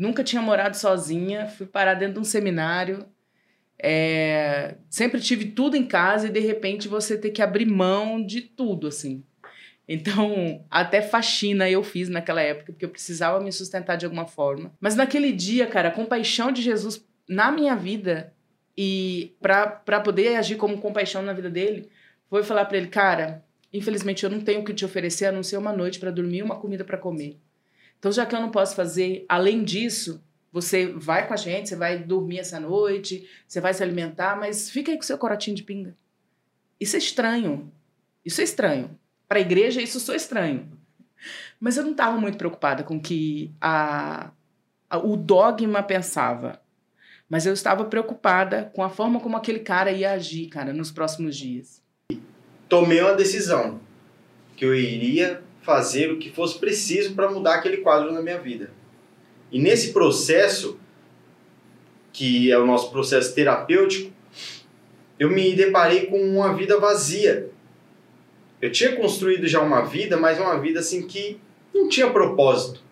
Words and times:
nunca 0.00 0.24
tinha 0.24 0.40
morado 0.40 0.76
sozinha, 0.76 1.46
fui 1.46 1.66
parar 1.66 1.92
dentro 1.94 2.14
de 2.14 2.20
um 2.20 2.24
seminário. 2.24 3.04
É, 3.78 4.76
sempre 4.88 5.20
tive 5.20 5.46
tudo 5.46 5.76
em 5.76 5.86
casa 5.86 6.26
e 6.26 6.30
de 6.30 6.40
repente 6.40 6.88
você 6.88 7.18
ter 7.18 7.30
que 7.30 7.42
abrir 7.42 7.66
mão 7.66 8.24
de 8.24 8.40
tudo, 8.40 8.86
assim. 8.86 9.22
Então, 9.86 10.64
até 10.70 11.02
faxina 11.02 11.68
eu 11.68 11.82
fiz 11.82 12.08
naquela 12.08 12.40
época, 12.40 12.72
porque 12.72 12.84
eu 12.84 12.90
precisava 12.90 13.40
me 13.40 13.52
sustentar 13.52 13.96
de 13.96 14.06
alguma 14.06 14.26
forma. 14.26 14.72
Mas 14.80 14.96
naquele 14.96 15.32
dia, 15.32 15.66
cara, 15.66 15.88
a 15.88 15.92
compaixão 15.92 16.50
de 16.50 16.62
Jesus 16.62 17.04
na 17.28 17.52
minha 17.52 17.76
vida 17.76 18.32
e 18.76 19.34
para 19.40 20.00
poder 20.00 20.36
agir 20.36 20.56
como 20.56 20.80
compaixão 20.80 21.22
na 21.22 21.32
vida 21.32 21.50
dele, 21.50 21.90
foi 22.28 22.42
falar 22.42 22.64
para 22.64 22.78
ele, 22.78 22.86
cara, 22.86 23.44
infelizmente 23.72 24.24
eu 24.24 24.30
não 24.30 24.40
tenho 24.40 24.60
o 24.60 24.64
que 24.64 24.72
te 24.72 24.84
oferecer 24.84 25.26
a 25.26 25.32
não 25.32 25.42
ser 25.42 25.58
uma 25.58 25.72
noite 25.72 25.98
para 25.98 26.10
dormir 26.10 26.42
uma 26.42 26.56
comida 26.56 26.84
para 26.84 26.96
comer. 26.96 27.38
Então, 28.00 28.10
já 28.10 28.24
que 28.24 28.34
eu 28.34 28.40
não 28.40 28.50
posso 28.50 28.74
fazer 28.74 29.26
além 29.28 29.62
disso, 29.62 30.24
você 30.50 30.86
vai 30.86 31.28
com 31.28 31.34
a 31.34 31.36
gente, 31.36 31.68
você 31.68 31.76
vai 31.76 31.98
dormir 31.98 32.38
essa 32.38 32.58
noite, 32.58 33.28
você 33.46 33.60
vai 33.60 33.74
se 33.74 33.82
alimentar, 33.82 34.38
mas 34.40 34.70
fica 34.70 34.90
aí 34.90 34.96
com 34.96 35.02
seu 35.02 35.18
corotinho 35.18 35.54
de 35.54 35.62
pinga. 35.62 35.94
Isso 36.80 36.96
é 36.96 36.98
estranho. 36.98 37.70
Isso 38.24 38.40
é 38.40 38.44
estranho. 38.44 38.98
Para 39.28 39.38
a 39.38 39.42
igreja, 39.42 39.82
isso 39.82 40.00
sou 40.00 40.14
estranho. 40.14 40.66
Mas 41.60 41.76
eu 41.76 41.84
não 41.84 41.90
estava 41.90 42.18
muito 42.18 42.38
preocupada 42.38 42.82
com 42.82 42.98
que 42.98 43.52
a, 43.60 44.30
a, 44.88 44.98
o 44.98 45.14
dogma 45.14 45.82
pensava. 45.82 46.58
Mas 47.28 47.44
eu 47.44 47.52
estava 47.52 47.84
preocupada 47.84 48.72
com 48.74 48.82
a 48.82 48.88
forma 48.88 49.20
como 49.20 49.36
aquele 49.36 49.60
cara 49.60 49.92
ia 49.92 50.12
agir, 50.12 50.48
cara, 50.48 50.72
nos 50.72 50.90
próximos 50.90 51.36
dias. 51.36 51.82
Tomei 52.66 53.02
uma 53.02 53.14
decisão 53.14 53.78
que 54.56 54.64
eu 54.64 54.74
iria 54.74 55.42
fazer 55.62 56.10
o 56.10 56.18
que 56.18 56.30
fosse 56.30 56.58
preciso 56.58 57.14
para 57.14 57.30
mudar 57.30 57.56
aquele 57.56 57.78
quadro 57.78 58.12
na 58.12 58.22
minha 58.22 58.38
vida. 58.38 58.70
E 59.52 59.58
nesse 59.58 59.92
processo, 59.92 60.78
que 62.12 62.50
é 62.50 62.58
o 62.58 62.66
nosso 62.66 62.90
processo 62.90 63.34
terapêutico, 63.34 64.12
eu 65.18 65.30
me 65.30 65.54
deparei 65.54 66.06
com 66.06 66.18
uma 66.18 66.54
vida 66.54 66.78
vazia 66.78 67.50
eu 68.60 68.70
tinha 68.70 68.94
construído 68.94 69.46
já 69.46 69.60
uma 69.60 69.82
vida, 69.82 70.16
mas 70.18 70.38
uma 70.38 70.58
vida 70.60 70.80
assim 70.80 71.06
que 71.06 71.40
não 71.72 71.88
tinha 71.88 72.10
propósito. 72.10 72.82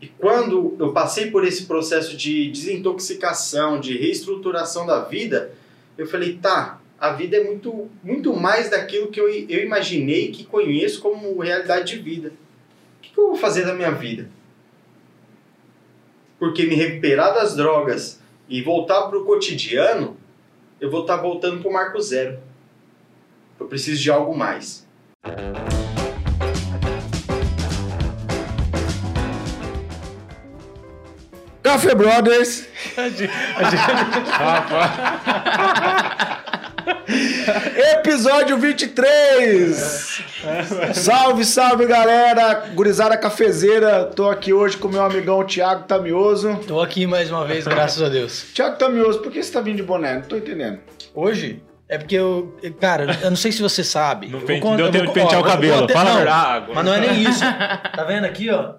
E 0.00 0.08
quando 0.08 0.76
eu 0.78 0.92
passei 0.92 1.30
por 1.30 1.46
esse 1.46 1.66
processo 1.66 2.16
de 2.16 2.50
desintoxicação, 2.50 3.78
de 3.78 3.96
reestruturação 3.96 4.84
da 4.84 5.00
vida, 5.02 5.52
eu 5.96 6.06
falei, 6.06 6.36
tá, 6.36 6.80
a 6.98 7.12
vida 7.12 7.36
é 7.36 7.44
muito, 7.44 7.90
muito 8.02 8.34
mais 8.34 8.70
daquilo 8.70 9.08
que 9.08 9.20
eu, 9.20 9.28
eu 9.28 9.64
imaginei 9.64 10.30
que 10.30 10.44
conheço 10.44 11.00
como 11.00 11.38
realidade 11.38 11.94
de 11.94 12.02
vida. 12.02 12.28
O 12.28 13.02
que, 13.02 13.12
que 13.12 13.20
eu 13.20 13.28
vou 13.28 13.36
fazer 13.36 13.66
da 13.66 13.74
minha 13.74 13.90
vida? 13.90 14.30
Porque 16.38 16.64
me 16.64 16.74
recuperar 16.74 17.34
das 17.34 17.54
drogas 17.54 18.20
e 18.48 18.62
voltar 18.62 19.08
para 19.08 19.18
o 19.18 19.24
cotidiano, 19.24 20.16
eu 20.80 20.90
vou 20.90 21.02
estar 21.02 21.16
tá 21.16 21.22
voltando 21.22 21.60
para 21.60 21.70
o 21.70 21.72
marco 21.72 22.00
zero. 22.00 22.38
Eu 23.60 23.66
preciso 23.66 24.02
de 24.02 24.10
algo 24.10 24.36
mais. 24.36 24.86
Café 31.62 31.94
Brothers. 31.94 32.66
Episódio 37.98 38.58
23! 38.58 40.24
salve, 40.94 41.44
salve 41.44 41.86
galera! 41.86 42.66
Gurizada 42.74 43.16
cafezeira, 43.16 44.04
tô 44.04 44.28
aqui 44.28 44.52
hoje 44.52 44.76
com 44.76 44.88
meu 44.88 45.04
amigão 45.04 45.44
Thiago 45.44 45.84
Tamioso. 45.84 46.58
Tô 46.66 46.80
aqui 46.80 47.06
mais 47.06 47.30
uma 47.30 47.44
vez, 47.44 47.64
graças 47.64 48.02
a 48.02 48.08
Deus. 48.08 48.46
Thiago 48.52 48.76
Tamioso, 48.76 49.20
por 49.20 49.30
que 49.30 49.40
você 49.42 49.52
tá 49.52 49.60
vindo 49.60 49.76
de 49.76 49.82
boné? 49.84 50.14
Não 50.14 50.22
tô 50.22 50.36
entendendo. 50.36 50.80
Hoje? 51.14 51.62
É 51.88 51.98
porque 51.98 52.16
eu. 52.16 52.56
Cara, 52.80 53.06
eu 53.22 53.30
não 53.30 53.36
sei 53.36 53.52
se 53.52 53.62
você 53.62 53.84
sabe. 53.84 54.28
Não 54.28 54.40
pen... 54.40 54.60
deu 54.76 54.90
tempo 54.90 55.06
de 55.06 55.12
pentear 55.12 55.40
ó, 55.40 55.44
o 55.44 55.46
cabelo. 55.46 55.88
Fala 55.88 56.24
não, 56.24 56.32
água. 56.32 56.74
Mas 56.74 56.84
não 56.84 56.94
é 56.94 57.00
nem 57.00 57.22
isso. 57.22 57.40
Tá 57.40 58.04
vendo 58.06 58.24
aqui, 58.24 58.50
ó? 58.50 58.74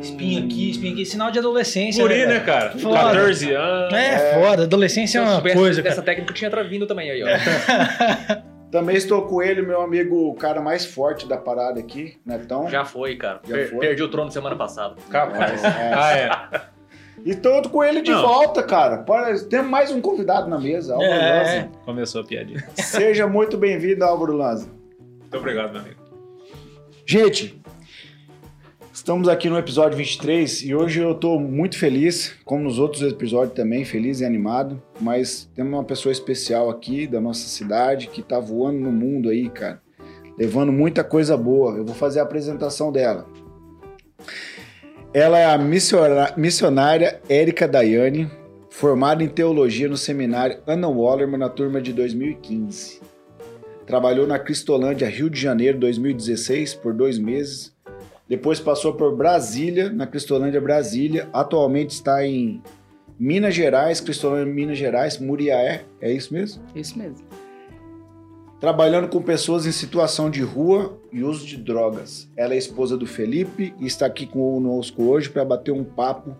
Espinha 0.00 0.44
aqui, 0.44 0.70
espinha 0.70 0.92
aqui. 0.92 1.04
Sinal 1.04 1.30
de 1.30 1.38
adolescência. 1.38 2.02
Guri, 2.02 2.20
né, 2.20 2.26
né 2.26 2.40
cara? 2.40 2.70
Foda. 2.78 3.00
14 3.00 3.52
anos. 3.52 3.94
É, 3.94 4.14
é, 4.14 4.40
foda. 4.40 4.62
Adolescência 4.62 5.18
é 5.18 5.22
uma 5.22 5.40
coisa. 5.42 5.86
Essa 5.86 6.02
técnica 6.02 6.32
tinha 6.32 6.50
vindo 6.64 6.86
também 6.86 7.10
aí, 7.10 7.22
ó. 7.22 7.26
Também 8.70 8.96
estou 8.96 9.22
com 9.22 9.40
ele, 9.40 9.62
meu 9.62 9.80
amigo, 9.80 10.28
o 10.28 10.34
cara 10.34 10.60
mais 10.60 10.84
forte 10.84 11.26
da 11.26 11.36
parada 11.36 11.78
aqui, 11.78 12.18
Netão. 12.26 12.68
Já 12.68 12.84
foi, 12.84 13.14
cara. 13.14 13.40
Já 13.46 13.54
per 13.54 13.70
foi? 13.70 13.78
Perdi 13.78 14.02
o 14.02 14.08
trono 14.08 14.30
semana 14.30 14.56
passada. 14.56 14.96
Capaz. 15.08 15.62
É, 15.62 15.68
é. 15.68 15.92
Ah, 15.94 16.16
é. 16.16 16.75
E 17.24 17.34
tô 17.34 17.62
com 17.62 17.82
ele 17.82 18.02
de 18.02 18.10
Não. 18.10 18.22
volta, 18.22 18.62
cara. 18.62 19.04
Temos 19.48 19.70
mais 19.70 19.90
um 19.90 20.00
convidado 20.00 20.48
na 20.48 20.58
mesa, 20.58 20.94
Álvaro 20.94 21.12
é. 21.12 21.42
Lanza. 21.42 21.70
Começou 21.84 22.20
a 22.20 22.24
piadinha. 22.24 22.64
Seja 22.76 23.26
muito 23.26 23.56
bem-vindo, 23.56 24.04
Álvaro 24.04 24.36
Lanza. 24.36 24.68
Muito 25.20 25.36
obrigado, 25.36 25.72
meu 25.72 25.80
amigo. 25.80 26.00
Gente, 27.04 27.60
estamos 28.92 29.28
aqui 29.28 29.48
no 29.48 29.58
episódio 29.58 29.96
23 29.96 30.62
e 30.62 30.74
hoje 30.74 31.00
eu 31.00 31.14
tô 31.14 31.38
muito 31.38 31.78
feliz, 31.78 32.34
como 32.44 32.64
nos 32.64 32.78
outros 32.78 33.02
episódios 33.02 33.54
também, 33.54 33.84
feliz 33.84 34.20
e 34.20 34.24
animado, 34.24 34.82
mas 35.00 35.48
temos 35.54 35.72
uma 35.72 35.84
pessoa 35.84 36.12
especial 36.12 36.68
aqui 36.70 37.06
da 37.06 37.20
nossa 37.20 37.48
cidade 37.48 38.08
que 38.08 38.22
tá 38.22 38.38
voando 38.38 38.78
no 38.80 38.92
mundo 38.92 39.28
aí, 39.30 39.48
cara, 39.48 39.80
levando 40.38 40.72
muita 40.72 41.02
coisa 41.04 41.36
boa. 41.36 41.76
Eu 41.76 41.84
vou 41.84 41.94
fazer 41.94 42.20
a 42.20 42.24
apresentação 42.24 42.92
dela. 42.92 43.26
Ela 45.14 45.38
é 45.38 45.46
a 45.46 45.58
missionária 46.36 47.20
Érica 47.28 47.66
Daiane, 47.66 48.30
formada 48.70 49.24
em 49.24 49.28
teologia 49.28 49.88
no 49.88 49.96
seminário 49.96 50.58
Anna 50.66 50.88
Wallerman 50.88 51.38
na 51.38 51.48
turma 51.48 51.80
de 51.80 51.92
2015. 51.92 53.00
Trabalhou 53.86 54.26
na 54.26 54.38
Cristolândia, 54.38 55.08
Rio 55.08 55.30
de 55.30 55.40
Janeiro, 55.40 55.78
2016, 55.78 56.74
por 56.74 56.92
dois 56.92 57.18
meses. 57.18 57.74
Depois 58.28 58.58
passou 58.60 58.94
por 58.94 59.16
Brasília, 59.16 59.88
na 59.88 60.06
Cristolândia 60.06 60.60
Brasília. 60.60 61.28
Atualmente 61.32 61.90
está 61.90 62.26
em 62.26 62.60
Minas 63.18 63.54
Gerais, 63.54 64.00
Cristolândia 64.00 64.52
Minas 64.52 64.76
Gerais, 64.76 65.18
Muriaé. 65.18 65.84
É 66.00 66.12
isso 66.12 66.34
mesmo? 66.34 66.62
Isso 66.74 66.98
mesmo 66.98 67.24
trabalhando 68.60 69.08
com 69.08 69.20
pessoas 69.20 69.66
em 69.66 69.72
situação 69.72 70.30
de 70.30 70.42
rua 70.42 70.98
e 71.16 71.24
uso 71.24 71.46
de 71.46 71.56
drogas. 71.56 72.30
Ela 72.36 72.52
é 72.52 72.58
esposa 72.58 72.94
do 72.94 73.06
Felipe 73.06 73.72
e 73.80 73.86
está 73.86 74.04
aqui 74.04 74.26
conosco 74.26 75.02
hoje 75.04 75.30
para 75.30 75.46
bater 75.46 75.72
um 75.72 75.82
papo 75.82 76.36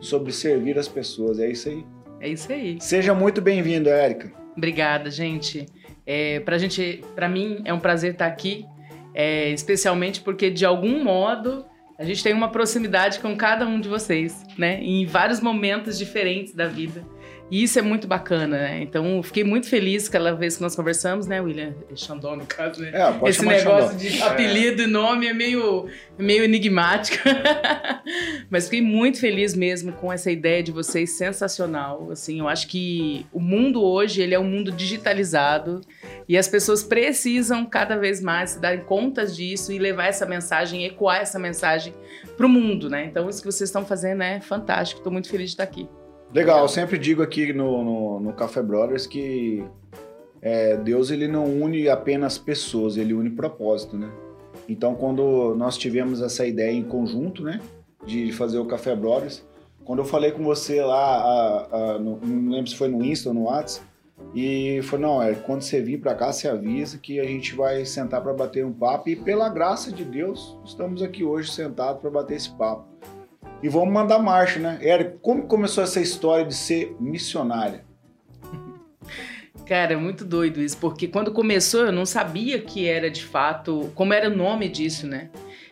sobre 0.00 0.32
servir 0.32 0.78
as 0.78 0.86
pessoas. 0.86 1.38
É 1.40 1.48
isso 1.48 1.70
aí? 1.70 1.82
É 2.20 2.28
isso 2.28 2.52
aí. 2.52 2.76
Seja 2.78 3.14
muito 3.14 3.40
bem-vindo, 3.40 3.88
Érica. 3.88 4.30
Obrigada, 4.54 5.10
gente. 5.10 5.64
É, 6.04 6.40
pra 6.40 6.58
gente, 6.58 7.02
para 7.14 7.26
mim 7.26 7.62
é 7.64 7.72
um 7.72 7.80
prazer 7.80 8.12
estar 8.12 8.26
aqui, 8.26 8.66
é, 9.14 9.48
especialmente 9.48 10.20
porque 10.20 10.50
de 10.50 10.66
algum 10.66 11.02
modo 11.02 11.64
a 11.98 12.04
gente 12.04 12.22
tem 12.22 12.34
uma 12.34 12.50
proximidade 12.50 13.18
com 13.20 13.34
cada 13.34 13.66
um 13.66 13.80
de 13.80 13.88
vocês, 13.88 14.44
né? 14.58 14.78
Em 14.82 15.06
vários 15.06 15.40
momentos 15.40 15.96
diferentes 15.96 16.54
da 16.54 16.66
vida. 16.66 17.02
E 17.48 17.62
isso 17.62 17.78
é 17.78 17.82
muito 17.82 18.08
bacana, 18.08 18.56
né? 18.58 18.82
Então, 18.82 19.22
fiquei 19.22 19.44
muito 19.44 19.68
feliz 19.68 20.08
aquela 20.08 20.34
vez 20.34 20.56
que 20.56 20.62
nós 20.62 20.74
conversamos, 20.74 21.28
né, 21.28 21.40
William? 21.40 21.74
Xandó, 21.94 22.34
no 22.34 22.44
caso, 22.44 22.82
né? 22.82 22.90
É, 22.92 23.28
Esse 23.28 23.44
negócio 23.44 23.90
Xandó. 23.90 24.16
de 24.16 24.22
apelido 24.22 24.82
e 24.82 24.86
nome 24.86 25.28
é 25.28 25.32
meio, 25.32 25.86
meio 26.18 26.42
enigmático. 26.42 27.22
Mas 28.50 28.64
fiquei 28.64 28.82
muito 28.82 29.20
feliz 29.20 29.54
mesmo 29.54 29.92
com 29.92 30.12
essa 30.12 30.28
ideia 30.28 30.60
de 30.60 30.72
vocês, 30.72 31.10
sensacional. 31.10 32.10
Assim, 32.10 32.40
eu 32.40 32.48
acho 32.48 32.66
que 32.66 33.24
o 33.32 33.40
mundo 33.40 33.80
hoje, 33.80 34.22
ele 34.22 34.34
é 34.34 34.38
um 34.38 34.48
mundo 34.48 34.72
digitalizado 34.72 35.80
e 36.28 36.36
as 36.36 36.48
pessoas 36.48 36.82
precisam 36.82 37.64
cada 37.64 37.96
vez 37.96 38.20
mais 38.20 38.50
se 38.50 38.60
darem 38.60 38.80
contas 38.80 39.36
disso 39.36 39.70
e 39.70 39.78
levar 39.78 40.06
essa 40.06 40.26
mensagem, 40.26 40.84
ecoar 40.84 41.20
essa 41.20 41.38
mensagem 41.38 41.94
para 42.36 42.46
o 42.46 42.48
mundo, 42.48 42.90
né? 42.90 43.04
Então, 43.04 43.28
isso 43.28 43.40
que 43.40 43.46
vocês 43.46 43.68
estão 43.68 43.86
fazendo 43.86 44.22
é 44.22 44.40
fantástico. 44.40 44.98
Estou 44.98 45.12
muito 45.12 45.28
feliz 45.28 45.50
de 45.50 45.54
estar 45.54 45.62
aqui. 45.62 45.88
Legal, 46.34 46.60
eu 46.60 46.68
sempre 46.68 46.98
digo 46.98 47.22
aqui 47.22 47.52
no, 47.52 47.84
no, 47.84 48.20
no 48.20 48.32
Café 48.32 48.62
Brothers 48.62 49.06
que 49.06 49.64
é, 50.42 50.76
Deus 50.76 51.10
ele 51.10 51.28
não 51.28 51.44
une 51.44 51.88
apenas 51.88 52.36
pessoas, 52.36 52.96
ele 52.96 53.14
une 53.14 53.30
propósito, 53.30 53.96
né? 53.96 54.10
Então, 54.68 54.94
quando 54.94 55.54
nós 55.54 55.78
tivemos 55.78 56.20
essa 56.20 56.44
ideia 56.44 56.72
em 56.72 56.82
conjunto, 56.82 57.42
né, 57.42 57.60
de 58.04 58.32
fazer 58.32 58.58
o 58.58 58.64
Café 58.64 58.96
Brothers, 58.96 59.46
quando 59.84 60.00
eu 60.00 60.04
falei 60.04 60.32
com 60.32 60.42
você 60.42 60.82
lá, 60.82 60.96
a, 60.96 61.66
a, 61.94 61.98
no, 61.98 62.18
não 62.20 62.52
lembro 62.52 62.68
se 62.68 62.76
foi 62.76 62.88
no 62.88 63.04
Insta 63.04 63.28
ou 63.28 63.34
no 63.34 63.44
WhatsApp, 63.44 63.86
e 64.34 64.80
foi 64.82 64.98
não, 64.98 65.22
é 65.22 65.34
quando 65.34 65.62
você 65.62 65.80
vir 65.80 66.00
para 66.00 66.14
cá, 66.14 66.32
você 66.32 66.48
avisa 66.48 66.98
que 66.98 67.20
a 67.20 67.24
gente 67.24 67.54
vai 67.54 67.84
sentar 67.84 68.20
para 68.20 68.32
bater 68.32 68.64
um 68.64 68.72
papo 68.72 69.08
e 69.08 69.14
pela 69.14 69.48
graça 69.48 69.92
de 69.92 70.04
Deus, 70.04 70.58
estamos 70.64 71.02
aqui 71.02 71.22
hoje 71.22 71.52
sentados 71.52 72.00
para 72.00 72.10
bater 72.10 72.34
esse 72.34 72.50
papo 72.50 72.95
e 73.62 73.68
vamos 73.68 73.92
mandar 73.92 74.18
marcha, 74.18 74.58
né? 74.58 74.78
Érico, 74.80 75.18
como 75.18 75.46
começou 75.46 75.82
essa 75.82 76.00
história 76.00 76.44
de 76.44 76.54
ser 76.54 76.96
missionária? 77.00 77.84
Cara, 79.66 79.94
é 79.94 79.96
muito 79.96 80.24
doido 80.24 80.60
isso, 80.60 80.76
porque 80.78 81.08
quando 81.08 81.32
começou 81.32 81.86
eu 81.86 81.92
não 81.92 82.06
sabia 82.06 82.60
que 82.60 82.86
era 82.86 83.10
de 83.10 83.24
fato, 83.24 83.90
como 83.96 84.12
era 84.12 84.28
o 84.28 84.36
nome 84.36 84.68
disso, 84.68 85.06
né? 85.06 85.30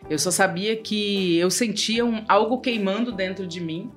Eu 0.09 0.19
só 0.19 0.29
sabia 0.29 0.75
que 0.75 1.37
eu 1.37 1.49
sentia 1.49 2.05
um, 2.05 2.23
algo 2.27 2.59
queimando 2.59 3.11
dentro 3.11 3.47
de 3.47 3.61
mim, 3.61 3.89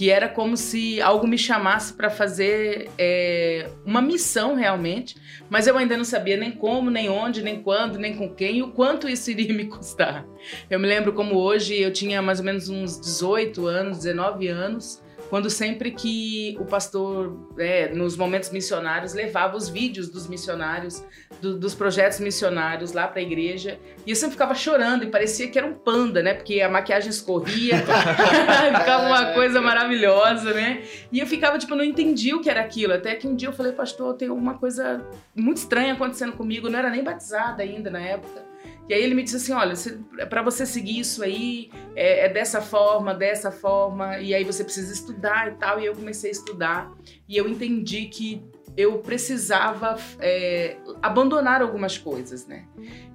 que 0.00 0.08
era 0.08 0.30
como 0.30 0.56
se 0.56 0.98
algo 1.02 1.26
me 1.26 1.36
chamasse 1.36 1.92
para 1.92 2.08
fazer 2.08 2.88
é, 2.96 3.68
uma 3.84 4.00
missão 4.00 4.54
realmente, 4.54 5.14
mas 5.50 5.66
eu 5.66 5.76
ainda 5.76 5.94
não 5.94 6.06
sabia 6.06 6.38
nem 6.38 6.50
como, 6.50 6.90
nem 6.90 7.10
onde, 7.10 7.42
nem 7.42 7.62
quando, 7.62 7.98
nem 7.98 8.16
com 8.16 8.34
quem 8.34 8.56
e 8.56 8.62
o 8.62 8.72
quanto 8.72 9.06
isso 9.06 9.30
iria 9.30 9.52
me 9.52 9.66
custar. 9.66 10.26
Eu 10.70 10.80
me 10.80 10.88
lembro 10.88 11.12
como 11.12 11.36
hoje 11.36 11.78
eu 11.78 11.92
tinha 11.92 12.22
mais 12.22 12.38
ou 12.38 12.46
menos 12.46 12.70
uns 12.70 12.98
18 12.98 13.66
anos, 13.66 13.98
19 13.98 14.48
anos 14.48 15.02
quando 15.30 15.48
sempre 15.48 15.92
que 15.92 16.56
o 16.58 16.64
pastor, 16.64 17.38
é, 17.56 17.94
nos 17.94 18.16
momentos 18.16 18.50
missionários, 18.50 19.14
levava 19.14 19.56
os 19.56 19.68
vídeos 19.68 20.08
dos 20.10 20.26
missionários, 20.26 21.04
do, 21.40 21.56
dos 21.56 21.72
projetos 21.72 22.18
missionários 22.18 22.92
lá 22.92 23.06
para 23.06 23.20
a 23.20 23.22
igreja, 23.22 23.78
e 24.04 24.10
eu 24.10 24.16
sempre 24.16 24.32
ficava 24.32 24.56
chorando 24.56 25.04
e 25.04 25.06
parecia 25.06 25.48
que 25.48 25.56
era 25.56 25.66
um 25.66 25.72
panda, 25.72 26.20
né? 26.20 26.34
Porque 26.34 26.60
a 26.60 26.68
maquiagem 26.68 27.10
escorria, 27.10 27.76
ficava 28.76 29.06
uma 29.06 29.26
coisa 29.32 29.60
maravilhosa, 29.60 30.52
né? 30.52 30.82
E 31.12 31.20
eu 31.20 31.26
ficava, 31.28 31.56
tipo, 31.58 31.76
não 31.76 31.84
entendi 31.84 32.34
o 32.34 32.40
que 32.40 32.50
era 32.50 32.60
aquilo, 32.60 32.92
até 32.92 33.14
que 33.14 33.28
um 33.28 33.36
dia 33.36 33.48
eu 33.48 33.52
falei, 33.52 33.70
pastor, 33.70 34.14
tem 34.14 34.28
alguma 34.28 34.58
coisa 34.58 35.00
muito 35.32 35.58
estranha 35.58 35.92
acontecendo 35.92 36.32
comigo, 36.32 36.66
eu 36.66 36.72
não 36.72 36.78
era 36.80 36.90
nem 36.90 37.04
batizada 37.04 37.62
ainda 37.62 37.88
na 37.88 38.00
época. 38.00 38.49
E 38.90 38.92
aí 38.92 39.04
ele 39.04 39.14
me 39.14 39.22
disse 39.22 39.36
assim, 39.36 39.52
olha, 39.52 39.76
para 40.26 40.42
você 40.42 40.66
seguir 40.66 40.98
isso 40.98 41.22
aí, 41.22 41.70
é, 41.94 42.26
é, 42.26 42.28
dessa 42.28 42.60
forma, 42.60 43.14
dessa 43.14 43.52
forma, 43.52 44.18
e 44.18 44.34
aí 44.34 44.42
você 44.42 44.64
precisa 44.64 44.92
estudar 44.92 45.46
e 45.46 45.54
tal. 45.54 45.78
E 45.78 45.86
eu 45.86 45.94
comecei 45.94 46.28
a 46.28 46.32
estudar 46.32 46.92
e 47.28 47.36
eu 47.36 47.48
entendi 47.48 48.06
que 48.06 48.42
eu 48.76 48.98
precisava 48.98 49.96
é, 50.18 50.76
abandonar 51.00 51.62
algumas 51.62 51.98
coisas, 51.98 52.48
né? 52.48 52.66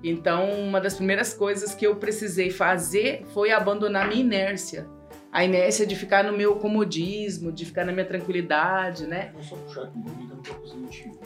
Então, 0.02 0.50
uma 0.62 0.80
das 0.80 0.94
primeiras 0.94 1.34
coisas 1.34 1.76
que 1.76 1.86
eu 1.86 1.98
precisei 1.98 2.50
fazer 2.50 3.26
foi 3.34 3.52
abandonar 3.52 4.08
minha 4.08 4.22
inércia. 4.22 4.88
A 5.30 5.44
inércia 5.44 5.86
de 5.86 5.98
ficar 5.98 6.24
no 6.24 6.38
meu 6.38 6.56
comodismo, 6.56 7.52
de 7.52 7.66
ficar 7.66 7.84
na 7.84 7.92
minha 7.92 8.06
tranquilidade, 8.06 9.06
né? 9.08 9.32
Vou 9.34 9.44
só 9.44 9.58
puxar 9.58 9.84
aqui 9.84 9.98
um 9.98 10.04
pouquinho 10.04 10.28
que 10.28 10.32
eu 10.32 10.38
não 10.38 10.44
tô 10.44 10.54
conseguindo 10.54 11.20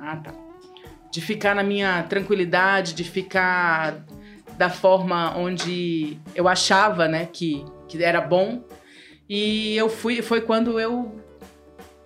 Ah, 0.00 0.16
tá 0.18 0.47
de 1.10 1.20
ficar 1.20 1.54
na 1.54 1.62
minha 1.62 2.02
tranquilidade, 2.02 2.94
de 2.94 3.04
ficar 3.04 4.04
da 4.56 4.68
forma 4.68 5.36
onde 5.36 6.18
eu 6.34 6.48
achava, 6.48 7.06
né, 7.06 7.26
que, 7.26 7.64
que 7.88 8.02
era 8.02 8.20
bom. 8.20 8.64
E 9.28 9.76
eu 9.76 9.88
fui, 9.88 10.20
foi 10.22 10.40
quando 10.40 10.80
eu 10.80 11.20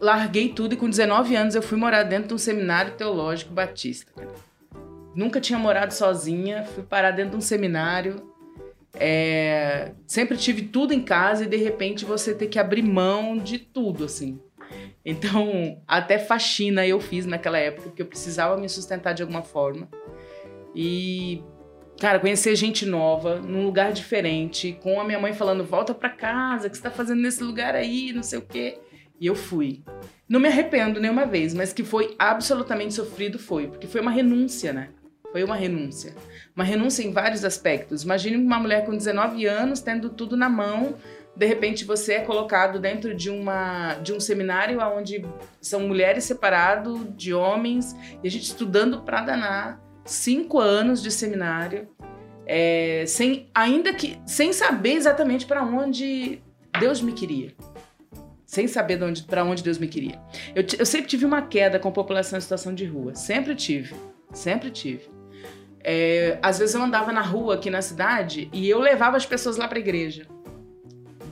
larguei 0.00 0.48
tudo 0.48 0.74
e 0.74 0.76
com 0.76 0.90
19 0.90 1.36
anos 1.36 1.54
eu 1.54 1.62
fui 1.62 1.78
morar 1.78 2.02
dentro 2.02 2.28
de 2.28 2.34
um 2.34 2.38
seminário 2.38 2.92
teológico 2.94 3.54
batista. 3.54 4.12
Nunca 5.14 5.40
tinha 5.40 5.58
morado 5.58 5.94
sozinha, 5.94 6.64
fui 6.64 6.82
parar 6.82 7.12
dentro 7.12 7.32
de 7.32 7.36
um 7.36 7.40
seminário. 7.40 8.32
É, 8.94 9.92
sempre 10.06 10.36
tive 10.36 10.62
tudo 10.62 10.92
em 10.92 11.02
casa 11.02 11.44
e 11.44 11.48
de 11.48 11.56
repente 11.56 12.04
você 12.04 12.34
ter 12.34 12.48
que 12.48 12.58
abrir 12.58 12.82
mão 12.82 13.38
de 13.38 13.58
tudo, 13.58 14.04
assim. 14.04 14.38
Então, 15.04 15.82
até 15.86 16.18
faxina 16.18 16.86
eu 16.86 17.00
fiz 17.00 17.26
naquela 17.26 17.58
época, 17.58 17.88
porque 17.88 18.02
eu 18.02 18.06
precisava 18.06 18.56
me 18.56 18.68
sustentar 18.68 19.12
de 19.12 19.22
alguma 19.22 19.42
forma. 19.42 19.88
E, 20.74 21.42
cara, 22.00 22.20
conhecer 22.20 22.54
gente 22.54 22.86
nova, 22.86 23.40
num 23.40 23.64
lugar 23.64 23.92
diferente, 23.92 24.78
com 24.80 25.00
a 25.00 25.04
minha 25.04 25.18
mãe 25.18 25.32
falando: 25.32 25.64
volta 25.64 25.92
para 25.92 26.08
casa, 26.08 26.68
o 26.68 26.70
que 26.70 26.76
você 26.76 26.82
tá 26.82 26.90
fazendo 26.90 27.20
nesse 27.20 27.42
lugar 27.42 27.74
aí, 27.74 28.12
não 28.12 28.22
sei 28.22 28.38
o 28.38 28.42
quê. 28.42 28.78
E 29.20 29.26
eu 29.26 29.34
fui. 29.34 29.82
Não 30.28 30.40
me 30.40 30.48
arrependo 30.48 31.00
nenhuma 31.00 31.26
vez, 31.26 31.52
mas 31.52 31.72
que 31.72 31.84
foi 31.84 32.14
absolutamente 32.18 32.94
sofrido 32.94 33.38
foi, 33.38 33.68
porque 33.68 33.86
foi 33.86 34.00
uma 34.00 34.10
renúncia, 34.10 34.72
né? 34.72 34.88
Foi 35.30 35.42
uma 35.42 35.56
renúncia. 35.56 36.14
Uma 36.54 36.64
renúncia 36.64 37.02
em 37.02 37.10
vários 37.10 37.44
aspectos. 37.44 38.02
Imagine 38.02 38.36
uma 38.36 38.58
mulher 38.58 38.84
com 38.84 38.96
19 38.96 39.46
anos 39.46 39.80
tendo 39.80 40.10
tudo 40.10 40.36
na 40.36 40.48
mão, 40.48 40.94
de 41.34 41.46
repente 41.46 41.84
você 41.84 42.14
é 42.14 42.20
colocado 42.20 42.78
dentro 42.78 43.14
de, 43.14 43.30
uma, 43.30 43.94
de 43.94 44.12
um 44.12 44.20
seminário 44.20 44.78
onde 44.80 45.24
são 45.60 45.80
mulheres 45.80 46.24
separadas 46.24 46.98
de 47.16 47.32
homens, 47.32 47.96
e 48.22 48.28
a 48.28 48.30
gente 48.30 48.44
estudando 48.44 49.00
para 49.00 49.22
danar, 49.22 49.80
cinco 50.04 50.58
anos 50.58 51.02
de 51.02 51.10
seminário, 51.10 51.88
é, 52.46 53.04
sem 53.06 53.48
ainda 53.54 53.94
que 53.94 54.20
sem 54.26 54.52
saber 54.52 54.94
exatamente 54.94 55.46
para 55.46 55.62
onde 55.62 56.42
Deus 56.78 57.00
me 57.00 57.12
queria. 57.12 57.54
Sem 58.44 58.68
saber 58.68 58.98
para 59.26 59.44
onde 59.44 59.62
Deus 59.62 59.78
me 59.78 59.88
queria. 59.88 60.20
Eu, 60.54 60.62
eu 60.78 60.84
sempre 60.84 61.08
tive 61.08 61.24
uma 61.24 61.40
queda 61.40 61.78
com 61.78 61.90
população 61.90 62.36
em 62.36 62.42
situação 62.42 62.74
de 62.74 62.84
rua. 62.84 63.14
Sempre 63.14 63.54
tive. 63.54 63.94
Sempre 64.30 64.70
tive. 64.70 65.08
É, 65.82 66.38
às 66.42 66.58
vezes 66.58 66.74
eu 66.74 66.82
andava 66.82 67.12
na 67.12 67.22
rua 67.22 67.54
aqui 67.54 67.70
na 67.70 67.80
cidade 67.80 68.50
e 68.52 68.68
eu 68.68 68.78
levava 68.78 69.16
as 69.16 69.24
pessoas 69.24 69.56
lá 69.56 69.66
para 69.66 69.78
a 69.78 69.80
igreja 69.80 70.26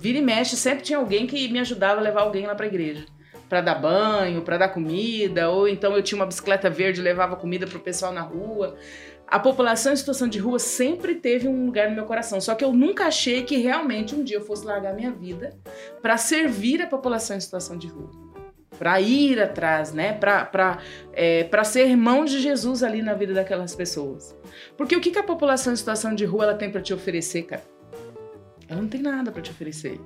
vira 0.00 0.18
e 0.18 0.22
mexe, 0.22 0.56
sempre 0.56 0.82
tinha 0.82 0.98
alguém 0.98 1.26
que 1.26 1.46
me 1.48 1.60
ajudava 1.60 2.00
a 2.00 2.02
levar 2.02 2.22
alguém 2.22 2.46
lá 2.46 2.54
para 2.54 2.64
a 2.64 2.68
igreja. 2.68 3.04
Para 3.48 3.60
dar 3.60 3.74
banho, 3.74 4.42
para 4.42 4.56
dar 4.56 4.68
comida, 4.68 5.50
ou 5.50 5.68
então 5.68 5.94
eu 5.94 6.02
tinha 6.02 6.18
uma 6.18 6.26
bicicleta 6.26 6.70
verde 6.70 7.00
e 7.00 7.04
levava 7.04 7.36
comida 7.36 7.66
pro 7.66 7.78
pessoal 7.78 8.12
na 8.12 8.22
rua. 8.22 8.76
A 9.26 9.38
população 9.38 9.92
em 9.92 9.96
situação 9.96 10.26
de 10.26 10.38
rua 10.38 10.58
sempre 10.58 11.16
teve 11.16 11.46
um 11.46 11.66
lugar 11.66 11.88
no 11.88 11.94
meu 11.94 12.04
coração, 12.04 12.40
só 12.40 12.54
que 12.54 12.64
eu 12.64 12.72
nunca 12.72 13.04
achei 13.06 13.42
que 13.44 13.58
realmente 13.58 14.14
um 14.14 14.24
dia 14.24 14.38
eu 14.38 14.44
fosse 14.44 14.64
largar 14.64 14.94
minha 14.94 15.10
vida 15.10 15.56
para 16.00 16.16
servir 16.16 16.80
a 16.80 16.86
população 16.86 17.36
em 17.36 17.40
situação 17.40 17.76
de 17.76 17.86
rua. 17.86 18.10
Para 18.78 18.98
ir 19.00 19.38
atrás, 19.40 19.92
né? 19.92 20.14
Para 20.14 20.78
é, 21.12 21.46
ser 21.64 21.86
irmão 21.86 22.24
de 22.24 22.40
Jesus 22.40 22.82
ali 22.82 23.02
na 23.02 23.12
vida 23.12 23.34
daquelas 23.34 23.74
pessoas. 23.74 24.34
Porque 24.76 24.96
o 24.96 25.00
que, 25.00 25.10
que 25.10 25.18
a 25.18 25.22
população 25.22 25.74
em 25.74 25.76
situação 25.76 26.14
de 26.14 26.24
rua 26.24 26.44
ela 26.44 26.54
tem 26.54 26.70
para 26.70 26.80
te 26.80 26.94
oferecer, 26.94 27.42
cara? 27.42 27.62
Ela 28.70 28.80
não 28.80 28.88
tem 28.88 29.02
nada 29.02 29.32
para 29.32 29.42
te 29.42 29.50
oferecer. 29.50 30.00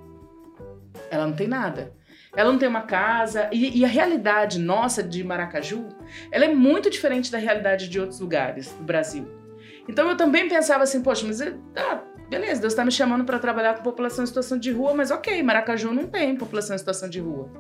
Ela 1.11 1.27
não 1.27 1.35
tem 1.35 1.47
nada. 1.47 1.93
Ela 2.35 2.51
não 2.51 2.59
tem 2.59 2.67
uma 2.67 2.81
casa. 2.81 3.51
E, 3.53 3.79
e, 3.79 3.85
a 3.85 3.89
realidade 3.89 4.59
nossa 4.59 5.03
de 5.03 5.23
Maracaju, 5.23 5.87
ela 6.33 6.47
é 6.47 6.55
muito 6.55 6.89
diferente 6.89 7.31
da 7.31 7.37
realidade 7.37 7.89
de 7.89 8.01
outros 8.01 8.21
lugares 8.21 8.71
do 8.73 8.83
Brasil. 8.83 9.29
Então 9.87 10.09
eu 10.09 10.17
também 10.17 10.49
pensava 10.49 10.83
assim, 10.83 11.03
poxa, 11.03 11.27
mas 11.27 11.43
ah, 11.43 12.03
beleza, 12.31 12.63
Deus 12.63 12.73
está 12.73 12.87
me 12.87 12.91
chamando 12.91 13.25
para 13.25 13.39
trabalhar 13.39 13.75
com 13.75 13.83
população 13.83 14.25
em 14.25 14.27
situação 14.27 14.59
de 14.59 14.73
rua, 14.73 14.95
mas 14.95 15.11
ok, 15.11 15.43
Maracaju 15.43 15.93
não 15.93 16.07
tem 16.07 16.35
população 16.35 16.75
em 16.75 16.79
situação 16.79 17.09
de 17.09 17.21
rua. 17.21 17.51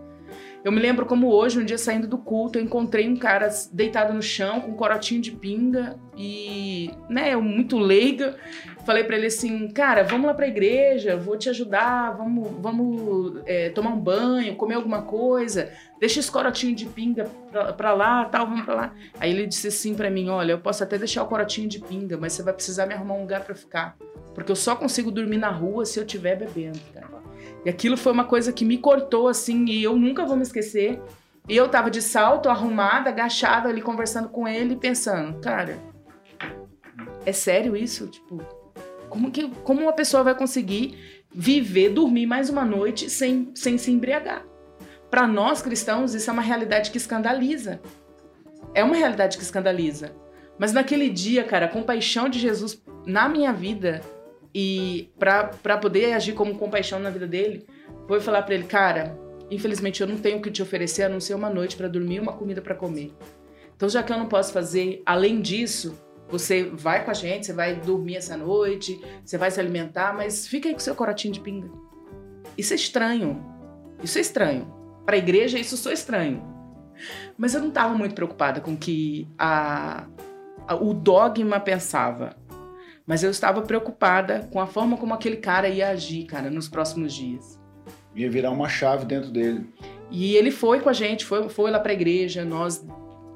Eu 0.65 0.73
me 0.73 0.81
lembro 0.81 1.05
como 1.05 1.29
hoje, 1.29 1.61
um 1.61 1.65
dia 1.65 1.77
saindo 1.77 2.09
do 2.09 2.17
culto, 2.17 2.59
eu 2.59 2.63
encontrei 2.63 3.07
um 3.07 3.17
cara 3.17 3.51
deitado 3.71 4.15
no 4.15 4.23
chão 4.23 4.63
com 4.63 4.71
um 4.71 4.75
corotinho 4.75 5.21
de 5.21 5.31
pinga 5.31 6.01
e, 6.17 6.91
né, 7.11 7.35
eu 7.35 7.43
muito 7.43 7.79
leiga. 7.79 8.39
Falei 8.85 9.05
para 9.05 9.17
ele 9.17 9.27
assim, 9.27 9.69
cara, 9.69 10.03
vamos 10.03 10.27
lá 10.27 10.35
pra 10.35 10.47
igreja, 10.47 11.17
vou 11.17 11.39
te 11.39 11.49
ajudar, 11.49 12.17
vamos, 12.17 12.49
vamos 12.61 13.43
é, 13.47 13.71
tomar 13.71 13.91
um 13.91 14.01
banho, 14.01 14.57
comer 14.57 14.75
alguma 14.75 15.03
coisa, 15.03 15.71
deixa 15.99 16.21
esse 16.21 16.31
corotinho 16.31 16.75
de 16.75 16.85
pinga 16.85 17.27
pra 17.77 17.95
lá, 17.95 18.27
tal, 18.27 18.47
vamos 18.47 18.65
pra 18.65 18.75
lá. 18.75 18.95
Aí 19.19 19.31
ele 19.31 19.47
disse 19.47 19.69
assim 19.69 19.95
para 19.95 20.11
mim, 20.11 20.29
olha, 20.29 20.53
eu 20.53 20.59
posso 20.59 20.83
até 20.83 20.99
deixar 20.99 21.23
o 21.23 21.27
corotinho 21.27 21.69
de 21.69 21.79
pinga, 21.79 22.19
mas 22.19 22.35
você 22.35 22.43
vai 22.43 22.53
precisar 22.53 22.85
me 22.87 22.93
arrumar 22.93 23.15
um 23.15 23.23
lugar 23.23 23.43
para 23.43 23.55
ficar, 23.55 23.97
porque 24.35 24.53
eu 24.53 24.57
só 24.57 24.77
consigo 24.77 25.11
dormir 25.11 25.39
na 25.39 25.51
rua 25.51 25.87
se 25.87 25.99
eu 25.99 26.05
estiver 26.05 26.37
bebendo, 26.37 26.81
cara. 26.93 27.15
E 27.65 27.71
aquilo 27.71 27.97
foi 27.97 28.13
uma 28.13 28.25
coisa 28.25 28.53
que 28.53 28.65
me 28.65 28.77
cortou, 28.77 29.29
assim, 29.29 29.65
e 29.67 29.83
eu 29.83 29.97
nunca 29.97 30.27
vou 30.27 30.37
me 30.37 30.43
esquecer. 30.43 31.01
E 31.49 31.57
eu 31.57 31.69
tava 31.69 31.91
de 31.91 32.03
salto, 32.03 32.49
arrumada, 32.49 33.11
agachada 33.11 33.69
ali 33.69 33.81
conversando 33.81 34.29
com 34.29 34.47
ele, 34.47 34.77
pensando, 34.77 35.41
cara, 35.41 35.79
é 37.25 37.33
sério 37.33 37.77
isso? 37.77 38.07
Tipo, 38.07 38.39
como, 39.15 39.31
que, 39.31 39.49
como 39.63 39.81
uma 39.81 39.93
pessoa 39.93 40.25
vai 40.25 40.35
conseguir 40.35 41.25
viver, 41.33 41.91
dormir 41.91 42.27
mais 42.27 42.51
uma 42.51 42.65
noite 42.65 43.09
sem, 43.09 43.53
sem 43.55 43.79
se 43.79 43.93
embriagar? 43.93 44.45
Para 45.09 45.25
nós 45.29 45.63
cristãos, 45.63 46.15
isso 46.15 46.29
é 46.29 46.33
uma 46.33 46.43
realidade 46.43 46.91
que 46.91 46.99
escandaliza. 46.99 47.81
É 48.75 48.83
uma 48.83 48.97
realidade 48.97 49.37
que 49.37 49.45
escandaliza. 49.45 50.17
Mas 50.59 50.73
naquele 50.73 51.09
dia, 51.09 51.45
cara, 51.45 51.67
a 51.67 51.69
compaixão 51.69 52.29
de 52.29 52.41
Jesus 52.41 52.83
na 53.07 53.29
minha 53.29 53.53
vida 53.53 54.01
e 54.53 55.11
para 55.17 55.79
poder 55.79 56.13
agir 56.13 56.33
como 56.33 56.59
compaixão 56.59 56.99
na 56.99 57.11
vida 57.11 57.27
dele, 57.27 57.65
foi 58.09 58.21
falar 58.21 58.43
para 58.43 58.55
ele, 58.55 58.65
cara, 58.65 59.17
infelizmente 59.49 60.01
eu 60.01 60.09
não 60.09 60.17
tenho 60.17 60.39
o 60.39 60.43
que 60.43 60.51
te 60.51 60.63
oferecer 60.63 61.05
a 61.05 61.09
não 61.09 61.21
ser 61.21 61.35
uma 61.35 61.51
noite 61.51 61.77
para 61.77 61.87
dormir 61.87 62.19
uma 62.19 62.33
comida 62.33 62.61
para 62.61 62.75
comer. 62.75 63.13
Então, 63.77 63.89
já 63.89 64.03
que 64.03 64.13
eu 64.13 64.19
não 64.19 64.27
posso 64.27 64.53
fazer 64.53 65.03
além 65.07 65.41
disso, 65.41 65.97
você 66.39 66.65
vai 66.65 67.05
com 67.05 67.13
a 67.13 67.15
gente, 67.15 67.47
você 67.47 67.53
vai 67.53 67.77
dormir 67.77 68.17
essa 68.17 68.37
noite, 68.37 69.01
você 69.25 69.39
vai 69.39 69.51
se 69.53 69.61
alimentar, 69.61 70.13
mas 70.13 70.49
fica 70.49 70.69
aí 70.69 70.75
com 70.75 70.81
seu 70.81 70.95
corotinho 70.95 71.33
de 71.33 71.41
pinga. 71.41 71.71
Isso 72.59 72.73
é 72.73 72.77
estranho. 72.77 73.41
Isso 74.03 74.19
é 74.19 74.21
estranho. 74.21 74.67
Para 75.07 75.15
a 75.15 75.19
igreja, 75.19 75.59
isso 75.59 75.77
sou 75.77 75.93
estranho. 75.93 76.43
Mas 77.39 77.55
eu 77.55 77.61
não 77.61 77.69
estava 77.69 77.95
muito 77.95 78.17
preocupada 78.17 78.61
com 78.61 78.77
que 78.77 79.29
a, 79.39 80.07
a, 80.67 80.75
o 80.75 80.93
dogma 80.93 81.61
pensava. 81.61 82.37
Mas 83.07 83.23
eu 83.23 83.31
estava 83.31 83.63
preocupada 83.63 84.49
com 84.53 84.61
a 84.61 84.67
forma 84.67 84.97
como 84.97 85.15
aquele 85.15 85.37
cara 85.37 85.69
ia 85.69 85.91
agir, 85.91 86.25
cara, 86.25 86.51
nos 86.51 86.69
próximos 86.69 87.13
dias. 87.13 87.61
Ia 88.15 88.31
virar 88.31 88.51
uma 88.51 88.69
chave 88.69 89.05
dentro 89.05 89.31
dele. 89.31 89.69
E 90.11 90.35
ele 90.35 90.51
foi 90.51 90.81
com 90.81 90.89
a 90.89 90.93
gente, 90.93 91.25
foi, 91.25 91.49
foi 91.49 91.71
lá 91.71 91.79
para 91.79 91.93
a 91.93 91.95
igreja, 91.95 92.45
nós 92.45 92.85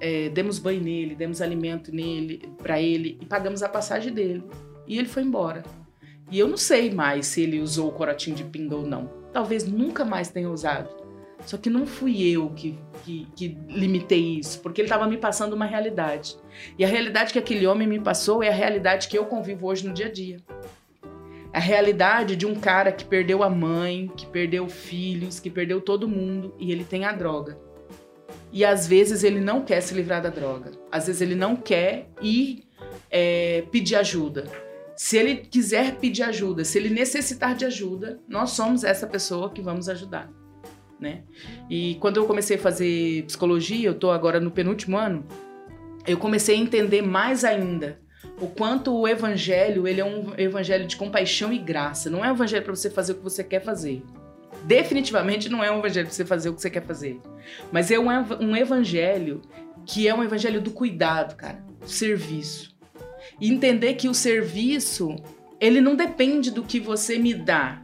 é, 0.01 0.29
demos 0.29 0.59
banho 0.59 0.81
nele, 0.81 1.15
demos 1.15 1.41
alimento 1.41 1.95
nele, 1.95 2.43
para 2.59 2.81
ele 2.81 3.19
e 3.21 3.27
pagamos 3.27 3.63
a 3.63 3.69
passagem 3.69 4.13
dele. 4.13 4.45
E 4.87 4.99
ele 4.99 5.09
foi 5.09 5.23
embora. 5.23 5.63
E 6.31 6.39
eu 6.39 6.47
não 6.47 6.57
sei 6.57 6.91
mais 6.91 7.27
se 7.27 7.43
ele 7.43 7.61
usou 7.61 7.89
o 7.89 7.93
corotinho 7.93 8.37
de 8.37 8.45
pinga 8.45 8.77
ou 8.77 8.87
não. 8.87 9.11
Talvez 9.33 9.67
nunca 9.67 10.05
mais 10.05 10.29
tenha 10.29 10.51
usado. 10.51 10.89
Só 11.47 11.57
que 11.57 11.71
não 11.71 11.87
fui 11.87 12.23
eu 12.23 12.51
que, 12.51 12.79
que, 13.05 13.27
que 13.35 13.59
limitei 13.69 14.39
isso, 14.39 14.61
porque 14.61 14.81
ele 14.81 14.87
estava 14.87 15.07
me 15.07 15.17
passando 15.17 15.55
uma 15.55 15.65
realidade. 15.65 16.37
E 16.79 16.85
a 16.85 16.89
realidade 16.89 17.33
que 17.33 17.39
aquele 17.39 17.67
homem 17.67 17.87
me 17.87 18.01
passou 18.01 18.43
é 18.43 18.49
a 18.49 18.53
realidade 18.53 19.09
que 19.09 19.17
eu 19.17 19.25
convivo 19.25 19.67
hoje 19.67 19.87
no 19.87 19.95
dia 19.95 20.07
a 20.07 20.13
dia. 20.13 20.41
A 21.53 21.61
realidade 21.61 22.37
de 22.37 22.45
um 22.45 22.55
cara 22.55 22.93
que 22.93 23.05
perdeu 23.05 23.43
a 23.43 23.49
mãe, 23.49 24.11
que 24.17 24.27
perdeu 24.27 24.69
filhos, 24.69 25.41
que 25.41 25.49
perdeu 25.49 25.81
todo 25.81 26.09
mundo 26.09 26.55
e 26.59 26.71
ele 26.71 26.85
tem 26.85 27.05
a 27.05 27.13
droga. 27.13 27.59
E 28.53 28.65
às 28.65 28.87
vezes 28.87 29.23
ele 29.23 29.41
não 29.41 29.63
quer 29.63 29.81
se 29.81 29.95
livrar 29.95 30.23
da 30.23 30.31
droga. 30.31 30.71
Às 30.91 31.07
vezes 31.07 31.21
ele 31.21 31.35
não 31.35 31.55
quer 31.55 32.09
ir 32.23 32.65
é, 33.11 33.63
pedir 33.71 33.97
ajuda. 33.97 34.45
Se 34.97 35.17
ele 35.17 35.37
quiser 35.37 35.97
pedir 35.97 36.23
ajuda, 36.23 36.65
se 36.65 36.79
ele 36.79 36.91
necessitar 36.91 37.55
de 37.55 37.65
ajuda, 37.65 38.19
nós 38.29 38.51
somos 38.51 38.83
essa 38.83 39.07
pessoa 39.07 39.51
que 39.51 39.63
vamos 39.63 39.89
ajudar. 39.89 40.31
Né? 40.99 41.23
E 41.71 41.95
quando 42.01 42.17
eu 42.17 42.27
comecei 42.27 42.57
a 42.57 42.61
fazer 42.61 43.23
psicologia, 43.25 43.87
eu 43.87 43.93
estou 43.93 44.11
agora 44.11 44.41
no 44.41 44.51
penúltimo 44.51 44.97
ano, 44.97 45.25
eu 46.07 46.17
comecei 46.17 46.57
a 46.57 46.59
entender 46.59 47.03
mais 47.03 47.45
ainda 47.45 48.01
o 48.41 48.49
quanto 48.49 48.93
o 48.93 49.07
evangelho 49.07 49.87
ele 49.87 50.01
é 50.01 50.05
um 50.05 50.33
evangelho 50.37 50.87
de 50.87 50.97
compaixão 50.97 51.53
e 51.53 51.59
graça. 51.59 52.11
Não 52.11 52.25
é 52.25 52.31
um 52.31 52.35
evangelho 52.35 52.65
para 52.65 52.75
você 52.75 52.91
fazer 52.91 53.13
o 53.13 53.15
que 53.17 53.23
você 53.23 53.45
quer 53.45 53.61
fazer. 53.61 54.03
Definitivamente 54.65 55.49
não 55.49 55.63
é 55.63 55.71
um 55.71 55.79
evangelho 55.79 56.07
para 56.07 56.15
você 56.15 56.25
fazer 56.25 56.49
o 56.49 56.55
que 56.55 56.61
você 56.61 56.71
quer 56.71 56.85
fazer. 56.85 57.21
Mas 57.73 57.91
é 57.91 57.99
um, 57.99 58.09
um 58.41 58.57
evangelho 58.57 59.43
que 59.87 60.07
é 60.07 60.15
um 60.15 60.23
evangelho 60.23 60.61
do 60.61 60.71
cuidado, 60.71 61.37
cara, 61.37 61.65
do 61.81 61.89
serviço. 61.89 62.77
E 63.41 63.51
entender 63.51 63.95
que 63.95 64.09
o 64.09 64.15
serviço, 64.15 65.17
ele 65.61 65.81
não 65.81 65.97
depende 65.97 66.51
do 66.51 66.63
que 66.63 66.79
você 66.79 67.19
me 67.19 67.33
dá, 67.33 67.83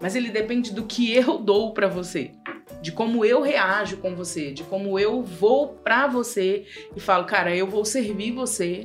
mas 0.00 0.16
ele 0.16 0.30
depende 0.30 0.72
do 0.72 0.84
que 0.84 1.12
eu 1.12 1.38
dou 1.38 1.72
para 1.72 1.86
você, 1.86 2.32
de 2.80 2.90
como 2.90 3.24
eu 3.24 3.40
reajo 3.40 3.98
com 3.98 4.14
você, 4.16 4.52
de 4.52 4.64
como 4.64 4.98
eu 4.98 5.22
vou 5.22 5.68
para 5.68 6.06
você 6.06 6.66
e 6.96 7.00
falo, 7.00 7.24
cara, 7.24 7.54
eu 7.54 7.66
vou 7.66 7.84
servir 7.84 8.32
você, 8.32 8.84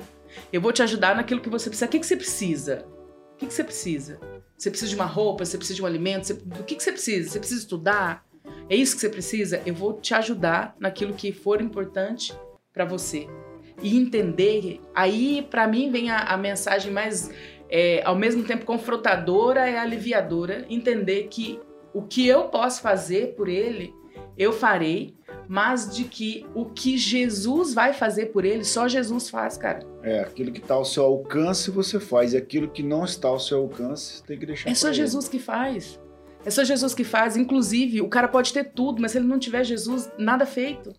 eu 0.51 0.61
vou 0.61 0.71
te 0.71 0.83
ajudar 0.83 1.15
naquilo 1.15 1.41
que 1.41 1.49
você 1.49 1.69
precisa. 1.69 1.85
O 1.85 1.89
que, 1.89 1.99
que 1.99 2.05
você 2.05 2.15
precisa? 2.15 2.85
O 3.33 3.37
que, 3.37 3.47
que 3.47 3.53
você 3.53 3.63
precisa? 3.63 4.19
Você 4.57 4.69
precisa 4.71 4.89
de 4.89 4.95
uma 4.95 5.05
roupa? 5.05 5.45
Você 5.45 5.57
precisa 5.57 5.75
de 5.75 5.83
um 5.83 5.85
alimento? 5.85 6.25
Você... 6.25 6.33
O 6.33 6.63
que, 6.63 6.75
que 6.75 6.83
você 6.83 6.91
precisa? 6.91 7.29
Você 7.29 7.39
precisa 7.39 7.61
estudar? 7.61 8.25
É 8.69 8.75
isso 8.75 8.95
que 8.95 9.01
você 9.01 9.09
precisa? 9.09 9.61
Eu 9.65 9.73
vou 9.73 9.93
te 9.93 10.13
ajudar 10.13 10.75
naquilo 10.79 11.13
que 11.13 11.31
for 11.31 11.61
importante 11.61 12.33
para 12.73 12.85
você. 12.85 13.27
E 13.81 13.95
entender, 13.95 14.81
aí 14.95 15.45
para 15.47 15.67
mim 15.67 15.91
vem 15.91 16.09
a, 16.09 16.21
a 16.21 16.37
mensagem 16.37 16.91
mais, 16.91 17.29
é, 17.69 18.01
ao 18.03 18.15
mesmo 18.15 18.43
tempo 18.43 18.65
confrontadora 18.65 19.69
e 19.69 19.77
aliviadora, 19.77 20.65
entender 20.69 21.27
que 21.29 21.59
o 21.93 22.01
que 22.01 22.27
eu 22.27 22.45
posso 22.45 22.81
fazer 22.81 23.35
por 23.35 23.47
ele, 23.47 23.93
eu 24.37 24.53
farei, 24.53 25.15
mas 25.47 25.95
de 25.95 26.03
que 26.03 26.45
o 26.53 26.65
que 26.65 26.97
Jesus 26.97 27.73
vai 27.73 27.93
fazer 27.93 28.27
por 28.27 28.43
ele, 28.43 28.63
só 28.63 28.87
Jesus 28.87 29.29
faz, 29.29 29.57
cara. 29.57 29.79
É, 30.03 30.19
aquilo 30.21 30.51
que 30.51 30.59
está 30.59 30.75
ao 30.75 30.85
seu 30.85 31.03
alcance 31.03 31.71
você 31.71 31.99
faz, 31.99 32.33
e 32.33 32.37
aquilo 32.37 32.67
que 32.67 32.83
não 32.83 33.05
está 33.05 33.29
ao 33.29 33.39
seu 33.39 33.59
alcance 33.59 34.23
tem 34.23 34.37
que 34.37 34.45
deixar. 34.45 34.69
É 34.69 34.75
só 34.75 34.91
Jesus 34.91 35.25
ele. 35.25 35.31
que 35.31 35.39
faz. 35.39 35.99
É 36.45 36.49
só 36.49 36.63
Jesus 36.63 36.93
que 36.93 37.03
faz. 37.03 37.35
Inclusive, 37.35 38.01
o 38.01 38.07
cara 38.07 38.27
pode 38.27 38.53
ter 38.53 38.65
tudo, 38.65 39.01
mas 39.01 39.11
se 39.11 39.17
ele 39.17 39.27
não 39.27 39.39
tiver 39.39 39.63
Jesus, 39.63 40.09
nada 40.17 40.45
feito. 40.45 40.93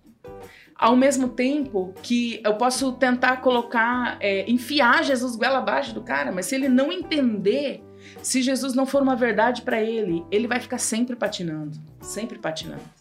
Ao 0.74 0.94
mesmo 0.94 1.28
tempo 1.28 1.92
que 2.02 2.40
eu 2.44 2.54
posso 2.54 2.92
tentar 2.92 3.38
colocar, 3.38 4.16
é, 4.20 4.48
enfiar 4.48 5.02
Jesus 5.02 5.34
goela 5.34 5.58
abaixo 5.58 5.92
do 5.92 6.02
cara, 6.02 6.30
mas 6.30 6.46
se 6.46 6.54
ele 6.54 6.68
não 6.68 6.92
entender, 6.92 7.82
se 8.22 8.40
Jesus 8.42 8.74
não 8.74 8.86
for 8.86 9.02
uma 9.02 9.16
verdade 9.16 9.62
para 9.62 9.80
ele, 9.80 10.24
ele 10.30 10.46
vai 10.46 10.60
ficar 10.60 10.78
sempre 10.78 11.16
patinando, 11.16 11.76
sempre 12.00 12.38
patinando. 12.38 12.97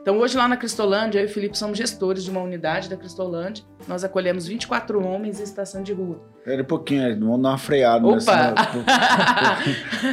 Então, 0.00 0.18
hoje 0.18 0.36
lá 0.36 0.48
na 0.48 0.56
Cristolândia, 0.56 1.18
eu 1.18 1.24
e 1.24 1.26
o 1.26 1.28
Felipe 1.28 1.58
somos 1.58 1.76
gestores 1.76 2.24
de 2.24 2.30
uma 2.30 2.40
unidade 2.40 2.88
da 2.88 2.96
Cristolândia. 2.96 3.62
Nós 3.86 4.02
acolhemos 4.02 4.46
24 4.46 5.04
homens 5.06 5.38
em 5.40 5.42
estação 5.42 5.82
de 5.82 5.92
rua. 5.92 6.22
Pera 6.42 6.62
um 6.62 6.64
pouquinho, 6.64 7.02
vamos 7.20 7.42
dar 7.42 7.48
uma 7.50 7.58
freada. 7.58 8.06
Opa! 8.06 8.54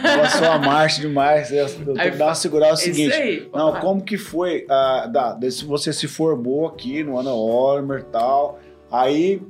Passou 0.01 0.47
a 0.51 0.59
marcha 0.59 0.99
demais. 0.99 1.51
Eu 1.51 1.67
tenho 1.67 1.95
que 1.95 2.17
dar 2.17 2.25
uma 2.27 2.35
segurada. 2.35 2.71
É 2.71 2.73
o 2.73 2.77
seguinte. 2.77 3.13
Aí, 3.13 3.49
não, 3.53 3.79
como 3.79 4.03
que 4.03 4.17
foi? 4.17 4.65
Ah, 4.69 5.07
da, 5.07 5.39
se 5.49 5.63
você 5.63 5.93
se 5.93 6.07
formou 6.07 6.67
aqui 6.67 7.01
no 7.01 7.17
Ana 7.17 7.31
Olmer 7.31 7.99
e 7.99 8.11
tal, 8.11 8.59
aí 8.91 9.41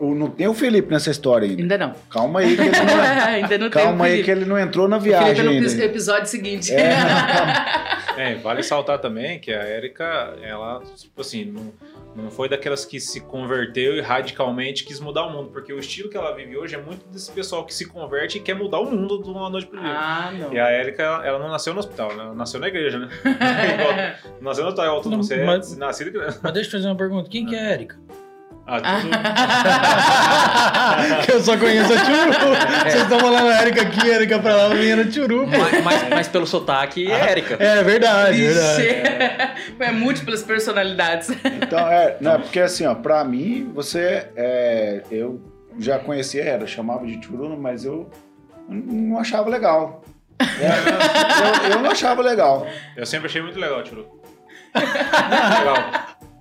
não 0.00 0.30
tem 0.30 0.48
o 0.48 0.54
Felipe 0.54 0.90
nessa 0.90 1.10
história 1.10 1.48
ainda. 1.48 1.62
Ainda 1.62 1.78
não. 1.78 1.92
Calma 2.10 2.40
aí 2.40 2.56
que 2.56 2.62
ele 2.62 2.70
não, 2.70 3.00
ainda 3.26 3.58
não 3.58 3.70
calma 3.70 4.04
aí 4.06 4.22
que 4.22 4.30
ele 4.30 4.44
não 4.44 4.58
entrou 4.58 4.88
na 4.88 4.98
viagem. 4.98 5.36
Felipe 5.36 5.54
ainda. 5.66 5.74
no 5.74 5.82
episódio 5.82 6.26
seguinte. 6.26 6.72
É, 6.74 6.90
É, 8.16 8.34
vale 8.34 8.62
saltar 8.62 8.98
também 8.98 9.38
que 9.38 9.50
a 9.52 9.66
Erika, 9.66 10.36
ela, 10.42 10.82
tipo 10.96 11.20
assim, 11.22 11.44
não, 11.44 11.72
não 12.14 12.30
foi 12.30 12.48
daquelas 12.50 12.84
que 12.84 13.00
se 13.00 13.20
converteu 13.20 13.96
e 13.96 14.00
radicalmente 14.00 14.84
quis 14.84 15.00
mudar 15.00 15.24
o 15.26 15.30
mundo, 15.32 15.48
porque 15.50 15.72
o 15.72 15.78
estilo 15.78 16.10
que 16.10 16.16
ela 16.18 16.34
vive 16.34 16.54
hoje 16.58 16.74
é 16.74 16.78
muito 16.82 17.06
desse 17.08 17.30
pessoal 17.30 17.64
que 17.64 17.72
se 17.72 17.86
converte 17.86 18.36
e 18.36 18.40
quer 18.40 18.54
mudar 18.54 18.80
o 18.80 18.90
mundo 18.90 19.22
de 19.22 19.30
uma 19.30 19.48
noite 19.48 19.68
pro 19.68 19.80
dia. 19.80 19.88
Ah, 19.90 20.32
não. 20.36 20.52
E 20.52 20.58
a 20.58 20.70
Erika, 20.70 21.02
ela, 21.02 21.26
ela 21.26 21.38
não 21.38 21.48
nasceu 21.48 21.72
no 21.72 21.78
hospital, 21.78 22.10
ela 22.10 22.34
nasceu 22.34 22.60
na 22.60 22.68
igreja, 22.68 22.98
né? 22.98 23.08
Igual- 23.24 24.34
nasceu 24.42 24.64
no 24.64 24.70
hospital, 24.70 24.96
todo 25.00 25.10
Não, 25.12 25.18
mundo. 25.18 25.26
Você 25.26 25.34
é 25.36 25.44
mas- 25.46 25.76
nascido... 25.78 26.20
Mas 26.42 26.52
deixa 26.52 26.68
eu 26.68 26.72
fazer 26.72 26.88
uma 26.88 26.96
pergunta. 26.96 27.30
Quem 27.30 27.46
que 27.46 27.54
é 27.54 27.60
a 27.68 27.72
Erika? 27.72 27.96
Ah, 28.72 29.00
tudo... 29.00 29.10
que 31.26 31.32
eu 31.32 31.40
só 31.40 31.56
conheço 31.56 31.92
a 31.92 31.96
Tchuru. 31.96 32.32
Vocês 32.84 33.02
estão 33.02 33.18
falando 33.18 33.48
a 33.48 33.62
Erika 33.62 33.82
aqui, 33.82 34.10
a 34.10 34.14
Erika 34.14 34.38
pra 34.38 34.54
lá, 34.54 34.62
eu 34.68 34.76
vinha 34.76 34.96
no 34.96 35.04
Tchuru. 35.10 35.46
Mas, 35.46 35.82
mas- 35.84 36.08
mas 36.08 36.28
pelo 36.28 36.46
sotaque 36.46 37.10
é 37.10 37.30
Érica. 37.30 37.56
É 37.58 37.82
verdade, 37.82 38.42
verdade. 38.42 38.82
Vixe. 38.82 39.70
É 39.80 39.90
múltiplas 39.90 40.42
personalidades. 40.42 41.30
Então, 41.44 41.88
é, 41.88 42.16
não, 42.20 42.34
é 42.34 42.38
porque 42.38 42.60
assim, 42.60 42.86
ó, 42.86 42.94
pra 42.94 43.24
mim, 43.24 43.70
você, 43.74 44.28
é, 44.36 45.02
eu 45.10 45.40
já 45.78 45.98
conhecia 45.98 46.44
ela, 46.44 46.66
chamava 46.66 47.06
de 47.06 47.22
Churuna, 47.24 47.56
mas 47.56 47.84
eu 47.84 48.10
não 48.68 49.18
achava 49.18 49.48
legal. 49.48 50.02
É, 50.38 51.66
eu, 51.66 51.72
eu 51.72 51.80
não 51.82 51.90
achava 51.90 52.22
legal. 52.22 52.66
Eu 52.96 53.06
sempre 53.06 53.26
achei 53.26 53.42
muito 53.42 53.58
legal, 53.58 53.82
Tiro. 53.88 54.06
legal. 54.74 55.76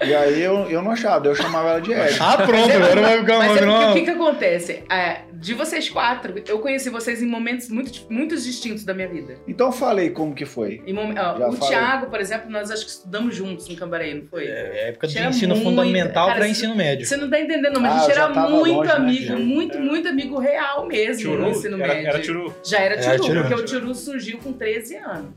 E 0.02 0.14
aí 0.16 0.42
eu, 0.42 0.70
eu 0.70 0.82
não 0.82 0.92
achava, 0.92 1.28
eu 1.28 1.36
chamava 1.36 1.70
ela 1.72 1.82
de 1.82 1.92
Érica. 1.94 2.24
Ah, 2.24 2.38
pronto, 2.38 2.72
agora 2.72 3.02
vai 3.02 3.20
ficar 3.20 3.38
Mas 3.38 3.52
uma 3.52 3.58
é 3.60 3.66
não. 3.66 3.92
o 3.92 3.94
que, 3.94 4.02
que 4.04 4.10
acontece? 4.10 4.84
É, 4.90 5.22
de 5.34 5.54
vocês 5.54 5.90
quatro, 5.90 6.34
eu 6.48 6.60
conheci 6.60 6.90
vocês 6.90 7.22
em 7.22 7.26
momentos 7.26 7.68
muito, 7.70 7.92
muito 8.10 8.36
distintos 8.38 8.86
da 8.86 8.94
minha 8.94 9.10
vida. 9.10 9.36
Então 9.46 9.72
falei 9.74 10.10
como 10.10 10.34
que 10.34 10.46
foi. 10.46 10.82
Em 10.88 10.94
mom- 10.94 11.14
Já 11.14 11.34
o 11.50 11.52
falei. 11.54 11.68
Thiago, 11.70 12.06
por 12.10 12.22
exemplo, 12.22 12.50
nós 12.50 12.72
acho 12.72 12.86
que 12.86 12.92
estudamos 12.92 13.36
juntos 13.36 13.70
em 13.70 13.76
Cambarei, 13.76 14.14
não 14.14 14.26
foi? 14.28 14.46
É 14.48 14.90
época 14.90 15.06
de 15.08 15.20
ensino 15.20 15.54
muito- 15.56 15.70
fundamental 15.70 16.28
cara, 16.28 16.38
pra 16.38 16.46
se- 16.46 16.52
ensino 16.52 16.76
médio. 16.76 17.06
Você 17.06 17.18
não 17.18 17.30
tá 17.30 17.40
entendendo, 17.40 17.80
mas 17.82 17.92
Ah, 17.92 17.96
a 17.96 18.00
gente 18.00 18.12
era 18.12 18.30
muito 18.30 18.70
longe, 18.74 18.88
né? 18.90 18.94
amigo, 18.96 19.26
Já. 19.26 19.36
muito, 19.38 19.80
muito 19.80 20.08
amigo 20.08 20.40
real 20.40 20.88
mesmo 20.88 21.24
Tchuru, 21.24 21.42
no 21.42 21.50
ensino 21.50 21.84
era, 21.84 21.94
médio. 21.94 22.10
era 22.10 22.20
Tchuru. 22.22 22.56
Já 22.64 22.80
era 22.80 22.98
Tchuru, 22.98 23.18
Tchuru. 23.24 23.42
porque 23.42 23.54
o 23.56 23.66
Tchuru 23.66 23.96
surgiu 23.96 24.38
com 24.38 24.54
13 24.54 24.96
anos, 24.96 25.32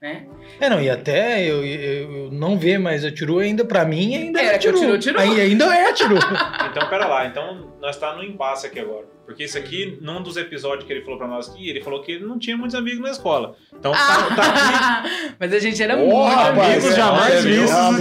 né? 0.00 0.24
É, 0.60 0.70
não, 0.70 0.80
e 0.80 0.88
até 0.88 1.42
eu, 1.44 1.64
eu- 1.64 2.12
eu 2.14 2.30
não 2.32 2.58
ver 2.58 2.78
mais 2.78 3.04
a 3.04 3.10
Tchuru 3.12 3.38
ainda, 3.40 3.64
pra 3.64 3.84
mim, 3.84 4.16
ainda 4.16 4.40
Era 4.40 4.52
é 4.52 4.54
eu 4.56 4.58
Tchuru. 4.60 4.78
Tchuru, 4.78 4.98
Tchuru. 4.98 5.20
Aí, 5.20 5.40
ainda 5.40 5.64
é 5.66 5.90
a 5.90 5.92
Tchuru. 5.92 6.16
Então, 6.70 6.88
pera 6.88 7.06
lá. 7.06 7.26
Então, 7.26 7.72
nós 7.80 7.96
tá 7.98 8.14
no 8.14 8.22
impasse 8.22 8.66
aqui 8.66 8.78
agora. 8.78 9.04
Porque 9.26 9.44
isso 9.44 9.58
aqui, 9.58 9.98
num 10.00 10.22
dos 10.22 10.36
episódios 10.36 10.84
que 10.86 10.92
ele 10.92 11.02
falou 11.02 11.18
pra 11.18 11.26
nós 11.26 11.48
aqui, 11.50 11.68
ele 11.68 11.82
falou 11.82 12.00
que 12.02 12.12
ele 12.12 12.24
não 12.24 12.38
tinha 12.38 12.56
muitos 12.56 12.74
amigos 12.76 13.00
na 13.00 13.10
escola. 13.10 13.54
Então, 13.76 13.92
tá, 13.92 14.34
tá 14.36 14.42
aqui. 15.02 15.34
Mas 15.38 15.52
a 15.52 15.58
gente 15.58 15.82
era 15.82 15.96
Ô, 15.96 16.06
muito 16.06 16.28
rapaz, 16.34 16.58
amigos 16.58 16.92
é, 16.92 16.96
jamais 16.96 17.34
é, 17.34 17.40
vistos. 17.40 17.96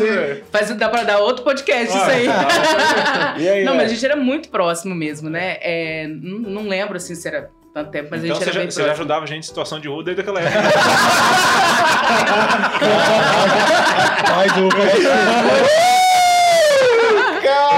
vistos. 0.00 0.48
Faz, 0.50 0.70
dá 0.76 0.88
pra 0.90 1.04
dar 1.04 1.18
outro 1.18 1.42
podcast 1.44 1.94
isso 1.96 2.04
aí. 2.10 2.26
E 3.42 3.48
aí, 3.48 3.64
Não, 3.64 3.72
é? 3.74 3.76
mas 3.76 3.86
a 3.90 3.94
gente 3.94 4.04
era 4.04 4.16
muito 4.16 4.48
próximo 4.48 4.94
mesmo, 4.94 5.28
né? 5.28 5.56
É, 5.60 6.06
não, 6.06 6.38
não 6.38 6.68
lembro 6.68 6.96
assim 6.96 7.14
se 7.14 7.26
era 7.26 7.50
tanto 7.74 7.90
tempo, 7.90 8.08
mas 8.12 8.22
Então, 8.24 8.36
a 8.36 8.40
gente 8.40 8.44
você 8.44 8.50
era 8.50 8.60
já, 8.60 8.70
você 8.70 8.82
já 8.84 8.92
ajudava 8.92 9.24
a 9.24 9.26
gente 9.26 9.40
em 9.40 9.42
situação 9.42 9.80
de 9.80 9.88
rua 9.88 10.04
desde 10.04 10.22
aquela 10.22 10.40
época. 10.40 10.62
Ai, 14.36 14.48
do 14.50 14.68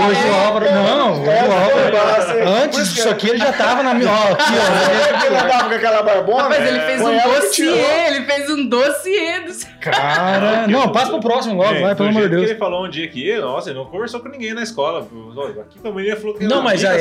Hoje 0.09 0.29
o 0.29 0.35
Álvaro. 0.35 0.65
Não, 0.67 1.23
hoje 1.23 1.31
o 1.31 1.97
Álvaro. 1.97 2.49
Antes 2.65 2.93
disso 2.95 3.09
aqui, 3.09 3.29
ele 3.31 3.39
já 3.39 3.53
tava 3.53 3.83
na 3.83 3.95
minha. 3.95 4.11
Ó, 4.11 4.33
aqui, 4.33 4.43
ó. 4.53 5.27
Ele 5.27 5.37
andava 5.37 5.69
com 5.69 5.75
aquela 5.75 6.03
barbona. 6.03 6.49
Mas 6.49 6.67
ele 6.69 6.81
fez 6.81 7.01
um 7.01 7.19
que 7.19 7.25
dossiê, 7.29 8.07
ele 8.09 8.25
fez 8.25 8.51
um 8.51 8.69
dossiê 8.69 9.41
do... 9.41 9.67
Cara. 9.81 10.67
Não, 10.67 10.91
passa 10.91 11.11
pro 11.11 11.21
próximo 11.21 11.55
logo, 11.55 11.75
É, 11.75 11.81
vai, 11.81 11.95
pelo 11.95 12.09
amor 12.09 12.23
de 12.23 12.29
que 12.29 12.35
Deus. 12.37 12.51
ele 12.51 12.59
falou 12.59 12.87
um 12.87 12.91
dia 12.91 13.05
aqui, 13.05 13.37
nossa, 13.39 13.71
ele 13.71 13.79
não 13.79 13.87
conversou 13.87 14.21
com 14.21 14.29
ninguém 14.29 14.53
na 14.53 14.63
escola. 14.63 15.07
Aqui 15.61 15.79
a 15.83 15.91
menina 15.91 16.17
falou 16.17 16.35
que 16.35 16.45
Não, 16.45 16.63
mas 16.63 16.85
a 16.85 16.99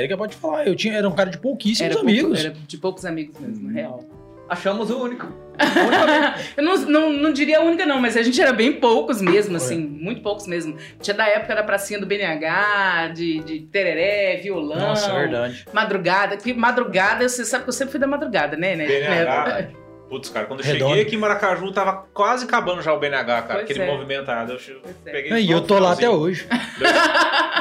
Erika, 0.00 0.16
pode 0.16 0.34
falar. 0.36 0.66
Eu 0.66 0.74
tinha, 0.74 0.94
era 0.94 1.08
um 1.08 1.12
cara 1.12 1.30
de 1.30 1.38
pouquíssimos 1.38 1.96
amigos. 1.96 2.44
era 2.44 2.54
de 2.66 2.78
poucos 2.78 3.04
amigos 3.04 3.38
mesmo, 3.38 3.68
na 3.68 3.74
real. 3.74 4.04
Achamos 4.48 4.90
o 4.90 5.02
único. 5.02 5.26
Eu 6.56 6.62
não, 6.62 6.76
não, 6.76 7.12
não 7.12 7.32
diria 7.32 7.58
a 7.58 7.62
única, 7.62 7.84
não, 7.84 8.00
mas 8.00 8.16
a 8.16 8.22
gente 8.22 8.40
era 8.40 8.52
bem 8.52 8.72
poucos 8.74 9.20
mesmo, 9.20 9.56
assim, 9.56 9.78
muito 9.78 10.22
poucos 10.22 10.46
mesmo. 10.46 10.76
Tinha 11.00 11.14
da 11.14 11.26
época 11.26 11.54
da 11.54 11.62
pracinha 11.62 11.98
do 11.98 12.06
BNH, 12.06 13.08
de, 13.08 13.40
de 13.40 13.60
tereré, 13.60 14.36
violão. 14.36 14.78
Nossa, 14.78 15.10
é 15.10 15.14
verdade. 15.14 15.64
Madrugada, 15.72 16.36
que 16.36 16.54
madrugada, 16.54 17.28
você 17.28 17.44
sabe 17.44 17.64
que 17.64 17.70
eu 17.70 17.74
sempre 17.74 17.90
fui 17.90 18.00
da 18.00 18.06
madrugada, 18.06 18.56
né? 18.56 18.76
né? 18.76 18.86
BNH. 18.86 19.44
né? 19.44 19.70
Putz, 20.08 20.30
cara, 20.30 20.46
quando 20.46 20.60
eu 20.60 20.66
Redondo. 20.66 20.90
cheguei 20.90 21.02
aqui 21.04 21.16
em 21.16 21.18
Maracaju, 21.18 21.70
tava 21.70 22.06
quase 22.14 22.46
acabando 22.46 22.80
já 22.80 22.94
o 22.94 22.98
BNH, 22.98 23.42
cara. 23.42 23.44
Pois 23.46 23.64
aquele 23.64 23.82
é. 23.82 23.86
movimentado. 23.86 24.52
Eu 24.52 24.80
é. 25.04 25.10
peguei 25.10 25.42
E 25.42 25.50
eu 25.50 25.60
tô 25.60 25.78
lá 25.78 25.92
até 25.92 26.08
hoje. 26.08 26.46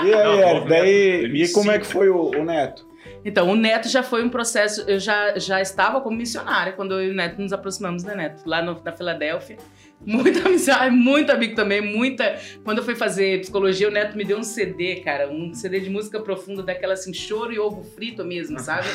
E 0.04 0.14
aí, 0.14 0.42
Não, 0.42 0.66
daí, 0.66 1.26
e 1.26 1.52
como 1.52 1.72
é 1.72 1.80
que 1.80 1.86
foi 1.86 2.08
o, 2.08 2.30
o 2.30 2.46
Neto? 2.46 2.87
Então, 3.28 3.50
o 3.50 3.58
Neto 3.58 3.90
já 3.90 4.02
foi 4.02 4.24
um 4.24 4.30
processo. 4.30 4.86
Eu 4.88 5.02
já, 5.02 5.38
já 5.38 5.60
estava 5.60 6.00
como 6.00 6.16
missionária 6.16 6.72
quando 6.72 6.94
eu 6.94 7.10
e 7.10 7.12
o 7.12 7.14
Neto 7.14 7.42
nos 7.42 7.52
aproximamos, 7.52 8.02
né, 8.06 8.16
Neto? 8.16 8.44
Lá 8.46 8.62
no, 8.62 8.82
na 8.82 8.94
Filadélfia. 8.94 9.58
Muita 10.06 10.40
amizade, 10.48 10.96
muito 10.96 11.32
amigo 11.32 11.56
também, 11.56 11.82
muita. 11.82 12.40
Quando 12.64 12.78
eu 12.78 12.84
fui 12.84 12.96
fazer 12.96 13.42
psicologia, 13.42 13.88
o 13.88 13.92
Neto 13.92 14.16
me 14.16 14.24
deu 14.24 14.38
um 14.38 14.44
CD, 14.44 14.98
cara, 14.98 15.28
um 15.30 15.54
CD 15.54 15.80
de 15.80 15.90
música 15.90 16.20
profunda, 16.20 16.64
daquela 16.64 16.94
assim, 16.94 17.14
choro 17.14 17.52
e 17.52 17.60
ovo 17.60 17.84
frito 17.84 18.24
mesmo, 18.24 18.60
sabe? 18.60 18.88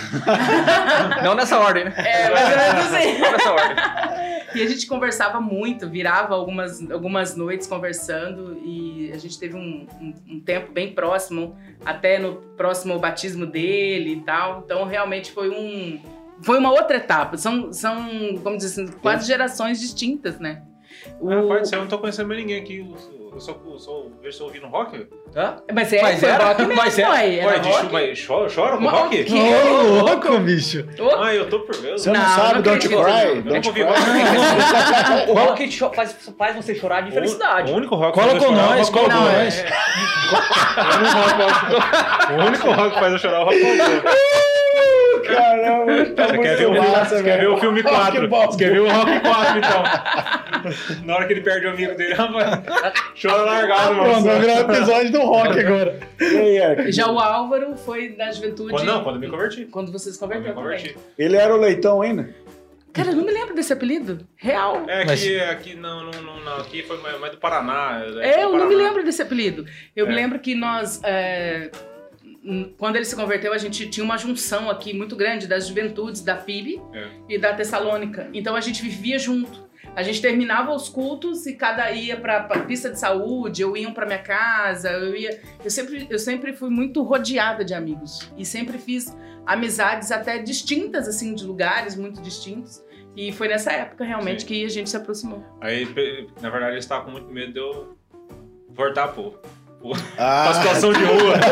Não 1.24 1.34
nessa 1.34 1.58
ordem, 1.58 1.84
né? 1.84 1.94
É, 1.96 2.28
menos 2.28 2.94
assim. 2.94 3.18
Não 3.18 3.32
nessa 3.32 3.52
ordem. 3.52 3.76
E 4.54 4.62
a 4.62 4.66
gente 4.68 4.86
conversava 4.86 5.40
muito, 5.40 5.88
virava 5.88 6.34
algumas, 6.34 6.90
algumas 6.90 7.36
noites 7.36 7.66
conversando 7.66 8.58
e 8.64 9.10
a 9.12 9.18
gente 9.18 9.38
teve 9.38 9.56
um, 9.56 9.86
um- 10.00 10.14
um 10.36 10.40
tempo 10.40 10.72
bem 10.72 10.92
próximo, 10.94 11.56
até 11.84 12.18
no 12.18 12.36
próximo 12.56 12.98
batismo 12.98 13.44
dele 13.46 14.12
e 14.14 14.20
tal. 14.20 14.62
Então 14.64 14.84
realmente 14.86 15.32
foi 15.32 15.48
um. 15.50 16.00
Foi 16.42 16.58
uma 16.58 16.70
outra 16.70 16.96
etapa. 16.96 17.36
São, 17.36 17.72
são 17.72 18.06
como 18.42 18.56
dizer 18.56 18.82
assim, 18.82 18.92
quase 19.00 19.26
gerações 19.26 19.80
distintas, 19.80 20.38
né? 20.38 20.62
O- 21.20 21.30
Ah, 21.30 21.42
pode 21.48 21.68
ser, 21.68 21.76
eu 21.76 21.80
não 21.80 21.88
tô 21.88 21.98
conhecendo 21.98 22.28
mais 22.28 22.40
ninguém 22.40 22.60
aqui. 22.60 22.86
Eu 23.34 23.40
só, 23.40 23.52
eu 23.64 23.78
só 23.78 24.04
eu 24.22 24.30
ouvindo 24.46 24.66
rock. 24.66 25.06
Hã? 25.34 25.56
Mas 25.72 25.90
é, 25.90 26.02
Mas 26.02 26.20
foi 26.20 26.28
era? 26.28 26.44
rock 26.48 26.60
mesmo, 26.60 26.76
Mas 26.76 26.98
era? 26.98 27.10
ué, 27.12 27.34
era 27.36 27.46
Ué, 27.48 27.56
rock. 27.58 27.90
mas 27.92 28.26
chora, 28.26 28.48
chora 28.54 28.76
com 28.76 28.86
rock? 28.86 29.24
Que? 29.24 29.32
Ô, 29.34 30.02
louco, 30.04 30.38
bicho. 30.40 30.86
Ah, 31.18 31.34
eu 31.34 31.48
tô 31.48 31.60
por 31.60 31.74
ver. 31.76 31.92
Você 31.92 32.10
não, 32.10 32.20
Não, 32.20 32.28
sabe 32.28 32.54
não 32.56 32.62
Don't 32.62 32.86
Cry? 32.88 32.96
não. 32.96 33.18
Eu 33.20 33.34
nunca 33.36 33.48
Don't 33.50 33.68
ouvi 33.68 33.84
Cry? 33.84 33.90
rock. 33.90 35.30
O 35.30 35.34
rock 35.34 35.70
faz, 35.96 36.12
faz 36.36 36.56
você 36.56 36.74
chorar 36.74 37.00
de 37.02 37.10
felicidade. 37.10 37.72
O 37.72 37.76
único 37.76 37.94
rock 37.94 38.12
Cola 38.12 38.34
que 38.34 38.40
faz 38.40 38.44
com 38.44 38.52
é 38.52 38.54
o 38.54 38.56
nós, 38.60 38.88
rock 38.88 38.92
cola 38.92 39.08
com 39.08 39.14
nós. 39.20 39.64
O 42.32 42.34
único 42.46 42.70
rock 42.70 42.90
que 42.94 43.00
faz 43.00 43.12
eu 43.12 43.18
chorar 43.18 43.38
é 43.38 43.40
o 43.40 43.44
rock. 43.46 43.56
Caramba, 45.22 46.06
tá 46.14 46.26
Você 46.26 46.32
muito 46.32 46.42
quer 46.42 46.56
ver, 46.56 46.66
o, 46.66 46.74
massa, 46.78 47.16
você 47.16 47.22
quer 47.22 47.40
ver 47.40 47.48
o 47.48 47.56
filme 47.58 47.80
Rock 47.80 47.94
4? 47.94 48.28
Balboa. 48.28 48.52
Você 48.52 48.58
quer 48.58 48.70
ver 48.72 48.80
o 48.80 48.88
Rock 48.90 49.20
4, 49.20 49.58
então? 49.58 49.82
Na 51.06 51.14
hora 51.16 51.26
que 51.26 51.32
ele 51.32 51.40
perde 51.40 51.66
o 51.66 51.70
amigo 51.70 51.94
dele, 51.96 52.14
chora 52.14 53.42
largado, 53.42 53.94
Pronto, 53.94 54.10
mano. 54.10 54.22
vamos 54.22 54.40
virar 54.40 54.60
episódio 54.60 55.12
do 55.12 55.20
rock 55.22 55.58
agora. 55.58 55.98
Eric? 56.20 56.92
Já 56.92 57.10
o 57.10 57.18
Álvaro 57.18 57.76
foi 57.76 58.10
da 58.10 58.30
juventude. 58.30 58.70
Quando, 58.70 58.84
não, 58.84 59.02
quando 59.02 59.16
eu 59.16 59.20
me 59.20 59.28
converti. 59.28 59.64
Quando 59.64 59.90
vocês 59.90 60.14
me 60.14 60.20
converteram 60.20 60.54
converti. 60.54 60.88
também. 60.90 61.02
Ele 61.18 61.36
era 61.36 61.52
o 61.54 61.58
leitão 61.58 62.00
ainda? 62.02 62.28
Cara, 62.92 63.08
eu 63.10 63.16
não 63.16 63.24
me 63.24 63.32
lembro 63.32 63.54
desse 63.54 63.72
apelido. 63.72 64.18
Real. 64.36 64.84
É, 64.86 65.04
Mas- 65.06 65.22
aqui, 65.22 65.40
aqui, 65.40 65.74
não, 65.74 66.04
não, 66.04 66.22
não, 66.22 66.40
não, 66.44 66.56
aqui 66.58 66.82
foi 66.82 66.98
mais, 66.98 67.32
do 67.32 67.38
Paraná. 67.38 68.02
É, 68.20 68.44
eu 68.44 68.50
do 68.52 68.58
não 68.58 68.66
me 68.66 68.74
Paraná. 68.74 68.88
lembro 68.88 69.02
desse 69.04 69.22
apelido. 69.22 69.64
Eu 69.96 70.06
me 70.06 70.12
É. 70.12 70.16
lembro 70.16 70.38
que 70.38 70.54
nós. 70.54 71.00
é, 71.02 71.70
quando 72.76 72.96
ele 72.96 73.04
se 73.04 73.14
converteu, 73.14 73.52
a 73.52 73.58
gente 73.58 73.88
tinha 73.88 74.02
uma 74.04 74.18
junção 74.18 74.68
aqui 74.68 74.92
muito 74.92 75.14
grande 75.14 75.46
das 75.46 75.68
juventudes 75.68 76.22
da 76.22 76.34
PIB 76.36 76.80
É. 76.92 77.08
e 77.28 77.38
da 77.38 77.52
Tessalônica. 77.54 78.28
Então 78.34 78.56
a 78.56 78.60
gente 78.60 78.82
vivia 78.82 79.18
junto. 79.18 79.70
A 79.94 80.02
gente 80.02 80.22
terminava 80.22 80.72
os 80.74 80.88
cultos 80.88 81.44
e 81.46 81.54
cada 81.54 81.90
ia 81.92 82.16
pra 82.16 82.40
pista 82.66 82.88
de 82.90 82.98
saúde, 82.98 83.62
ou 83.62 83.76
iam 83.76 83.92
pra 83.92 84.06
minha 84.06 84.18
casa, 84.18 84.90
eu 84.90 85.14
ia. 85.14 85.40
Eu 85.62 85.70
sempre, 85.70 86.06
eu 86.08 86.18
sempre 86.18 86.52
fui 86.54 86.70
muito 86.70 87.02
rodeada 87.02 87.62
de 87.64 87.74
amigos. 87.74 88.32
E 88.38 88.44
sempre 88.44 88.78
fiz 88.78 89.14
amizades 89.44 90.10
até 90.10 90.38
distintas, 90.38 91.06
assim, 91.06 91.34
de 91.34 91.44
lugares 91.44 91.94
muito 91.94 92.22
distintos. 92.22 92.82
E 93.14 93.30
foi 93.32 93.48
nessa 93.48 93.70
época 93.72 94.02
realmente 94.04 94.40
Sim. 94.42 94.46
que 94.46 94.64
a 94.64 94.68
gente 94.70 94.88
se 94.88 94.96
aproximou. 94.96 95.44
Aí, 95.60 95.84
na 96.40 96.48
verdade, 96.48 96.72
eles 96.72 96.84
estavam 96.84 97.04
com 97.06 97.10
muito 97.12 97.28
medo 97.30 97.52
de 97.52 97.58
eu 97.58 97.94
voltar 98.70 99.08
pro, 99.08 99.38
pra 99.82 99.98
Ah, 100.18 100.52
situação 100.54 100.92
de 100.92 101.04
rua. 101.04 101.34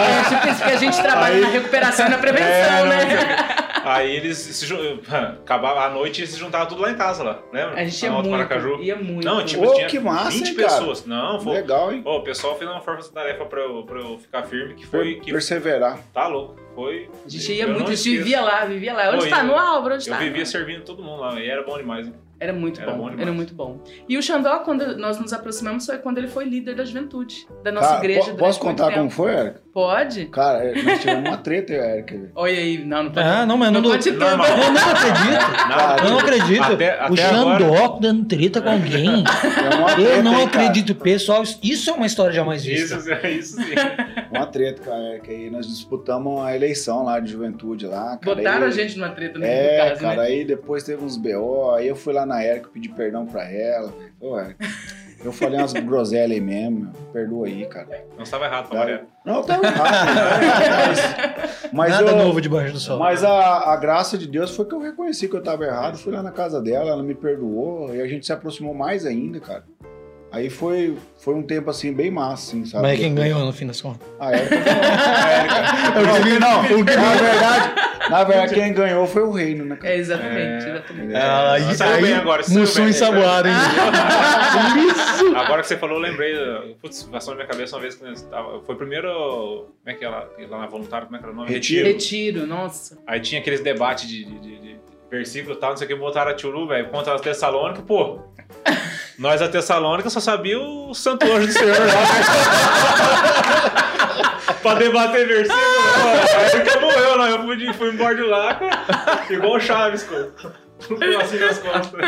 É, 0.00 0.28
tipo 0.34 0.48
isso 0.48 0.62
que 0.64 0.70
a 0.70 0.76
gente 0.76 1.02
trabalha 1.02 1.34
Aí- 1.36 1.40
na 1.40 1.48
recuperação 1.48 2.06
e 2.06 2.10
na 2.10 2.18
prevenção, 2.18 2.46
É, 2.48 2.80
não, 2.80 2.86
né? 2.86 3.36
Aí 3.82 4.14
eles 4.14 4.36
se 4.36 4.72
acabava 5.42 5.86
a 5.86 5.90
noite 5.90 6.22
e 6.22 6.26
se 6.26 6.38
juntavam 6.38 6.66
tudo 6.66 6.82
lá 6.82 6.90
em 6.90 6.96
casa 6.96 7.22
lá, 7.24 7.38
lembra? 7.52 7.80
A 7.80 7.84
gente 7.84 8.02
ia 8.04 8.12
muito, 8.12 8.28
Maracaju. 8.28 8.78
ia 8.82 8.94
muito. 8.96 9.24
Não, 9.24 9.42
tipo, 9.44 9.64
Ô, 9.66 9.74
tinha 9.74 9.86
que 9.88 9.98
massa, 9.98 10.30
20 10.30 10.48
hein, 10.48 10.54
cara? 10.54 10.68
pessoas. 10.68 11.06
Não, 11.06 11.40
foi. 11.40 11.54
legal, 11.54 11.90
hein? 11.92 12.02
Ô, 12.04 12.16
o 12.18 12.22
pessoal 12.22 12.56
fez 12.58 12.70
uma 12.70 12.80
força-tarefa 12.82 13.44
pra 13.46 13.60
eu, 13.62 13.82
pra 13.84 13.98
eu 14.00 14.18
ficar 14.18 14.42
firme, 14.42 14.74
que 14.74 14.86
foi. 14.86 15.14
Que 15.16 15.32
Perseverar. 15.32 15.98
tá 16.12 16.26
louco. 16.26 16.56
Foi. 16.74 17.08
A 17.24 17.28
gente 17.28 17.52
ia 17.52 17.64
eu 17.64 17.70
muito, 17.70 17.90
a 17.90 17.94
gente 17.94 18.18
vivia 18.18 18.40
lá, 18.42 18.64
vivia 18.66 18.92
lá. 18.92 19.10
Onde 19.10 19.24
Pô, 19.24 19.30
tá? 19.30 19.38
eu- 19.40 19.44
No 19.46 19.56
Álvaro, 19.58 19.94
onde 19.94 20.08
Eu 20.08 20.12
tá? 20.14 20.18
vivia 20.20 20.44
servindo 20.46 20.84
todo 20.84 21.02
mundo 21.02 21.20
lá, 21.22 21.40
e 21.40 21.48
era 21.48 21.62
bom 21.62 21.76
demais, 21.78 22.06
hein? 22.06 22.14
Era 22.40 22.54
muito 22.54 22.80
Era 22.80 22.92
bom, 22.92 22.98
bom 23.10 23.20
era 23.20 23.32
muito 23.32 23.54
bom. 23.54 23.80
E 24.08 24.16
o 24.16 24.22
Xandó, 24.22 24.60
quando 24.60 24.96
nós 24.96 25.20
nos 25.20 25.30
aproximamos, 25.32 25.84
foi 25.84 25.98
quando 25.98 26.16
ele 26.16 26.26
foi 26.28 26.44
líder 26.46 26.74
da 26.74 26.84
juventude, 26.86 27.46
da 27.62 27.70
nossa 27.70 27.88
Cara, 27.88 27.98
igreja. 28.00 28.30
po- 28.32 28.38
posso 28.38 28.58
contar 28.58 28.94
como 28.94 29.10
foi, 29.10 29.34
Eric? 29.34 29.58
Pode? 29.72 30.26
Cara, 30.26 30.64
é, 30.64 30.82
nós 30.82 30.98
tivemos 31.00 31.28
uma 31.30 31.36
treta, 31.36 31.72
Eric. 31.72 32.28
Olha 32.34 32.52
aí, 32.58 32.84
não, 32.84 33.04
não 33.04 33.10
pode. 33.12 33.26
Ah, 33.26 33.46
não, 33.46 33.56
mas 33.56 33.68
não, 33.72 33.80
não 33.80 33.82
do- 33.82 33.90
pode 33.90 34.10
tudo. 34.10 34.18
normal. 34.18 34.46
Eu 34.48 34.72
não 34.72 34.90
acredito. 34.90 35.52
Nada. 35.68 36.02
Eu 36.02 36.10
não 36.10 36.18
acredito. 36.18 36.62
Até- 36.62 36.72
o 36.72 37.04
até 37.12 37.24
agora- 37.24 37.58
Xandó 37.60 37.98
dando 38.00 38.24
treta 38.24 38.60
com 38.60 38.68
alguém. 38.70 39.24
É 40.00 40.18
Eu 40.18 40.22
não 40.22 40.44
acredito, 40.44 40.94
pessoal. 40.94 41.42
Isso 41.62 41.90
é 41.90 41.92
uma 41.92 42.06
história 42.06 42.32
jamais 42.32 42.64
vista. 42.64 42.96
Isso, 42.96 43.10
isso 43.26 43.56
sim. 43.62 43.74
Cara? 43.74 44.10
Uma 44.30 44.46
treta, 44.46 44.82
cara, 44.82 45.00
Eric. 45.14 45.30
Aí 45.30 45.50
nós 45.50 45.66
disputamos 45.66 46.40
a 46.44 46.54
eleição 46.54 47.04
lá 47.04 47.18
de 47.20 47.30
juventude 47.32 47.86
lá. 47.86 48.16
Cara, 48.16 48.36
Botaram 48.36 48.62
aí- 48.66 48.68
a 48.68 48.70
gente 48.70 48.96
numa 48.98 49.10
treta, 49.10 49.38
né, 49.38 49.48
É, 49.48 49.82
no 49.84 49.88
caso, 49.90 50.00
cara, 50.00 50.16
né? 50.22 50.28
aí 50.28 50.44
depois 50.44 50.82
teve 50.84 51.04
uns 51.04 51.16
BO, 51.16 51.72
aí 51.74 51.88
eu 51.88 51.96
fui 51.96 52.12
lá 52.12 52.24
na 52.24 52.42
Eric 52.44 52.68
pedir 52.68 52.90
perdão 52.90 53.26
pra 53.26 53.50
ela. 53.50 53.92
Ô, 54.20 54.38
Eric, 54.38 54.56
eu 55.24 55.32
falei 55.32 55.58
umas 55.58 55.72
groselhas 55.72 56.30
aí 56.32 56.40
mesmo, 56.40 56.90
perdoa 57.12 57.46
aí, 57.46 57.66
cara. 57.66 58.04
Não 58.16 58.22
estava 58.22 58.46
errado, 58.46 58.68
Tá. 58.70 58.76
Maria. 58.78 59.04
Não, 59.24 59.42
tá 59.42 59.58
errado. 59.62 59.76
mas 61.72 61.90
mas 61.90 61.90
Nada 61.92 62.10
eu, 62.10 62.16
novo 62.16 62.40
debaixo 62.40 62.72
do 62.72 62.78
sol. 62.80 62.98
Mas 62.98 63.22
a, 63.24 63.72
a 63.72 63.76
graça 63.76 64.16
de 64.16 64.26
Deus 64.26 64.54
foi 64.54 64.64
que 64.64 64.74
eu 64.74 64.80
reconheci 64.80 65.28
que 65.28 65.36
eu 65.36 65.42
tava 65.42 65.64
errado, 65.64 65.98
fui 65.98 66.12
lá 66.12 66.22
na 66.22 66.30
casa 66.30 66.60
dela, 66.60 66.90
ela 66.90 67.02
me 67.02 67.14
perdoou 67.14 67.94
e 67.94 68.00
a 68.00 68.06
gente 68.06 68.24
se 68.26 68.32
aproximou 68.32 68.74
mais 68.74 69.04
ainda, 69.06 69.40
cara. 69.40 69.64
Aí 70.32 70.48
foi, 70.48 70.96
foi 71.18 71.34
um 71.34 71.42
tempo 71.42 71.68
assim 71.70 71.92
bem 71.92 72.08
massa, 72.10 72.50
assim, 72.52 72.64
sabe? 72.64 72.82
Mas 72.86 72.98
quem 73.00 73.14
ganhou 73.14 73.40
no 73.40 73.52
fim 73.52 73.66
das 73.66 73.80
contas? 73.80 74.06
A 74.20 74.32
Erika 74.32 74.56
ganhou. 74.56 76.40
Não, 76.40 76.62
não, 76.62 76.72
na 76.72 77.14
verdade, 77.16 77.74
na 78.10 78.24
verdade, 78.24 78.54
quem 78.54 78.72
ganhou 78.72 79.06
foi 79.08 79.22
o 79.22 79.30
reino, 79.32 79.64
né? 79.64 79.76
É, 79.82 79.96
exatamente, 79.96 80.64
É. 80.66 80.68
exatamente. 80.70 81.14
Ah, 81.16 81.56
Você 81.58 81.74
saiu 81.74 82.02
bem 82.02 82.14
agora, 82.14 82.42
você 82.44 82.58
Mussum 82.58 82.88
ensaboado, 82.88 83.48
hein? 83.48 83.54
Agora 85.36 85.62
que 85.62 85.68
você 85.68 85.76
falou, 85.76 85.96
eu 85.96 86.02
lembrei. 86.02 86.34
Putz, 86.80 87.02
passou 87.04 87.34
na 87.34 87.38
minha 87.38 87.48
cabeça 87.48 87.76
uma 87.76 87.82
vez 87.82 87.94
que 87.94 88.22
tava, 88.24 88.60
foi 88.62 88.74
o 88.74 88.78
primeiro. 88.78 89.08
Como 89.10 89.68
é 89.86 89.94
que 89.94 90.04
é 90.04 90.08
lá, 90.08 90.26
lá 90.48 90.58
na 90.60 90.66
voluntária? 90.66 91.06
Como 91.06 91.16
é 91.16 91.18
que 91.18 91.24
era 91.24 91.32
o 91.32 91.36
nome? 91.36 91.50
Retiro. 91.50 91.86
Retiro, 91.86 92.46
nossa. 92.46 92.98
Aí 93.06 93.20
tinha 93.20 93.40
aqueles 93.40 93.60
debates 93.60 94.08
de, 94.08 94.24
de, 94.24 94.38
de- 94.38 94.60
de 94.60 94.76
versículo 95.10 95.56
e 95.56 95.58
tal, 95.58 95.70
não 95.70 95.76
sei 95.76 95.86
o 95.86 95.88
que, 95.88 95.94
botaram 95.96 96.30
a 96.30 96.34
Tchulu, 96.34 96.68
velho, 96.68 96.88
contra 96.88 97.12
as 97.14 97.20
Tessalônica, 97.20 97.82
pô. 97.82 98.20
Nós, 99.20 99.42
a 99.42 99.48
Tessalônica, 99.48 100.08
só 100.08 100.18
sabia 100.18 100.58
o 100.58 100.94
Santo 100.94 101.30
Anjo 101.30 101.46
do 101.48 101.52
Senhor 101.52 101.76
lá. 101.78 101.84
pra 104.62 104.74
debater 104.74 105.26
versículo. 105.28 105.60
pô. 105.60 106.38
Aí 106.38 106.62
que 106.64 106.78
morreu, 106.80 107.18
não. 107.18 107.26
Eu 107.26 107.42
fui, 107.44 107.72
fui 107.74 107.90
embora 107.90 108.14
de 108.14 108.22
lá, 108.22 108.54
cara. 108.54 109.26
Igual 109.30 109.56
o 109.56 109.60
Chaves, 109.60 110.04
pô. 110.04 110.14
Assim 111.20 111.38
nas 111.38 111.58
costas. 111.58 112.00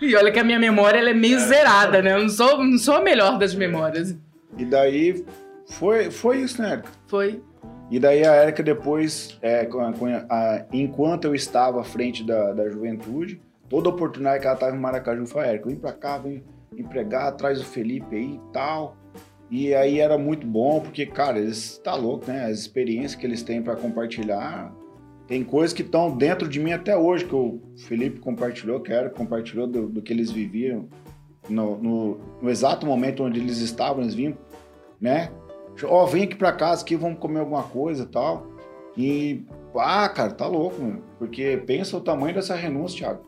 E 0.00 0.14
olha 0.14 0.30
que 0.30 0.38
a 0.38 0.44
minha 0.44 0.60
memória 0.60 0.98
ela 1.00 1.10
é 1.10 1.14
meio 1.14 1.40
zerada, 1.40 2.00
né? 2.00 2.14
Eu 2.14 2.20
não 2.22 2.28
sou, 2.28 2.62
não 2.64 2.78
sou 2.78 2.94
a 2.94 3.00
melhor 3.00 3.36
das 3.36 3.52
memórias. 3.56 4.14
E 4.56 4.64
daí 4.64 5.24
foi, 5.68 6.12
foi 6.12 6.38
isso, 6.38 6.62
né, 6.62 6.74
Erika? 6.74 6.88
Foi. 7.08 7.42
E 7.90 7.98
daí 7.98 8.24
a 8.24 8.34
Érica 8.34 8.62
depois, 8.62 9.36
é, 9.42 9.64
com 9.64 9.80
a- 9.80 9.92
com 9.92 10.06
a- 10.06 10.64
enquanto 10.72 11.24
eu 11.24 11.34
estava 11.34 11.80
à 11.80 11.84
frente 11.84 12.22
da, 12.24 12.52
da 12.52 12.68
juventude, 12.70 13.40
toda 13.68 13.88
oportunidade 13.88 14.40
que 14.40 14.46
ela 14.46 14.54
estava 14.54 14.74
em 14.76 14.78
Maracaju 14.80 15.26
foi, 15.26 15.44
Érica, 15.46 15.66
vem 15.66 15.76
pra 15.76 15.92
cá, 15.92 16.18
vem 16.18 16.42
empregar, 16.76 17.34
traz 17.36 17.60
o 17.60 17.64
Felipe 17.64 18.14
aí 18.16 18.34
e 18.34 18.52
tal. 18.52 18.96
E 19.50 19.74
aí 19.74 19.98
era 19.98 20.18
muito 20.18 20.46
bom, 20.46 20.80
porque, 20.80 21.06
cara, 21.06 21.38
eles, 21.38 21.78
tá 21.82 21.94
louco, 21.94 22.30
né? 22.30 22.44
As 22.46 22.58
experiências 22.58 23.14
que 23.14 23.26
eles 23.26 23.42
têm 23.42 23.62
para 23.62 23.76
compartilhar, 23.76 24.72
tem 25.26 25.42
coisas 25.42 25.72
que 25.72 25.82
estão 25.82 26.14
dentro 26.16 26.46
de 26.48 26.60
mim 26.60 26.72
até 26.72 26.96
hoje, 26.96 27.24
que 27.24 27.34
o 27.34 27.60
Felipe 27.78 28.20
compartilhou, 28.20 28.80
que 28.80 28.92
a 28.92 28.96
Érica 28.96 29.14
compartilhou 29.16 29.66
do, 29.66 29.88
do 29.88 30.02
que 30.02 30.12
eles 30.12 30.30
viviam 30.30 30.86
no, 31.48 31.78
no- 31.78 32.18
no 32.42 32.50
exato 32.50 32.84
momento 32.86 33.22
onde 33.24 33.40
eles 33.40 33.58
estavam, 33.58 34.02
eles 34.02 34.14
vinham, 34.14 34.36
né? 35.00 35.30
Ó, 35.84 36.04
vem 36.06 36.24
aqui 36.24 36.34
pra 36.36 36.52
casa 36.52 36.84
que 36.84 36.96
vamos 36.96 37.18
comer 37.18 37.40
alguma 37.40 37.62
coisa 37.62 38.02
e 38.02 38.06
tal. 38.06 38.46
E, 38.96 39.44
ah, 39.76 40.08
cara, 40.08 40.32
tá 40.32 40.46
louco, 40.46 40.82
meu. 40.82 41.02
Porque 41.18 41.56
pensa 41.66 41.96
o 41.96 42.00
tamanho 42.00 42.34
dessa 42.34 42.54
renúncia, 42.54 42.98
Thiago. 43.06 43.27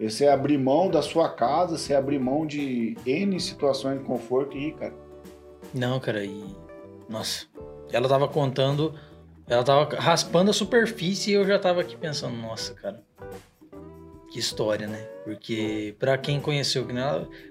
Você 0.00 0.26
abrir 0.26 0.58
mão 0.58 0.90
da 0.90 1.00
sua 1.02 1.28
casa, 1.28 1.78
você 1.78 1.94
abrir 1.94 2.18
mão 2.18 2.46
de 2.46 2.96
N 3.06 3.38
situações 3.40 3.98
de 3.98 4.04
conforto 4.04 4.56
e 4.56 4.68
ir, 4.68 4.74
cara. 4.74 4.94
Não, 5.72 5.98
cara, 6.00 6.24
e. 6.24 6.44
Nossa. 7.08 7.46
Ela 7.92 8.08
tava 8.08 8.28
contando. 8.28 8.94
Ela 9.46 9.62
tava 9.62 9.96
raspando 9.96 10.50
a 10.50 10.54
superfície 10.54 11.30
e 11.30 11.34
eu 11.34 11.46
já 11.46 11.58
tava 11.58 11.80
aqui 11.80 11.96
pensando, 11.96 12.36
nossa, 12.36 12.74
cara. 12.74 13.02
Que 14.32 14.40
história, 14.40 14.88
né? 14.88 14.98
Porque 15.24 15.94
pra 15.98 16.18
quem 16.18 16.40
conheceu, 16.40 16.86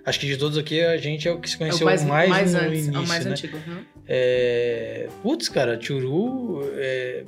acho 0.06 0.20
que 0.20 0.28
de 0.28 0.36
todos 0.38 0.58
aqui 0.58 0.82
a 0.82 0.98
gente 0.98 1.28
é 1.28 1.32
o 1.32 1.40
que 1.40 1.50
se 1.50 1.56
É 1.56 1.60
conheceu 1.60 1.88
o 1.88 1.90
mais, 1.90 2.04
mais, 2.04 2.30
mais 2.30 2.54
no 2.54 2.60
antes, 2.60 2.88
início, 2.88 2.96
é 2.96 3.00
o 3.00 3.08
mais 3.08 3.26
né? 3.26 3.32
antigo. 3.32 3.58
uhum. 3.58 3.86
É, 4.06 5.08
Putz, 5.22 5.48
cara, 5.48 5.78
Tchuru 5.78 6.62
é, 6.76 7.24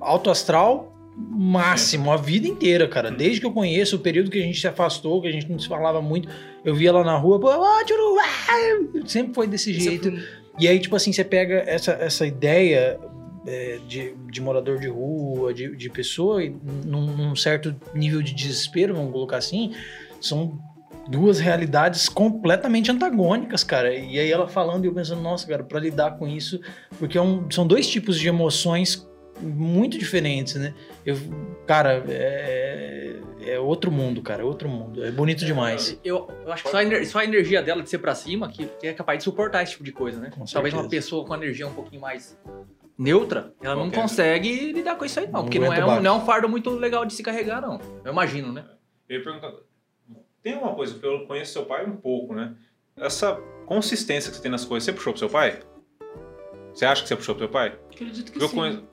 alto 0.00 0.30
astral 0.30 0.96
máximo 1.16 2.10
a 2.10 2.16
vida 2.16 2.46
inteira, 2.46 2.88
cara. 2.88 3.10
Desde 3.10 3.40
que 3.40 3.46
eu 3.46 3.52
conheço, 3.52 3.96
o 3.96 3.98
período 3.98 4.30
que 4.30 4.38
a 4.38 4.42
gente 4.42 4.60
se 4.60 4.66
afastou, 4.66 5.20
que 5.20 5.28
a 5.28 5.32
gente 5.32 5.50
não 5.50 5.58
se 5.58 5.68
falava 5.68 6.00
muito, 6.00 6.28
eu 6.64 6.74
via 6.74 6.90
ela 6.90 7.04
na 7.04 7.16
rua, 7.16 7.38
pô, 7.38 7.48
ó, 7.48 7.84
Tchuru, 7.84 8.16
ah! 8.18 9.06
sempre 9.06 9.34
foi 9.34 9.46
desse 9.46 9.72
jeito. 9.72 10.08
Isso 10.08 10.26
E 10.58 10.68
aí, 10.68 10.78
tipo 10.78 10.94
assim, 10.96 11.12
você 11.12 11.24
pega 11.24 11.62
essa, 11.66 11.92
essa 11.92 12.26
ideia 12.26 12.98
é, 13.46 13.78
de, 13.88 14.14
de 14.30 14.40
morador 14.40 14.78
de 14.78 14.88
rua, 14.88 15.52
de, 15.52 15.74
de 15.76 15.90
pessoa, 15.90 16.42
e 16.42 16.54
num, 16.84 17.06
num 17.06 17.36
certo 17.36 17.74
nível 17.94 18.22
de 18.22 18.32
desespero, 18.34 18.94
vamos 18.94 19.12
colocar 19.12 19.36
assim, 19.38 19.74
são 20.20 20.58
duas 21.08 21.40
realidades 21.40 22.08
completamente 22.08 22.90
antagônicas, 22.90 23.64
cara. 23.64 23.92
E 23.94 24.18
aí 24.18 24.30
ela 24.30 24.46
falando 24.46 24.84
e 24.84 24.88
eu 24.88 24.94
pensando, 24.94 25.20
nossa, 25.22 25.46
cara, 25.46 25.64
pra 25.64 25.80
lidar 25.80 26.12
com 26.18 26.28
isso, 26.28 26.60
porque 26.98 27.18
é 27.18 27.22
um- 27.22 27.50
são 27.50 27.66
dois 27.66 27.88
tipos 27.88 28.18
de 28.18 28.28
emoções 28.28 29.08
muito 29.40 29.98
diferentes, 29.98 30.54
né? 30.56 30.74
Eu, 31.04 31.16
cara, 31.66 32.02
é, 32.08 33.16
é 33.40 33.58
outro 33.58 33.90
mundo, 33.90 34.22
cara, 34.22 34.42
é 34.42 34.44
outro 34.44 34.68
mundo. 34.68 35.04
É 35.04 35.10
bonito 35.10 35.44
demais. 35.44 35.98
Eu, 36.04 36.28
eu 36.44 36.52
acho 36.52 36.64
que 36.64 36.70
só 36.70 36.76
a, 36.78 36.82
ener- 36.82 37.06
só 37.08 37.18
a 37.20 37.24
energia 37.24 37.62
dela 37.62 37.82
de 37.82 37.88
ser 37.90 37.98
pra 37.98 38.14
cima 38.14 38.48
que, 38.50 38.66
que 38.66 38.86
é 38.86 38.92
capaz 38.92 39.18
de 39.18 39.24
suportar 39.24 39.62
esse 39.62 39.72
tipo 39.72 39.84
de 39.84 39.92
coisa, 39.92 40.20
né? 40.20 40.30
Com 40.30 40.44
Talvez 40.44 40.74
uma 40.74 40.82
certeza. 40.82 40.88
pessoa 41.06 41.24
com 41.26 41.34
energia 41.34 41.66
um 41.66 41.72
pouquinho 41.72 42.00
mais 42.02 42.38
neutra, 42.98 43.54
ela 43.62 43.74
não 43.76 43.90
consegue 43.90 44.72
lidar 44.72 44.94
com 44.96 45.04
isso 45.04 45.18
aí, 45.20 45.26
não. 45.26 45.32
Não 45.32 45.42
porque 45.44 45.58
não 45.58 45.72
é, 45.72 45.84
um, 45.84 46.00
não 46.02 46.14
é 46.14 46.18
um 46.18 46.24
fardo 46.26 46.48
muito 46.48 46.70
legal 46.70 47.04
de 47.06 47.14
se 47.14 47.22
carregar, 47.22 47.60
não. 47.62 47.80
Eu 48.04 48.12
imagino, 48.12 48.52
né? 48.52 48.64
Eu 49.08 49.18
ia 49.18 49.24
perguntar, 49.24 49.52
tem 50.42 50.54
uma 50.56 50.74
coisa, 50.74 50.92
porque 50.92 51.06
eu 51.06 51.26
conheço 51.26 51.52
seu 51.54 51.64
pai 51.64 51.86
um 51.86 51.96
pouco, 51.96 52.34
né? 52.34 52.54
Essa 52.96 53.34
consistência 53.66 54.30
que 54.30 54.36
você 54.36 54.42
tem 54.42 54.50
nas 54.50 54.64
coisas, 54.66 54.84
você 54.84 54.92
puxou 54.92 55.12
pro 55.14 55.18
seu 55.20 55.30
pai? 55.30 55.60
Você 56.74 56.84
acha 56.84 57.02
que 57.02 57.08
você 57.08 57.16
puxou 57.16 57.34
pro 57.34 57.44
seu 57.44 57.50
pai? 57.50 57.78
Acredito 57.90 58.30
que 58.32 58.42
Eu 58.42 58.48
sim. 58.48 58.54
conheço. 58.56 58.84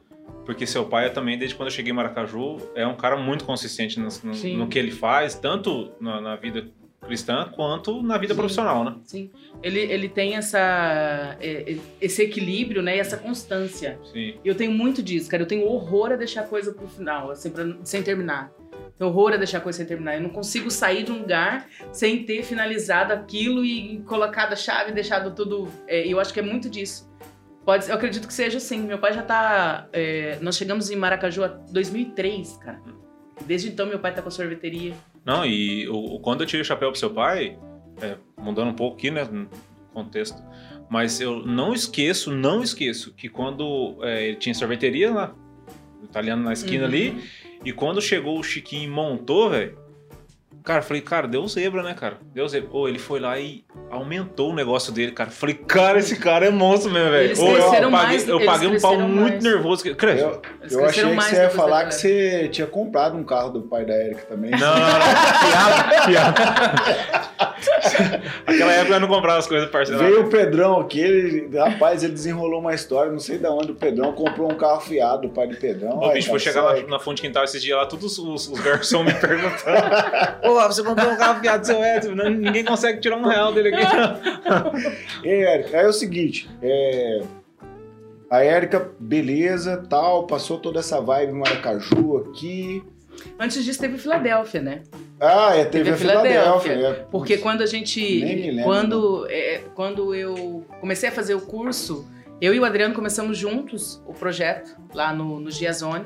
Porque 0.48 0.66
seu 0.66 0.86
pai 0.86 1.06
é 1.06 1.10
também, 1.10 1.38
desde 1.38 1.56
quando 1.56 1.68
eu 1.68 1.74
cheguei 1.76 1.92
em 1.92 1.96
Maracaju, 1.96 2.58
é 2.74 2.88
um 2.88 2.96
cara 2.96 3.18
muito 3.18 3.44
consistente 3.46 4.00
no, 4.00 4.08
no- 4.24 4.58
no 4.60 4.68
que 4.68 4.80
ele 4.80 4.90
faz, 4.92 5.36
tanto 5.36 5.92
na, 6.02 6.20
na 6.22 6.36
vida 6.38 6.66
cristã 7.06 7.50
quanto 7.54 8.02
na 8.02 8.18
vida 8.18 8.34
Sim. 8.34 8.40
profissional, 8.40 8.84
né? 8.84 8.96
Sim. 9.04 9.30
Ele, 9.62 9.80
ele 9.80 10.10
tem 10.10 10.36
essa, 10.36 11.38
é, 11.40 11.74
é, 11.74 11.78
esse 12.02 12.22
equilíbrio, 12.24 12.82
né? 12.82 12.98
E 12.98 13.00
essa 13.00 13.18
constância. 13.18 14.00
Sim. 14.12 14.36
E 14.44 14.48
eu 14.48 14.56
tenho 14.56 14.72
muito 14.72 15.04
disso, 15.04 15.30
cara. 15.30 15.44
Eu 15.44 15.48
tenho 15.48 15.66
horror 15.68 16.14
a 16.14 16.16
deixar 16.16 16.44
coisa 16.44 16.74
pro 16.74 16.88
final, 16.88 17.30
assim, 17.32 17.50
pra- 17.52 17.78
sem 17.84 18.02
terminar. 18.02 18.52
Tenho 18.98 19.10
horror 19.12 19.34
a 19.34 19.38
deixar 19.38 19.60
coisa 19.62 19.78
sem 19.78 19.86
terminar. 19.86 20.16
Eu 20.16 20.22
não 20.22 20.30
consigo 20.30 20.72
sair 20.72 21.04
de 21.04 21.12
um 21.12 21.20
lugar 21.20 21.68
sem 21.92 22.24
ter 22.24 22.42
finalizado 22.44 23.14
aquilo 23.14 23.64
e 23.64 24.00
colocado 24.08 24.54
a 24.54 24.56
chave 24.56 24.92
deixado 24.92 25.36
tudo. 25.36 25.68
é, 25.88 26.08
eu 26.08 26.20
acho 26.20 26.34
que 26.34 26.40
é 26.40 26.44
muito 26.44 26.70
disso. 26.70 27.07
Pode, 27.68 27.84
ser- 27.84 27.92
eu 27.92 27.96
acredito 27.96 28.26
que 28.26 28.34
seja 28.34 28.58
assim. 28.60 28.80
Meu 28.82 28.98
pai 28.98 29.12
já 29.12 29.22
tá. 29.22 29.90
é, 29.92 30.38
nós 30.42 30.56
chegamos 30.56 30.90
em 30.90 30.96
Maracaju 30.96 31.44
em 31.44 31.74
2003, 31.74 32.58
cara. 32.64 32.82
Desde 33.46 33.68
então, 33.68 33.86
meu 33.86 34.00
pai 34.00 34.14
tá 34.16 34.22
com 34.22 34.30
a 34.30 34.32
sorveteria. 34.32 34.94
Não, 35.26 35.46
e 35.46 35.86
o, 35.90 36.18
quando 36.22 36.42
eu 36.42 36.48
tirei 36.48 36.62
o 36.62 36.66
chapéu 36.66 36.90
pro 36.90 36.98
seu 36.98 37.10
pai, 37.10 37.60
é, 38.02 38.16
mudando 38.38 38.70
um 38.70 38.74
pouco 38.74 38.96
aqui, 38.96 39.12
né, 39.12 39.26
no 39.26 39.50
contexto, 39.94 40.42
mas 40.90 41.20
eu 41.20 41.46
não 41.46 41.74
esqueço, 41.74 42.32
não 42.32 42.64
esqueço, 42.64 43.14
que 43.14 43.28
quando 43.28 43.98
é, 44.02 44.30
ele 44.30 44.38
tinha 44.38 44.56
sorveteria 44.56 45.12
lá, 45.12 45.36
italiano 46.02 46.44
na 46.44 46.54
esquina 46.54 46.84
Uhum. 46.84 46.90
ali, 46.90 47.24
e 47.66 47.74
quando 47.74 48.02
chegou 48.02 48.40
o 48.40 48.44
Chiquinho 48.44 48.84
e 48.86 48.88
montou, 48.90 49.50
velho, 49.50 49.78
cara, 50.68 50.80
eu 50.80 50.84
falei, 50.84 51.02
cara, 51.02 51.28
deu 51.28 51.48
zebra, 51.48 51.82
né, 51.82 51.94
cara? 51.94 52.18
Deu 52.34 52.48
zebra. 52.48 52.70
Pô, 52.70 52.88
ele 52.90 53.00
foi 53.00 53.20
lá 53.20 53.40
e 53.40 53.64
aumentou 53.90 54.52
o 54.52 54.56
negócio 54.56 54.92
dele, 54.92 55.14
cara. 55.14 55.30
Falei, 55.30 55.56
cara, 55.56 56.00
esse 56.00 56.18
cara 56.18 56.46
é 56.46 56.50
monstro 56.50 56.92
mesmo, 56.92 57.10
velho. 57.12 57.26
Eles 57.26 57.40
Ô, 57.40 57.48
eu 57.48 57.54
cresceram 57.54 57.92
paguei, 57.92 58.08
mais- 58.08 58.28
eu 58.28 58.46
paguei 58.46 58.68
um 58.68 58.80
pau 58.82 58.92
cresceram 58.92 59.10
muito 59.10 59.32
mais. 59.34 59.44
nervoso. 59.44 59.84
que- 59.84 59.96
Cresce. 59.96 60.22
Eu, 60.24 60.42
eu 60.72 60.86
achei 60.86 61.04
que 61.10 61.16
mais 61.16 61.30
você 61.30 61.36
ia 61.44 61.50
falar 61.50 61.86
que 61.86 61.96
você 61.96 62.50
tinha 62.50 62.68
comprado 62.68 63.16
um 63.18 63.24
carro 63.24 63.50
do 63.50 63.62
pai 63.62 63.86
da 63.86 63.94
Erika 63.96 64.24
também. 64.26 64.52
Não, 64.52 64.60
não, 64.60 64.80
não. 64.80 65.00
piada, 66.06 66.06
piada. 66.06 67.37
Aquela 68.46 68.72
época 68.74 68.96
eu 68.96 69.00
não 69.00 69.08
comprava 69.08 69.40
as 69.40 69.48
coisas 69.48 69.70
parceladas. 69.70 70.08
Veio 70.08 70.26
o 70.26 70.30
Pedrão 70.30 70.80
aqui, 70.80 71.00
ele, 71.00 71.58
rapaz, 71.58 72.04
ele 72.04 72.14
desenrolou 72.14 72.60
uma 72.60 72.74
história, 72.74 73.12
não 73.12 73.20
sei 73.20 73.38
de 73.38 73.48
onde 73.48 73.72
o 73.72 73.76
Pedrão 73.76 74.12
comprou 74.14 74.52
um 74.52 74.56
carro 74.56 74.82
fiado 74.82 75.24
do 75.24 75.30
pai 75.30 75.48
do 75.48 75.58
Pedrão. 75.58 76.00
Ô, 76.00 76.06
Ai, 76.06 76.16
bicho, 76.16 76.30
foi 76.30 76.40
chegar 76.40 76.62
lá 76.62 76.80
na 76.88 77.00
fonte 77.00 77.22
quintal 77.22 77.44
esses 77.44 77.62
dias 77.62 77.78
lá, 77.78 77.86
todos 77.86 78.18
os, 78.18 78.48
os 78.48 78.60
garçons 78.60 79.06
me 79.06 79.14
perguntando. 79.14 79.58
Ô, 80.44 80.54
você 80.68 80.84
comprou 80.84 81.12
um 81.12 81.18
carro 81.18 81.40
fiado 81.40 81.62
do 81.62 81.66
seu 81.68 81.84
Edson? 81.84 82.14
Ninguém 82.14 82.64
consegue 82.64 83.00
tirar 83.00 83.18
um 83.18 83.28
real 83.28 83.54
dele 83.54 83.74
aqui. 83.74 83.86
Ei, 85.24 85.44
Érica, 85.44 85.78
é 85.78 85.88
o 85.88 85.94
seguinte, 85.94 86.50
é, 86.62 87.22
a 88.30 88.44
Érica, 88.44 88.92
beleza, 89.00 89.86
tal, 89.90 90.28
passou 90.28 90.58
toda 90.60 90.80
essa 90.80 91.00
vibe 91.00 91.32
Maracaju 91.34 92.18
aqui. 92.18 92.84
Antes 93.40 93.64
disso, 93.64 93.80
teve 93.80 93.98
Filadélfia, 93.98 94.62
né? 94.62 94.82
Ah, 95.20 95.56
é, 95.56 95.66
teve, 95.66 95.86
Teve 95.86 95.90
a 95.92 95.98
Filadélfia. 95.98 96.62
Filadélfia, 96.74 97.02
é. 97.02 97.06
Porque 97.12 97.38
quando 97.38 97.62
a 97.62 97.66
gente. 97.66 98.00
Nem 98.00 98.36
me 98.36 98.52
lembro, 98.52 98.64
quando, 98.64 99.28
é, 99.30 99.62
quando 99.76 100.16
eu 100.16 100.66
comecei 100.80 101.10
a 101.10 101.12
fazer 101.12 101.36
o 101.36 101.42
curso, 101.42 102.08
eu 102.40 102.54
e 102.54 102.60
o 102.60 102.66
Adriano 102.66 102.94
começamos 102.94 103.38
juntos 103.38 104.02
o 104.06 104.14
projeto 104.14 104.76
lá 104.94 105.14
no, 105.14 105.40
no 105.40 105.52
Giazone. 105.52 106.06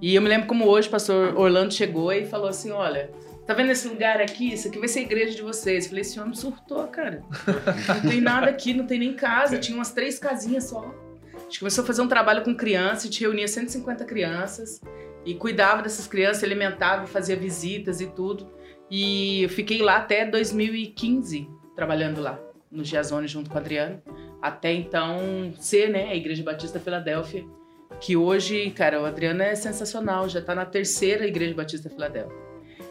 E 0.00 0.14
eu 0.14 0.22
me 0.22 0.28
lembro 0.28 0.46
como 0.46 0.66
hoje 0.66 0.88
o 0.88 0.90
pastor 0.90 1.38
Orlando 1.38 1.72
chegou 1.72 2.12
e 2.12 2.24
falou 2.24 2.48
assim: 2.48 2.70
olha. 2.70 3.10
Tá 3.46 3.54
vendo 3.54 3.70
esse 3.70 3.86
lugar 3.86 4.20
aqui? 4.20 4.52
Isso 4.52 4.66
aqui 4.66 4.76
vai 4.76 4.88
ser 4.88 4.98
a 4.98 5.02
igreja 5.02 5.36
de 5.36 5.42
vocês. 5.42 5.84
Eu 5.84 5.90
falei, 5.90 6.02
esse 6.02 6.18
homem 6.18 6.34
surtou, 6.34 6.84
cara. 6.88 7.22
Não 8.02 8.10
tem 8.10 8.20
nada 8.20 8.50
aqui, 8.50 8.74
não 8.74 8.84
tem 8.84 8.98
nem 8.98 9.14
casa. 9.14 9.56
Tinha 9.56 9.78
umas 9.78 9.92
três 9.92 10.18
casinhas 10.18 10.64
só. 10.64 10.92
A 11.32 11.38
gente 11.42 11.60
começou 11.60 11.84
a 11.84 11.86
fazer 11.86 12.02
um 12.02 12.08
trabalho 12.08 12.42
com 12.42 12.56
crianças, 12.56 13.02
a 13.02 13.06
gente 13.06 13.20
reunia 13.20 13.46
150 13.46 14.04
crianças 14.04 14.80
e 15.26 15.34
cuidava 15.34 15.82
dessas 15.82 16.06
crianças, 16.06 16.44
alimentava, 16.44 17.06
fazia 17.06 17.34
visitas 17.34 18.00
e 18.00 18.06
tudo. 18.06 18.48
E 18.88 19.42
eu 19.42 19.48
fiquei 19.48 19.82
lá 19.82 19.96
até 19.96 20.24
2015, 20.24 21.50
trabalhando 21.74 22.20
lá, 22.20 22.40
no 22.70 22.84
Giazone, 22.84 23.26
junto 23.26 23.50
com 23.50 23.56
o 23.56 23.58
Adriano. 23.58 24.00
Até 24.40 24.72
então 24.72 25.52
ser, 25.58 25.90
né, 25.90 26.10
a 26.10 26.14
Igreja 26.14 26.44
Batista 26.44 26.78
Filadélfia. 26.78 27.44
Que 28.00 28.16
hoje, 28.16 28.70
cara, 28.70 29.02
o 29.02 29.04
Adriano 29.04 29.42
é 29.42 29.54
sensacional, 29.56 30.28
já 30.28 30.40
tá 30.40 30.54
na 30.54 30.64
terceira 30.64 31.26
Igreja 31.26 31.54
Batista 31.54 31.90
Filadélfia. 31.90 32.45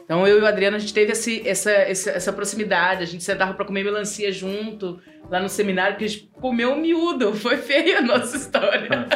Então 0.05 0.25
eu 0.27 0.37
e 0.37 0.41
o 0.41 0.45
Adriano, 0.45 0.77
a 0.77 0.79
gente 0.79 0.93
teve 0.93 1.11
esse, 1.11 1.47
essa, 1.47 1.71
essa, 1.71 2.11
essa 2.11 2.31
proximidade, 2.31 3.01
a 3.01 3.07
gente 3.07 3.23
sentava 3.23 3.55
pra 3.55 3.65
comer 3.65 3.83
melancia 3.83 4.31
junto, 4.31 5.01
lá 5.31 5.39
no 5.39 5.49
seminário, 5.49 5.93
porque 5.93 6.05
a 6.05 6.07
gente 6.07 6.29
comeu 6.39 6.75
miúdo. 6.75 7.33
Foi 7.35 7.57
feia 7.57 7.99
a 7.99 8.01
nossa 8.01 8.37
história. 8.37 9.07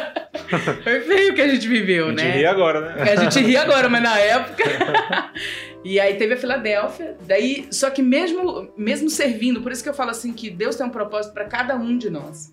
Foi 0.82 1.00
feio 1.00 1.32
o 1.32 1.34
que 1.34 1.42
a 1.42 1.48
gente 1.48 1.68
viveu, 1.68 2.06
A 2.06 2.08
gente 2.08 2.24
né? 2.24 2.30
ri 2.32 2.44
agora, 2.44 2.80
né? 2.80 3.12
A 3.12 3.16
gente 3.16 3.38
ri 3.40 3.56
agora, 3.56 3.88
mas 3.88 4.02
na 4.02 4.18
época. 4.18 4.64
e 5.84 6.00
aí 6.00 6.14
teve 6.14 6.34
a 6.34 6.36
Filadélfia. 6.36 7.16
Daí, 7.24 7.68
só 7.70 7.88
que 7.88 8.02
mesmo, 8.02 8.72
mesmo 8.76 9.08
servindo, 9.08 9.62
por 9.62 9.70
isso 9.70 9.84
que 9.84 9.88
eu 9.88 9.94
falo 9.94 10.10
assim 10.10 10.32
que 10.32 10.50
Deus 10.50 10.74
tem 10.74 10.84
um 10.84 10.90
propósito 10.90 11.32
para 11.32 11.44
cada 11.44 11.76
um 11.76 11.96
de 11.96 12.10
nós. 12.10 12.52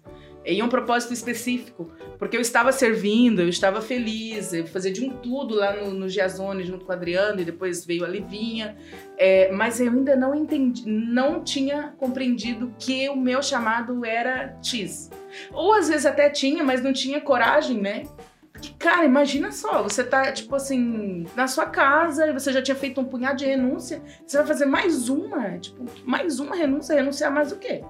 E 0.54 0.64
um 0.64 0.70
propósito 0.70 1.14
específico. 1.14 1.92
Porque 2.18 2.36
eu 2.36 2.42
estava 2.42 2.72
servindo, 2.72 3.42
eu 3.42 3.50
estava 3.50 3.82
feliz, 3.82 4.54
eu 4.54 4.66
fazia 4.66 4.92
de 4.92 5.04
um 5.04 5.10
tudo 5.10 5.56
lá 5.56 5.76
no, 5.76 5.92
no 5.92 6.10
Giazone 6.10 6.64
junto 6.64 6.86
com 6.86 6.92
o 6.92 6.96
Adriano, 6.96 7.42
e 7.42 7.46
depois 7.46 7.86
veio 7.86 8.06
a 8.06 8.08
Livinha. 8.08 8.76
É, 9.18 9.52
mas 9.52 9.80
eu 9.80 9.92
ainda 9.92 10.16
não 10.16 10.34
entendi, 10.34 10.84
não 10.88 11.44
tinha 11.44 11.94
compreendido 11.98 12.74
que 12.80 13.10
o 13.10 13.16
meu 13.16 13.44
chamado 13.44 14.06
era 14.06 14.58
X. 14.64 15.12
Ou 15.52 15.74
às 15.74 15.90
vezes 15.90 16.06
até 16.06 16.30
tinha, 16.30 16.64
mas 16.64 16.82
não 16.82 16.94
tinha 16.94 17.22
coragem, 17.22 17.80
né? 17.80 18.04
Porque, 18.52 18.74
cara, 18.80 19.06
imagina 19.06 19.52
só, 19.52 19.84
você 19.84 20.04
tá, 20.04 20.32
tipo 20.32 20.56
assim, 20.56 21.28
na 21.36 21.48
sua 21.48 21.68
casa 21.68 22.28
e 22.28 22.34
você 22.34 22.52
já 22.52 22.62
tinha 22.62 22.76
feito 22.76 23.00
um 23.00 23.06
punhado 23.06 23.38
de 23.38 23.46
renúncia, 23.46 24.02
você 24.26 24.38
vai 24.38 24.48
fazer 24.48 24.66
mais 24.66 25.10
uma, 25.10 25.60
tipo, 25.60 25.86
mais 26.04 26.40
uma 26.40 26.56
renúncia, 26.56 26.96
renunciar 26.96 27.32
mais 27.32 27.52
o 27.52 27.58
quê? 27.58 27.84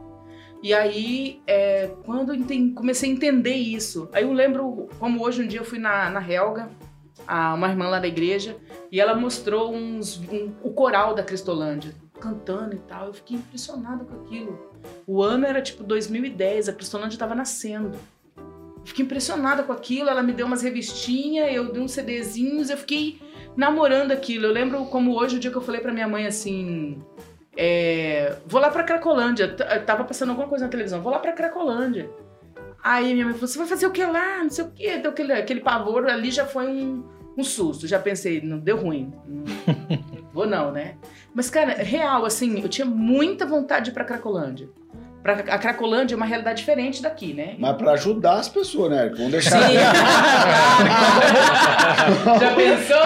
E 0.62 0.74
aí, 0.74 1.40
é, 1.46 1.92
quando 2.04 2.30
eu 2.34 2.36
enten- 2.36 2.74
comecei 2.74 3.10
a 3.10 3.14
entender 3.14 3.54
isso, 3.54 4.10
aí 4.12 4.24
eu 4.24 4.34
lembro 4.34 4.90
como 5.00 5.24
hoje 5.24 5.44
um 5.44 5.48
dia 5.48 5.60
eu 5.60 5.66
fui 5.66 5.78
na, 5.80 6.10
na 6.10 6.20
Helga, 6.22 6.70
a, 7.28 7.54
uma 7.54 7.68
irmã 7.70 7.88
lá 7.88 8.00
da 8.00 8.08
igreja, 8.08 8.58
e 8.92 9.00
ela 9.00 9.16
mostrou 9.16 9.74
uns, 9.74 10.18
um- 10.32 10.52
o 10.64 10.72
coral 10.72 11.14
da 11.14 11.22
Cristolândia, 11.24 11.94
cantando 12.20 12.76
e 12.76 12.80
tal. 12.80 13.08
Eu 13.08 13.14
fiquei 13.14 13.38
impressionada 13.38 14.04
com 14.04 14.22
aquilo. 14.24 14.72
O 15.06 15.22
ano 15.22 15.46
era 15.46 15.62
tipo 15.62 15.84
2010, 15.84 16.70
a 16.70 16.74
Cristolândia 16.74 17.16
estava 17.16 17.36
nascendo. 17.36 17.98
Eu 18.38 18.86
Fiquei 18.86 19.04
impressionada 19.06 19.64
com 19.64 19.74
aquilo. 19.74 20.10
Ela 20.10 20.24
me 20.24 20.32
deu 20.32 20.48
umas 20.48 20.62
revistinhas, 20.62 21.54
eu 21.54 21.72
dei 21.72 21.82
uns 21.82 21.92
CDzinhos, 21.92 22.70
eu 22.70 22.78
fiquei 22.78 23.20
namorando 23.56 24.12
aquilo. 24.12 24.46
Eu 24.46 24.52
lembro 24.54 24.86
como 24.86 25.14
hoje, 25.14 25.36
o 25.36 25.40
dia 25.40 25.52
que 25.52 25.58
eu 25.58 25.62
falei 25.62 25.82
pra 25.82 25.92
minha 25.94 26.08
mãe 26.08 26.26
assim. 26.26 26.98
É, 27.58 28.36
vou 28.46 28.62
lá 28.62 28.70
pra 28.70 28.84
Cracolândia. 28.84 29.48
T- 29.50 29.80
Tava 29.80 30.04
passando 30.04 30.30
alguma 30.30 30.48
coisa 30.48 30.66
na 30.66 30.72
televisão. 30.72 31.02
Vou 31.02 31.12
lá 31.12 31.20
pra 31.20 31.32
Cracolândia. 31.34 32.10
Aí 32.84 33.14
minha 33.14 33.26
mãe 33.26 33.34
falou: 33.34 33.48
Você 33.48 33.58
vai 33.58 33.68
fazer 33.68 33.86
o 33.88 33.92
que 33.92 34.06
lá? 34.06 34.44
Não 34.44 34.50
sei 34.50 34.64
o 34.66 34.72
quê. 34.72 34.98
Deu 34.98 35.12
aquele, 35.12 35.34
aquele 35.34 35.60
pavor 35.62 36.06
ali 36.08 36.30
já 36.32 36.46
foi 36.46 36.68
um, 36.68 37.04
um 37.38 37.44
susto. 37.44 37.88
Já 37.88 38.00
pensei: 38.00 38.40
Não 38.42 38.60
deu 38.60 38.78
ruim. 38.78 39.12
Não- 39.28 39.44
vou 40.32 40.46
não, 40.46 40.72
né? 40.72 40.96
Mas, 41.34 41.50
cara, 41.50 41.74
real, 41.74 42.26
assim, 42.26 42.62
eu 42.62 42.70
tinha 42.70 42.86
muita 42.86 43.46
vontade 43.46 43.86
de 43.86 43.92
ir 43.92 43.94
pra 43.94 44.04
Cracolândia. 44.06 44.70
Pra, 45.24 45.34
a 45.34 45.58
Cracolândia 45.58 46.16
é 46.16 46.18
uma 46.18 46.26
realidade 46.26 46.60
diferente 46.60 47.02
daqui, 47.02 47.34
né? 47.34 47.56
Mas 47.60 47.76
pra 47.76 47.92
ajudar 47.94 48.36
as 48.36 48.48
pessoas, 48.48 48.92
né? 48.92 49.12
Vamos 49.16 49.32
deixar. 49.32 49.60
Já 52.40 52.54
pensou? 52.56 53.02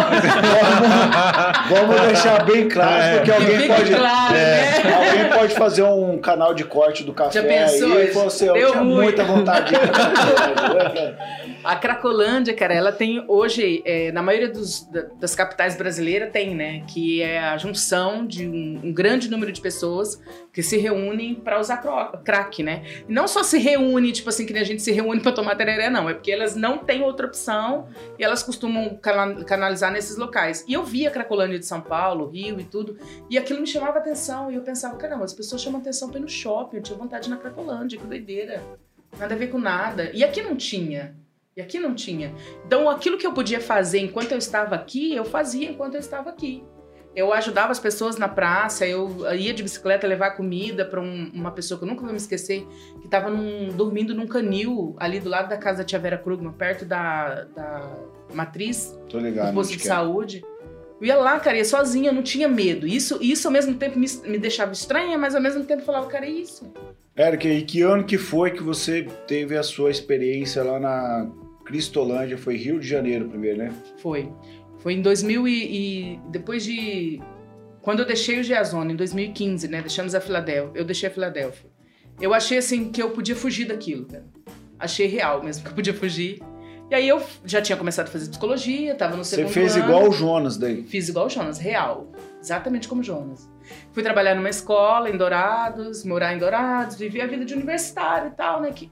Vamos 1.70 2.02
deixar 2.02 2.44
bem 2.46 2.68
claro, 2.70 3.18
porque 3.18 3.32
Que 3.32 3.32
alguém 3.32 3.68
pode. 3.68 3.96
claro, 3.96 4.36
é, 4.36 4.84
né? 4.84 4.94
Alguém 4.94 5.30
pode 5.40 5.56
fazer 5.56 5.84
um 5.84 6.18
canal 6.20 6.54
de 6.54 6.64
corte 6.64 7.04
do 7.04 7.14
café 7.14 7.42
Já 7.42 7.48
pensou? 7.48 7.98
aí 7.98 8.08
falar 8.14 8.28
assim, 8.28 8.46
eu 8.46 8.54
Deu 8.54 8.72
tinha 8.72 8.84
ruim. 8.84 8.94
muita 8.94 9.24
vontade 9.24 9.70
de. 9.72 9.76
A 11.64 11.76
Cracolândia, 11.76 12.54
cara, 12.56 12.74
ela 12.74 12.92
tem 12.92 13.24
hoje, 13.28 13.84
é, 13.86 14.12
na 14.12 14.22
maioria 14.24 14.50
dos- 14.50 14.84
da- 14.90 15.04
das 15.20 15.36
capitais 15.36 15.76
brasileiras, 15.76 16.32
tem, 16.32 16.56
né? 16.56 16.84
Que 16.88 17.22
é 17.22 17.40
a 17.40 17.58
junção 17.58 18.26
de 18.26 18.48
um, 18.48 18.80
um 18.86 18.92
grande 18.94 19.30
número 19.30 19.52
de 19.52 19.62
pessoas 19.62 20.20
que 20.52 20.64
se 20.64 20.78
reúnem 20.78 21.36
para 21.36 21.60
usar 21.60 21.78
crack, 22.24 22.64
né? 22.64 22.84
E 23.08 23.14
não 23.14 23.28
só 23.28 23.44
se 23.44 23.60
reúne, 23.60 24.12
tipo 24.12 24.30
assim, 24.30 24.46
que 24.46 24.58
a 24.58 24.64
gente 24.64 24.82
se 24.82 24.92
reúne 24.92 25.22
para 25.22 25.32
tomar 25.32 25.56
tereré, 25.56 25.90
não. 25.90 26.10
É 26.10 26.14
porque 26.16 26.32
elas 26.32 26.56
não 26.56 26.80
têm 26.80 27.04
outra 27.04 27.28
opção 27.28 27.88
e 28.18 28.24
elas 28.24 28.42
costumam 28.42 28.98
cana- 29.02 29.44
canalizar 29.44 29.92
nesses 29.92 30.18
locais. 30.18 30.66
E 30.68 30.74
eu 30.74 30.84
via 30.84 31.10
a 31.10 31.12
Cracolândia 31.12 31.60
de 31.60 31.66
São 31.66 31.80
Paulo, 31.82 32.28
Rio 32.28 32.60
e 32.60 32.64
tudo, 32.64 32.98
e 33.30 33.38
aquilo 33.38 33.62
me 33.62 33.68
chamava 33.68 34.00
atenção. 34.00 34.52
E 34.52 34.56
eu 34.56 34.62
pensava, 34.62 34.96
caramba, 34.98 35.26
as 35.26 35.34
pessoas 35.34 35.62
chamam 35.62 35.80
atenção 35.80 36.08
no 36.10 36.28
shopping. 36.28 36.78
Eu 36.78 36.84
tinha 36.84 36.98
vontade 36.98 37.30
na 37.30 37.38
Cracolândia, 37.38 38.00
que 38.00 38.06
doideira. 38.08 38.64
Nada 39.20 39.36
a 39.36 39.38
ver 39.38 39.48
com 39.48 39.60
nada. 39.60 40.10
E 40.14 40.24
aqui 40.24 40.42
não 40.42 40.56
tinha. 40.56 41.16
E 41.56 41.62
aqui 41.62 41.80
não 41.80 41.94
tinha. 41.94 42.34
Então, 42.66 42.90
aquilo 42.90 43.18
que 43.18 43.28
eu 43.28 43.34
podia 43.34 43.60
fazer 43.60 44.00
enquanto 44.00 44.32
eu 44.32 44.38
estava 44.38 44.76
aqui, 44.76 45.14
eu 45.14 45.26
fazia 45.26 45.70
enquanto 45.70 45.96
eu 45.96 46.00
estava 46.00 46.30
aqui. 46.30 46.64
Eu 47.14 47.34
ajudava 47.34 47.74
as 47.74 47.80
pessoas 47.80 48.18
na 48.18 48.30
praça, 48.30 48.88
eu 48.88 49.10
ia 49.36 49.54
de 49.54 49.62
bicicleta 49.62 50.08
levar 50.08 50.32
comida 50.32 50.86
para 50.86 51.02
uma 51.02 51.52
pessoa 51.52 51.78
que 51.78 51.84
eu 51.84 51.90
nunca 51.90 52.02
vou 52.04 52.12
me 52.12 52.18
esquecer, 52.18 52.66
que 53.02 53.06
estava 53.06 53.30
dormindo 53.76 54.16
num 54.16 54.26
canil 54.26 54.96
ali 54.98 55.20
do 55.20 55.30
lado 55.30 55.50
da 55.50 55.58
casa 55.58 55.80
da 55.80 55.84
tia 55.84 56.00
Vera 56.00 56.18
Krugman, 56.18 56.54
perto 56.54 56.86
da, 56.86 57.44
da 57.54 57.98
matriz, 58.34 58.98
Tô 59.10 59.20
ligado. 59.20 59.50
do 59.50 59.56
posto 59.56 59.76
de 59.76 59.84
é. 59.84 59.86
saúde. 59.86 60.42
Eu 61.02 61.08
ia 61.08 61.18
lá, 61.18 61.38
cara, 61.38 61.58
ia 61.58 61.66
sozinha, 61.66 62.12
eu 62.12 62.14
não 62.14 62.24
tinha 62.24 62.48
medo. 62.48 62.88
Isso, 62.88 63.18
isso 63.22 63.46
ao 63.46 63.52
mesmo 63.52 63.76
tempo 63.76 64.00
me, 64.00 64.08
me 64.24 64.38
deixava 64.38 64.72
estranha, 64.72 65.18
mas 65.18 65.36
ao 65.36 65.42
mesmo 65.42 65.66
tempo 65.66 65.84
falava, 65.84 66.08
cara, 66.08 66.26
é 66.26 66.30
isso. 66.30 66.72
Eric, 67.18 67.46
e 67.46 67.62
que 67.64 67.82
ano 67.82 68.06
que 68.06 68.18
foi 68.18 68.52
que 68.52 68.64
você 68.64 69.04
teve 69.28 69.58
a 69.58 69.64
sua 69.64 69.92
experiência 69.92 70.64
lá 70.64 70.80
na 70.80 71.30
Cristolândia? 71.72 72.38
Foi 72.38 72.58
Rio 72.58 72.80
de 72.80 72.88
Janeiro 72.88 73.30
primeiro, 73.30 73.58
né? 73.60 73.74
Foi. 73.98 74.30
Foi 74.80 74.94
em 74.94 75.02
2000 75.02 75.48
e, 75.48 75.54
e 75.54 76.20
depois 76.30 76.64
de 76.66 77.22
quando 77.82 78.00
eu 78.00 78.06
deixei 78.06 78.42
o 78.42 78.44
Geazona 78.44 78.92
em 78.92 78.96
2015, 78.96 79.68
né? 79.70 79.80
Deixamos 79.80 80.14
a 80.14 80.20
Filadélfia. 80.20 80.80
Eu 80.80 80.84
deixei 80.84 81.08
a 81.08 81.12
Filadélfia. 81.12 81.70
Eu 82.20 82.34
achei 82.34 82.58
assim 82.58 82.92
que 82.92 83.02
eu 83.02 83.12
podia 83.12 83.36
fugir 83.36 83.66
daquilo, 83.66 84.06
cara. 84.06 84.26
Achei 84.78 85.08
real 85.08 85.42
mesmo 85.42 85.64
que 85.64 85.70
eu 85.70 85.76
podia 85.76 85.94
fugir. 85.94 86.42
E 86.90 86.96
aí 86.96 87.08
eu 87.08 87.24
já 87.46 87.62
tinha 87.62 87.78
começado 87.78 88.08
a 88.08 88.12
fazer 88.12 88.30
psicologia, 88.30 88.94
tava 88.96 89.16
no 89.16 89.24
Você 89.24 89.38
segundo 89.38 89.54
fez 89.54 89.78
ano. 89.78 89.86
igual 89.86 90.10
o 90.10 90.12
Jonas 90.12 90.58
daí. 90.58 90.84
Fiz 90.84 91.08
igual 91.08 91.28
o 91.28 91.30
Jonas, 91.30 91.58
real. 91.58 92.12
Exatamente 92.42 92.86
como 92.90 93.00
o 93.00 93.04
Jonas. 93.04 93.50
Fui 93.94 94.04
trabalhar 94.04 94.36
numa 94.36 94.50
escola 94.50 95.10
em 95.10 95.16
Dourados, 95.16 96.04
morar 96.04 96.34
em 96.36 96.38
Dourados, 96.38 96.98
viver 96.98 97.22
a 97.22 97.28
vida 97.28 97.46
de 97.46 97.54
universitário 97.54 98.28
e 98.30 98.36
tal, 98.36 98.62
né? 98.62 98.72
Que 98.72 98.92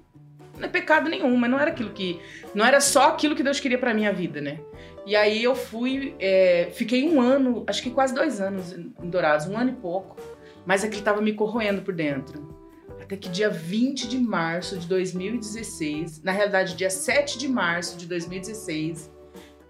não 0.60 0.68
é 0.68 0.70
pecado 0.70 1.10
nenhum, 1.10 1.36
mas 1.36 1.50
não 1.50 1.60
era 1.60 1.72
aquilo 1.72 1.92
que. 1.92 2.20
Não 2.54 2.66
era 2.66 2.82
só 2.82 3.10
aquilo 3.10 3.36
que 3.36 3.44
Deus 3.44 3.60
queria 3.60 3.78
pra 3.78 3.94
minha 3.94 4.12
vida, 4.12 4.42
né? 4.42 4.60
E 5.06 5.16
aí 5.16 5.44
eu 5.44 5.56
fui. 5.56 6.16
é, 6.20 6.70
fiquei 6.74 7.10
um 7.10 7.22
ano, 7.22 7.64
acho 7.68 7.82
que 7.82 7.90
quase 7.90 8.14
dois 8.14 8.40
anos 8.40 8.74
em 8.74 9.10
Dourados, 9.10 9.48
um 9.48 9.58
ano 9.58 9.72
e 9.72 9.76
pouco. 9.76 10.18
Mas 10.66 10.84
aquilo 10.84 11.02
tava 11.02 11.22
me 11.22 11.34
corroendo 11.34 11.82
por 11.82 11.94
dentro. 11.94 12.60
Até 13.02 13.16
que 13.16 13.30
dia 13.30 13.50
20 13.50 14.08
de 14.08 14.20
março 14.20 14.78
de 14.78 14.86
2016, 14.86 16.22
na 16.22 16.32
realidade, 16.32 16.76
dia 16.76 16.90
7 16.90 17.40
de 17.40 17.48
março 17.48 17.98
de 17.98 18.06
2016, 18.06 19.12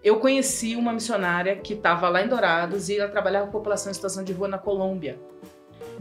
eu 0.03 0.19
conheci 0.19 0.75
uma 0.75 0.91
missionária 0.91 1.55
que 1.55 1.73
estava 1.73 2.09
lá 2.09 2.21
em 2.21 2.27
Dourados 2.27 2.89
e 2.89 2.97
ela 2.97 3.09
trabalhava 3.09 3.45
com 3.45 3.51
população 3.51 3.91
em 3.91 3.93
situação 3.93 4.23
de 4.23 4.33
rua 4.33 4.47
na 4.47 4.57
Colômbia. 4.57 5.19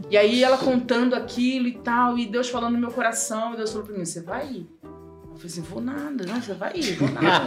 E 0.09 0.17
aí 0.17 0.43
ela 0.43 0.57
contando 0.57 1.15
aquilo 1.15 1.67
e 1.67 1.77
tal, 1.79 2.17
e 2.17 2.25
Deus 2.25 2.49
falando 2.49 2.73
no 2.73 2.79
meu 2.79 2.91
coração, 2.91 3.53
e 3.53 3.57
Deus 3.57 3.71
falou 3.71 3.87
pra 3.87 3.97
mim, 3.97 4.05
você 4.05 4.21
vai 4.21 4.47
ir? 4.47 4.67
Eu 4.83 5.35
falei 5.35 5.45
assim, 5.45 5.61
vou 5.61 5.81
nada, 5.81 6.25
não, 6.25 6.41
você 6.41 6.53
vai 6.53 6.73
ir, 6.75 6.95
vou 6.95 7.09
nada. 7.09 7.45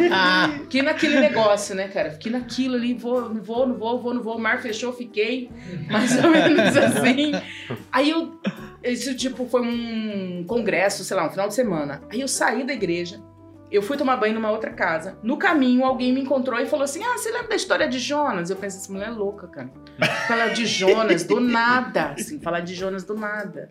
Fiquei 0.63 0.83
naquele 0.83 1.21
negócio, 1.21 1.75
né, 1.75 1.89
cara? 1.89 2.11
Fiquei 2.13 2.33
naquilo 2.33 2.77
ali, 2.77 2.95
vou, 2.95 3.29
não 3.29 3.43
vou, 3.43 3.67
não 3.67 3.77
vou, 3.77 4.01
vou, 4.01 4.15
não 4.15 4.23
vou. 4.23 4.37
O 4.37 4.41
mar 4.41 4.63
fechou, 4.63 4.93
fiquei, 4.93 5.51
mais 5.91 6.17
ou 6.25 6.31
menos 6.31 6.77
assim. 6.77 7.33
Aí 7.91 8.11
eu, 8.11 8.41
isso 8.83 9.15
tipo, 9.15 9.47
foi 9.47 9.63
um 9.63 10.45
congresso, 10.47 11.05
sei 11.05 11.17
lá, 11.17 11.27
um 11.27 11.31
final 11.31 11.49
de 11.49 11.55
semana. 11.55 12.01
Aí 12.11 12.21
eu 12.21 12.29
saí 12.29 12.65
da 12.65 12.73
igreja, 12.73 13.21
eu 13.73 13.83
fui 13.83 13.97
tomar 13.97 14.17
banho 14.17 14.35
numa 14.35 14.51
outra 14.51 14.71
casa. 14.71 15.19
No 15.23 15.37
caminho, 15.39 15.85
alguém 15.85 16.13
me 16.13 16.21
encontrou 16.21 16.61
e 16.61 16.67
falou 16.67 16.85
assim: 16.85 17.03
Ah, 17.03 17.17
você 17.17 17.31
lembra 17.31 17.49
da 17.49 17.57
história 17.57 17.89
de 17.89 17.99
Jonas? 17.99 18.51
Eu 18.51 18.57
pensei, 18.57 18.81
essa 18.81 18.93
mulher 18.93 19.09
é 19.09 19.11
louca, 19.11 19.49
cara. 19.49 19.71
Falar 20.29 20.49
de 20.49 20.67
Jonas 20.67 21.25
do 21.25 21.41
nada, 21.41 22.13
assim, 22.13 22.39
falar 22.41 22.61
de 22.61 22.75
Jonas 22.75 23.05
do 23.05 23.15
nada. 23.15 23.71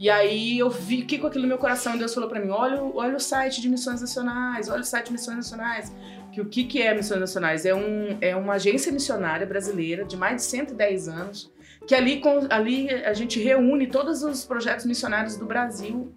E 0.00 0.10
aí 0.10 0.58
eu 0.58 0.70
fiquei 0.70 1.18
com 1.18 1.26
aquilo 1.26 1.42
no 1.42 1.48
meu 1.48 1.58
coração 1.58 1.94
e 1.94 1.98
Deus 1.98 2.12
falou 2.12 2.28
pra 2.28 2.40
mim: 2.40 2.50
olha, 2.50 2.82
olha 2.82 3.16
o 3.16 3.20
site 3.20 3.60
de 3.60 3.68
Missões 3.68 4.00
Nacionais, 4.00 4.68
olha 4.68 4.80
o 4.80 4.84
site 4.84 5.06
de 5.06 5.12
Missões 5.12 5.36
Nacionais. 5.36 5.92
Que 6.32 6.40
o 6.40 6.46
que, 6.46 6.64
que 6.64 6.82
é 6.82 6.92
Missões 6.92 7.20
Nacionais? 7.20 7.64
É, 7.64 7.74
um, 7.74 8.18
é 8.20 8.36
uma 8.36 8.54
agência 8.54 8.92
missionária 8.92 9.46
brasileira 9.46 10.04
de 10.04 10.16
mais 10.16 10.36
de 10.36 10.42
110 10.42 11.08
anos, 11.08 11.52
que 11.86 11.94
ali, 11.94 12.20
ali 12.50 12.90
a 12.90 13.14
gente 13.14 13.40
reúne 13.40 13.86
todos 13.86 14.22
os 14.22 14.44
projetos 14.44 14.84
missionários 14.84 15.36
do 15.36 15.46
Brasil 15.46 16.12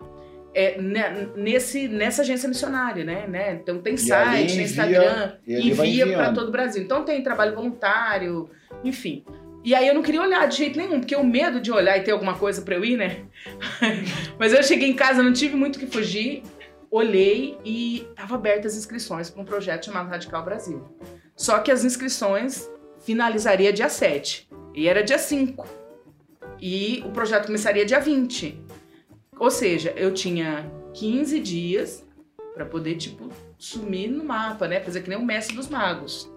é, 0.53 0.81
ne- 0.81 1.29
nesse, 1.35 1.87
nessa 1.87 2.21
agência 2.21 2.47
missionária, 2.47 3.03
né? 3.03 3.27
né? 3.27 3.53
Então 3.61 3.79
tem 3.79 3.93
E 3.93 3.97
site, 3.97 4.55
tem 4.55 4.63
Instagram, 4.63 5.33
envia 5.47 6.07
para 6.07 6.33
todo 6.33 6.49
o 6.49 6.51
Brasil. 6.51 6.81
Então 6.83 7.03
tem 7.03 7.21
trabalho 7.23 7.55
voluntário, 7.55 8.49
enfim. 8.83 9.23
E 9.63 9.75
aí 9.75 9.87
eu 9.87 9.93
não 9.93 10.01
queria 10.01 10.21
olhar 10.21 10.47
de 10.47 10.57
jeito 10.57 10.77
nenhum, 10.77 10.99
porque 10.99 11.15
o 11.15 11.23
medo 11.23 11.59
de 11.59 11.71
olhar 11.71 11.97
e 11.97 12.01
ter 12.01 12.11
alguma 12.11 12.35
coisa 12.37 12.61
para 12.61 12.75
eu 12.75 12.85
ir, 12.85 12.97
né? 12.97 13.25
Mas 14.39 14.53
eu 14.53 14.63
cheguei 14.63 14.89
em 14.89 14.95
casa, 14.95 15.21
não 15.21 15.33
tive 15.33 15.55
muito 15.55 15.75
o 15.75 15.79
que 15.79 15.87
fugir, 15.87 16.43
olhei 16.89 17.57
e 17.65 18.07
tava 18.15 18.35
abertas 18.35 18.73
as 18.73 18.79
inscrições 18.79 19.29
para 19.29 19.41
um 19.41 19.45
projeto 19.45 19.85
chamado 19.85 20.09
Radical 20.09 20.43
Brasil. 20.43 20.83
Só 21.35 21.59
que 21.59 21.71
as 21.71 21.83
inscrições 21.83 22.69
finalizaria 23.05 23.71
dia 23.71 23.89
7 23.89 24.47
e 24.73 24.87
era 24.87 25.03
dia 25.03 25.17
5. 25.17 25.67
E 26.61 27.03
o 27.05 27.11
projeto 27.11 27.45
começaria 27.45 27.85
dia 27.85 27.99
20. 27.99 28.59
Ou 29.39 29.49
seja, 29.49 29.91
eu 29.95 30.13
tinha 30.13 30.69
15 30.93 31.39
dias 31.39 32.05
para 32.53 32.65
poder, 32.65 32.95
tipo, 32.95 33.29
sumir 33.57 34.09
no 34.09 34.23
mapa, 34.23 34.67
né? 34.67 34.81
Fazer 34.81 35.01
que 35.01 35.09
nem 35.09 35.17
o 35.17 35.25
mestre 35.25 35.55
dos 35.55 35.69
magos. 35.69 36.29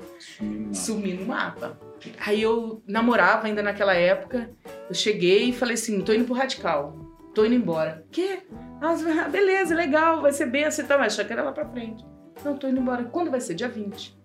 Sumir 0.72 1.18
no 1.18 1.26
mapa. 1.26 1.78
Aí 2.24 2.40
eu 2.40 2.82
namorava 2.86 3.46
ainda 3.46 3.62
naquela 3.62 3.94
época. 3.94 4.50
Eu 4.88 4.94
cheguei 4.94 5.48
e 5.48 5.52
falei 5.52 5.74
assim: 5.74 6.00
tô 6.00 6.12
indo 6.12 6.24
pro 6.24 6.34
radical. 6.34 6.96
Tô 7.34 7.44
indo 7.44 7.54
embora. 7.54 8.04
Quê? 8.10 8.40
Ah, 8.80 9.28
beleza, 9.28 9.74
legal, 9.74 10.20
vai 10.20 10.32
ser 10.32 10.46
bem 10.46 10.64
assim, 10.64 10.84
tá? 10.84 10.98
Mas 10.98 11.14
achei 11.14 11.24
que 11.24 11.32
era 11.32 11.42
lá 11.42 11.52
pra 11.52 11.68
frente. 11.68 12.04
Não, 12.44 12.56
tô 12.56 12.68
indo 12.68 12.80
embora. 12.80 13.04
Quando 13.04 13.30
vai 13.30 13.40
ser? 13.40 13.54
Dia 13.54 13.68
20. 13.68 14.20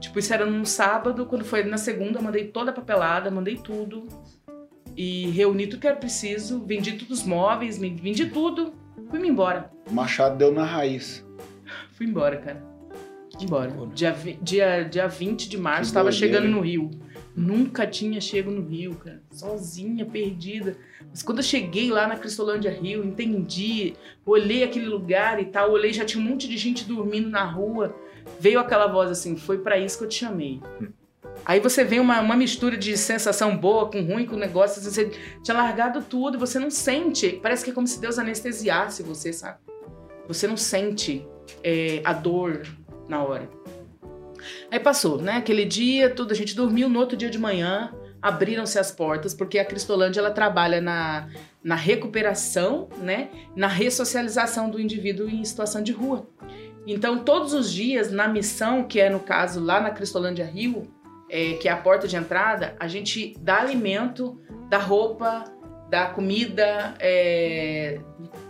Tipo, 0.00 0.18
isso 0.18 0.32
era 0.32 0.46
num 0.46 0.64
sábado, 0.64 1.26
quando 1.26 1.44
foi 1.44 1.62
na 1.62 1.76
segunda, 1.76 2.18
eu 2.18 2.22
mandei 2.22 2.48
toda 2.48 2.70
a 2.70 2.74
papelada, 2.74 3.30
mandei 3.30 3.56
tudo. 3.56 4.08
E 5.02 5.30
reuni 5.30 5.66
tudo 5.66 5.80
que 5.80 5.86
era 5.86 5.96
preciso, 5.96 6.62
vendi 6.62 6.92
todos 6.92 7.20
os 7.20 7.26
móveis, 7.26 7.78
vendi 7.78 8.26
tudo, 8.26 8.74
fui-me 9.08 9.28
embora. 9.28 9.72
O 9.90 9.94
Machado 9.94 10.36
deu 10.36 10.52
na 10.52 10.62
raiz. 10.62 11.26
Fui 11.92 12.04
embora, 12.04 12.36
cara. 12.36 12.62
Embora. 13.40 13.72
Dia, 13.94 14.14
dia, 14.42 14.82
dia 14.82 15.08
20 15.08 15.48
de 15.48 15.56
março, 15.56 15.90
Que 15.90 15.94
tava 15.94 16.10
doideira, 16.10 16.34
chegando 16.34 16.52
no 16.54 16.60
Rio. 16.60 16.90
Nunca 17.34 17.86
tinha 17.86 18.20
chego 18.20 18.50
no 18.50 18.60
Rio, 18.60 18.94
cara. 18.96 19.22
Sozinha, 19.30 20.04
perdida. 20.04 20.76
Mas 21.08 21.22
quando 21.22 21.38
eu 21.38 21.44
cheguei 21.44 21.90
lá 21.90 22.06
na 22.06 22.16
Cristolândia 22.16 22.70
Rio, 22.70 23.02
entendi, 23.02 23.94
olhei 24.26 24.62
aquele 24.64 24.84
lugar 24.84 25.40
e 25.40 25.46
tal, 25.46 25.70
olhei, 25.70 25.94
já 25.94 26.04
tinha 26.04 26.22
um 26.22 26.28
monte 26.28 26.46
de 26.46 26.58
gente 26.58 26.84
dormindo 26.84 27.30
na 27.30 27.44
rua. 27.44 27.96
Veio 28.38 28.60
aquela 28.60 28.86
voz 28.86 29.10
assim, 29.10 29.34
foi 29.34 29.56
pra 29.56 29.78
isso 29.78 29.96
que 29.96 30.04
eu 30.04 30.08
te 30.10 30.16
chamei. 30.16 30.60
Aí 31.44 31.60
você 31.60 31.84
vê 31.84 31.98
uma, 31.98 32.20
uma 32.20 32.36
mistura 32.36 32.76
de 32.76 32.96
sensação 32.96 33.56
boa 33.56 33.90
com 33.90 34.02
ruim, 34.02 34.26
com 34.26 34.36
negócio, 34.36 34.80
você 34.82 35.10
tinha 35.42 35.56
largado 35.56 36.02
tudo, 36.02 36.38
você 36.38 36.58
não 36.58 36.70
sente. 36.70 37.38
Parece 37.42 37.64
que 37.64 37.70
é 37.70 37.74
como 37.74 37.86
se 37.86 38.00
Deus 38.00 38.18
anestesiasse 38.18 39.02
você, 39.02 39.32
sabe? 39.32 39.58
Você 40.28 40.46
não 40.46 40.56
sente 40.56 41.26
é, 41.64 42.00
a 42.04 42.12
dor 42.12 42.62
na 43.08 43.22
hora. 43.22 43.48
Aí 44.70 44.78
passou, 44.78 45.20
né? 45.20 45.36
Aquele 45.36 45.64
dia, 45.64 46.10
tudo, 46.10 46.32
a 46.32 46.36
gente 46.36 46.54
dormiu 46.54 46.88
no 46.88 46.98
outro 46.98 47.16
dia 47.16 47.28
de 47.28 47.38
manhã, 47.38 47.92
abriram-se 48.22 48.78
as 48.78 48.90
portas, 48.90 49.34
porque 49.34 49.58
a 49.58 49.64
Cristolândia 49.64 50.20
ela 50.20 50.30
trabalha 50.30 50.80
na, 50.80 51.28
na 51.62 51.74
recuperação, 51.74 52.88
né? 52.98 53.28
Na 53.56 53.66
ressocialização 53.66 54.70
do 54.70 54.80
indivíduo 54.80 55.28
em 55.28 55.44
situação 55.44 55.82
de 55.82 55.92
rua. 55.92 56.28
Então, 56.86 57.18
todos 57.18 57.52
os 57.52 57.70
dias, 57.70 58.10
na 58.10 58.26
missão, 58.26 58.84
que 58.84 59.00
é 59.00 59.10
no 59.10 59.20
caso 59.20 59.60
lá 59.60 59.80
na 59.80 59.90
Cristolândia 59.90 60.44
Rio, 60.44 60.88
é, 61.30 61.54
que 61.54 61.68
é 61.68 61.72
a 61.72 61.76
porta 61.76 62.08
de 62.08 62.16
entrada, 62.16 62.74
a 62.78 62.88
gente 62.88 63.34
dá 63.40 63.60
alimento, 63.60 64.40
dá 64.68 64.78
roupa, 64.78 65.44
dá 65.88 66.06
comida, 66.08 66.94
é, 66.98 68.00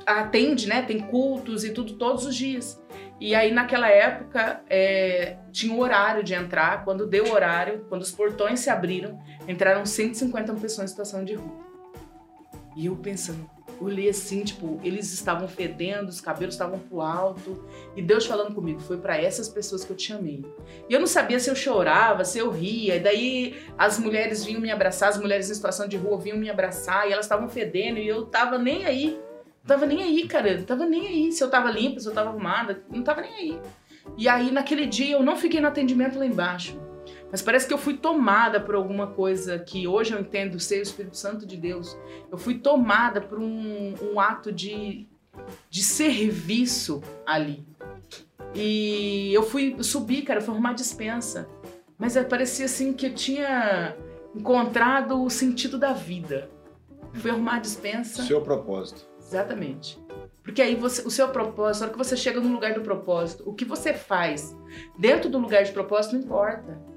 atende, 0.07 0.67
né? 0.67 0.83
Tem 0.83 0.99
cultos 0.99 1.65
e 1.65 1.73
tudo 1.73 1.95
todos 1.95 2.25
os 2.25 2.35
dias. 2.35 2.81
E 3.21 3.35
aí, 3.35 3.53
naquela 3.53 3.89
época, 3.89 4.63
é, 4.69 5.37
tinha 5.53 5.75
o 5.75 5.81
horário 5.81 6.25
de 6.25 6.33
entrar. 6.33 6.85
Quando 6.85 7.07
deu 7.07 7.27
o 7.27 7.33
horário, 7.33 7.85
quando 7.89 8.01
os 8.01 8.11
portões 8.11 8.61
se 8.61 8.71
abriram, 8.71 9.19
entraram 9.47 9.85
150 9.85 10.55
pessoas 10.55 10.87
em 10.87 10.89
situação 10.89 11.25
de 11.25 11.35
rua. 11.35 11.61
E 12.75 12.87
eu 12.87 12.97
pensando, 12.97 13.49
olhei 13.81 14.09
assim, 14.09 14.45
tipo, 14.45 14.79
eles 14.85 15.13
estavam 15.13 15.49
fedendo, 15.49 16.09
os 16.09 16.21
cabelos 16.21 16.55
estavam 16.55 16.79
pro 16.79 17.01
alto. 17.01 17.65
E 17.97 18.03
Deus 18.03 18.27
falando 18.27 18.55
comigo, 18.55 18.81
foi 18.81 18.99
para 18.99 19.17
essas 19.17 19.49
pessoas 19.49 19.85
que 19.85 19.91
eu 19.91 19.97
te 19.97 20.09
chamei. 20.09 20.45
E 20.89 20.93
eu 20.93 21.01
não 21.01 21.07
sabia 21.07 21.41
se 21.41 21.49
eu 21.49 21.55
chorava, 21.55 22.25
se 22.25 22.39
eu 22.39 22.51
ria. 22.51 22.97
E 22.97 23.01
daí 23.01 23.57
as 23.79 23.99
mulheres 23.99 24.45
vinham 24.45 24.61
me 24.61 24.71
abraçar, 24.71 25.09
as 25.09 25.19
mulheres 25.19 25.51
em 25.51 25.55
situação 25.55 25.89
de 25.89 25.97
rua 25.97 26.19
vinham 26.19 26.39
me 26.39 26.51
abraçar. 26.51 27.09
E 27.09 27.13
elas 27.13 27.25
estavam 27.25 27.49
fedendo 27.49 27.99
e 27.99 28.07
eu 28.07 28.27
tava 28.27 28.59
nem 28.59 28.85
aí. 28.85 29.19
Não 29.63 29.67
tava 29.67 29.87
nem 29.87 30.03
aí, 30.03 30.27
cara. 30.27 30.57
Não 30.59 30.65
tava 30.65 30.87
nem 30.87 31.07
aí 31.07 31.33
se 31.33 31.43
eu 31.43 31.51
tava 31.51 31.71
limpa, 31.71 32.01
se 32.01 32.07
eu 32.07 32.13
tava 32.13 32.31
arrumada. 32.31 32.83
Não 32.91 33.03
tava 33.03 33.23
nem 33.23 33.35
aí. 33.35 33.61
E 34.17 34.29
aí, 34.29 34.51
naquele 34.51 34.87
dia, 34.87 35.13
eu 35.13 35.23
não 35.23 35.37
fiquei 35.37 35.61
no 35.61 35.69
atendimento 35.69 36.19
lá 36.19 36.27
embaixo. 36.27 36.79
Mas 37.31 37.41
parece 37.41 37.67
que 37.67 37.73
eu 37.73 37.79
fui 37.79 37.97
tomada 37.97 38.61
por 38.61 38.75
alguma 38.75 39.07
coisa 39.07 39.59
que 39.59 39.87
hoje 39.87 40.13
eu 40.13 40.21
entendo 40.21 40.59
ser 40.59 40.81
o 40.81 40.83
Espírito 40.83 41.17
Santo 41.17 41.47
de 41.47 41.57
Deus. 41.57 41.97
Eu 42.31 42.37
fui 42.37 42.59
tomada 42.59 43.21
por 43.21 43.39
um, 43.39 43.95
um 44.03 44.19
ato 44.19 44.51
de, 44.51 45.07
de 45.69 45.83
serviço 45.83 47.03
ali. 47.25 47.65
E 48.55 49.33
eu 49.33 49.43
fui 49.43 49.77
subir, 49.83 50.23
cara, 50.23 50.41
fui 50.41 50.53
arrumar 50.53 50.73
dispensa. 50.73 51.49
Mas 51.97 52.17
é, 52.17 52.25
parecia 52.25 52.67
assim 52.67 52.93
que 52.93 53.07
eu 53.07 53.15
tinha 53.15 53.97
encontrado 54.35 55.23
o 55.23 55.31
sentido 55.31 55.79
da 55.79 55.93
vida. 55.93 56.51
Fui 57.15 57.31
arrumar 57.31 57.61
dispensa. 57.61 58.23
Seu 58.25 58.41
propósito. 58.41 59.07
Exatamente. 59.21 59.99
Porque 60.43 60.63
aí 60.63 60.75
você, 60.75 61.07
o 61.07 61.11
seu 61.11 61.29
propósito, 61.29 61.83
a 61.83 61.87
hora 61.87 61.93
que 61.93 61.99
você 61.99 62.17
chega 62.17 62.41
no 62.41 62.53
lugar 62.53 62.75
do 62.75 62.81
propósito, 62.81 63.45
o 63.47 63.55
que 63.55 63.65
você 63.65 63.93
faz 63.93 64.57
dentro 64.99 65.31
do 65.31 65.39
lugar 65.39 65.63
de 65.63 65.73
propósito 65.73 66.17
não 66.17 66.23
importa. 66.23 66.90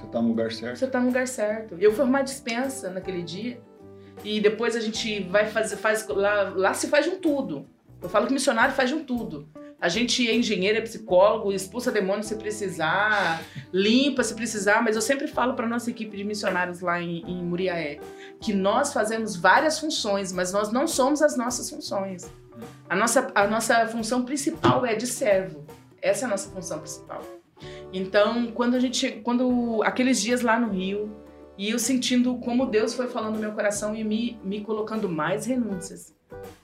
Você 0.00 0.06
tá 0.06 0.22
no 0.22 0.28
lugar 0.28 0.50
certo. 0.50 0.78
Você 0.78 0.86
tá 0.86 1.00
no 1.00 1.06
lugar 1.06 1.28
certo. 1.28 1.76
Eu 1.78 1.92
fui 1.92 2.02
arrumar 2.02 2.22
dispensa 2.22 2.90
naquele 2.90 3.22
dia. 3.22 3.60
E 4.24 4.40
depois 4.40 4.74
a 4.74 4.80
gente 4.80 5.22
vai 5.24 5.46
fazer. 5.46 5.76
Faz, 5.76 6.06
lá, 6.08 6.52
lá 6.56 6.74
se 6.74 6.88
faz 6.88 7.04
de 7.04 7.12
um 7.12 7.18
tudo. 7.18 7.66
Eu 8.02 8.08
falo 8.08 8.26
que 8.26 8.32
missionário 8.32 8.74
faz 8.74 8.88
de 8.88 8.94
um 8.94 9.04
tudo. 9.04 9.46
A 9.78 9.88
gente 9.88 10.28
é 10.28 10.34
engenheiro, 10.34 10.76
é 10.76 10.80
psicólogo, 10.82 11.52
expulsa 11.52 11.90
demônio 11.90 12.22
se 12.22 12.36
precisar, 12.36 13.42
limpa 13.72 14.22
se 14.22 14.34
precisar, 14.34 14.82
mas 14.82 14.94
eu 14.94 15.00
sempre 15.00 15.26
falo 15.26 15.54
para 15.54 15.66
nossa 15.66 15.90
equipe 15.90 16.14
de 16.14 16.22
missionários 16.22 16.80
lá 16.80 17.00
em, 17.00 17.22
em 17.26 17.42
Muriaé 17.42 17.98
que 18.40 18.52
nós 18.52 18.92
fazemos 18.92 19.36
várias 19.36 19.78
funções, 19.78 20.32
mas 20.32 20.52
nós 20.52 20.70
não 20.70 20.86
somos 20.86 21.22
as 21.22 21.34
nossas 21.34 21.70
funções. 21.70 22.30
A 22.90 22.94
nossa, 22.94 23.30
a 23.34 23.46
nossa 23.46 23.86
função 23.88 24.22
principal 24.22 24.84
é 24.84 24.94
de 24.94 25.06
servo. 25.06 25.64
Essa 26.02 26.24
é 26.24 26.26
a 26.26 26.28
nossa 26.28 26.50
função 26.50 26.78
principal. 26.78 27.22
Então, 27.92 28.52
quando 28.52 28.74
a 28.74 28.80
gente, 28.80 29.20
quando 29.22 29.82
aqueles 29.82 30.20
dias 30.20 30.42
lá 30.42 30.58
no 30.58 30.70
Rio, 30.70 31.10
e 31.58 31.70
eu 31.70 31.78
sentindo 31.78 32.36
como 32.38 32.66
Deus 32.66 32.94
foi 32.94 33.08
falando 33.08 33.34
no 33.34 33.40
meu 33.40 33.52
coração 33.52 33.94
e 33.94 34.04
me, 34.04 34.40
me 34.42 34.60
colocando 34.62 35.08
mais 35.08 35.44
renúncias, 35.46 36.14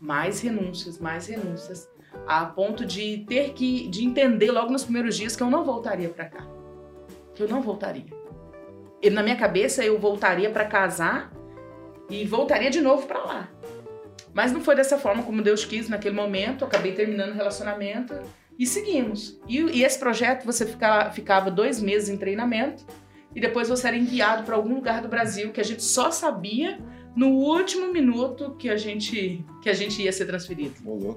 mais 0.00 0.40
renúncias, 0.40 0.98
mais 0.98 1.26
renúncias, 1.26 1.90
a 2.26 2.46
ponto 2.46 2.84
de 2.84 3.24
ter 3.28 3.52
que 3.52 3.88
de 3.88 4.04
entender 4.04 4.50
logo 4.50 4.70
nos 4.70 4.84
primeiros 4.84 5.16
dias 5.16 5.36
que 5.36 5.42
eu 5.42 5.50
não 5.50 5.64
voltaria 5.64 6.08
para 6.08 6.26
cá, 6.26 6.46
que 7.34 7.42
eu 7.42 7.48
não 7.48 7.60
voltaria. 7.60 8.06
E 9.02 9.10
na 9.10 9.22
minha 9.22 9.36
cabeça 9.36 9.84
eu 9.84 9.98
voltaria 9.98 10.48
para 10.48 10.64
casar 10.64 11.32
e 12.08 12.24
voltaria 12.24 12.70
de 12.70 12.80
novo 12.80 13.06
para 13.06 13.18
lá. 13.18 13.48
Mas 14.32 14.52
não 14.52 14.60
foi 14.60 14.74
dessa 14.74 14.96
forma 14.98 15.22
como 15.22 15.42
Deus 15.42 15.64
quis 15.64 15.88
naquele 15.88 16.14
momento. 16.14 16.64
Acabei 16.64 16.92
terminando 16.92 17.32
o 17.32 17.34
relacionamento 17.34 18.14
e 18.59 18.66
seguimos. 18.66 19.38
E, 19.49 19.59
e 19.61 19.85
esse 19.85 19.99
projeto 19.99 20.45
você 20.45 20.64
fica, 20.64 21.11
ficava 21.11 21.51
dois 21.51 21.81
meses 21.81 22.09
em 22.09 22.16
treinamento 22.16 22.85
e 23.35 23.40
depois 23.40 23.69
você 23.69 23.88
era 23.88 23.97
enviado 23.97 24.45
para 24.45 24.57
algum 24.57 24.75
lugar 24.75 25.03
do 25.03 25.09
Brasil 25.09 25.53
que 25.53 25.61
a 25.61 25.64
gente 25.64 25.83
só 25.83 26.11
sabia 26.11 26.79
no 27.14 27.29
último 27.29 27.92
minuto 27.92 28.55
que 28.59 28.69
a 28.69 28.77
gente 28.77 29.45
que 29.62 29.71
a 29.71 29.73
gente 29.73 30.03
ia 30.03 30.12
ser 30.12 30.27
transferido. 30.27 30.75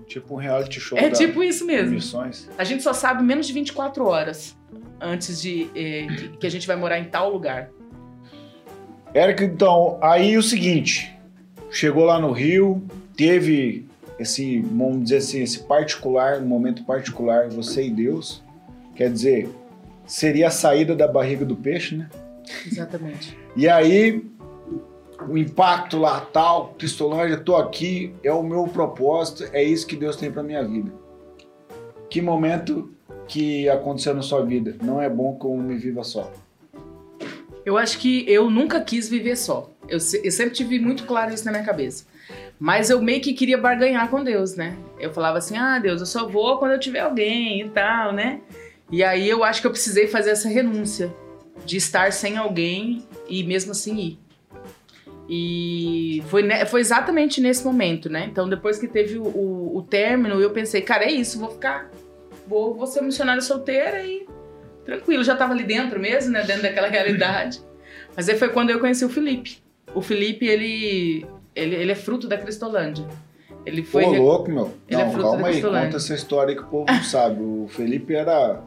Tipo 0.07 0.35
um 0.35 0.37
reality 0.37 0.79
show. 0.79 0.97
É 0.97 1.09
tipo 1.09 1.43
isso 1.43 1.65
mesmo. 1.65 1.95
Missões. 1.95 2.49
A 2.57 2.63
gente 2.63 2.83
só 2.83 2.93
sabe 2.93 3.23
menos 3.23 3.47
de 3.47 3.53
24 3.53 4.05
horas 4.05 4.57
antes 5.01 5.41
de 5.41 5.69
eh, 5.75 6.07
que, 6.07 6.37
que 6.37 6.47
a 6.47 6.51
gente 6.51 6.67
vai 6.67 6.75
morar 6.75 6.99
em 6.99 7.05
tal 7.05 7.31
lugar. 7.31 7.69
Érico, 9.13 9.43
então, 9.43 9.97
aí 10.01 10.37
o 10.37 10.43
seguinte, 10.43 11.17
chegou 11.71 12.05
lá 12.05 12.19
no 12.19 12.31
Rio, 12.31 12.83
teve 13.15 13.88
esse, 14.19 14.59
vamos 14.61 15.03
dizer 15.03 15.17
assim, 15.17 15.41
esse 15.41 15.59
particular, 15.59 16.39
um 16.39 16.45
momento 16.45 16.83
particular, 16.83 17.49
você 17.49 17.87
e 17.87 17.89
Deus, 17.89 18.43
quer 18.95 19.09
dizer, 19.11 19.49
seria 20.05 20.47
a 20.47 20.51
saída 20.51 20.95
da 20.95 21.07
barriga 21.07 21.45
do 21.45 21.55
peixe, 21.55 21.95
né? 21.95 22.09
Exatamente. 22.65 23.37
E 23.55 23.69
aí, 23.69 24.25
o 25.27 25.37
impacto 25.37 25.97
lá, 25.97 26.19
tal, 26.19 26.73
Cristolândia, 26.77 27.37
tô 27.37 27.55
aqui, 27.55 28.13
é 28.23 28.31
o 28.31 28.43
meu 28.43 28.65
propósito, 28.67 29.45
é 29.53 29.63
isso 29.63 29.87
que 29.87 29.95
Deus 29.95 30.15
tem 30.15 30.31
pra 30.31 30.43
minha 30.43 30.63
vida. 30.67 30.91
Que 32.09 32.21
momento 32.21 32.91
que 33.27 33.69
aconteceu 33.69 34.13
na 34.13 34.21
sua 34.21 34.43
vida? 34.43 34.75
Não 34.83 35.01
é 35.01 35.09
bom 35.09 35.35
como 35.35 35.61
me 35.61 35.77
viva 35.77 36.03
só. 36.03 36.31
Eu 37.65 37.77
acho 37.77 37.99
que 37.99 38.25
eu 38.27 38.49
nunca 38.49 38.81
quis 38.81 39.07
viver 39.07 39.35
só. 39.35 39.71
Eu, 39.87 39.99
eu 40.23 40.31
sempre 40.31 40.51
tive 40.51 40.79
muito 40.79 41.05
claro 41.05 41.33
isso 41.33 41.45
na 41.45 41.51
minha 41.51 41.63
cabeça. 41.63 42.05
Mas 42.59 42.89
eu 42.89 43.01
meio 43.01 43.21
que 43.21 43.33
queria 43.33 43.57
barganhar 43.57 44.09
com 44.09 44.21
Deus, 44.21 44.55
né? 44.55 44.77
Eu 44.99 45.13
falava 45.13 45.37
assim: 45.37 45.57
ah, 45.57 45.79
Deus, 45.79 46.01
eu 46.01 46.05
só 46.05 46.27
vou 46.27 46.57
quando 46.57 46.73
eu 46.73 46.79
tiver 46.79 46.99
alguém 46.99 47.61
e 47.61 47.69
tal, 47.69 48.11
né? 48.11 48.41
E 48.91 49.01
aí 49.03 49.29
eu 49.29 49.43
acho 49.43 49.61
que 49.61 49.67
eu 49.67 49.71
precisei 49.71 50.07
fazer 50.07 50.31
essa 50.31 50.49
renúncia 50.49 51.13
de 51.65 51.77
estar 51.77 52.11
sem 52.11 52.37
alguém 52.37 53.07
e 53.29 53.43
mesmo 53.43 53.71
assim 53.71 53.97
ir. 53.97 54.19
E 55.29 56.23
foi, 56.27 56.43
foi 56.65 56.81
exatamente 56.81 57.39
nesse 57.39 57.63
momento, 57.63 58.09
né? 58.09 58.27
Então 58.29 58.49
depois 58.49 58.79
que 58.79 58.87
teve 58.87 59.17
o, 59.17 59.23
o, 59.23 59.77
o 59.77 59.83
término, 59.83 60.41
eu 60.41 60.49
pensei: 60.49 60.81
cara, 60.81 61.05
é 61.05 61.11
isso, 61.11 61.39
vou 61.39 61.51
ficar. 61.51 61.89
Vou, 62.45 62.73
vou 62.73 62.87
ser 62.87 63.01
missionária 63.01 63.41
solteira 63.41 64.03
e 64.03 64.27
tranquilo, 64.83 65.23
já 65.23 65.35
tava 65.35 65.53
ali 65.53 65.63
dentro 65.63 65.99
mesmo, 65.99 66.31
né? 66.33 66.43
Dentro 66.43 66.63
daquela 66.63 66.87
realidade. 66.87 67.61
Mas 68.15 68.27
aí 68.27 68.37
foi 68.37 68.49
quando 68.49 68.71
eu 68.71 68.79
conheci 68.79 69.05
o 69.05 69.09
Felipe. 69.09 69.59
O 69.93 70.01
Felipe, 70.01 70.45
ele, 70.45 71.25
ele, 71.59 71.75
ele 71.75 71.91
é 71.91 71.95
fruto 71.95 72.27
da 72.27 72.37
Cristolândia. 72.37 73.05
Ele 73.65 73.83
foi. 73.83 74.05
Ô, 74.05 74.13
louco, 74.13 74.49
meu. 74.49 74.71
Ele 74.87 75.01
é 75.01 75.05
não, 75.05 75.11
fruto 75.11 75.25
da 75.25 75.31
calma 75.33 75.47
aí, 75.47 75.61
conta 75.61 75.97
essa 75.97 76.13
história 76.13 76.55
que 76.55 76.61
o 76.61 76.67
povo 76.67 76.85
não 76.91 77.03
sabe. 77.03 77.41
O 77.41 77.67
Felipe 77.69 78.15
era. 78.15 78.61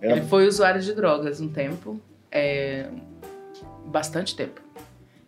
era 0.00 0.12
Ele 0.12 0.22
foi 0.26 0.46
usuário 0.46 0.80
de 0.80 0.92
drogas 0.92 1.40
um 1.40 1.48
tempo. 1.48 2.00
é, 2.30 2.86
bastante 3.86 4.34
tempo. 4.34 4.60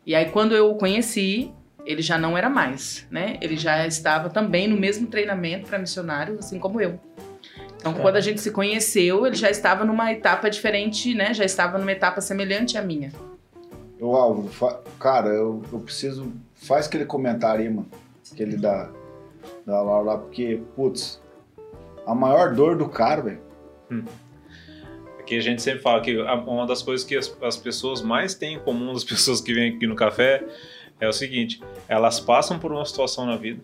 E 0.05 0.15
aí, 0.15 0.31
quando 0.31 0.55
eu 0.55 0.71
o 0.71 0.77
conheci, 0.77 1.53
ele 1.85 2.03
já 2.03 2.19
não 2.19 2.37
era 2.37 2.51
mais, 2.51 3.07
né? 3.11 3.39
Ele 3.41 3.57
já 3.57 3.87
estava 3.87 4.29
também 4.29 4.69
no 4.69 4.77
mesmo 4.77 5.07
treinamento 5.07 5.69
para 5.69 5.79
missionário, 5.79 6.39
assim 6.39 6.59
como 6.59 6.81
eu. 6.81 6.99
Então, 7.77 7.95
quando 7.95 8.17
a 8.17 8.21
gente 8.21 8.41
se 8.41 8.51
conheceu, 8.51 9.25
ele 9.27 9.37
já 9.37 9.49
estava 9.49 9.85
numa 9.85 10.13
etapa 10.13 10.51
diferente, 10.51 11.15
né? 11.15 11.33
Já 11.33 11.45
estava 11.45 11.79
numa 11.79 11.93
etapa 11.93 12.21
semelhante 12.21 12.77
à 12.77 12.83
minha. 12.83 13.13
Ô, 14.01 14.17
Álvaro, 14.17 14.51
cara, 14.99 15.29
eu, 15.29 15.63
eu 15.73 15.79
preciso. 15.79 16.33
Faz 16.67 16.87
aquele 16.87 17.05
comentário 17.05 17.63
aí, 17.63 17.69
mano. 17.69 17.89
Que 18.35 18.43
ele 18.43 18.57
dá, 18.57 18.91
dá 19.65 19.81
lá, 19.81 20.19
porque, 20.19 20.61
putz, 20.75 21.23
a 22.05 22.15
maior 22.15 22.55
dor 22.55 22.77
do 22.77 22.89
cara, 22.89 23.23
velho. 23.23 23.41
Aqui 25.19 25.37
a 25.37 25.41
gente 25.41 25.63
sempre 25.63 25.81
fala 25.81 26.01
que 26.01 26.17
uma 26.17 26.67
das 26.67 26.83
coisas 26.83 27.07
que 27.07 27.17
as, 27.17 27.37
as 27.43 27.57
pessoas 27.57 28.03
mais 28.03 28.35
têm 28.35 28.55
em 28.55 28.61
comum 28.61 28.93
das 28.93 29.05
pessoas 29.05 29.41
que 29.41 29.53
vêm 29.53 29.75
aqui 29.75 29.87
no 29.87 29.95
café 29.95 30.45
é 31.01 31.09
o 31.09 31.13
seguinte: 31.13 31.61
elas 31.89 32.21
passam 32.21 32.59
por 32.59 32.73
uma 32.73 32.85
situação 32.85 33.27
na 33.27 33.37
vida, 33.37 33.63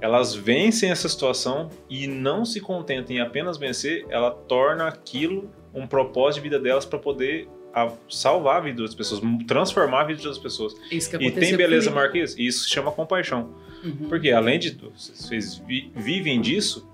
elas 0.00 0.34
vencem 0.34 0.90
essa 0.90 1.08
situação 1.08 1.68
e 1.88 2.06
não 2.06 2.44
se 2.44 2.60
contentam 2.60 3.16
em 3.16 3.20
apenas 3.20 3.56
vencer, 3.56 4.06
ela 4.08 4.30
torna 4.30 4.88
aquilo 4.88 5.50
um 5.74 5.86
propósito 5.86 6.42
de 6.42 6.50
vida 6.50 6.58
delas 6.58 6.84
para 6.84 6.98
poder 6.98 7.48
a- 7.74 7.92
salvar 8.08 8.56
a 8.56 8.60
vida 8.60 8.82
das 8.82 8.94
pessoas, 8.94 9.20
transformar 9.46 10.02
a 10.02 10.04
vida 10.04 10.22
das 10.22 10.38
pessoas. 10.38 10.74
Isso 10.90 11.10
que 11.10 11.16
E 11.16 11.30
tem 11.30 11.56
beleza, 11.56 11.84
Felipe. 11.90 11.94
Marquês? 11.94 12.34
Isso 12.38 12.64
se 12.64 12.70
chama 12.70 12.90
compaixão. 12.92 13.54
Uhum. 13.84 14.08
Porque 14.08 14.30
além 14.30 14.58
de 14.58 14.70
vocês 14.94 15.56
vi- 15.66 15.90
vivem 15.94 16.40
disso, 16.40 16.88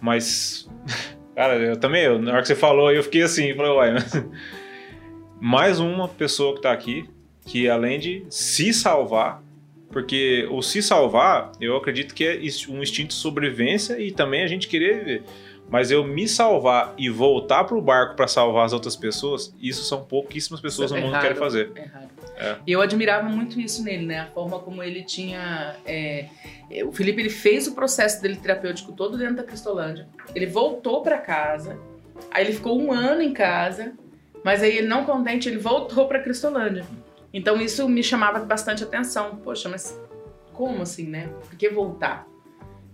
mas 0.00 0.68
Cara, 1.36 1.54
eu 1.56 1.76
também, 1.76 2.02
eu, 2.04 2.18
na 2.18 2.32
hora 2.32 2.40
que 2.40 2.48
você 2.48 2.54
falou, 2.56 2.90
eu 2.90 3.02
fiquei 3.02 3.20
assim, 3.22 3.54
falei, 3.54 3.70
uai, 3.72 3.92
mas... 3.92 4.10
mais 5.40 5.78
uma 5.78 6.08
pessoa 6.08 6.54
que 6.54 6.62
tá 6.62 6.72
aqui, 6.72 7.04
que 7.44 7.68
além 7.68 7.98
de 7.98 8.24
se 8.30 8.72
salvar, 8.72 9.42
porque 9.90 10.46
o 10.50 10.62
se 10.62 10.82
salvar, 10.82 11.52
eu 11.60 11.76
acredito 11.76 12.14
que 12.14 12.24
é 12.24 12.40
um 12.70 12.82
instinto 12.82 13.08
de 13.08 13.14
sobrevivência 13.14 14.00
e 14.00 14.10
também 14.10 14.42
a 14.42 14.46
gente 14.46 14.66
querer 14.66 14.98
viver. 14.98 15.22
Mas 15.68 15.90
eu 15.90 16.04
me 16.04 16.28
salvar 16.28 16.94
e 16.96 17.10
voltar 17.10 17.64
pro 17.64 17.80
barco 17.80 18.14
pra 18.14 18.28
salvar 18.28 18.66
as 18.66 18.72
outras 18.72 18.94
pessoas, 18.94 19.52
isso 19.60 19.82
são 19.84 20.04
pouquíssimas 20.04 20.60
pessoas 20.60 20.90
no 20.92 20.98
É 20.98 21.00
mundo 21.00 21.10
que 21.10 21.14
raro, 21.16 21.26
querem 21.26 21.38
fazer. 21.42 21.72
É 21.74 21.84
raro. 21.84 22.06
É. 22.36 22.56
E 22.66 22.72
eu 22.72 22.80
admirava 22.80 23.28
muito 23.28 23.58
isso 23.58 23.82
nele, 23.82 24.06
né? 24.06 24.20
A 24.20 24.26
forma 24.26 24.58
como 24.58 24.82
ele 24.82 25.02
tinha. 25.02 25.74
é, 25.84 26.28
o 26.84 26.92
Felipe 26.92 27.20
ele 27.20 27.30
fez 27.30 27.66
o 27.66 27.74
processo 27.74 28.20
dele 28.22 28.36
terapêutico 28.36 28.92
todo 28.92 29.16
dentro 29.16 29.36
da 29.36 29.42
Cristolândia. 29.42 30.06
Ele 30.34 30.46
voltou 30.46 31.02
pra 31.02 31.18
casa. 31.18 31.78
Aí 32.30 32.44
ele 32.44 32.52
ficou 32.52 32.80
um 32.80 32.92
ano 32.92 33.22
em 33.22 33.32
casa. 33.32 33.92
Mas 34.44 34.62
aí 34.62 34.78
ele 34.78 34.86
não 34.86 35.04
contente, 35.04 35.48
ele 35.48 35.58
voltou 35.58 36.06
pra 36.06 36.22
Cristolândia. 36.22 36.84
Então 37.32 37.60
isso 37.60 37.88
me 37.88 38.02
chamava 38.02 38.38
bastante 38.40 38.84
atenção. 38.84 39.36
Poxa, 39.36 39.68
mas 39.68 39.98
como 40.52 40.82
assim, 40.82 41.06
né? 41.08 41.28
Por 41.48 41.56
que 41.56 41.68
voltar? 41.68 42.26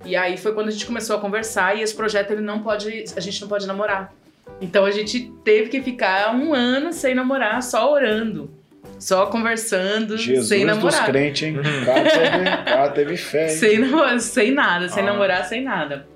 E 0.05 0.17
aí 0.17 0.37
foi 0.37 0.53
quando 0.53 0.69
a 0.69 0.71
gente 0.71 0.85
começou 0.87 1.17
a 1.17 1.21
conversar 1.21 1.77
e 1.77 1.83
esse 1.83 1.95
projeto 1.95 2.31
ele 2.33 2.41
não 2.43 2.61
pode, 2.63 3.05
a 3.17 3.21
gente 3.21 3.41
não 3.41 3.49
pode 3.49 3.67
namorar. 3.67 4.13
Então 4.61 4.85
a 4.85 4.91
gente 4.91 5.33
teve 5.45 5.69
que 5.69 5.81
ficar 5.83 6.35
um 6.35 6.53
ano 6.55 6.93
sem 6.93 7.15
namorar, 7.15 7.63
só 7.63 7.93
orando, 7.93 8.51
só 8.99 9.27
conversando, 9.27 10.17
Jesus 10.19 10.49
sem 10.49 10.67
dos 10.67 10.77
namorar. 10.77 11.07
crentes, 11.07 11.43
hein? 11.43 11.57
O 11.59 11.85
cara 11.85 12.03
teve, 12.11 12.45
cara 12.65 12.89
teve 12.91 13.17
fé, 13.17 13.43
hein? 13.51 13.57
Sem, 13.57 13.79
namo- 13.79 14.21
sem 14.21 14.51
nada, 14.53 14.89
sem 14.89 15.03
Ah. 15.03 15.07
namorar, 15.07 15.45
sem 15.45 15.63
nada. 15.63 16.07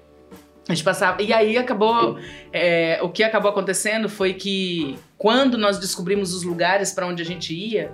A 0.69 0.75
gente 0.75 0.83
passava. 0.83 1.23
E 1.23 1.33
aí 1.33 1.57
acabou. 1.57 2.19
é, 2.53 2.99
o 3.01 3.09
que 3.09 3.23
acabou 3.23 3.51
acontecendo 3.51 4.09
foi 4.09 4.35
que 4.35 4.99
quando 5.17 5.57
nós 5.57 5.79
descobrimos 5.79 6.35
os 6.35 6.43
lugares 6.43 6.91
para 6.93 7.07
onde 7.07 7.23
a 7.23 7.25
gente 7.25 7.55
ia, 7.55 7.93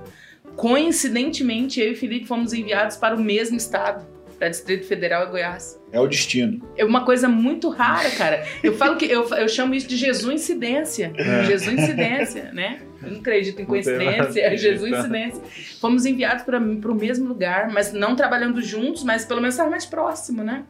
coincidentemente 0.56 1.80
eu 1.80 1.92
e 1.92 1.94
Felipe 1.94 2.26
fomos 2.26 2.52
enviados 2.54 2.96
para 2.96 3.14
o 3.14 3.20
mesmo 3.20 3.56
estado, 3.56 4.06
para 4.42 4.48
Distrito 4.48 4.88
Federal 4.88 5.28
e 5.28 5.30
Goiás. 5.30 5.80
É 5.92 6.00
o 6.00 6.06
destino. 6.08 6.68
É 6.76 6.84
uma 6.84 7.04
coisa 7.04 7.28
muito 7.28 7.68
rara, 7.68 8.10
cara. 8.10 8.44
Eu 8.60 8.74
falo 8.74 8.96
que 8.96 9.04
eu, 9.04 9.22
eu 9.36 9.48
chamo 9.48 9.72
isso 9.72 9.86
de 9.86 9.96
Jesus 9.96 10.34
incidência. 10.34 11.12
Jesus 11.46 11.78
incidência, 11.78 12.50
né? 12.52 12.80
Eu 13.00 13.12
não 13.12 13.20
acredito 13.20 13.62
em 13.62 13.64
coincidência, 13.64 14.40
é 14.40 14.56
Jesus 14.56 14.92
acreditar. 14.92 15.28
incidência. 15.28 15.78
Fomos 15.80 16.04
enviados 16.04 16.42
para 16.42 16.58
o 16.58 16.94
mesmo 16.94 17.28
lugar, 17.28 17.70
mas 17.70 17.92
não 17.92 18.16
trabalhando 18.16 18.60
juntos, 18.60 19.04
mas 19.04 19.24
pelo 19.24 19.40
menos 19.40 19.56
mais 19.58 19.86
próximo, 19.86 20.42
né? 20.42 20.64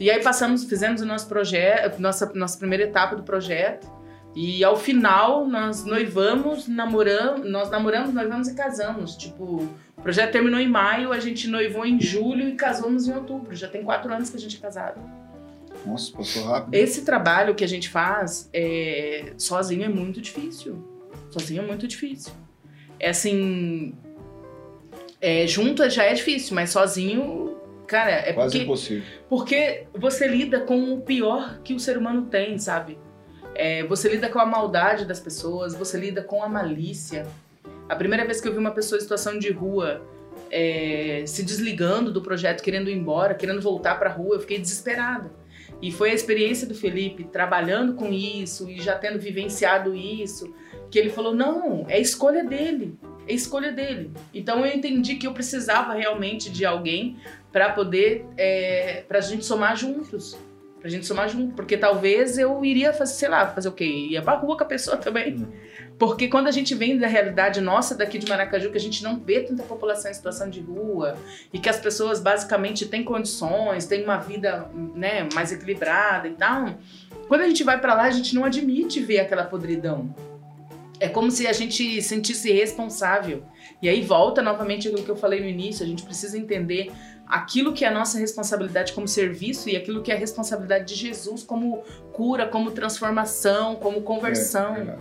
E 0.00 0.10
aí 0.10 0.20
passamos, 0.20 0.64
fizemos 0.64 1.00
o 1.00 1.06
nosso 1.06 1.28
projeto, 1.28 2.00
nossa, 2.00 2.32
nossa 2.34 2.58
primeira 2.58 2.82
etapa 2.82 3.14
do 3.14 3.22
projeto. 3.22 3.86
E 4.34 4.64
ao 4.64 4.76
final 4.76 5.46
nós 5.46 5.84
noivamos, 5.84 6.66
namoramos, 6.66 7.48
nós 7.48 7.70
namoramos, 7.70 8.12
noivamos 8.12 8.48
e 8.48 8.54
casamos. 8.54 9.16
Tipo, 9.16 9.68
o 9.96 10.02
projeto 10.02 10.32
terminou 10.32 10.58
em 10.58 10.68
maio, 10.68 11.12
a 11.12 11.20
gente 11.20 11.46
noivou 11.46 11.86
em 11.86 12.00
julho 12.00 12.48
e 12.48 12.54
casamos 12.54 13.06
em 13.06 13.14
outubro. 13.14 13.54
Já 13.54 13.68
tem 13.68 13.84
quatro 13.84 14.12
anos 14.12 14.30
que 14.30 14.36
a 14.36 14.40
gente 14.40 14.56
é 14.56 14.60
casado. 14.60 15.00
Nossa, 15.86 16.12
passou 16.16 16.44
rápido. 16.44 16.74
Esse 16.74 17.04
trabalho 17.04 17.54
que 17.54 17.62
a 17.62 17.68
gente 17.68 17.88
faz 17.88 18.48
é, 18.52 19.34
sozinho 19.36 19.84
é 19.84 19.88
muito 19.88 20.20
difícil. 20.20 20.82
Sozinho 21.30 21.62
é 21.62 21.66
muito 21.66 21.86
difícil. 21.86 22.32
É 22.98 23.10
assim. 23.10 23.94
É, 25.20 25.46
junto 25.46 25.88
já 25.88 26.04
é 26.04 26.12
difícil, 26.12 26.54
mas 26.54 26.70
sozinho, 26.70 27.56
cara, 27.86 28.10
é 28.10 28.32
Quase 28.32 28.50
porque, 28.52 28.64
impossível. 28.64 29.04
porque 29.28 29.86
você 29.94 30.26
lida 30.26 30.60
com 30.60 30.92
o 30.92 31.00
pior 31.00 31.60
que 31.62 31.72
o 31.72 31.80
ser 31.80 31.96
humano 31.96 32.26
tem, 32.26 32.58
sabe? 32.58 32.98
É, 33.54 33.84
você 33.84 34.08
lida 34.08 34.28
com 34.28 34.38
a 34.38 34.46
maldade 34.46 35.04
das 35.04 35.20
pessoas, 35.20 35.74
você 35.74 35.98
lida 35.98 36.22
com 36.22 36.42
a 36.42 36.48
malícia. 36.48 37.26
A 37.88 37.94
primeira 37.94 38.24
vez 38.24 38.40
que 38.40 38.48
eu 38.48 38.52
vi 38.52 38.58
uma 38.58 38.72
pessoa 38.72 38.98
em 38.98 39.02
situação 39.02 39.38
de 39.38 39.50
rua 39.50 40.02
é, 40.50 41.24
se 41.26 41.42
desligando 41.42 42.12
do 42.12 42.20
projeto, 42.20 42.62
querendo 42.62 42.90
ir 42.90 42.94
embora, 42.94 43.34
querendo 43.34 43.60
voltar 43.60 43.98
pra 43.98 44.10
rua, 44.10 44.36
eu 44.36 44.40
fiquei 44.40 44.58
desesperada. 44.58 45.30
E 45.82 45.90
foi 45.90 46.10
a 46.10 46.14
experiência 46.14 46.66
do 46.66 46.74
Felipe 46.74 47.24
trabalhando 47.24 47.94
com 47.94 48.12
isso 48.12 48.70
e 48.70 48.80
já 48.80 48.96
tendo 48.96 49.18
vivenciado 49.18 49.94
isso, 49.94 50.54
que 50.90 50.98
ele 50.98 51.10
falou: 51.10 51.34
não, 51.34 51.84
é 51.88 52.00
escolha 52.00 52.44
dele, 52.44 52.96
é 53.26 53.34
escolha 53.34 53.72
dele. 53.72 54.10
Então 54.32 54.64
eu 54.64 54.74
entendi 54.74 55.16
que 55.16 55.26
eu 55.26 55.32
precisava 55.32 55.92
realmente 55.94 56.50
de 56.50 56.64
alguém 56.64 57.18
para 57.52 57.70
poder, 57.70 58.24
é, 58.36 59.04
pra 59.06 59.20
gente 59.20 59.44
somar 59.44 59.76
juntos. 59.76 60.36
Pra 60.84 60.90
gente 60.90 61.06
somar 61.06 61.30
junto. 61.30 61.54
Porque 61.54 61.78
talvez 61.78 62.36
eu 62.36 62.62
iria 62.62 62.92
fazer, 62.92 63.14
sei 63.14 63.28
lá, 63.30 63.46
fazer 63.46 63.70
o 63.70 63.72
quê? 63.72 63.86
Ia 63.86 64.20
pra 64.20 64.34
rua 64.34 64.54
com 64.54 64.64
a 64.64 64.66
pessoa 64.66 64.98
também. 65.00 65.48
Porque 65.98 66.28
quando 66.28 66.46
a 66.46 66.50
gente 66.50 66.74
vem 66.74 66.98
da 66.98 67.06
realidade 67.06 67.58
nossa 67.62 67.94
daqui 67.94 68.18
de 68.18 68.28
Maracaju, 68.28 68.70
que 68.70 68.76
a 68.76 68.80
gente 68.80 69.02
não 69.02 69.18
vê 69.18 69.40
tanta 69.40 69.62
população 69.62 70.10
em 70.10 70.14
situação 70.14 70.50
de 70.50 70.60
rua, 70.60 71.16
e 71.50 71.58
que 71.58 71.70
as 71.70 71.80
pessoas 71.80 72.20
basicamente 72.20 72.84
têm 72.84 73.02
condições, 73.02 73.86
têm 73.86 74.04
uma 74.04 74.18
vida 74.18 74.68
né, 74.94 75.26
mais 75.32 75.52
equilibrada 75.52 76.28
e 76.28 76.32
tal, 76.32 76.74
quando 77.28 77.40
a 77.40 77.48
gente 77.48 77.64
vai 77.64 77.80
pra 77.80 77.94
lá, 77.94 78.02
a 78.02 78.10
gente 78.10 78.34
não 78.34 78.44
admite 78.44 79.00
ver 79.00 79.20
aquela 79.20 79.44
podridão. 79.44 80.14
É 81.00 81.08
como 81.08 81.30
se 81.30 81.46
a 81.46 81.52
gente 81.54 82.02
sentisse 82.02 82.52
responsável. 82.52 83.42
E 83.80 83.88
aí 83.88 84.02
volta 84.02 84.42
novamente 84.42 84.88
aquilo 84.88 85.02
que 85.02 85.10
eu 85.10 85.16
falei 85.16 85.40
no 85.40 85.46
início, 85.46 85.82
a 85.82 85.88
gente 85.88 86.02
precisa 86.02 86.36
entender 86.36 86.92
aquilo 87.26 87.72
que 87.72 87.84
é 87.84 87.88
a 87.88 87.90
nossa 87.90 88.18
responsabilidade 88.18 88.92
como 88.92 89.08
serviço 89.08 89.68
e 89.68 89.76
aquilo 89.76 90.02
que 90.02 90.12
é 90.12 90.14
a 90.14 90.18
responsabilidade 90.18 90.84
de 90.86 90.94
Jesus 90.94 91.42
como 91.42 91.82
cura, 92.12 92.46
como 92.46 92.70
transformação, 92.70 93.76
como 93.76 94.02
conversão. 94.02 94.76
É. 94.76 94.96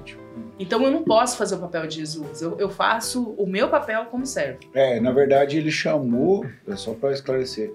Então 0.60 0.82
eu 0.84 0.92
não 0.92 1.04
posso 1.04 1.38
fazer 1.38 1.56
o 1.56 1.60
papel 1.60 1.86
de 1.88 1.96
Jesus, 1.98 2.42
eu, 2.42 2.58
eu 2.60 2.70
faço 2.70 3.34
o 3.38 3.46
meu 3.46 3.70
papel 3.70 4.06
como 4.06 4.26
servo. 4.26 4.60
É, 4.74 5.00
na 5.00 5.12
verdade 5.12 5.58
ele 5.58 5.72
chamou, 5.72 6.46
é 6.68 6.76
só 6.76 6.94
para 6.94 7.12
esclarecer, 7.12 7.74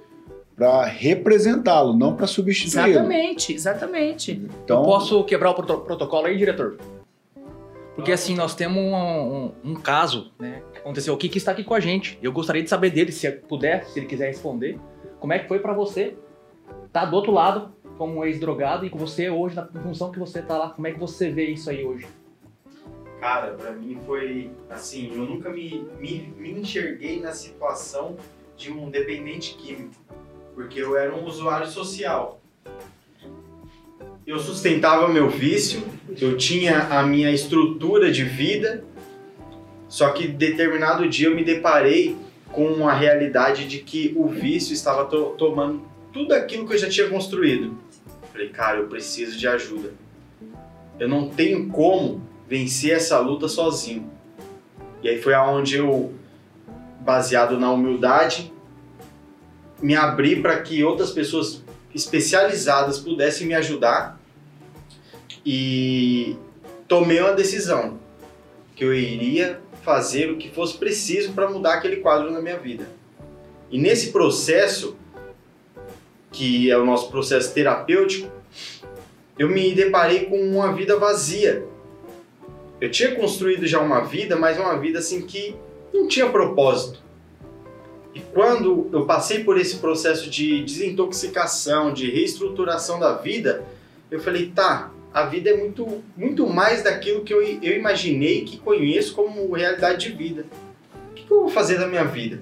para 0.57 0.85
representá-lo, 0.85 1.97
não 1.97 2.17
para 2.17 2.27
substituí-lo. 2.27 2.89
Exatamente, 2.89 3.53
exatamente. 3.53 4.33
Então, 4.65 4.79
Eu 4.81 4.85
posso 4.85 5.25
quebrar 5.25 5.51
o 5.51 5.55
proto- 5.55 5.81
protocolo 5.83 6.27
aí, 6.27 6.37
diretor? 6.37 6.79
Porque 7.99 8.13
assim, 8.13 8.37
nós 8.37 8.55
temos 8.55 8.79
um, 8.79 8.95
um- 8.95 9.53
um 9.65 9.75
caso, 9.75 10.33
né? 10.39 10.63
Que 10.73 10.79
aconteceu 10.79 11.13
aqui 11.15 11.29
que 11.29 11.37
está 11.39 11.51
aqui 11.51 11.65
com 11.65 11.75
a 11.75 11.81
gente. 11.81 12.17
Eu 12.23 12.33
gostaria 12.33 12.63
de 12.63 12.71
saber 12.71 12.91
dele, 12.91 13.11
se 13.11 13.29
puder, 13.29 13.85
se 13.87 13.99
ele 13.99 14.07
quiser 14.07 14.29
responder. 14.29 14.79
Como 15.19 15.33
é 15.33 15.39
que 15.41 15.49
foi 15.49 15.59
pra 15.59 15.73
você 15.73 16.17
estar 16.87 17.07
do 17.07 17.17
outro 17.17 17.33
lado, 17.33 17.73
como 17.97 18.25
ex-drogado, 18.25 18.87
e 18.87 18.91
com 18.91 18.97
você 18.99 19.29
hoje, 19.29 19.57
na 19.57 19.67
função 19.67 20.13
que 20.13 20.19
você 20.21 20.41
tá 20.41 20.57
lá, 20.57 20.71
como 20.71 20.87
é 20.87 20.93
que 20.93 20.99
você 21.01 21.29
vê 21.29 21.47
isso 21.47 21.69
aí 21.71 21.85
hoje? 21.85 22.07
Cara, 23.21 23.55
pra 23.55 23.73
mim 23.73 23.99
foi 24.07 24.53
assim, 24.71 25.11
eu 25.13 25.25
nunca 25.25 25.51
me, 25.51 25.85
me, 25.99 26.33
me 26.37 26.53
enxerguei 26.53 27.19
na 27.21 27.33
situação 27.33 28.17
de 28.57 28.71
um 28.73 28.89
dependente 28.91 29.57
químico, 29.57 29.95
porque 30.55 30.79
eu 30.81 30.97
era 30.97 31.13
um 31.13 31.25
usuário 31.25 31.67
social. 31.67 32.41
Eu 34.29 34.39
sustentava 34.39 35.09
meu 35.09 35.31
vício, 35.31 35.83
eu 36.21 36.37
tinha 36.37 36.81
a 36.91 37.03
minha 37.03 37.31
estrutura 37.31 38.13
de 38.13 38.25
vida, 38.25 38.85
só 39.89 40.11
que 40.11 40.29
determinado 40.29 41.09
dia 41.09 41.29
eu 41.29 41.35
me 41.35 41.43
deparei 41.43 42.15
com 42.53 42.87
a 42.87 42.93
realidade 42.93 43.67
de 43.67 43.79
que 43.79 44.13
o 44.15 44.29
vício 44.29 44.75
estava 44.75 45.07
to- 45.07 45.35
tomando 45.39 45.81
tudo 46.13 46.35
aquilo 46.35 46.69
que 46.69 46.75
eu 46.75 46.79
já 46.79 46.91
tinha 46.91 47.09
construído. 47.09 47.79
Falei, 48.31 48.51
cara, 48.51 48.81
eu 48.81 48.87
preciso 48.87 49.39
de 49.39 49.49
ajuda. 49.49 49.95
Eu 51.01 51.09
não 51.09 51.31
tenho 51.31 51.67
como 51.69 52.23
vencer 52.47 52.91
essa 52.93 53.19
luta 53.21 53.49
sozinho. 53.49 54.11
E 55.03 55.09
aí 55.09 55.23
foi 55.23 55.33
aonde 55.33 55.79
eu, 55.79 56.13
baseado 57.01 57.59
na 57.59 57.73
humildade, 57.73 58.53
me 59.81 59.97
abri 59.97 60.43
para 60.43 60.61
que 60.61 60.85
outras 60.85 61.13
pessoas 61.13 61.65
especializadas 61.95 62.99
pudessem 62.99 63.47
me 63.47 63.55
ajudar 63.55 64.18
e 65.51 66.37
tomei 66.87 67.23
uma 67.23 67.33
decisão 67.33 67.99
que 68.77 68.85
eu 68.85 68.93
iria 68.93 69.63
fazer 69.83 70.31
o 70.31 70.37
que 70.37 70.51
fosse 70.51 70.77
preciso 70.77 71.33
para 71.33 71.49
mudar 71.49 71.73
aquele 71.73 71.97
quadro 71.97 72.31
na 72.31 72.43
minha 72.43 72.59
vida. 72.59 72.87
E 73.71 73.79
nesse 73.79 74.13
processo, 74.13 74.95
que 76.31 76.71
é 76.71 76.77
o 76.77 76.85
nosso 76.85 77.11
processo 77.11 77.55
terapêutico, 77.55 78.31
eu 79.39 79.49
me 79.49 79.73
deparei 79.75 80.27
com 80.27 80.39
uma 80.39 80.71
vida 80.75 80.99
vazia. 80.99 81.65
Eu 82.79 82.91
tinha 82.91 83.15
construído 83.15 83.67
já 83.67 83.81
uma 83.81 84.01
vida, 84.01 84.37
mas 84.37 84.59
uma 84.59 84.77
vida 84.79 84.99
assim 84.99 85.23
que 85.23 85.57
não 85.95 86.07
tinha 86.07 86.29
propósito. 86.29 87.03
E 88.15 88.21
quando 88.21 88.91
eu 88.93 89.07
passei 89.07 89.45
por 89.45 89.59
esse 89.59 89.79
processo 89.79 90.29
de 90.29 90.63
desintoxicação, 90.63 91.91
de 91.91 92.11
reestruturação 92.11 93.01
da 93.01 93.15
vida, 93.15 93.65
eu 94.11 94.21
falei, 94.21 94.53
tá, 94.55 94.93
a 95.13 95.25
vida 95.25 95.51
é 95.51 95.57
muito, 95.57 96.03
muito 96.17 96.47
mais 96.47 96.83
daquilo 96.83 97.25
que 97.25 97.33
eu, 97.33 97.43
eu 97.43 97.77
imaginei 97.77 98.45
que 98.45 98.59
conheço 98.59 99.15
como 99.15 99.53
realidade 99.53 100.09
de 100.09 100.17
vida. 100.17 100.47
O 101.11 101.15
que, 101.15 101.25
que 101.25 101.33
eu 101.33 101.41
vou 101.41 101.49
fazer 101.49 101.79
da 101.79 101.87
minha 101.87 102.05
vida? 102.05 102.41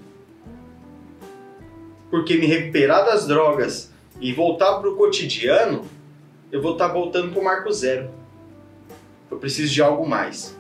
Porque 2.11 2.37
me 2.37 2.47
recuperar 2.47 3.05
das 3.05 3.27
drogas 3.27 3.93
e 4.21 4.33
voltar 4.33 4.79
para 4.79 4.91
o 4.91 4.97
cotidiano, 4.97 5.85
eu 6.51 6.61
vou 6.61 6.73
estar 6.73 6.89
voltando 6.89 7.33
pro 7.33 7.43
marco 7.43 7.73
zero. 7.73 8.11
Eu 9.31 9.39
preciso 9.39 9.73
de 9.73 9.83
algo 9.83 10.09
mais. 10.09 10.57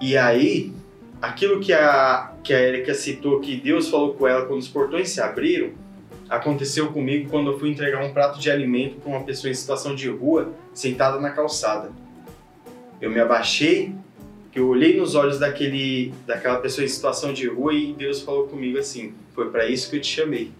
E 0.00 0.16
aí, 0.16 0.72
aquilo 1.20 1.60
que 1.60 1.72
a, 1.72 2.34
que 2.42 2.52
a 2.52 2.60
Erika 2.60 2.94
citou, 2.94 3.40
que 3.40 3.56
Deus 3.56 3.88
falou 3.88 4.14
com 4.14 4.26
ela 4.26 4.46
quando 4.46 4.60
os 4.60 4.68
portões 4.68 5.10
se 5.10 5.20
abriram, 5.20 5.72
aconteceu 6.28 6.92
comigo 6.92 7.30
quando 7.30 7.50
eu 7.52 7.58
fui 7.58 7.70
entregar 7.70 8.04
um 8.04 8.12
prato 8.12 8.38
de 8.38 8.50
alimento 8.50 8.96
para 8.96 9.10
uma 9.10 9.22
pessoa 9.22 9.50
em 9.50 9.54
situação 9.54 9.94
de 9.94 10.08
rua, 10.08 10.52
sentada 10.72 11.20
na 11.20 11.30
calçada. 11.30 11.90
Eu 13.00 13.10
me 13.10 13.20
abaixei, 13.20 13.94
eu 14.54 14.68
olhei 14.68 14.96
nos 14.96 15.14
olhos 15.14 15.38
daquele, 15.38 16.14
daquela 16.26 16.58
pessoa 16.58 16.84
em 16.84 16.88
situação 16.88 17.32
de 17.32 17.48
rua 17.48 17.74
e 17.74 17.92
Deus 17.92 18.20
falou 18.20 18.46
comigo 18.46 18.78
assim: 18.78 19.12
Foi 19.34 19.50
para 19.50 19.66
isso 19.66 19.90
que 19.90 19.96
eu 19.96 20.00
te 20.00 20.06
chamei. 20.06 20.52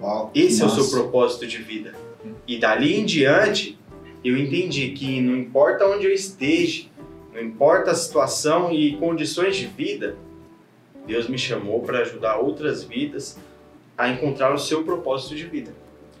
Uau. 0.00 0.30
Esse 0.34 0.60
é 0.60 0.64
o 0.64 0.68
Nossa. 0.68 0.82
seu 0.82 0.90
propósito 0.90 1.46
de 1.46 1.58
vida. 1.58 1.94
E 2.46 2.58
dali 2.58 2.96
em 2.96 3.04
diante, 3.04 3.78
eu 4.22 4.36
entendi 4.36 4.90
que 4.90 5.20
não 5.20 5.36
importa 5.36 5.86
onde 5.86 6.04
eu 6.04 6.12
esteja, 6.12 6.84
não 7.32 7.40
importa 7.40 7.92
a 7.92 7.94
situação 7.94 8.70
e 8.72 8.96
condições 8.96 9.56
de 9.56 9.66
vida, 9.66 10.16
Deus 11.06 11.28
me 11.28 11.38
chamou 11.38 11.82
para 11.82 12.00
ajudar 12.00 12.36
outras 12.36 12.84
vidas 12.84 13.38
a 13.96 14.08
encontrar 14.08 14.52
o 14.52 14.58
seu 14.58 14.84
propósito 14.84 15.34
de 15.34 15.44
vida. 15.46 15.72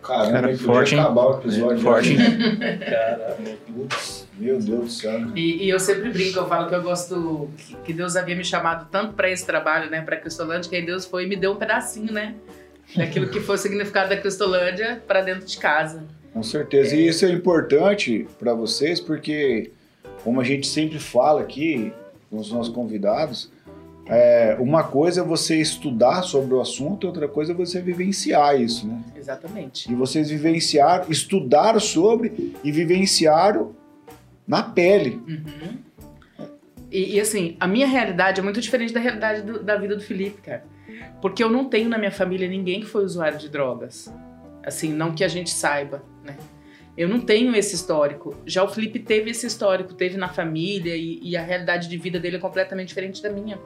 Caramba, 0.02 0.32
Cara, 0.32 0.48
podia 0.48 0.66
forte, 0.66 0.94
hein? 0.94 1.00
acabar 1.00 1.26
o 1.26 1.38
episódio. 1.38 1.78
Forte, 1.80 2.12
hein? 2.12 2.18
Putz, 3.66 4.28
meu 4.38 4.60
Deus 4.60 4.84
do 4.84 4.90
céu. 4.90 5.20
E, 5.34 5.64
e 5.64 5.68
eu 5.68 5.80
sempre 5.80 6.10
brinco, 6.10 6.38
eu 6.38 6.46
falo 6.46 6.68
que 6.68 6.74
eu 6.74 6.82
gosto, 6.82 7.50
que, 7.56 7.74
que 7.76 7.92
Deus 7.92 8.14
havia 8.14 8.36
me 8.36 8.44
chamado 8.44 8.88
tanto 8.90 9.14
para 9.14 9.28
esse 9.28 9.44
trabalho, 9.44 9.90
né, 9.90 10.00
para 10.00 10.16
Cristolândia, 10.16 10.70
que 10.70 10.76
aí 10.76 10.86
Deus 10.86 11.04
foi 11.04 11.24
e 11.24 11.26
me 11.26 11.34
deu 11.34 11.52
um 11.52 11.56
pedacinho, 11.56 12.12
né, 12.12 12.36
daquilo 12.96 13.28
que 13.28 13.40
foi 13.40 13.56
o 13.56 13.58
significado 13.58 14.10
da 14.10 14.16
Cristolândia 14.16 15.02
para 15.08 15.22
dentro 15.22 15.44
de 15.44 15.58
casa. 15.58 16.04
Com 16.32 16.42
certeza. 16.42 16.94
E 16.94 17.08
isso 17.08 17.24
é 17.24 17.30
importante 17.30 18.28
para 18.38 18.54
vocês 18.54 19.00
porque, 19.00 19.72
como 20.22 20.40
a 20.40 20.44
gente 20.44 20.68
sempre 20.68 21.00
fala 21.00 21.40
aqui 21.40 21.92
com 22.30 22.38
os 22.38 22.52
nossos 22.52 22.72
convidados, 22.72 23.50
é, 24.08 24.56
uma 24.60 24.84
coisa 24.84 25.20
é 25.20 25.24
você 25.24 25.60
estudar 25.60 26.22
sobre 26.22 26.54
o 26.54 26.60
assunto, 26.60 27.06
outra 27.06 27.26
coisa 27.28 27.52
é 27.52 27.54
você 27.54 27.80
vivenciar 27.80 28.60
isso, 28.60 28.86
né? 28.86 29.00
Exatamente. 29.16 29.90
E 29.90 29.94
vocês 29.94 30.30
vivenciaram, 30.30 31.06
estudaram 31.10 31.80
sobre 31.80 32.54
e 32.62 32.70
vivenciaram 32.70 33.74
na 34.46 34.62
pele. 34.62 35.20
Uhum. 35.26 36.46
E, 36.90 37.16
e, 37.16 37.20
assim, 37.20 37.56
a 37.58 37.66
minha 37.66 37.86
realidade 37.86 38.40
é 38.40 38.42
muito 38.44 38.60
diferente 38.60 38.92
da 38.92 39.00
realidade 39.00 39.42
do- 39.42 39.62
da 39.62 39.76
vida 39.76 39.96
do 39.96 40.02
Felipe, 40.02 40.40
cara. 40.40 40.64
Porque 41.20 41.42
eu 41.42 41.50
não 41.50 41.64
tenho 41.64 41.88
na 41.88 41.98
minha 41.98 42.12
família 42.12 42.48
ninguém 42.48 42.80
que 42.80 42.86
foi 42.86 43.04
usuário 43.04 43.38
de 43.38 43.48
drogas. 43.48 44.12
Assim, 44.64 44.92
não 44.92 45.12
que 45.12 45.24
a 45.24 45.28
gente 45.28 45.50
saiba, 45.50 46.02
né? 46.24 46.36
Eu 46.96 47.08
não 47.08 47.20
tenho 47.20 47.54
esse 47.54 47.74
histórico. 47.74 48.34
Já 48.46 48.62
o 48.64 48.68
Felipe 48.68 48.98
teve 48.98 49.30
esse 49.30 49.46
histórico, 49.46 49.94
teve 49.94 50.16
na 50.16 50.28
família 50.28 50.96
e, 50.96 51.20
e 51.22 51.36
a 51.36 51.42
realidade 51.42 51.88
de 51.88 51.96
vida 51.96 52.18
dele 52.18 52.36
é 52.36 52.40
completamente 52.40 52.88
diferente 52.88 53.22
da 53.22 53.30
minha. 53.30 53.58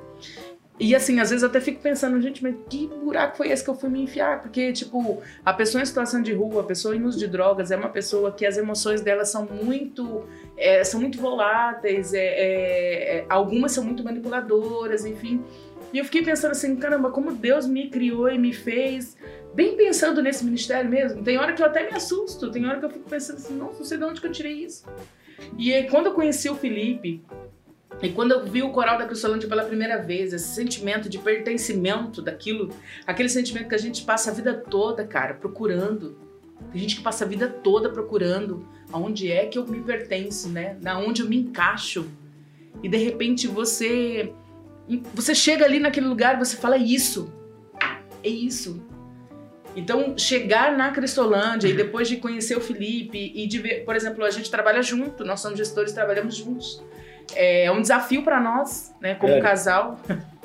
E 0.81 0.95
assim, 0.95 1.21
às 1.21 1.29
vezes 1.29 1.45
até 1.45 1.61
fico 1.61 1.79
pensando, 1.83 2.19
gente, 2.23 2.43
mas 2.43 2.55
que 2.71 2.87
buraco 2.87 3.37
foi 3.37 3.51
esse 3.51 3.63
que 3.63 3.69
eu 3.69 3.75
fui 3.75 3.91
me 3.91 4.03
enfiar? 4.03 4.41
Porque, 4.41 4.73
tipo, 4.73 5.23
a 5.45 5.53
pessoa 5.53 5.83
em 5.83 5.85
situação 5.85 6.23
de 6.23 6.33
rua, 6.33 6.63
a 6.63 6.65
pessoa 6.65 6.97
em 6.97 7.05
uso 7.05 7.19
de 7.19 7.27
drogas, 7.27 7.71
é 7.71 7.77
uma 7.77 7.91
pessoa 7.91 8.33
que 8.33 8.47
as 8.47 8.57
emoções 8.57 9.03
dela 9.03 9.27
são 9.27 9.45
muito 9.45 10.25
é, 10.57 10.83
são 10.83 10.99
muito 10.99 11.21
voláteis, 11.21 12.15
é, 12.15 12.19
é, 12.19 13.17
é, 13.19 13.27
algumas 13.29 13.73
são 13.73 13.85
muito 13.85 14.03
manipuladoras, 14.03 15.05
enfim. 15.05 15.45
E 15.93 15.99
eu 15.99 16.05
fiquei 16.05 16.23
pensando 16.23 16.53
assim, 16.53 16.77
caramba, 16.77 17.11
como 17.11 17.33
Deus 17.33 17.67
me 17.67 17.89
criou 17.89 18.29
e 18.29 18.39
me 18.39 18.53
fez, 18.53 19.17
bem 19.55 19.77
pensando 19.77 20.23
nesse 20.23 20.45
ministério 20.45 20.89
mesmo. 20.89 21.23
Tem 21.23 21.37
hora 21.37 21.53
que 21.53 21.63
eu 21.63 21.67
até 21.67 21.89
me 21.89 21.97
assusto, 21.97 22.51
tem 22.51 22.67
hora 22.67 22.79
que 22.79 22.85
eu 22.85 22.91
fico 22.91 23.09
pensando 23.09 23.37
assim, 23.37 23.57
nossa, 23.57 23.79
não 23.79 23.85
sei 23.85 23.99
de 23.99 24.05
onde 24.05 24.21
que 24.21 24.27
eu 24.27 24.33
tirei 24.33 24.65
isso. 24.65 24.85
E 25.59 25.73
aí, 25.73 25.89
quando 25.89 26.07
eu 26.07 26.15
conheci 26.15 26.49
o 26.49 26.55
Felipe, 26.55 27.23
e 28.03 28.09
quando 28.11 28.33
eu 28.33 28.45
vi 28.45 28.63
o 28.63 28.71
coral 28.71 28.97
da 28.97 29.07
Cristolândia 29.07 29.49
pela 29.49 29.65
primeira 29.65 30.01
vez, 30.01 30.33
esse 30.33 30.55
sentimento 30.55 31.09
de 31.09 31.19
pertencimento 31.19 32.23
daquilo, 32.23 32.71
aquele 33.07 33.29
sentimento 33.29 33.69
que 33.69 33.75
a 33.75 33.79
gente 33.79 34.05
passa 34.05 34.31
a 34.31 34.35
vida 34.35 34.55
toda, 34.55 35.05
cara, 35.05 35.35
procurando. 35.35 36.17
Tem 36.73 36.81
gente 36.81 36.97
que 36.97 37.03
passa 37.03 37.25
a 37.25 37.29
vida 37.29 37.49
toda 37.49 37.91
procurando 37.91 38.67
aonde 38.93 39.31
é 39.31 39.47
que 39.47 39.59
eu 39.59 39.67
me 39.67 39.81
pertenço, 39.81 40.49
né? 40.49 40.79
Na 40.81 40.99
onde 40.99 41.23
eu 41.23 41.29
me 41.29 41.37
encaixo. 41.37 42.07
E 42.83 42.89
de 42.89 42.97
repente 42.97 43.47
você 43.47 44.33
você 45.15 45.35
chega 45.35 45.65
ali 45.65 45.79
naquele 45.79 46.07
lugar 46.07 46.35
e 46.37 46.39
você 46.39 46.57
fala 46.57 46.77
é 46.77 46.79
isso. 46.79 47.33
É 48.23 48.29
isso. 48.29 48.83
Então, 49.77 50.19
chegar 50.19 50.77
na 50.77 50.91
Cristolândia 50.91 51.69
e 51.69 51.73
depois 51.73 52.09
de 52.09 52.17
conhecer 52.17 52.57
o 52.57 52.61
Felipe 52.61 53.33
e 53.35 53.47
de 53.47 53.59
ver, 53.61 53.85
por 53.85 53.95
exemplo, 53.95 54.25
a 54.25 54.31
gente 54.31 54.51
trabalha 54.51 54.83
junto, 54.83 55.25
nós 55.25 55.41
somos 55.41 55.57
gestores, 55.57 55.93
trabalhamos 55.93 56.35
juntos. 56.35 56.83
É 57.37 57.71
um 57.71 57.81
desafio 57.81 58.25
para 58.25 58.41
nós, 58.41 58.93
né, 59.01 59.15
como 59.15 59.33
É. 59.33 59.41
casal. 59.41 60.01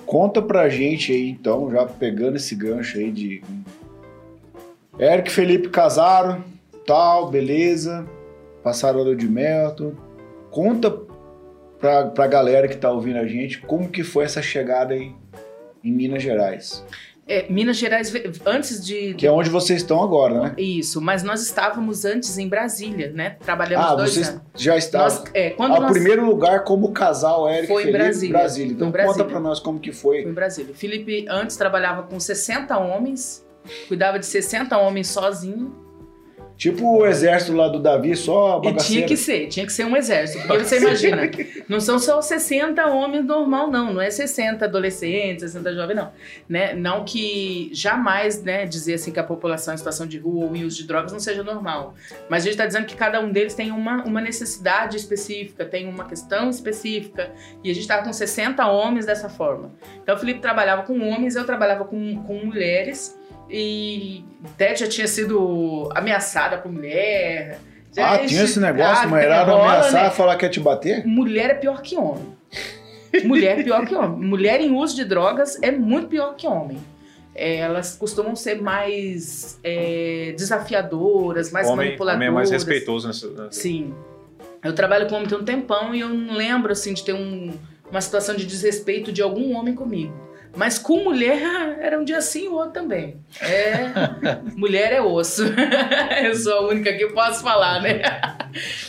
Conta 0.05 0.41
pra 0.41 0.69
gente 0.69 1.11
aí, 1.11 1.29
então, 1.29 1.71
já 1.71 1.85
pegando 1.87 2.35
esse 2.35 2.53
gancho 2.55 2.99
aí 2.99 3.11
de. 3.11 3.41
Eric 4.99 5.29
e 5.29 5.33
Felipe 5.33 5.69
casaram, 5.69 6.43
tal, 6.85 7.29
beleza. 7.31 8.07
Passaram 8.63 8.99
a 8.99 9.03
lua 9.03 9.15
de 9.15 9.27
mel. 9.27 9.75
Conta 10.51 10.91
pra, 11.86 12.05
pra 12.07 12.27
galera 12.27 12.67
que 12.67 12.75
tá 12.77 12.89
ouvindo 12.91 13.19
a 13.19 13.27
gente 13.27 13.59
como 13.61 13.88
que 13.89 14.03
foi 14.03 14.25
essa 14.25 14.41
chegada 14.41 14.93
aí 14.95 15.11
em 15.83 15.91
Minas 15.91 16.23
Gerais. 16.23 16.83
É, 17.27 17.45
Minas 17.49 17.77
Gerais, 17.77 18.13
antes 18.45 18.83
de, 18.86 19.13
Que 19.15 19.25
é 19.25 19.31
onde 19.31 19.49
vocês 19.49 19.81
estão 19.81 20.01
agora, 20.03 20.41
né? 20.41 20.53
Isso, 20.57 20.99
mas 21.01 21.23
nós 21.23 21.41
estávamos 21.41 22.05
antes 22.05 22.38
em 22.38 22.47
Brasília, 22.47 23.11
né? 23.13 23.38
Trabalhamos 23.43 23.86
Ah, 23.86 23.95
dois 23.95 24.11
vocês 24.13 24.29
anos. 24.29 24.41
já 24.55 24.77
estavam. 24.77 25.23
É, 25.33 25.49
quando 25.51 25.73
Ao 25.73 25.81
nós 25.81 25.91
primeiro 25.91 26.23
lugar 26.25 26.63
como 26.63 26.91
casal 26.91 27.49
Eric 27.49 27.67
Foi 27.67 27.81
em 27.81 27.86
Felipe, 27.86 28.03
Brasília. 28.03 28.38
Brasília. 28.38 28.73
Então 28.73 28.88
Em 28.88 28.91
Brasília. 28.91 29.17
conta 29.17 29.29
pra 29.31 29.39
nós 29.39 29.59
como 29.59 29.79
que 29.79 29.91
foi 29.91 30.21
foi. 30.23 30.31
em 30.31 30.33
Brasília. 30.33 30.73
Felipe 30.75 31.25
antes 31.29 31.55
trabalhava 31.57 32.03
com 32.03 32.19
60 32.19 32.77
homens, 32.77 33.43
cuidava 33.88 34.19
de 34.19 34.25
60 34.27 34.77
homens 34.77 35.07
sozinho. 35.07 35.84
Tipo 36.58 36.99
o 36.99 37.06
exército 37.06 37.53
lá 37.53 37.68
do 37.68 37.80
Davi, 37.80 38.16
só 38.16 38.62
E 38.64 38.74
tinha 38.76 39.06
que 39.06 39.18
ser, 39.18 39.47
tinha 39.47 39.66
que 39.66 39.74
ser 39.74 39.86
um 39.86 39.95
exército. 39.95 40.47
Porque 40.47 40.64
você 40.64 40.78
imagina, 40.78 41.30
não 41.68 41.82
são 41.82 41.99
só 41.99 42.22
60 42.22 42.86
homens 42.88 43.26
normal, 43.26 43.70
não. 43.70 43.93
Não 43.93 44.01
é 44.01 44.10
60 44.10 44.64
adolescentes, 44.64 45.43
60 45.51 45.76
jovens, 45.76 45.95
não. 45.95 46.12
Né? 46.47 46.74
Não 46.74 47.03
que 47.03 47.70
jamais 47.74 48.41
né, 48.41 48.66
dizer 48.66 48.93
assim 48.93 49.12
que 49.12 49.20
a 49.20 49.24
população 49.24 49.74
em 49.74 49.78
situação 49.78 50.08
de 50.08 50.18
rua 50.18 50.45
ou 50.45 50.56
em 50.56 50.64
uso 50.64 50.78
de 50.78 50.88
drogas 50.88 51.12
não 51.12 51.20
seja 51.20 51.43
normal. 51.43 51.93
Mas 52.30 52.43
a 52.43 52.45
gente 52.45 52.53
está 52.53 52.66
dizendo 52.66 52.86
que 52.86 52.95
cada 52.95 53.20
um 53.20 53.32
deles 53.32 53.53
tem 53.53 53.72
uma, 53.72 54.03
uma 54.03 54.22
necessidade 54.22 54.95
específica, 54.95 55.66
tem 55.66 55.88
uma 55.88 56.06
questão 56.06 56.49
específica. 56.49 57.32
E 57.64 57.70
a 57.70 57.74
gente 57.74 57.84
estava 57.84 58.03
com 58.03 58.14
60 58.14 58.66
homens 58.68 59.06
dessa 59.06 59.28
forma. 59.28 59.74
Então 60.01 60.16
o 60.16 60.18
Felipe 60.18 60.39
trabalhava 60.39 60.84
com 60.84 60.97
homens, 60.99 61.36
eu 61.36 61.45
trabalhava 61.45 61.84
com, 61.84 62.24
com 62.24 62.45
mulheres. 62.45 63.18
E 63.49 64.23
até 64.43 64.75
já 64.75 64.87
tinha 64.87 65.07
sido 65.07 65.89
ameaçada 65.95 66.57
por 66.57 66.71
mulher. 66.71 67.59
Já- 67.95 68.13
Ah, 68.15 68.19
tinha 68.25 68.43
esse 68.43 68.59
negócio, 68.59 69.03
Ah, 69.05 69.07
uma 69.07 69.21
era 69.21 69.43
rola, 69.43 69.65
ameaçar, 69.69 70.03
né? 70.05 70.09
falar 70.09 70.35
que 70.35 70.45
ia 70.45 70.49
te 70.51 70.59
bater? 70.59 71.05
Mulher 71.05 71.51
é 71.51 71.53
pior 71.53 71.81
que 71.81 71.95
homem. 71.95 72.23
Mulher 73.23 73.59
é 73.59 73.63
pior 73.63 73.85
que 73.85 73.95
homem. 73.95 74.27
Mulher 74.27 74.59
em 74.59 74.71
uso 74.73 74.95
de 74.95 75.05
drogas 75.05 75.57
é 75.61 75.71
muito 75.71 76.07
pior 76.07 76.35
que 76.35 76.45
homem. 76.45 76.77
É, 77.33 77.57
elas 77.57 77.95
costumam 77.95 78.35
ser 78.35 78.61
mais 78.61 79.59
é, 79.63 80.33
desafiadoras, 80.37 81.51
mais 81.51 81.67
homem, 81.67 81.87
manipuladoras. 81.87 82.17
homem 82.17 82.27
é 82.27 82.31
mais 82.31 82.49
respeitoso 82.51 83.07
nessa. 83.07 83.27
nessa- 83.29 83.51
Sim. 83.51 83.93
Eu 84.63 84.73
trabalho 84.73 85.07
com 85.07 85.15
homem 85.15 85.27
tem 85.27 85.37
um 85.37 85.43
tempão 85.43 85.93
e 85.93 85.99
eu 86.01 86.09
não 86.09 86.33
lembro 86.33 86.71
assim 86.71 86.93
de 86.93 87.03
ter 87.03 87.13
um- 87.13 87.53
uma 87.89 88.01
situação 88.01 88.35
de 88.35 88.45
desrespeito 88.45 89.11
de 89.11 89.21
algum 89.21 89.55
homem 89.55 89.73
comigo. 89.75 90.13
Mas 90.56 90.80
com 90.80 91.03
mulher 91.03 91.41
era 91.82 91.99
um 91.99 92.03
dia 92.03 92.22
sim 92.22 92.45
e 92.45 92.47
o 92.47 92.53
outro 92.53 92.72
também. 92.72 93.18
É, 93.41 93.89
mulher 94.56 94.93
é 94.93 95.01
osso. 95.01 95.43
eu 96.24 96.36
sou 96.36 96.53
a 96.53 96.62
única 96.68 96.93
que 96.93 97.08
posso 97.08 97.43
falar, 97.43 97.82
né? 97.82 98.01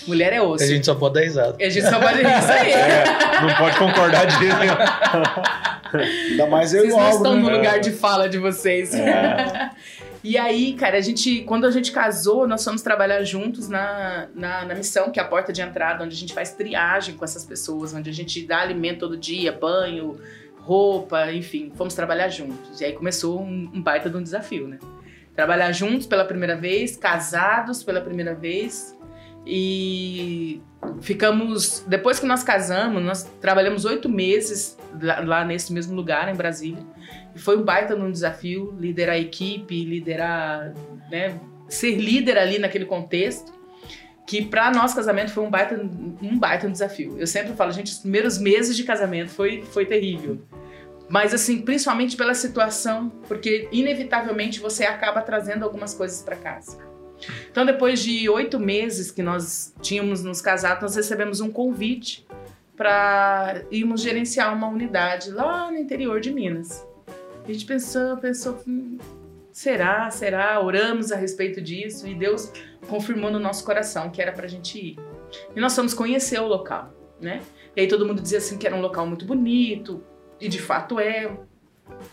mulher 0.06 0.32
é 0.32 0.40
osso. 0.40 0.62
A 0.62 0.66
gente 0.66 0.86
só 0.86 0.94
pode 0.94 1.14
dar 1.14 1.20
risada. 1.22 1.56
A 1.60 1.68
gente 1.68 1.88
só 1.88 1.98
pode 1.98 2.20
isso 2.20 2.52
aí. 2.52 2.72
É, 2.72 3.04
não 3.42 3.54
pode 3.56 3.76
concordar 3.78 4.26
de 4.26 4.38
jeito 4.38 4.56
nenhum. 4.58 4.76
Ainda 6.30 6.46
mais 6.46 6.72
eu 6.72 6.82
Vocês 6.82 6.92
e 6.92 6.96
o 6.96 6.98
não 6.98 7.04
Álvaro, 7.04 7.16
estão 7.16 7.34
né? 7.34 7.42
no 7.42 7.56
lugar 7.56 7.80
de 7.80 7.90
fala 7.90 8.28
de 8.28 8.38
vocês. 8.38 8.92
e 10.22 10.38
aí, 10.38 10.74
cara, 10.74 10.98
a 10.98 11.00
gente, 11.00 11.42
quando 11.42 11.66
a 11.66 11.70
gente 11.70 11.90
casou, 11.90 12.46
nós 12.46 12.62
fomos 12.62 12.82
trabalhar 12.82 13.22
juntos 13.24 13.68
na, 13.68 14.28
na, 14.34 14.64
na 14.64 14.74
missão, 14.74 15.10
que 15.10 15.18
é 15.18 15.22
a 15.22 15.26
porta 15.26 15.52
de 15.52 15.62
entrada, 15.62 16.04
onde 16.04 16.14
a 16.14 16.18
gente 16.18 16.32
faz 16.32 16.52
triagem 16.52 17.16
com 17.16 17.24
essas 17.24 17.44
pessoas, 17.44 17.92
onde 17.92 18.08
a 18.10 18.12
gente 18.12 18.44
dá 18.46 18.60
alimento 18.60 19.00
todo 19.00 19.16
dia, 19.16 19.50
banho, 19.50 20.16
roupa, 20.66 21.32
enfim, 21.32 21.70
fomos 21.76 21.94
trabalhar 21.94 22.28
juntos. 22.28 22.80
E 22.80 22.84
aí 22.84 22.92
começou 22.92 23.40
um, 23.40 23.70
um 23.72 23.80
baita 23.80 24.10
de 24.10 24.16
um 24.16 24.22
desafio, 24.22 24.66
né? 24.66 24.78
Trabalhar 25.34 25.70
juntos 25.70 26.06
pela 26.06 26.24
primeira 26.24 26.56
vez, 26.56 26.96
casados 26.96 27.84
pela 27.84 28.00
primeira 28.00 28.34
vez. 28.34 28.96
E 29.46 30.60
ficamos. 31.00 31.84
Depois 31.86 32.18
que 32.18 32.26
nós 32.26 32.42
casamos, 32.42 33.00
nós 33.00 33.22
trabalhamos 33.40 33.84
oito 33.84 34.08
meses 34.08 34.76
lá, 35.00 35.20
lá 35.20 35.44
nesse 35.44 35.72
mesmo 35.72 35.94
lugar, 35.94 36.28
em 36.28 36.34
Brasília. 36.34 36.84
E 37.32 37.38
foi 37.38 37.56
um 37.56 37.62
baita 37.62 37.94
num 37.94 38.10
desafio 38.10 38.76
liderar 38.80 39.14
a 39.14 39.18
equipe, 39.18 39.84
liderar, 39.84 40.74
né? 41.08 41.38
ser 41.68 41.96
líder 41.96 42.38
ali 42.38 42.58
naquele 42.58 42.84
contexto, 42.84 43.52
que 44.26 44.44
para 44.44 44.70
nós 44.72 44.92
casamento 44.92 45.30
foi 45.30 45.44
um 45.44 45.50
baita, 45.50 45.80
um 46.20 46.38
baita 46.38 46.68
desafio. 46.68 47.16
Eu 47.18 47.26
sempre 47.26 47.54
falo, 47.54 47.70
gente, 47.70 47.92
os 47.92 47.98
primeiros 47.98 48.38
meses 48.38 48.76
de 48.76 48.82
casamento 48.82 49.30
foi, 49.30 49.62
foi 49.62 49.86
terrível. 49.86 50.40
Mas 51.08 51.32
assim, 51.32 51.62
principalmente 51.62 52.16
pela 52.16 52.34
situação, 52.34 53.10
porque 53.28 53.68
inevitavelmente 53.70 54.58
você 54.58 54.84
acaba 54.84 55.22
trazendo 55.22 55.64
algumas 55.64 55.94
coisas 55.94 56.20
para 56.22 56.34
casa. 56.34 56.78
Então, 57.50 57.64
depois 57.64 58.00
de 58.00 58.28
oito 58.28 58.58
meses 58.58 59.10
que 59.10 59.22
nós 59.22 59.72
tínhamos 59.80 60.22
nos 60.22 60.40
casado, 60.40 60.82
nós 60.82 60.96
recebemos 60.96 61.40
um 61.40 61.50
convite 61.50 62.26
para 62.76 63.62
irmos 63.70 64.02
gerenciar 64.02 64.52
uma 64.52 64.68
unidade 64.68 65.30
lá 65.30 65.70
no 65.70 65.78
interior 65.78 66.20
de 66.20 66.32
Minas. 66.32 66.86
A 67.42 67.50
gente 67.50 67.64
pensou, 67.64 68.16
pensou, 68.18 68.62
hum, 68.66 68.98
será, 69.50 70.10
será? 70.10 70.60
Oramos 70.60 71.10
a 71.10 71.16
respeito 71.16 71.62
disso 71.62 72.06
e 72.06 72.14
Deus 72.14 72.52
confirmou 72.86 73.30
no 73.30 73.38
nosso 73.38 73.64
coração 73.64 74.10
que 74.10 74.20
era 74.20 74.32
para 74.32 74.46
a 74.46 74.48
gente 74.48 74.78
ir. 74.78 74.98
E 75.54 75.60
nós 75.60 75.74
fomos 75.74 75.92
conhecer 75.92 76.40
o 76.40 76.46
local, 76.46 76.92
né? 77.20 77.42
E 77.74 77.80
aí 77.80 77.88
todo 77.88 78.06
mundo 78.06 78.22
dizia 78.22 78.38
assim 78.38 78.56
que 78.56 78.66
era 78.66 78.74
um 78.74 78.80
local 78.80 79.06
muito 79.06 79.24
bonito, 79.24 80.02
e 80.40 80.48
de 80.48 80.60
fato 80.60 80.98
é 80.98 81.30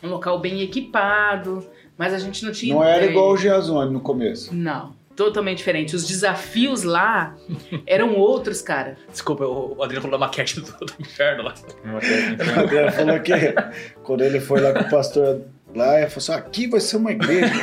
um 0.01 0.09
local 0.09 0.39
bem 0.39 0.61
equipado, 0.61 1.65
mas 1.97 2.13
a 2.13 2.19
gente 2.19 2.43
não 2.43 2.51
tinha. 2.51 2.73
Não 2.73 2.83
era 2.83 2.97
ideia. 2.97 3.11
igual 3.11 3.31
o 3.31 3.37
Giazone 3.37 3.91
no 3.91 3.99
começo. 3.99 4.53
Não, 4.53 4.93
totalmente 5.15 5.59
diferente. 5.59 5.95
Os 5.95 6.07
desafios 6.07 6.83
lá 6.83 7.35
eram 7.85 8.15
outros, 8.15 8.61
cara. 8.61 8.97
Desculpa, 9.09 9.45
o 9.45 9.81
Adriano 9.81 10.03
falou 10.03 10.19
da 10.19 10.25
maquete 10.25 10.59
do, 10.59 10.65
do 10.65 10.93
inferno 10.99 11.43
lá. 11.43 11.53
O 11.85 12.59
Adriano 12.59 12.91
falou 12.91 13.19
que 13.19 13.33
quando 14.03 14.21
ele 14.21 14.39
foi 14.39 14.61
lá 14.61 14.73
com 14.73 14.81
o 14.81 14.89
pastor 14.89 15.41
lá, 15.75 15.99
ele 15.99 16.09
falou 16.09 16.17
assim: 16.17 16.33
aqui 16.33 16.67
vai 16.67 16.79
ser 16.79 16.97
uma 16.97 17.11
igreja. 17.11 17.53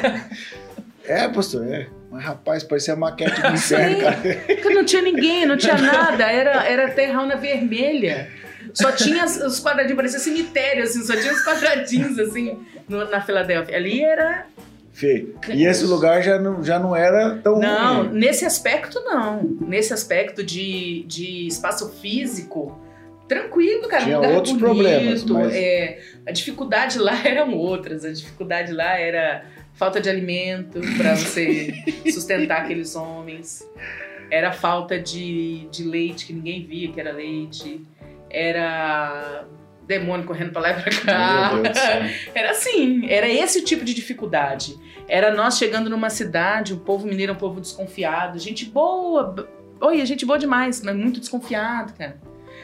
é, 1.04 1.28
pastor, 1.28 1.66
é. 1.66 1.88
Mas 2.10 2.24
rapaz, 2.24 2.62
parecia 2.64 2.96
maquete 2.96 3.40
do 3.40 3.48
inferno, 3.48 3.94
Sim. 3.96 4.00
cara. 4.00 4.16
Porque 4.46 4.70
não 4.70 4.84
tinha 4.84 5.02
ninguém, 5.02 5.46
não 5.46 5.56
tinha 5.56 5.78
nada. 5.78 6.24
Era, 6.24 6.64
era 6.66 6.90
terrauna 6.90 7.36
vermelha. 7.36 8.28
Só 8.74 8.92
tinha 8.92 9.24
os 9.24 9.60
quadradinhos, 9.62 9.96
parecia 9.96 10.18
cemitério, 10.18 10.82
assim, 10.84 11.02
só 11.02 11.16
tinha 11.16 11.32
os 11.32 11.42
quadradinhos, 11.44 12.18
assim, 12.18 12.58
no- 12.88 13.08
na 13.10 13.20
Filadélfia. 13.20 13.76
Ali 13.76 14.02
era. 14.02 14.46
Feio. 14.92 15.36
E 15.48 15.64
esse 15.64 15.84
lugar 15.84 16.20
já 16.22 16.38
não, 16.38 16.62
já 16.64 16.78
não 16.78 16.94
era 16.94 17.36
tão 17.42 17.58
Não, 17.58 18.02
ruim. 18.04 18.18
nesse 18.18 18.44
aspecto, 18.44 19.00
não. 19.04 19.42
Nesse 19.60 19.92
aspecto 19.92 20.42
de, 20.42 21.04
de 21.06 21.46
espaço 21.46 21.90
físico, 22.00 22.78
tranquilo, 23.28 23.88
cara. 23.88 24.02
Tinha 24.04 24.18
um 24.18 24.20
lugar 24.22 24.34
outros 24.34 24.56
bonito. 24.56 24.64
problemas, 24.74 25.24
mas- 25.24 25.54
é, 25.54 25.98
a 26.26 26.32
dificuldade 26.32 26.98
lá 26.98 27.16
eram 27.24 27.54
outras. 27.54 28.04
A 28.04 28.12
dificuldade 28.12 28.72
lá 28.72 28.98
era 28.98 29.44
falta 29.80 29.98
de 29.98 30.10
alimento 30.10 30.78
para 30.98 31.16
você 31.16 31.72
sustentar 32.12 32.60
aqueles 32.60 32.94
homens. 32.94 33.66
Era 34.30 34.52
falta 34.52 35.00
de, 35.00 35.66
de 35.70 35.82
leite 35.82 36.26
que 36.26 36.34
ninguém 36.34 36.66
via 36.66 36.92
que 36.92 37.00
era 37.00 37.10
leite. 37.10 37.80
Era 38.28 39.46
demônio 39.86 40.26
correndo 40.26 40.52
pra 40.52 40.60
lá 40.60 40.70
e 40.72 40.82
pra 40.82 40.92
cá. 40.92 41.52
Era 42.34 42.50
assim, 42.50 43.10
era 43.10 43.28
esse 43.28 43.58
o 43.58 43.64
tipo 43.64 43.84
de 43.84 43.92
dificuldade. 43.92 44.76
Era 45.08 45.34
nós 45.34 45.58
chegando 45.58 45.90
numa 45.90 46.10
cidade, 46.10 46.72
o 46.72 46.76
povo 46.76 47.08
mineiro 47.08 47.32
é 47.32 47.34
um 47.34 47.38
povo 47.38 47.60
desconfiado, 47.60 48.38
gente 48.38 48.66
boa. 48.66 49.34
Oi, 49.80 50.06
gente 50.06 50.24
boa 50.24 50.38
demais, 50.38 50.80
mas 50.82 50.94
muito 50.94 51.18
desconfiado, 51.18 51.94
cara. 51.94 52.20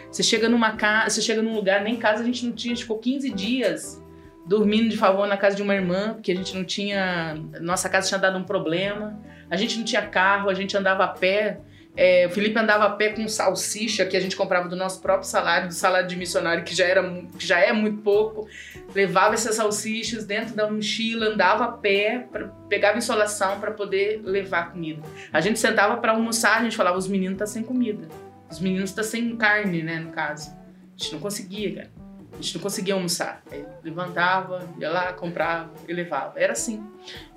Você 0.09 0.23
chega 0.23 0.49
numa 0.49 0.77
casa, 0.77 1.11
você 1.11 1.23
chega 1.23 1.43
num 1.43 1.55
lugar, 1.55 1.83
nem 1.83 1.97
casa 1.97 2.23
a 2.23 2.27
gente 2.27 2.47
não 2.47 2.53
tinha, 2.53 2.77
ficou 2.77 2.99
15 2.99 3.31
dias 3.31 4.06
dormindo 4.47 4.89
de 4.89 4.97
favor 4.97 5.27
na 5.27 5.37
casa 5.37 5.57
de 5.57 5.63
uma 5.63 5.75
irmã, 5.75 6.15
porque 6.15 6.31
a 6.31 6.35
gente 6.35 6.57
não 6.57 6.65
tinha, 6.65 7.35
nossa 7.61 7.89
casa 7.89 8.09
tinha 8.09 8.19
dado 8.19 8.39
um 8.39 8.45
problema. 8.45 9.21
A 9.51 9.57
gente 9.57 9.77
não 9.77 9.85
tinha 9.85 10.03
carro, 10.03 10.49
a 10.49 10.55
gente 10.55 10.77
andava 10.77 11.05
a 11.05 11.09
pé. 11.09 11.59
É, 11.97 12.27
o 12.27 12.31
Felipe 12.31 12.59
andava 12.59 12.85
a 12.85 12.91
pé 12.91 13.09
com 13.11 13.27
salsicha 13.27 14.05
que 14.05 14.17
a 14.17 14.21
gente 14.21 14.37
comprava 14.37 14.69
do 14.69 14.77
nosso 14.77 15.01
próprio 15.01 15.29
salário, 15.29 15.69
do 15.69 15.75
salário 15.75 16.07
de 16.07 16.15
missionário, 16.15 16.63
que 16.63 16.75
já, 16.75 16.85
era, 16.85 17.03
que 17.39 17.47
já 17.47 17.59
é 17.59 17.73
muito 17.73 18.03
pouco. 18.03 18.47
Levava 18.95 19.35
essas 19.35 19.57
salsichas 19.57 20.25
dentro 20.25 20.55
da 20.55 20.71
mochila, 20.71 21.27
andava 21.27 21.65
a 21.65 21.73
pé, 21.73 22.27
pra, 22.31 22.49
pegava 22.69 22.99
insolação 22.99 23.59
para 23.59 23.71
poder 23.71 24.21
levar 24.23 24.73
comida. 24.73 25.03
A 25.33 25.41
gente 25.41 25.59
sentava 25.59 25.97
para 25.97 26.13
almoçar, 26.13 26.61
a 26.61 26.63
gente 26.63 26.77
falava: 26.77 26.99
os 26.99 27.09
meninos 27.09 27.33
estão 27.33 27.47
sem 27.47 27.63
comida. 27.63 28.07
Os 28.51 28.61
meninos 28.61 28.91
estão 28.91 29.03
sem 29.03 29.35
carne, 29.37 29.83
né, 29.83 29.99
no 29.99 30.13
caso. 30.13 30.51
A 30.51 31.03
gente 31.03 31.15
não 31.15 31.21
conseguia, 31.21 31.75
cara. 31.75 31.96
A 32.39 32.43
gente 32.43 32.55
não 32.55 32.63
conseguia 32.63 32.95
almoçar. 32.95 33.43
Aí 33.51 33.65
levantava, 33.83 34.69
ia 34.79 34.91
lá, 34.91 35.13
comprava 35.13 35.73
e 35.89 35.93
levava. 35.93 36.39
Era 36.39 36.53
assim. 36.53 36.85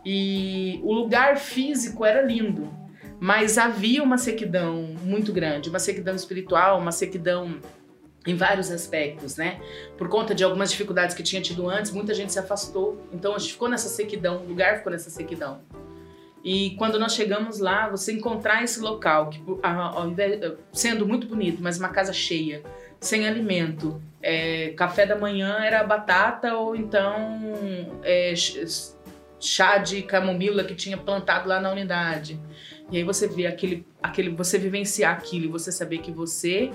E 0.05 0.79
o 0.83 0.91
lugar 0.91 1.37
físico 1.37 2.03
era 2.03 2.21
lindo, 2.21 2.69
mas 3.19 3.57
havia 3.57 4.03
uma 4.03 4.17
sequidão 4.17 4.95
muito 5.03 5.31
grande, 5.31 5.69
uma 5.69 5.79
sequidão 5.79 6.15
espiritual, 6.15 6.79
uma 6.79 6.91
sequidão 6.91 7.59
em 8.27 8.35
vários 8.35 8.69
aspectos, 8.69 9.37
né? 9.37 9.61
Por 9.97 10.09
conta 10.09 10.35
de 10.35 10.43
algumas 10.43 10.69
dificuldades 10.69 11.15
que 11.15 11.23
tinha 11.23 11.41
tido 11.41 11.69
antes, 11.69 11.91
muita 11.91 12.13
gente 12.13 12.33
se 12.33 12.39
afastou. 12.39 13.01
Então 13.13 13.33
a 13.33 13.39
gente 13.39 13.53
ficou 13.53 13.69
nessa 13.69 13.87
sequidão, 13.87 14.43
o 14.43 14.47
lugar 14.47 14.77
ficou 14.77 14.91
nessa 14.91 15.09
sequidão. 15.09 15.61
E 16.43 16.71
quando 16.77 16.97
nós 16.97 17.13
chegamos 17.13 17.59
lá, 17.59 17.89
você 17.89 18.13
encontrar 18.13 18.63
esse 18.63 18.79
local, 18.79 19.29
que 19.29 19.41
sendo 20.71 21.05
muito 21.05 21.27
bonito, 21.27 21.61
mas 21.61 21.77
uma 21.77 21.89
casa 21.89 22.13
cheia, 22.13 22.63
sem 22.99 23.27
alimento, 23.27 24.01
é, 24.21 24.69
café 24.69 25.05
da 25.05 25.17
manhã 25.17 25.59
era 25.61 25.83
batata 25.83 26.55
ou 26.55 26.75
então 26.75 27.15
é, 28.03 28.35
ch- 28.35 28.93
chá 29.39 29.77
de 29.77 30.01
camomila 30.01 30.63
que 30.63 30.75
tinha 30.75 30.97
plantado 30.97 31.47
lá 31.47 31.59
na 31.59 31.71
unidade. 31.71 32.39
E 32.91 32.97
aí 32.97 33.03
você 33.03 33.27
vê 33.27 33.45
aquele, 33.47 33.85
aquele, 34.01 34.29
você 34.29 34.57
vivenciar 34.57 35.13
aquilo 35.13 35.45
e 35.45 35.47
você 35.47 35.71
saber 35.71 35.99
que 35.99 36.11
você 36.11 36.71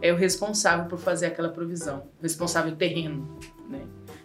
é 0.00 0.12
o 0.12 0.16
responsável 0.16 0.86
por 0.86 0.98
fazer 0.98 1.26
aquela 1.26 1.48
provisão, 1.48 2.04
responsável 2.22 2.74
terreno, 2.74 3.38
né? 3.68 3.80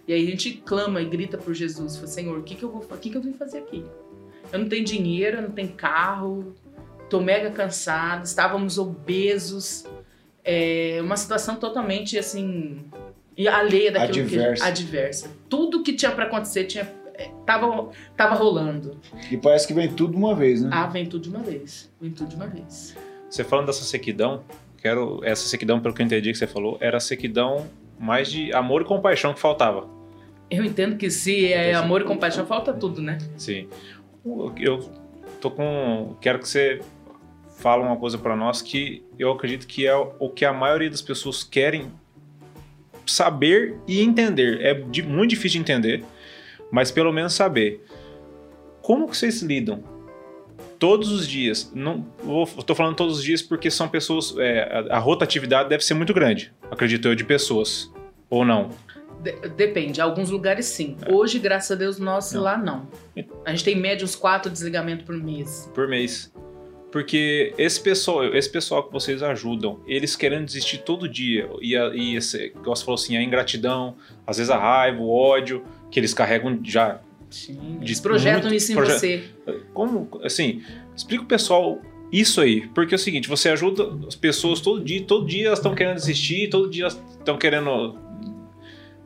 E 0.08 0.14
aí 0.14 0.26
a 0.26 0.30
gente 0.30 0.54
clama 0.66 1.02
e 1.02 1.06
grita 1.06 1.38
por 1.38 1.54
Jesus, 1.54 1.96
fala, 1.96 2.08
Senhor, 2.08 2.38
o 2.40 2.44
que 2.44 2.56
que 2.56 2.64
eu 2.64 2.72
vou, 2.72 2.82
o 2.82 2.98
que 2.98 3.10
que 3.10 3.18
eu 3.18 3.22
vim 3.22 3.34
fazer 3.34 3.60
aqui? 3.60 3.84
Eu 4.52 4.60
não 4.60 4.70
tenho 4.70 4.84
dinheiro, 4.84 5.38
eu 5.38 5.42
não 5.44 5.52
tenho 5.52 5.70
carro, 5.74 6.56
tô 7.10 7.20
mega 7.22 7.52
cansado, 7.52 8.26
estávamos 8.26 8.78
obesos, 8.78 9.86
é 10.44 11.00
uma 11.02 11.18
situação 11.18 11.56
totalmente 11.56 12.18
assim 12.18 12.78
e 13.38 13.48
alheia 13.48 13.92
daquilo 13.92 14.26
Adversa. 14.26 14.64
que 14.64 14.70
adversa. 14.70 15.32
Tudo 15.50 15.84
que 15.84 15.94
tinha 15.94 16.12
para 16.12 16.26
acontecer 16.26 16.66
tinha 16.66 16.88
é, 17.14 17.30
tava 17.46 17.90
tava 18.16 18.36
rolando. 18.36 19.00
E 19.30 19.38
parece 19.38 19.68
que 19.68 19.74
vem 19.74 19.92
tudo 19.92 20.12
de 20.12 20.18
uma 20.18 20.36
vez, 20.36 20.62
né? 20.62 20.70
Ah, 20.72 20.88
vem 20.88 21.06
tudo 21.06 21.24
de 21.24 21.30
uma 21.30 21.40
vez. 21.40 21.92
Vem 22.00 22.12
tudo 22.12 22.30
de 22.30 22.36
uma 22.36 22.48
vez. 22.48 22.96
Você 23.30 23.44
falando 23.44 23.68
dessa 23.68 23.84
sequidão, 23.84 24.44
quero 24.78 25.22
essa 25.24 25.48
sequidão, 25.48 25.80
pelo 25.80 25.94
que 25.94 26.02
eu 26.02 26.06
entendi 26.06 26.32
que 26.32 26.38
você 26.38 26.48
falou, 26.48 26.78
era 26.82 26.98
a 26.98 27.00
sequidão 27.00 27.68
mais 27.98 28.30
de 28.30 28.54
amor 28.54 28.82
e 28.82 28.86
compaixão 28.86 29.34
que 29.34 29.40
faltava. 29.40 29.88
Eu 30.50 30.66
entendo 30.66 30.98
que 30.98 31.10
se 31.10 31.54
é 31.54 31.74
amor 31.74 32.02
e 32.02 32.04
compaixão, 32.04 32.46
falta 32.46 32.74
tudo, 32.74 33.02
né? 33.02 33.18
Sim. 33.38 33.70
Eu 34.60 34.80
tô 35.40 35.50
com. 35.50 36.18
Quero 36.20 36.40
que 36.40 36.48
você 36.50 36.82
fale 37.62 37.84
uma 37.84 37.96
coisa 37.96 38.18
pra 38.18 38.36
nós 38.36 38.62
que 38.62 39.04
eu 39.20 39.32
acredito 39.32 39.68
que 39.68 39.86
é 39.88 39.96
o 39.96 40.30
que 40.30 40.44
a 40.44 40.52
maioria 40.52 40.90
das 40.90 41.02
pessoas 41.02 41.44
querem 41.44 41.92
saber 43.06 43.78
e 43.88 44.02
entender. 44.02 44.62
É 44.62 44.74
di- 44.74 45.04
muito 45.04 45.30
difícil 45.32 45.58
de 45.64 45.72
entender, 45.72 46.04
mas 46.72 46.92
pelo 46.92 47.12
menos 47.12 47.34
saber. 47.34 47.86
Como 48.82 49.08
que 49.08 49.16
vocês 49.18 49.42
lidam? 49.42 49.84
Todos 50.80 51.12
os 51.12 51.28
dias. 51.28 51.72
Não, 51.76 52.08
vou, 52.24 52.48
tô 52.48 52.74
falando 52.74 52.96
todos 52.96 53.18
os 53.20 53.24
dias 53.24 53.42
porque 53.42 53.70
são 53.70 53.88
pessoas. 53.88 54.36
é, 54.38 54.88
a, 54.90 54.96
a 54.98 55.00
rotatividade 55.00 55.70
deve 55.70 55.84
ser 55.84 55.94
muito 55.94 56.14
grande, 56.14 56.52
acredito 56.72 57.08
eu, 57.08 57.16
de 57.16 57.24
pessoas. 57.24 57.92
Ou 58.30 58.44
não? 58.44 58.70
De- 59.22 59.50
depende. 59.50 60.02
Alguns 60.02 60.32
lugares 60.32 60.66
sim. 60.66 60.98
Hoje, 61.08 61.38
graças 61.38 61.70
a 61.72 61.76
Deus, 61.76 62.00
nós 62.00 62.32
Não. 62.34 62.42
lá 62.42 62.58
não. 62.58 62.88
A 63.46 63.52
gente 63.52 63.64
tem 63.64 63.76
média 63.76 64.04
uns 64.04 64.16
quatro 64.16 64.50
desligamentos 64.52 65.06
por 65.06 65.16
mês. 65.16 65.70
por 65.76 65.88
mês. 65.88 66.34
Porque 66.92 67.54
esse 67.58 67.80
pessoal, 67.80 68.26
esse 68.36 68.50
pessoal 68.50 68.84
que 68.84 68.92
vocês 68.92 69.24
ajudam, 69.24 69.80
eles 69.88 70.16
querendo 70.16 70.46
desistir 70.46 70.80
todo 70.80 71.08
dia, 71.08 71.50
e, 71.62 71.76
a, 71.76 71.88
e 71.94 72.16
esse, 72.18 72.52
você 72.64 72.84
falou 72.84 72.96
assim, 72.96 73.16
a 73.16 73.24
ingratidão, 73.24 73.96
às 74.28 74.38
vezes 74.38 74.50
a 74.50 74.58
raiva, 74.58 75.00
o 75.00 75.10
ódio, 75.10 75.64
que 75.90 76.00
eles 76.00 76.14
carregam 76.14 76.60
já. 76.64 77.00
Sim. 77.30 77.80
Eles 77.82 78.00
projetam 78.02 78.42
muito 78.50 78.56
isso 78.56 78.74
em 78.74 78.76
proje- 78.76 78.92
você. 78.92 79.24
Como, 79.74 80.20
assim, 80.22 80.62
explica 80.96 81.24
o 81.24 81.28
pessoal 81.28 81.82
isso 82.12 82.42
aí, 82.42 82.68
porque 82.76 82.94
é 82.94 82.98
o 82.98 83.00
seguinte, 83.00 83.30
você 83.30 83.48
ajuda 83.48 83.90
as 84.06 84.16
pessoas 84.16 84.60
todo 84.60 84.84
dia, 84.84 85.02
todo 85.04 85.26
dia 85.26 85.48
elas 85.48 85.60
estão 85.60 85.74
querendo 85.74 85.96
desistir, 85.96 86.50
todo 86.50 86.70
dia 86.70 86.84
elas 86.84 87.02
estão 87.18 87.38
querendo, 87.38 87.98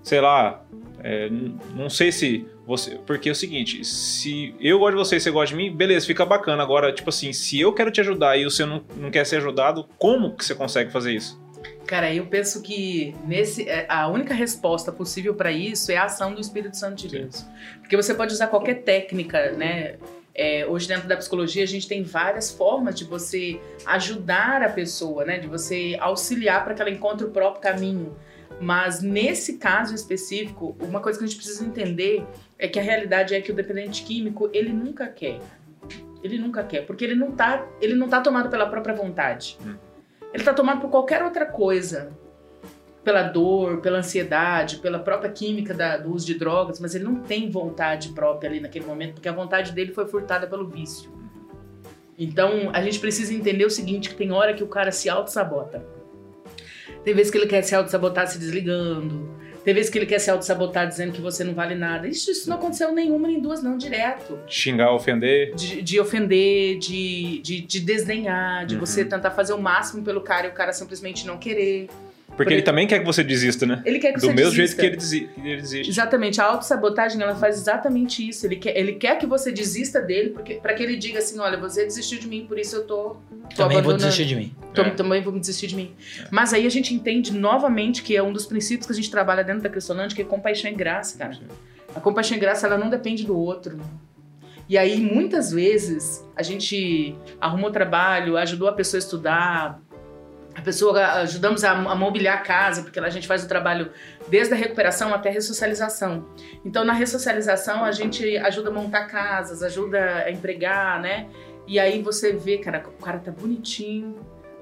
sei 0.02 0.20
lá, 0.22 0.66
é, 1.04 1.30
não 1.76 1.88
sei 1.88 2.12
se 2.12 2.48
você, 2.66 3.00
porque 3.06 3.30
é 3.30 3.32
o 3.32 3.36
seguinte, 3.36 3.86
se 3.86 4.56
eu 4.60 4.80
gosto 4.80 4.94
de 4.94 4.98
você 4.98 5.18
e 5.18 5.20
você 5.20 5.30
gosta 5.30 5.56
de 5.56 5.56
mim, 5.56 5.76
beleza, 5.76 6.06
fica 6.06 6.26
bacana. 6.26 6.64
Agora, 6.64 6.92
tipo 6.92 7.10
assim, 7.10 7.32
se 7.32 7.60
eu 7.60 7.72
quero 7.72 7.92
te 7.92 8.02
ajudar 8.02 8.38
e 8.38 8.44
você 8.44 8.66
não, 8.66 8.84
não 8.98 9.12
quer 9.12 9.26
ser 9.26 9.38
ajudado, 9.38 9.88
como 9.98 10.36
que 10.36 10.44
você 10.44 10.56
consegue 10.56 10.92
fazer 10.92 11.14
isso? 11.14 11.40
Cara, 11.86 12.12
eu 12.12 12.26
penso 12.26 12.64
que 12.64 13.16
nesse 13.28 13.70
é, 13.70 13.86
a 13.88 14.08
única 14.08 14.34
resposta 14.34 14.92
possível 14.92 15.36
para 15.36 15.52
isso 15.52 15.92
é 15.92 15.98
a 15.98 16.06
ação 16.06 16.34
do 16.34 16.42
Espírito 16.42 16.76
Santo 16.76 17.04
de 17.04 17.10
Sim. 17.10 17.18
Deus. 17.20 17.46
Porque 17.80 17.96
você 17.96 18.14
pode 18.14 18.34
usar 18.34 18.48
qualquer 18.48 18.82
técnica, 18.82 19.52
né? 19.52 19.98
É, 20.34 20.66
hoje, 20.66 20.88
dentro 20.88 21.08
da 21.08 21.16
psicologia, 21.16 21.64
a 21.64 21.68
gente 21.68 21.88
tem 21.88 22.04
várias 22.04 22.52
formas 22.52 22.96
de 22.96 23.06
você 23.06 23.62
ajudar 23.86 24.64
a 24.64 24.70
pessoa, 24.70 25.24
né? 25.24 25.38
De 25.38 25.48
você 25.48 25.96
auxiliar 26.00 26.64
para 26.64 26.74
que 26.74 26.82
ela 26.82 26.90
encontre 26.90 27.26
o 27.26 27.30
próprio 27.30 27.62
caminho. 27.62 28.16
Mas 28.60 29.02
nesse 29.02 29.58
caso 29.58 29.94
específico, 29.94 30.76
uma 30.82 31.00
coisa 31.00 31.20
que 31.20 31.26
a 31.26 31.28
gente 31.28 31.38
precisa 31.38 31.66
entender 31.66 32.26
é 32.58 32.68
que 32.68 32.80
a 32.80 32.82
realidade 32.82 33.36
é 33.36 33.42
que 33.42 33.52
o 33.52 33.56
dependente 33.56 34.04
químico, 34.04 34.50
ele 34.54 34.72
nunca 34.72 35.08
quer. 35.08 35.40
Ele 36.24 36.38
nunca 36.40 36.64
quer, 36.64 36.86
porque 36.86 37.04
ele 37.04 37.16
não 37.16 37.32
tá, 37.32 37.68
ele 37.80 37.94
não 37.94 38.08
tá 38.08 38.22
tomado 38.22 38.50
pela 38.50 38.66
própria 38.68 38.96
vontade. 38.96 39.58
Hum. 39.66 39.76
Ele 40.34 40.44
tá 40.44 40.54
tomado 40.54 40.82
por 40.82 40.90
qualquer 40.90 41.24
outra 41.24 41.46
coisa. 41.46 42.10
Pela 43.04 43.22
dor, 43.22 43.82
pela 43.82 44.00
ansiedade, 44.00 44.78
pela 44.78 44.98
própria 44.98 45.32
química 45.32 45.74
da- 45.74 45.98
do 45.98 46.12
uso 46.12 46.26
de 46.26 46.34
drogas, 46.34 46.80
mas 46.80 46.96
ele 46.96 47.04
não 47.04 47.18
tem 47.18 47.50
vontade 47.52 48.10
própria 48.10 48.50
ali 48.50 48.60
naquele 48.60 48.86
momento, 48.86 49.14
porque 49.16 49.30
a 49.30 49.34
vontade 49.34 49.72
dele 49.72 49.94
foi 49.94 50.08
furtada 50.08 50.48
pelo 50.48 50.68
vício. 50.68 51.12
Então, 52.18 52.72
a 52.74 52.82
gente 52.82 53.00
precisa 53.00 53.34
entender 53.34 53.66
o 53.66 53.70
seguinte, 53.70 54.10
que 54.10 54.16
tem 54.16 54.32
hora 54.32 54.54
que 54.54 54.64
o 54.64 54.68
cara 54.68 54.92
se 54.92 55.08
auto-sabota. 55.08 55.86
Tem 57.04 57.14
vezes 57.14 57.32
que 57.32 57.38
ele 57.38 57.46
quer 57.46 57.62
se 57.62 57.76
auto-sabotar 57.76 58.26
se 58.28 58.40
desligando. 58.40 59.30
Tem 59.66 59.74
vezes 59.74 59.90
que 59.90 59.98
ele 59.98 60.06
quer 60.06 60.20
se 60.20 60.30
auto-sabotar 60.30 60.88
dizendo 60.88 61.12
que 61.12 61.20
você 61.20 61.44
não 61.44 61.56
vale 61.56 61.74
nada. 61.74 62.08
Isso, 62.08 62.30
isso 62.30 62.48
não 62.48 62.56
aconteceu 62.58 62.92
nenhuma 62.94 63.28
nem 63.28 63.42
duas, 63.42 63.64
não, 63.64 63.78
direto. 63.78 64.40
Xingar, 64.48 64.94
ofender. 64.94 65.56
De, 65.56 65.82
de 65.82 66.00
ofender, 66.00 66.78
de, 66.78 67.40
de, 67.40 67.62
de 67.62 67.80
desdenhar, 67.80 68.66
de 68.68 68.76
Uhum. 68.76 68.80
você 68.80 69.04
tentar 69.04 69.32
fazer 69.32 69.54
o 69.54 69.58
máximo 69.62 70.04
pelo 70.04 70.22
cara 70.22 70.46
e 70.46 70.50
o 70.52 70.54
cara 70.54 70.72
simplesmente 70.72 71.26
não 71.26 71.38
querer. 71.38 71.90
Porque 72.36 72.54
ele 72.54 72.62
também 72.62 72.86
quer 72.86 73.00
que 73.00 73.06
você 73.06 73.24
desista, 73.24 73.66
né? 73.66 73.82
Ele 73.86 73.98
quer 74.00 74.10
que 74.14 74.20
Do 74.20 74.28
você 74.28 74.34
mesmo 74.34 74.52
desista. 74.52 74.58
jeito 74.58 74.76
que 74.80 74.86
ele, 74.86 74.96
desi- 74.98 75.30
ele 75.38 75.62
desiste. 75.62 75.90
Exatamente, 75.90 76.42
a 76.42 76.46
autossabotagem 76.46 77.22
ela 77.22 77.36
faz 77.36 77.56
exatamente 77.58 78.28
isso. 78.28 78.46
Ele 78.46 78.58
quer, 78.58 78.78
ele 78.78 78.94
quer 78.94 79.18
que 79.18 79.26
você 79.26 79.52
desista 79.52 80.02
dele, 80.02 80.32
porque 80.32 80.56
para 80.56 80.74
que 80.74 80.84
ele 80.84 80.98
diga 80.98 81.20
assim: 81.20 81.40
olha, 81.40 81.58
você 81.58 81.84
desistiu 81.86 82.20
de 82.20 82.28
mim, 82.28 82.46
por 82.46 82.60
isso 82.60 82.76
eu 82.76 82.84
tô, 82.86 83.16
tô 83.50 83.56
Também 83.56 83.82
vou 83.82 83.94
desistir 83.94 84.26
de 84.26 84.36
mim. 84.36 84.56
Tô- 84.74 84.82
É. 84.82 84.90
Também 84.90 85.22
vou 85.22 85.32
me 85.34 85.40
desistir 85.40 85.68
de 85.68 85.76
mim. 85.76 85.94
Mas 86.30 86.54
aí 86.54 86.66
a 86.68 86.70
gente 86.70 86.94
entende 86.94 87.32
novamente 87.34 88.04
que 88.04 88.16
é 88.16 88.22
um 88.22 88.34
dos 88.34 88.46
princípios 88.46 88.86
que 88.86 88.92
a 88.92 88.96
gente 88.96 89.10
trabalha 89.10 89.44
dentro 89.44 89.62
da 89.62 89.70
Cristolândia, 89.70 90.16
que 90.16 90.22
é 90.22 90.26
compaixão 90.26 90.70
e 90.70 90.74
graça, 90.74 91.18
cara. 91.18 91.38
A 91.96 92.00
compaixão 92.02 92.36
e 92.36 92.40
graça, 92.40 92.68
ela 92.68 92.78
não 92.78 92.90
depende 92.90 93.26
do 93.26 93.38
outro. 93.38 93.80
E 94.68 94.78
aí, 94.80 95.00
muitas 95.00 95.52
vezes, 95.52 96.26
a 96.36 96.42
gente 96.42 97.16
arrumou 97.40 97.70
trabalho, 97.70 98.36
ajudou 98.36 98.68
a 98.68 98.74
pessoa 98.74 98.98
a 98.98 99.04
estudar, 99.04 99.80
a 100.56 100.62
pessoa 100.62 101.06
ajudamos 101.22 101.64
a, 101.64 101.72
a 101.72 101.96
mobiliar 101.96 102.38
a 102.38 102.42
casa, 102.42 102.82
porque 102.82 102.98
a 102.98 103.10
gente 103.10 103.28
faz 103.28 103.44
o 103.44 103.48
trabalho 103.48 103.92
desde 104.28 104.54
a 104.54 104.58
recuperação 104.58 105.14
até 105.14 105.30
a 105.30 105.32
ressocialização. 105.32 106.26
Então, 106.64 106.86
na 106.86 106.94
ressocialização, 106.94 107.84
a 107.84 107.92
gente 107.92 108.38
ajuda 108.38 108.70
a 108.70 108.74
montar 108.74 109.06
casas, 109.06 109.62
ajuda 109.62 110.24
a 110.26 110.32
empregar, 110.32 111.02
né? 111.02 111.28
E 111.68 111.78
aí 111.78 112.02
você 112.02 112.32
vê, 112.32 112.58
cara, 112.58 112.84
o 112.88 113.04
cara 113.04 113.20
tá 113.20 113.32
bonitinho, 113.32 114.16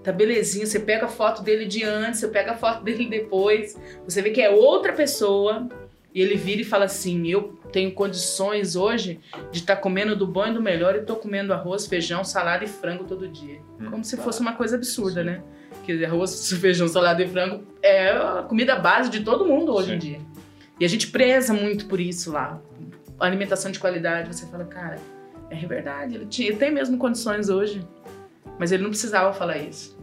tá 0.03 0.11
belezinho. 0.11 0.65
Você 0.65 0.79
pega 0.79 1.05
a 1.05 1.09
foto 1.09 1.43
dele 1.43 1.65
de 1.65 1.83
antes, 1.83 2.19
você 2.19 2.27
pega 2.27 2.53
a 2.53 2.57
foto 2.57 2.81
dele 2.83 3.07
depois, 3.07 3.77
você 4.03 4.21
vê 4.21 4.31
que 4.31 4.41
é 4.41 4.49
outra 4.49 4.93
pessoa. 4.93 5.67
E 6.13 6.21
ele 6.21 6.35
vira 6.35 6.61
e 6.61 6.63
fala 6.63 6.85
assim: 6.85 7.27
Eu 7.27 7.57
tenho 7.71 7.91
condições 7.91 8.75
hoje 8.75 9.19
de 9.51 9.59
estar 9.59 9.77
comendo 9.77 10.15
do 10.15 10.27
bom 10.27 10.45
e 10.45 10.53
do 10.53 10.61
melhor 10.61 10.95
e 10.95 11.01
tô 11.01 11.15
comendo 11.15 11.53
arroz, 11.53 11.87
feijão, 11.87 12.23
salada 12.23 12.63
e 12.63 12.67
frango 12.67 13.03
todo 13.03 13.27
dia. 13.27 13.59
Hum. 13.79 13.89
Como 13.89 14.03
se 14.03 14.15
fosse 14.17 14.39
uma 14.39 14.53
coisa 14.53 14.75
absurda, 14.75 15.23
né? 15.23 15.41
Que 15.83 16.05
arroz, 16.05 16.51
feijão, 16.59 16.87
salada 16.87 17.23
e 17.23 17.27
frango 17.27 17.63
é 17.81 18.11
a 18.11 18.45
comida 18.47 18.75
base 18.75 19.09
de 19.09 19.21
todo 19.21 19.45
mundo 19.45 19.73
hoje 19.73 19.95
em 19.95 19.99
Sim. 19.99 20.07
dia. 20.07 20.19
E 20.79 20.85
a 20.85 20.87
gente 20.87 21.07
preza 21.07 21.53
muito 21.53 21.87
por 21.87 21.99
isso 21.99 22.31
lá. 22.31 22.61
Alimentação 23.19 23.71
de 23.71 23.79
qualidade, 23.79 24.33
você 24.33 24.45
fala, 24.47 24.65
cara, 24.65 24.97
é 25.49 25.55
verdade, 25.65 26.15
ele, 26.15 26.25
tinha, 26.25 26.49
ele 26.49 26.57
tem 26.57 26.71
mesmo 26.71 26.97
condições 26.97 27.49
hoje. 27.49 27.87
Mas 28.59 28.71
ele 28.71 28.83
não 28.83 28.89
precisava 28.89 29.33
falar 29.33 29.57
isso. 29.57 29.97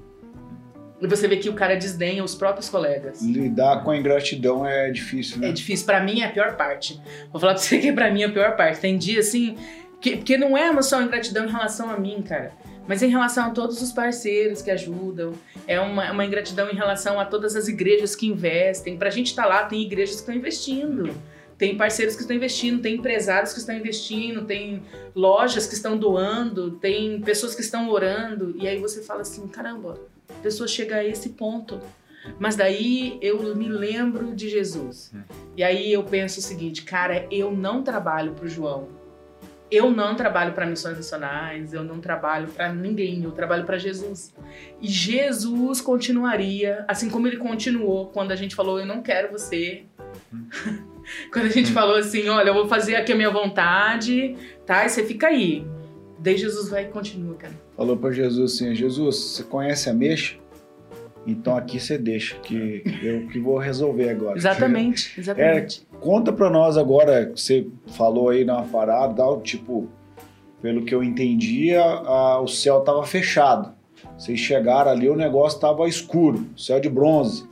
E 1.01 1.07
você 1.07 1.26
vê 1.26 1.36
que 1.36 1.48
o 1.48 1.55
cara 1.55 1.76
desdenha 1.76 2.22
os 2.22 2.34
próprios 2.34 2.68
colegas. 2.68 3.22
Lidar 3.22 3.82
com 3.82 3.90
a 3.90 3.96
ingratidão 3.96 4.66
é 4.66 4.90
difícil, 4.90 5.38
né? 5.38 5.48
É 5.48 5.53
difícil. 5.53 5.86
Pra 5.86 6.03
mim 6.03 6.20
é 6.20 6.26
a 6.26 6.30
pior 6.30 6.57
parte. 6.57 7.01
Vou 7.30 7.40
falar 7.40 7.55
pra 7.55 7.62
você 7.62 7.78
que 7.78 7.92
pra 7.92 8.11
mim 8.11 8.22
é 8.22 8.26
a 8.26 8.32
pior 8.32 8.57
parte. 8.57 8.80
Tem 8.80 8.98
dia 8.98 9.20
assim. 9.20 9.57
Que, 10.01 10.16
porque 10.16 10.36
não 10.36 10.57
é 10.57 10.70
uma 10.70 10.82
só 10.82 11.01
ingratidão 11.01 11.46
em 11.46 11.51
relação 11.51 11.90
a 11.90 11.98
mim, 11.98 12.22
cara. 12.22 12.53
Mas 12.86 13.03
em 13.03 13.09
relação 13.09 13.46
a 13.46 13.51
todos 13.51 13.80
os 13.80 13.92
parceiros 13.92 14.61
que 14.62 14.70
ajudam. 14.70 15.32
É 15.66 15.80
uma, 15.80 16.11
uma 16.11 16.24
ingratidão 16.24 16.68
em 16.68 16.74
relação 16.74 17.18
a 17.18 17.24
todas 17.24 17.57
as 17.57 17.68
igrejas 17.68 18.14
que 18.14 18.26
investem. 18.26 18.96
Pra 18.96 19.11
gente 19.11 19.28
estar 19.28 19.46
lá, 19.46 19.64
tem 19.64 19.80
igrejas 19.80 20.16
que 20.16 20.20
estão 20.22 20.34
investindo. 20.34 21.14
Tem 21.57 21.76
parceiros 21.76 22.16
que 22.16 22.22
estão 22.22 22.34
investindo, 22.34 22.80
tem 22.80 22.96
empresários 22.96 23.53
que 23.53 23.59
estão 23.59 23.76
investindo, 23.76 24.46
tem 24.46 24.82
lojas 25.14 25.66
que 25.66 25.74
estão 25.74 25.94
doando, 25.94 26.70
tem 26.72 27.20
pessoas 27.20 27.55
que 27.55 27.61
estão 27.61 27.90
orando. 27.90 28.55
E 28.57 28.66
aí 28.66 28.78
você 28.78 29.03
fala 29.03 29.20
assim: 29.20 29.46
caramba, 29.46 30.01
a 30.39 30.43
pessoa 30.43 30.68
chega 30.68 30.97
a 30.97 31.05
esse 31.05 31.31
ponto. 31.31 31.81
Mas 32.39 32.57
daí 32.57 33.18
eu 33.22 33.55
me 33.55 33.68
lembro 33.68 34.35
de 34.35 34.49
Jesus. 34.49 35.12
E 35.57 35.64
aí 35.64 35.93
eu 35.93 36.03
penso 36.05 36.39
o 36.39 36.43
seguinte, 36.43 36.83
cara, 36.83 37.26
eu 37.31 37.51
não 37.51 37.83
trabalho 37.83 38.33
pro 38.33 38.49
João. 38.49 38.89
Eu 39.70 39.89
não 39.89 40.16
trabalho 40.16 40.53
para 40.53 40.66
missões 40.66 40.97
nacionais, 40.97 41.72
eu 41.72 41.85
não 41.85 42.01
trabalho 42.01 42.49
para 42.49 42.72
ninguém, 42.72 43.22
eu 43.22 43.31
trabalho 43.31 43.64
para 43.64 43.78
Jesus. 43.78 44.35
E 44.81 44.89
Jesus 44.89 45.81
continuaria, 45.81 46.85
assim 46.89 47.09
como 47.09 47.28
ele 47.28 47.37
continuou 47.37 48.09
quando 48.09 48.33
a 48.33 48.37
gente 48.37 48.57
falou, 48.57 48.81
eu 48.81 48.87
não 48.87 49.01
quero 49.01 49.31
você. 49.31 49.85
quando 51.33 51.47
a 51.47 51.51
gente 51.51 51.70
falou 51.70 51.97
assim, 51.97 52.28
olha, 52.28 52.49
eu 52.49 52.55
vou 52.55 52.66
fazer 52.66 52.97
aqui 52.97 53.12
a 53.12 53.16
minha 53.16 53.31
vontade, 53.31 54.37
tá? 54.66 54.85
E 54.85 54.89
você 54.89 55.07
fica 55.07 55.28
aí. 55.28 55.64
Daí 56.18 56.37
Jesus 56.37 56.68
vai 56.68 56.87
e 56.87 56.89
continua, 56.89 57.37
cara. 57.37 57.55
Falou 57.81 57.97
pra 57.97 58.12
Jesus 58.12 58.53
assim: 58.57 58.74
Jesus, 58.74 59.16
você 59.16 59.43
conhece 59.43 59.89
a 59.89 59.95
mexa? 59.95 60.35
Então 61.26 61.57
aqui 61.57 61.81
você 61.81 61.97
deixa, 61.97 62.37
que 62.41 62.83
eu 63.03 63.26
que 63.28 63.39
vou 63.39 63.57
resolver 63.57 64.11
agora. 64.11 64.37
Exatamente, 64.37 65.18
exatamente. 65.18 65.87
Conta 65.99 66.31
pra 66.31 66.51
nós 66.51 66.76
agora, 66.76 67.33
você 67.35 67.66
falou 67.97 68.28
aí 68.28 68.45
na 68.45 68.61
parada, 68.64 69.22
tipo, 69.43 69.89
pelo 70.61 70.85
que 70.85 70.95
eu 70.95 71.03
entendia, 71.03 71.81
a- 71.83 72.39
o 72.43 72.47
céu 72.47 72.81
tava 72.83 73.03
fechado. 73.07 73.72
Vocês 74.18 74.39
chegaram 74.39 74.91
ali, 74.91 75.09
o 75.09 75.16
negócio 75.16 75.59
tava 75.59 75.89
escuro, 75.89 76.45
céu 76.59 76.78
de 76.81 76.91
bronze. 76.91 77.49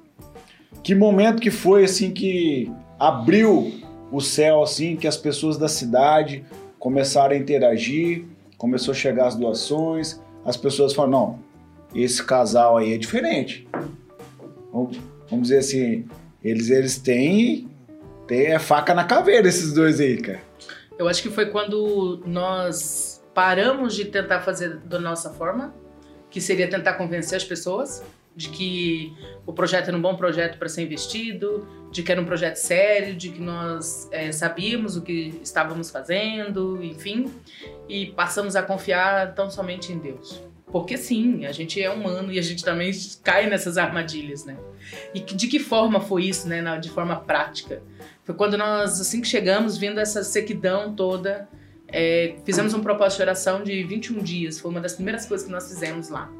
Que 0.82 0.94
momento 0.94 1.40
que 1.40 1.50
foi 1.50 1.84
assim 1.84 2.10
que 2.10 2.70
abriu 3.00 3.72
o 4.12 4.20
céu 4.20 4.62
assim, 4.62 4.94
que 4.94 5.06
as 5.06 5.16
pessoas 5.16 5.56
da 5.56 5.68
cidade 5.68 6.44
começaram 6.78 7.34
a 7.34 7.38
interagir, 7.38 8.26
começou 8.58 8.92
a 8.92 8.94
chegar 8.94 9.28
as 9.28 9.36
doações, 9.36 10.20
as 10.44 10.56
pessoas 10.56 10.92
falaram, 10.92 11.12
não, 11.12 11.38
esse 11.94 12.22
casal 12.22 12.76
aí 12.76 12.92
é 12.92 12.98
diferente. 12.98 13.66
Vamos, 14.70 14.98
vamos 15.30 15.48
dizer 15.48 15.58
assim, 15.58 16.06
eles, 16.42 16.68
eles 16.68 16.98
têm 16.98 17.68
tem 18.28 18.48
é 18.48 18.58
faca 18.58 18.94
na 18.94 19.04
caveira 19.04 19.48
esses 19.48 19.72
dois 19.72 19.98
aí, 19.98 20.18
cara. 20.18 20.40
Eu 20.98 21.08
acho 21.08 21.22
que 21.22 21.30
foi 21.30 21.46
quando 21.46 22.22
nós 22.26 23.24
paramos 23.32 23.94
de 23.94 24.04
tentar 24.04 24.40
fazer 24.40 24.76
da 24.80 25.00
nossa 25.00 25.30
forma, 25.30 25.74
que 26.30 26.40
seria 26.40 26.68
tentar 26.68 26.94
convencer 26.94 27.36
as 27.36 27.44
pessoas 27.44 28.02
de 28.36 28.50
que 28.50 29.16
o 29.46 29.52
projeto 29.52 29.88
era 29.88 29.96
um 29.96 30.02
bom 30.02 30.14
projeto 30.14 30.58
para 30.58 30.68
ser 30.68 30.82
investido, 30.82 31.66
de 31.90 32.02
que 32.02 32.12
era 32.12 32.20
um 32.20 32.24
projeto 32.24 32.56
sério, 32.56 33.14
de 33.14 33.30
que 33.30 33.40
nós 33.40 34.08
eh, 34.12 34.32
sabíamos 34.32 34.96
o 34.96 35.02
que 35.02 35.40
estávamos 35.42 35.90
fazendo, 35.90 36.82
enfim, 36.82 37.32
e 37.88 38.06
passamos 38.06 38.56
a 38.56 38.62
confiar 38.62 39.34
tão 39.34 39.50
somente 39.50 39.92
em 39.92 39.98
Deus. 39.98 40.42
Porque 40.70 40.98
sim, 40.98 41.46
a 41.46 41.52
gente 41.52 41.82
é 41.82 41.90
humano 41.90 42.30
e 42.30 42.38
a 42.38 42.42
gente 42.42 42.62
também 42.62 42.90
cai 43.22 43.48
nessas 43.48 43.78
armadilhas, 43.78 44.44
né? 44.44 44.56
E 45.14 45.20
de 45.20 45.46
que 45.46 45.58
forma 45.58 45.98
foi 45.98 46.24
isso, 46.24 46.46
né? 46.46 46.78
De 46.78 46.90
forma 46.90 47.16
prática. 47.16 47.82
Foi 48.22 48.34
quando 48.34 48.58
nós, 48.58 49.00
assim 49.00 49.22
que 49.22 49.26
chegamos, 49.26 49.78
vendo 49.78 49.98
essa 49.98 50.22
sequidão 50.22 50.94
toda, 50.94 51.48
é, 51.86 52.36
fizemos 52.44 52.74
um 52.74 52.82
propósito 52.82 53.18
de 53.18 53.22
oração 53.22 53.62
de 53.62 53.82
21 53.82 54.22
dias. 54.22 54.60
Foi 54.60 54.70
uma 54.70 54.80
das 54.80 54.92
primeiras 54.92 55.24
coisas 55.24 55.46
que 55.46 55.52
nós 55.52 55.68
fizemos 55.68 56.10
lá. 56.10 56.30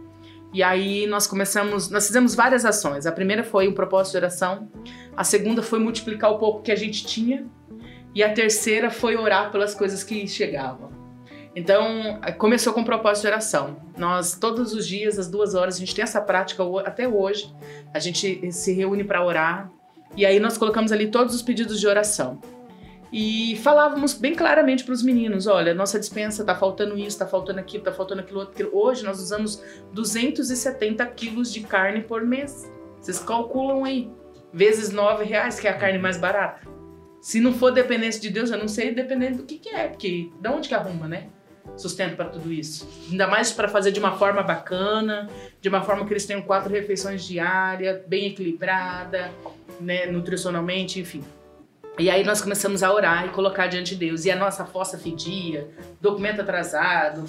E 0.53 0.63
aí 0.63 1.07
nós 1.07 1.27
começamos, 1.27 1.91
nós 1.91 2.07
fizemos 2.07 2.35
várias 2.35 2.65
ações. 2.65 3.07
A 3.07 3.13
primeira 3.13 3.45
foi 3.45 3.69
um 3.69 3.73
propósito 3.73 4.13
de 4.13 4.19
oração. 4.19 4.69
A 5.17 5.23
segunda 5.23 5.63
foi 5.63 5.79
multiplicar 5.79 6.31
o 6.31 6.39
pouco 6.39 6.63
que 6.63 6.73
a 6.73 6.77
gente 6.77 7.07
tinha. 7.07 7.47
E 8.15 8.23
a 8.23 8.33
terceira 8.33 8.91
foi 8.91 9.17
orar 9.17 9.51
pelas 9.53 9.75
coisas 9.75 10.03
que 10.03 10.27
chegavam. 10.27 10.91
Então, 11.55 12.21
começou 12.39 12.73
com 12.73 12.81
o 12.81 12.85
propósito 12.85 13.23
de 13.23 13.29
oração. 13.29 13.77
Nós, 13.97 14.39
todos 14.39 14.73
os 14.73 14.87
dias, 14.87 15.19
às 15.19 15.29
duas 15.29 15.55
horas, 15.55 15.77
a 15.77 15.79
gente 15.79 15.95
tem 15.95 16.03
essa 16.03 16.21
prática 16.21 16.63
até 16.85 17.07
hoje. 17.07 17.53
A 17.93 17.99
gente 17.99 18.51
se 18.53 18.73
reúne 18.73 19.05
para 19.05 19.25
orar. 19.25 19.71
E 20.17 20.25
aí 20.25 20.41
nós 20.41 20.57
colocamos 20.57 20.93
ali 20.93 21.11
todos 21.11 21.35
os 21.35 21.43
pedidos 21.43 21.79
de 21.79 21.87
oração. 21.87 22.41
E 23.13 23.57
falávamos 23.63 24.15
bem 24.15 24.35
claramente 24.35 24.85
para 24.85 24.93
os 24.93 25.03
meninos: 25.03 25.47
olha, 25.47 25.75
nossa 25.75 25.99
dispensa 25.99 26.45
tá 26.45 26.55
faltando 26.55 26.99
isso, 26.99 27.19
tá 27.19 27.27
faltando 27.27 27.61
aquilo, 27.61 27.85
tá 27.85 27.93
faltando 27.93 28.21
aquilo 28.21 28.41
outro. 28.41 28.71
Hoje 28.73 29.05
nós 29.05 29.21
usamos 29.21 29.63
270 29.93 31.05
quilos 31.07 31.53
de 31.53 31.61
carne 31.61 32.03
por 32.03 32.23
mês. 32.25 32.71
Vocês 33.01 33.21
calculam 33.21 33.85
aí, 33.85 34.11
vezes 34.53 34.91
9 34.91 35.25
reais, 35.25 35.59
que 35.59 35.67
é 35.67 35.71
a 35.71 35.75
carne 35.75 35.99
mais 35.99 36.17
barata. 36.17 36.67
Se 37.21 37.41
não 37.41 37.53
for 37.53 37.73
dependência 37.73 38.21
de 38.21 38.31
Deus, 38.31 38.51
eu 38.51 38.59
não 38.59 38.69
sei 38.69 38.95
dependendo 38.95 39.39
do 39.39 39.45
que, 39.45 39.59
que 39.59 39.69
é, 39.71 39.89
porque 39.89 40.31
de 40.41 40.49
onde 40.49 40.69
que 40.69 40.75
arruma, 40.75 41.09
né? 41.09 41.29
sustento 41.77 42.17
para 42.17 42.27
tudo 42.27 42.53
isso. 42.53 42.89
Ainda 43.11 43.27
mais 43.27 43.53
para 43.53 43.69
fazer 43.69 43.93
de 43.93 44.01
uma 44.01 44.17
forma 44.17 44.43
bacana, 44.43 45.29
de 45.61 45.69
uma 45.69 45.83
forma 45.83 46.07
que 46.07 46.13
eles 46.13 46.27
tenham 46.27 46.43
quatro 46.43 46.73
refeições 46.73 47.25
diárias, 47.25 48.01
bem 48.07 48.27
equilibrada, 48.27 49.31
né, 49.81 50.07
nutricionalmente, 50.07 51.01
enfim. 51.01 51.23
E 51.99 52.09
aí 52.09 52.25
nós 52.25 52.41
começamos 52.41 52.83
a 52.83 52.93
orar 52.93 53.27
e 53.27 53.31
colocar 53.31 53.67
diante 53.67 53.95
de 53.95 54.07
Deus. 54.07 54.25
E 54.25 54.31
a 54.31 54.37
nossa 54.37 54.65
fossa 54.65 54.97
fedia, 54.97 55.69
documento 56.01 56.41
atrasado, 56.41 57.25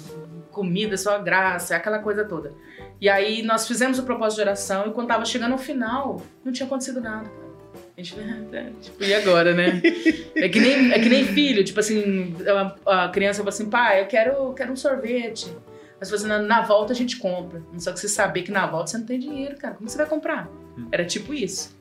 comida 0.50 0.96
só 0.96 1.18
graça, 1.18 1.74
aquela 1.74 1.98
coisa 1.98 2.24
toda. 2.24 2.52
E 3.00 3.08
aí 3.08 3.42
nós 3.42 3.66
fizemos 3.66 3.98
o 3.98 4.04
propósito 4.04 4.36
de 4.36 4.42
oração 4.42 4.88
e 4.88 4.92
quando 4.92 5.08
tava 5.08 5.24
chegando 5.24 5.52
ao 5.52 5.58
final, 5.58 6.22
não 6.44 6.52
tinha 6.52 6.66
acontecido 6.66 7.00
nada. 7.00 7.28
A 7.96 8.02
gente, 8.02 8.14
tipo, 8.80 9.02
e 9.02 9.12
agora, 9.12 9.54
né? 9.54 9.82
É 10.36 10.48
que 10.48 10.60
nem, 10.60 10.92
é 10.92 10.98
que 10.98 11.08
nem 11.08 11.24
filho, 11.24 11.62
tipo 11.64 11.80
assim, 11.80 12.34
a, 12.86 13.04
a 13.04 13.08
criança 13.08 13.38
fala 13.40 13.50
assim, 13.50 13.68
pai, 13.68 14.02
eu 14.02 14.06
quero, 14.06 14.32
eu 14.32 14.52
quero 14.54 14.72
um 14.72 14.76
sorvete. 14.76 15.54
Mas 15.98 16.12
assim, 16.12 16.26
na, 16.26 16.38
na 16.38 16.62
volta 16.62 16.92
a 16.92 16.96
gente 16.96 17.18
compra. 17.18 17.62
Só 17.78 17.92
que 17.92 18.00
você 18.00 18.08
saber 18.08 18.42
que 18.42 18.50
na 18.50 18.66
volta 18.66 18.90
você 18.90 18.98
não 18.98 19.04
tem 19.04 19.18
dinheiro, 19.18 19.56
cara. 19.58 19.74
Como 19.74 19.88
você 19.88 19.98
vai 19.98 20.06
comprar? 20.06 20.48
Era 20.90 21.04
tipo 21.04 21.34
isso. 21.34 21.78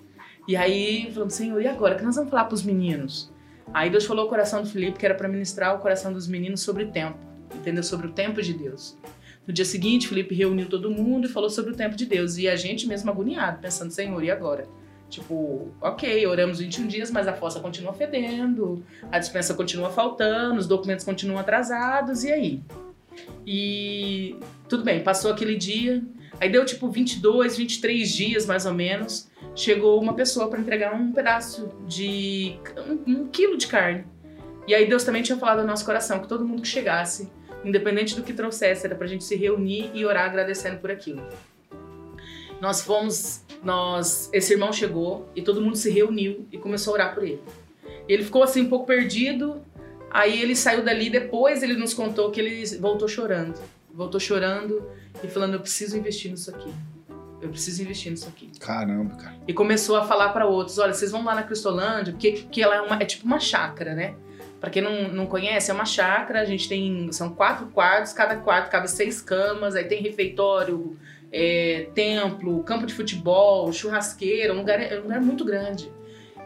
E 0.49 0.55
aí 0.55 1.11
falamos, 1.11 1.35
Senhor, 1.35 1.61
e 1.61 1.67
agora? 1.67 1.93
O 1.93 1.97
que 1.99 2.03
nós 2.03 2.15
vamos 2.15 2.31
falar 2.31 2.45
pros 2.45 2.63
meninos? 2.63 3.31
Aí 3.71 3.87
Deus 3.87 4.03
falou 4.05 4.25
o 4.25 4.27
coração 4.27 4.63
do 4.63 4.67
Felipe, 4.67 4.97
que 4.97 5.05
era 5.05 5.13
para 5.13 5.27
ministrar 5.27 5.75
o 5.75 5.77
coração 5.77 6.11
dos 6.11 6.27
meninos 6.27 6.61
sobre 6.61 6.87
tempo. 6.87 7.19
Entendeu? 7.53 7.83
Sobre 7.83 8.07
o 8.07 8.11
tempo 8.13 8.41
de 8.41 8.55
Deus. 8.55 8.97
No 9.45 9.53
dia 9.53 9.63
seguinte, 9.63 10.07
Felipe 10.07 10.33
reuniu 10.33 10.67
todo 10.67 10.89
mundo 10.89 11.27
e 11.27 11.29
falou 11.29 11.51
sobre 11.51 11.73
o 11.73 11.75
tempo 11.75 11.95
de 11.95 12.03
Deus. 12.03 12.39
E 12.39 12.49
a 12.49 12.55
gente 12.55 12.87
mesmo 12.87 13.11
agoniado, 13.11 13.59
pensando, 13.61 13.91
Senhor, 13.91 14.23
e 14.23 14.31
agora? 14.31 14.67
Tipo, 15.07 15.67
ok, 15.79 16.25
oramos 16.25 16.57
21 16.57 16.87
dias, 16.87 17.11
mas 17.11 17.27
a 17.27 17.33
fossa 17.33 17.59
continua 17.59 17.93
fedendo, 17.93 18.83
a 19.11 19.19
dispensa 19.19 19.53
continua 19.53 19.91
faltando, 19.91 20.59
os 20.59 20.65
documentos 20.65 21.05
continuam 21.05 21.37
atrasados, 21.37 22.23
e 22.23 22.31
aí? 22.31 22.63
E 23.45 24.35
tudo 24.67 24.83
bem, 24.83 25.03
passou 25.03 25.31
aquele 25.31 25.55
dia, 25.55 26.03
aí 26.41 26.51
deu 26.51 26.65
tipo 26.65 26.89
22, 26.89 27.55
23 27.55 28.09
dias 28.09 28.45
mais 28.47 28.65
ou 28.65 28.73
menos, 28.73 29.28
chegou 29.59 30.01
uma 30.01 30.13
pessoa 30.13 30.49
para 30.49 30.59
entregar 30.59 30.93
um 30.93 31.11
pedaço 31.11 31.71
de. 31.87 32.59
Um, 32.87 33.21
um 33.21 33.27
quilo 33.27 33.57
de 33.57 33.67
carne. 33.67 34.05
E 34.67 34.75
aí 34.75 34.87
Deus 34.87 35.03
também 35.03 35.21
tinha 35.21 35.37
falado 35.37 35.61
no 35.61 35.67
nosso 35.67 35.83
coração 35.83 36.19
que 36.19 36.27
todo 36.27 36.45
mundo 36.45 36.61
que 36.61 36.67
chegasse 36.67 37.29
independente 37.63 38.15
do 38.15 38.23
que 38.23 38.33
trouxesse, 38.33 38.85
era 38.85 38.95
pra 38.95 39.07
gente 39.07 39.23
se 39.23 39.35
reunir 39.35 39.91
e 39.93 40.05
orar 40.05 40.25
agradecendo 40.25 40.79
por 40.79 40.91
aquilo. 40.91 41.21
Nós 42.61 42.81
fomos, 42.81 43.41
nós, 43.63 44.29
esse 44.33 44.53
irmão 44.53 44.71
chegou 44.73 45.29
e 45.35 45.41
todo 45.41 45.61
mundo 45.61 45.75
se 45.75 45.89
reuniu 45.89 46.45
e 46.51 46.57
começou 46.57 46.91
a 46.91 46.93
orar 46.95 47.13
por 47.13 47.23
ele. 47.23 47.41
Ele 48.07 48.23
ficou 48.23 48.43
assim 48.43 48.61
um 48.61 48.69
pouco 48.69 48.85
perdido, 48.85 49.61
aí 50.09 50.41
ele 50.41 50.55
saiu 50.55 50.83
dali, 50.83 51.09
depois 51.09 51.63
ele 51.63 51.75
nos 51.75 51.93
contou 51.93 52.31
que 52.31 52.39
ele 52.39 52.65
voltou 52.77 53.07
chorando. 53.07 53.59
Voltou 53.93 54.19
chorando 54.19 54.89
e 55.23 55.27
falando: 55.27 55.55
Eu 55.55 55.59
preciso 55.59 55.97
investir 55.97 56.31
nisso 56.31 56.49
aqui. 56.49 56.71
Eu 57.41 57.49
preciso 57.49 57.81
investir 57.81 58.11
nisso 58.11 58.27
aqui. 58.27 58.51
Caramba, 58.59 59.15
cara. 59.15 59.35
E 59.47 59.53
começou 59.53 59.95
a 59.95 60.05
falar 60.05 60.29
para 60.29 60.45
outros: 60.45 60.77
Olha, 60.77 60.93
vocês 60.93 61.11
vão 61.11 61.23
lá 61.23 61.35
na 61.35 61.43
Cristolândia, 61.43 62.13
porque, 62.13 62.31
porque 62.31 62.61
ela 62.61 62.75
é, 62.75 62.81
uma, 62.81 62.95
é 63.01 63.05
tipo 63.05 63.25
uma 63.25 63.39
chácara, 63.39 63.93
né? 63.93 64.15
Para 64.59 64.69
quem 64.69 64.81
não, 64.81 65.07
não 65.07 65.25
conhece, 65.25 65.71
é 65.71 65.73
uma 65.73 65.85
chácara, 65.85 66.41
a 66.41 66.45
gente 66.45 66.67
tem. 66.67 67.11
São 67.11 67.33
quatro 67.33 67.67
quartos, 67.67 68.11
cada 68.11 68.35
quarto 68.35 68.69
cabe 68.69 68.89
seis 68.89 69.21
camas, 69.21 69.75
aí 69.75 69.85
tem 69.85 70.01
refeitório, 70.01 70.97
é, 71.31 71.87
templo, 71.95 72.61
campo 72.63 72.85
de 72.85 72.93
futebol, 72.93 73.71
churrasqueira, 73.71 74.53
um 74.53 74.57
lugar, 74.57 74.81
é 74.81 74.99
um 74.99 75.03
lugar 75.03 75.21
muito 75.21 75.45
grande. 75.45 75.89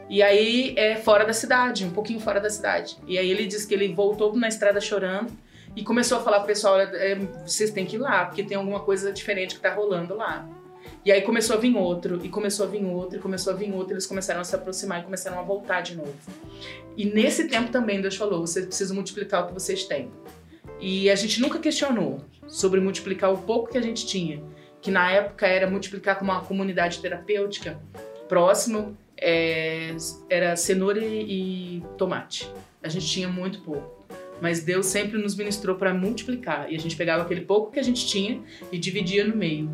E 0.10 0.22
aí 0.22 0.76
é 0.78 0.96
fora 0.96 1.26
da 1.26 1.34
cidade, 1.34 1.86
um 1.86 1.91
pouquinho 1.91 2.20
fora 2.20 2.39
da 2.39 2.50
cidade. 2.50 2.98
E 3.08 3.18
aí 3.18 3.32
ele 3.32 3.48
disse 3.48 3.68
que 3.68 3.74
ele 3.74 3.91
voltou 3.94 4.36
na 4.36 4.48
estrada 4.48 4.80
chorando 4.80 5.32
e 5.76 5.84
começou 5.84 6.20
a 6.20 6.22
falar 6.22 6.38
pro 6.39 6.48
pessoal: 6.48 6.80
é, 6.80 7.16
vocês 7.46 7.72
têm 7.72 7.84
que 7.84 7.96
ir 7.96 8.00
lá, 8.00 8.26
porque 8.26 8.44
tem 8.44 8.58
alguma 8.58 8.82
coisa 8.82 9.12
diferente 9.12 9.56
que 9.56 9.62
tá 9.62 9.74
rolando 9.74 10.16
lá. 10.16 10.48
E 11.06 11.12
aí 11.12 11.22
começou 11.22 11.58
a 11.58 11.60
vir 11.60 11.76
outro, 11.76 12.22
e 12.24 12.30
começou 12.30 12.66
a 12.66 12.70
vir 12.70 12.84
outro, 12.86 13.18
e 13.18 13.22
começou 13.22 13.51
a 13.51 13.56
vir 13.56 13.74
outro, 13.74 13.91
e 13.91 13.93
eles 13.95 14.06
começaram 14.06 14.39
a 14.39 14.43
se 14.43 14.56
aproximar 14.56 15.01
e 15.01 15.04
começaram 15.04 15.38
a 15.38 15.41
voltar 15.41 15.82
de 15.82 15.95
novo. 15.95 16.14
E 16.95 17.06
nesse 17.06 17.47
tempo 17.47 17.72
também 17.72 18.01
Deus 18.01 18.16
falou: 18.16 18.41
vocês 18.41 18.66
precisam 18.66 18.95
multiplicar 18.95 19.43
o 19.43 19.47
que 19.47 19.54
vocês 19.54 19.84
têm. 19.84 20.10
E 20.80 21.10
a 21.10 21.16
gente 21.16 21.41
nunca 21.41 21.60
questionou 21.60 22.22
sobre 22.47 22.80
multiplicar 22.80 23.34
o 23.34 23.38
pouco 23.38 23.72
que 23.72 23.78
a 23.78 23.82
gente 23.82 24.06
tinha, 24.06 24.41
que 24.82 24.91
na 24.91 25.12
época 25.12 25.45
era 25.45 25.70
multiplicar 25.70 26.18
com 26.18 26.24
uma 26.24 26.41
comunidade 26.41 26.99
terapêutica 26.99 27.80
próximo, 28.28 28.97
é, 29.18 29.95
era 30.30 30.56
cenoura 30.56 30.99
e 31.04 31.84
tomate. 31.97 32.51
A 32.82 32.89
gente 32.89 33.08
tinha 33.08 33.28
muito 33.28 33.62
pouco. 33.62 34.04
Mas 34.41 34.62
Deus 34.62 34.88
sempre 34.88 35.18
nos 35.18 35.36
ministrou 35.36 35.78
para 35.78 35.93
multiplicar. 35.93 36.72
E 36.72 36.76
a 36.76 36.80
gente 36.80 36.95
pegava 36.97 37.24
aquele 37.24 37.41
pouco 37.41 37.72
que 37.72 37.80
a 37.80 37.84
gente 37.84 38.06
tinha 38.06 38.41
e 38.72 38.78
dividia 38.78 39.26
no 39.26 39.36
meio. 39.36 39.70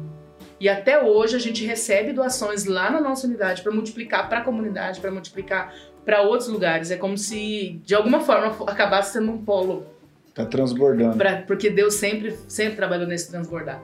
E 0.60 0.68
até 0.68 1.01
hoje 1.01 1.36
a 1.36 1.39
gente 1.39 1.66
recebe 1.66 2.12
doações 2.12 2.66
lá 2.66 2.91
na 2.91 2.99
nossa 2.99 3.26
unidade 3.26 3.62
para 3.62 3.72
multiplicar 3.72 4.28
para 4.28 4.39
a 4.39 4.43
comunidade, 4.43 4.99
para 4.99 5.10
multiplicar 5.10 5.74
para 6.03 6.22
outros 6.22 6.49
lugares. 6.49 6.91
É 6.91 6.97
como 6.97 7.18
se, 7.18 7.80
de 7.86 7.95
alguma 7.95 8.20
forma, 8.20 8.55
acabasse 8.70 9.14
sendo 9.14 9.32
um 9.32 9.43
polo. 9.43 9.86
Tá 10.34 10.45
transbordando. 10.45 11.18
Pra, 11.18 11.43
porque 11.43 11.70
Deus 11.70 11.95
sempre, 11.95 12.38
sempre 12.47 12.76
trabalhou 12.76 13.07
nesse 13.07 13.30
transbordar. 13.30 13.82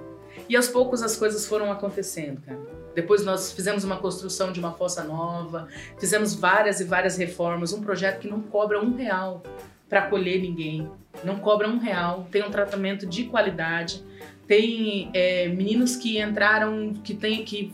E 0.49 0.55
aos 0.55 0.67
poucos 0.67 1.01
as 1.01 1.15
coisas 1.15 1.47
foram 1.47 1.71
acontecendo, 1.71 2.41
cara. 2.41 2.59
Depois 2.93 3.26
nós 3.26 3.51
fizemos 3.51 3.84
uma 3.84 3.97
construção 3.97 4.51
de 4.51 4.59
uma 4.59 4.71
fossa 4.71 5.03
nova, 5.03 5.67
fizemos 5.99 6.34
várias 6.34 6.80
e 6.80 6.84
várias 6.84 7.17
reformas, 7.17 7.73
um 7.73 7.82
projeto 7.82 8.19
que 8.19 8.28
não 8.28 8.41
cobra 8.41 8.82
um 8.82 8.95
real 8.95 9.43
para 9.89 10.01
acolher 10.01 10.41
ninguém, 10.41 10.89
não 11.23 11.38
cobra 11.38 11.67
um 11.67 11.78
real, 11.78 12.28
tem 12.32 12.43
um 12.43 12.49
tratamento 12.49 13.05
de 13.05 13.26
qualidade 13.26 14.03
tem 14.47 15.09
é, 15.13 15.47
meninos 15.47 15.95
que 15.95 16.19
entraram, 16.19 16.93
que 17.03 17.13
tem 17.13 17.43
que 17.43 17.73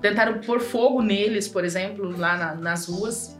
tentaram 0.00 0.40
pôr 0.40 0.60
fogo 0.60 1.02
neles, 1.02 1.48
por 1.48 1.64
exemplo, 1.64 2.16
lá 2.16 2.36
na, 2.36 2.54
nas 2.54 2.86
ruas. 2.88 3.38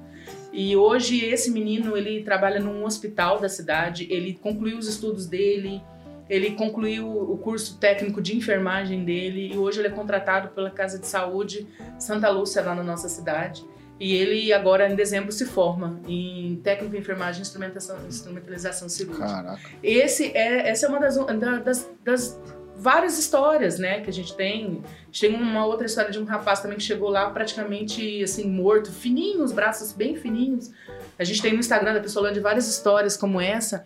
E 0.52 0.76
hoje 0.76 1.24
esse 1.24 1.50
menino 1.50 1.96
ele 1.96 2.22
trabalha 2.22 2.58
num 2.58 2.84
hospital 2.84 3.38
da 3.38 3.48
cidade. 3.48 4.06
Ele 4.10 4.38
concluiu 4.40 4.78
os 4.78 4.88
estudos 4.88 5.26
dele, 5.26 5.82
ele 6.28 6.52
concluiu 6.52 7.06
o 7.08 7.38
curso 7.38 7.78
técnico 7.78 8.20
de 8.20 8.36
enfermagem 8.36 9.04
dele 9.04 9.52
e 9.52 9.56
hoje 9.56 9.80
ele 9.80 9.88
é 9.88 9.90
contratado 9.90 10.48
pela 10.48 10.70
Casa 10.70 10.98
de 10.98 11.06
Saúde 11.06 11.66
Santa 11.98 12.28
Lúcia 12.28 12.62
lá 12.62 12.74
na 12.74 12.82
nossa 12.82 13.08
cidade. 13.08 13.64
E 14.00 14.14
ele 14.14 14.52
agora 14.52 14.88
em 14.88 14.94
dezembro 14.94 15.32
se 15.32 15.44
forma 15.44 16.00
em 16.06 16.60
técnico 16.62 16.92
de 16.94 17.00
enfermagem 17.00 17.40
e 17.40 17.42
instrumentação, 17.42 17.96
instrumentalização 18.06 18.88
cirúrgica. 18.88 19.26
Caraca. 19.26 19.70
Esse 19.82 20.36
é, 20.36 20.68
essa 20.68 20.86
é 20.86 20.88
uma 20.88 21.00
das, 21.00 21.16
das, 21.64 21.90
das 22.04 22.40
várias 22.78 23.18
histórias, 23.18 23.78
né, 23.78 24.00
que 24.00 24.08
a 24.08 24.12
gente 24.12 24.34
tem. 24.36 24.82
A 24.84 25.06
gente 25.06 25.20
tem 25.20 25.34
uma 25.34 25.66
outra 25.66 25.86
história 25.86 26.10
de 26.10 26.18
um 26.18 26.24
rapaz 26.24 26.60
também 26.60 26.78
que 26.78 26.84
chegou 26.84 27.10
lá 27.10 27.28
praticamente, 27.30 28.22
assim, 28.22 28.48
morto, 28.48 28.92
fininho, 28.92 29.42
os 29.42 29.52
braços 29.52 29.92
bem 29.92 30.16
fininhos. 30.16 30.70
A 31.18 31.24
gente 31.24 31.42
tem 31.42 31.52
no 31.52 31.58
Instagram 31.58 31.94
da 31.94 32.00
pessoa 32.00 32.32
de 32.32 32.40
várias 32.40 32.68
histórias 32.68 33.16
como 33.16 33.40
essa. 33.40 33.84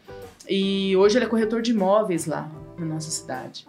E 0.48 0.94
hoje 0.96 1.16
ele 1.16 1.24
é 1.24 1.28
corretor 1.28 1.62
de 1.62 1.70
imóveis 1.70 2.26
lá 2.26 2.50
na 2.76 2.84
nossa 2.84 3.10
cidade. 3.10 3.66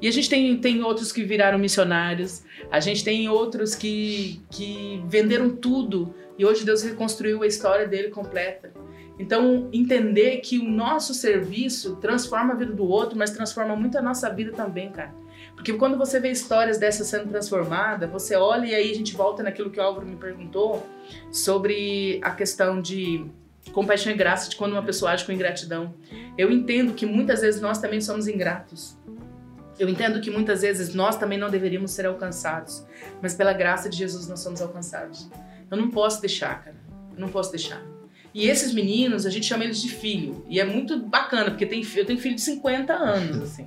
E 0.00 0.06
a 0.06 0.10
gente 0.10 0.28
tem, 0.28 0.56
tem 0.58 0.82
outros 0.82 1.10
que 1.10 1.22
viraram 1.22 1.58
missionários, 1.58 2.42
a 2.70 2.80
gente 2.80 3.02
tem 3.02 3.30
outros 3.30 3.74
que, 3.74 4.42
que 4.50 5.02
venderam 5.06 5.48
tudo 5.48 6.14
e 6.38 6.44
hoje 6.44 6.66
Deus 6.66 6.82
reconstruiu 6.82 7.42
a 7.42 7.46
história 7.46 7.88
dele 7.88 8.08
completa. 8.08 8.70
Então, 9.18 9.68
entender 9.72 10.38
que 10.38 10.58
o 10.58 10.64
nosso 10.64 11.14
serviço 11.14 11.96
transforma 11.96 12.52
a 12.52 12.56
vida 12.56 12.72
do 12.72 12.86
outro, 12.86 13.18
mas 13.18 13.30
transforma 13.30 13.74
muito 13.74 13.96
a 13.96 14.02
nossa 14.02 14.28
vida 14.28 14.52
também, 14.52 14.90
cara. 14.90 15.14
Porque 15.54 15.72
quando 15.72 15.96
você 15.96 16.20
vê 16.20 16.30
histórias 16.30 16.78
dessas 16.78 17.06
sendo 17.06 17.28
transformadas, 17.28 18.10
você 18.10 18.36
olha 18.36 18.66
e 18.66 18.74
aí 18.74 18.90
a 18.90 18.94
gente 18.94 19.16
volta 19.16 19.42
naquilo 19.42 19.70
que 19.70 19.80
o 19.80 19.82
Álvaro 19.82 20.06
me 20.06 20.16
perguntou 20.16 20.86
sobre 21.30 22.20
a 22.22 22.30
questão 22.30 22.80
de 22.80 23.26
compaixão 23.72 24.12
e 24.12 24.14
graça, 24.14 24.50
de 24.50 24.56
quando 24.56 24.72
uma 24.72 24.82
pessoa 24.82 25.12
age 25.12 25.24
com 25.24 25.32
ingratidão. 25.32 25.94
Eu 26.36 26.50
entendo 26.50 26.92
que 26.92 27.06
muitas 27.06 27.40
vezes 27.40 27.60
nós 27.60 27.78
também 27.78 28.00
somos 28.00 28.28
ingratos. 28.28 28.98
Eu 29.78 29.88
entendo 29.88 30.20
que 30.20 30.30
muitas 30.30 30.62
vezes 30.62 30.94
nós 30.94 31.16
também 31.16 31.38
não 31.38 31.50
deveríamos 31.50 31.90
ser 31.90 32.06
alcançados, 32.06 32.86
mas 33.20 33.34
pela 33.34 33.52
graça 33.52 33.88
de 33.88 33.96
Jesus 33.96 34.28
nós 34.28 34.40
somos 34.40 34.60
alcançados. 34.62 35.28
Eu 35.70 35.76
não 35.76 35.90
posso 35.90 36.20
deixar, 36.20 36.62
cara. 36.62 36.76
Eu 37.12 37.20
não 37.20 37.28
posso 37.28 37.50
deixar. 37.50 37.95
E 38.36 38.50
esses 38.50 38.74
meninos, 38.74 39.24
a 39.24 39.30
gente 39.30 39.46
chama 39.46 39.64
eles 39.64 39.80
de 39.80 39.88
filho. 39.88 40.44
E 40.46 40.60
é 40.60 40.64
muito 40.64 40.98
bacana, 41.00 41.50
porque 41.50 41.64
tem, 41.64 41.82
eu 41.96 42.04
tenho 42.04 42.18
filho 42.18 42.34
de 42.34 42.42
50 42.42 42.92
anos, 42.92 43.42
assim. 43.42 43.66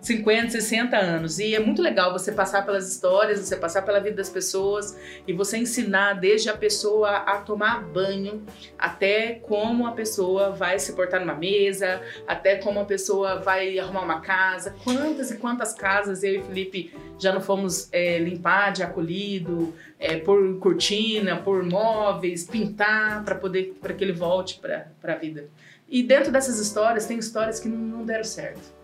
50, 0.00 0.50
60 0.50 0.96
anos. 0.96 1.38
E 1.38 1.54
é 1.54 1.60
muito 1.60 1.82
legal 1.82 2.12
você 2.12 2.32
passar 2.32 2.64
pelas 2.64 2.90
histórias, 2.90 3.40
você 3.40 3.56
passar 3.56 3.82
pela 3.82 4.00
vida 4.00 4.16
das 4.16 4.30
pessoas 4.30 4.98
e 5.26 5.32
você 5.32 5.58
ensinar 5.58 6.14
desde 6.14 6.48
a 6.48 6.56
pessoa 6.56 7.10
a 7.18 7.38
tomar 7.38 7.82
banho 7.84 8.42
até 8.78 9.34
como 9.34 9.86
a 9.86 9.92
pessoa 9.92 10.50
vai 10.50 10.78
se 10.78 10.94
portar 10.94 11.20
numa 11.20 11.34
mesa, 11.34 12.00
até 12.26 12.56
como 12.56 12.80
a 12.80 12.84
pessoa 12.84 13.36
vai 13.36 13.78
arrumar 13.78 14.02
uma 14.02 14.20
casa. 14.20 14.74
Quantas 14.82 15.30
e 15.30 15.36
quantas 15.36 15.74
casas 15.74 16.22
eu 16.22 16.36
e 16.36 16.42
Felipe 16.42 16.94
já 17.18 17.32
não 17.32 17.40
fomos 17.40 17.88
é, 17.92 18.18
limpar 18.18 18.72
de 18.72 18.82
acolhido, 18.82 19.74
é, 19.98 20.16
por 20.16 20.58
cortina, 20.58 21.36
por 21.36 21.62
móveis, 21.62 22.44
pintar 22.44 23.22
para 23.24 23.34
poder 23.34 23.74
para 23.80 23.92
que 23.92 24.02
ele 24.02 24.12
volte 24.12 24.58
para 24.58 24.86
a 25.02 25.14
vida. 25.16 25.48
E 25.88 26.02
dentro 26.02 26.32
dessas 26.32 26.58
histórias 26.58 27.04
tem 27.04 27.18
histórias 27.18 27.60
que 27.60 27.68
não, 27.68 27.78
não 27.78 28.04
deram 28.04 28.24
certo 28.24 28.79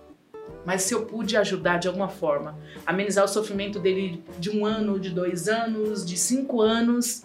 mas 0.66 0.82
se 0.82 0.92
eu 0.92 1.06
pude 1.06 1.36
ajudar 1.36 1.78
de 1.78 1.86
alguma 1.86 2.08
forma, 2.08 2.58
amenizar 2.84 3.24
o 3.24 3.28
sofrimento 3.28 3.78
dele 3.78 4.22
de 4.36 4.50
um 4.50 4.66
ano, 4.66 4.98
de 4.98 5.10
dois 5.10 5.48
anos, 5.48 6.04
de 6.04 6.16
cinco 6.16 6.60
anos, 6.60 7.24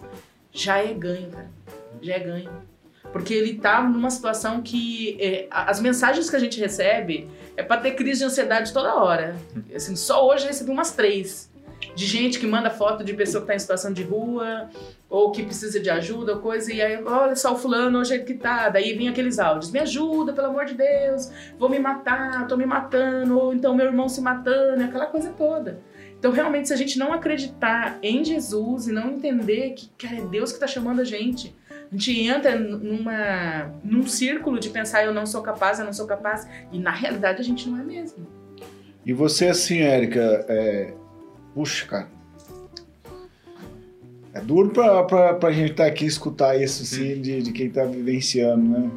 já 0.52 0.78
é 0.78 0.94
ganho, 0.94 1.28
cara. 1.28 1.50
Já 2.00 2.14
é 2.14 2.20
ganho. 2.20 2.50
Porque 3.12 3.34
ele 3.34 3.54
tá 3.54 3.82
numa 3.82 4.10
situação 4.10 4.62
que 4.62 5.18
é, 5.20 5.48
as 5.50 5.80
mensagens 5.80 6.30
que 6.30 6.36
a 6.36 6.38
gente 6.38 6.60
recebe 6.60 7.28
é 7.56 7.64
para 7.64 7.80
ter 7.80 7.90
crise 7.92 8.20
de 8.20 8.26
ansiedade 8.26 8.72
toda 8.72 8.94
hora. 8.94 9.36
Assim, 9.74 9.96
só 9.96 10.24
hoje 10.26 10.44
eu 10.44 10.48
recebi 10.48 10.70
umas 10.70 10.92
três 10.92 11.51
de 11.94 12.06
gente 12.06 12.38
que 12.38 12.46
manda 12.46 12.70
foto 12.70 13.04
de 13.04 13.12
pessoa 13.12 13.40
que 13.40 13.46
está 13.46 13.54
em 13.54 13.58
situação 13.58 13.92
de 13.92 14.02
rua 14.02 14.68
ou 15.08 15.30
que 15.30 15.42
precisa 15.42 15.78
de 15.78 15.90
ajuda 15.90 16.34
ou 16.34 16.40
coisa, 16.40 16.72
e 16.72 16.80
aí, 16.80 17.02
olha 17.04 17.36
só 17.36 17.52
o 17.52 17.56
fulano, 17.56 17.98
o 17.98 18.04
jeito 18.04 18.24
que 18.24 18.34
tá. 18.34 18.68
Daí 18.68 18.94
vem 18.94 19.08
aqueles 19.08 19.38
áudios: 19.38 19.70
me 19.70 19.78
ajuda, 19.78 20.32
pelo 20.32 20.48
amor 20.48 20.64
de 20.64 20.74
Deus, 20.74 21.30
vou 21.58 21.68
me 21.68 21.78
matar, 21.78 22.46
tô 22.46 22.56
me 22.56 22.64
matando, 22.66 23.38
ou 23.38 23.54
então 23.54 23.74
meu 23.74 23.86
irmão 23.86 24.08
se 24.08 24.20
matando, 24.20 24.82
aquela 24.82 25.06
coisa 25.06 25.30
toda. 25.36 25.80
Então, 26.18 26.30
realmente, 26.30 26.68
se 26.68 26.72
a 26.72 26.76
gente 26.76 27.00
não 27.00 27.12
acreditar 27.12 27.98
em 28.00 28.24
Jesus 28.24 28.86
e 28.86 28.92
não 28.92 29.10
entender 29.10 29.70
que, 29.70 29.90
cara, 29.98 30.22
é 30.22 30.24
Deus 30.24 30.50
que 30.50 30.56
está 30.56 30.68
chamando 30.68 31.00
a 31.00 31.04
gente, 31.04 31.52
a 31.68 31.96
gente 31.96 32.20
entra 32.20 32.56
numa, 32.56 33.72
num 33.82 34.06
círculo 34.06 34.60
de 34.60 34.70
pensar 34.70 35.04
eu 35.04 35.12
não 35.12 35.26
sou 35.26 35.42
capaz, 35.42 35.80
eu 35.80 35.84
não 35.84 35.92
sou 35.92 36.06
capaz, 36.06 36.46
e 36.70 36.78
na 36.78 36.92
realidade 36.92 37.40
a 37.40 37.44
gente 37.44 37.68
não 37.68 37.80
é 37.80 37.82
mesmo. 37.82 38.24
E 39.04 39.12
você, 39.12 39.48
assim, 39.48 39.80
Érica, 39.80 40.46
é, 40.48 40.94
Puxa, 41.54 41.86
cara. 41.86 42.08
É 44.34 44.40
duro 44.40 44.70
pra, 44.70 45.04
pra, 45.04 45.34
pra 45.34 45.52
gente 45.52 45.72
estar 45.72 45.84
tá 45.84 45.88
aqui 45.90 46.06
escutar 46.06 46.60
isso, 46.60 46.82
assim, 46.82 47.20
de, 47.20 47.42
de 47.42 47.52
quem 47.52 47.68
tá 47.68 47.84
vivenciando, 47.84 48.66
né? 48.66 48.90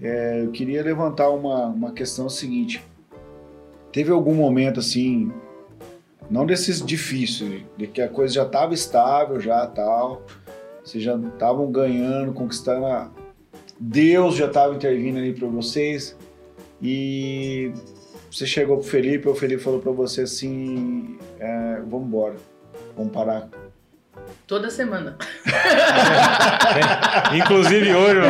É, 0.00 0.42
eu 0.42 0.50
queria 0.50 0.82
levantar 0.82 1.28
uma, 1.28 1.66
uma 1.66 1.92
questão 1.92 2.28
seguinte. 2.28 2.82
Teve 3.92 4.10
algum 4.10 4.34
momento, 4.34 4.80
assim, 4.80 5.30
não 6.30 6.46
desses 6.46 6.84
difíceis, 6.84 7.62
de 7.76 7.86
que 7.86 8.00
a 8.00 8.08
coisa 8.08 8.34
já 8.34 8.44
estava 8.44 8.72
estável, 8.72 9.38
já 9.38 9.66
tal, 9.66 10.22
vocês 10.82 11.04
já 11.04 11.16
estavam 11.16 11.70
ganhando, 11.70 12.32
conquistando, 12.32 12.86
a... 12.86 13.10
Deus 13.78 14.36
já 14.36 14.46
estava 14.46 14.74
intervindo 14.74 15.18
ali 15.18 15.34
para 15.34 15.48
vocês, 15.48 16.16
e 16.80 17.72
você 18.34 18.46
chegou 18.46 18.78
pro 18.78 18.86
Felipe, 18.86 19.28
o 19.28 19.34
Felipe 19.34 19.62
falou 19.62 19.78
para 19.78 19.92
você 19.92 20.22
assim, 20.22 21.16
é, 21.38 21.78
vamos 21.86 22.08
embora, 22.08 22.34
vamos 22.96 23.12
parar. 23.12 23.48
Toda 24.44 24.70
semana. 24.70 25.16
é, 27.30 27.36
inclusive 27.38 27.94
hoje. 27.94 28.20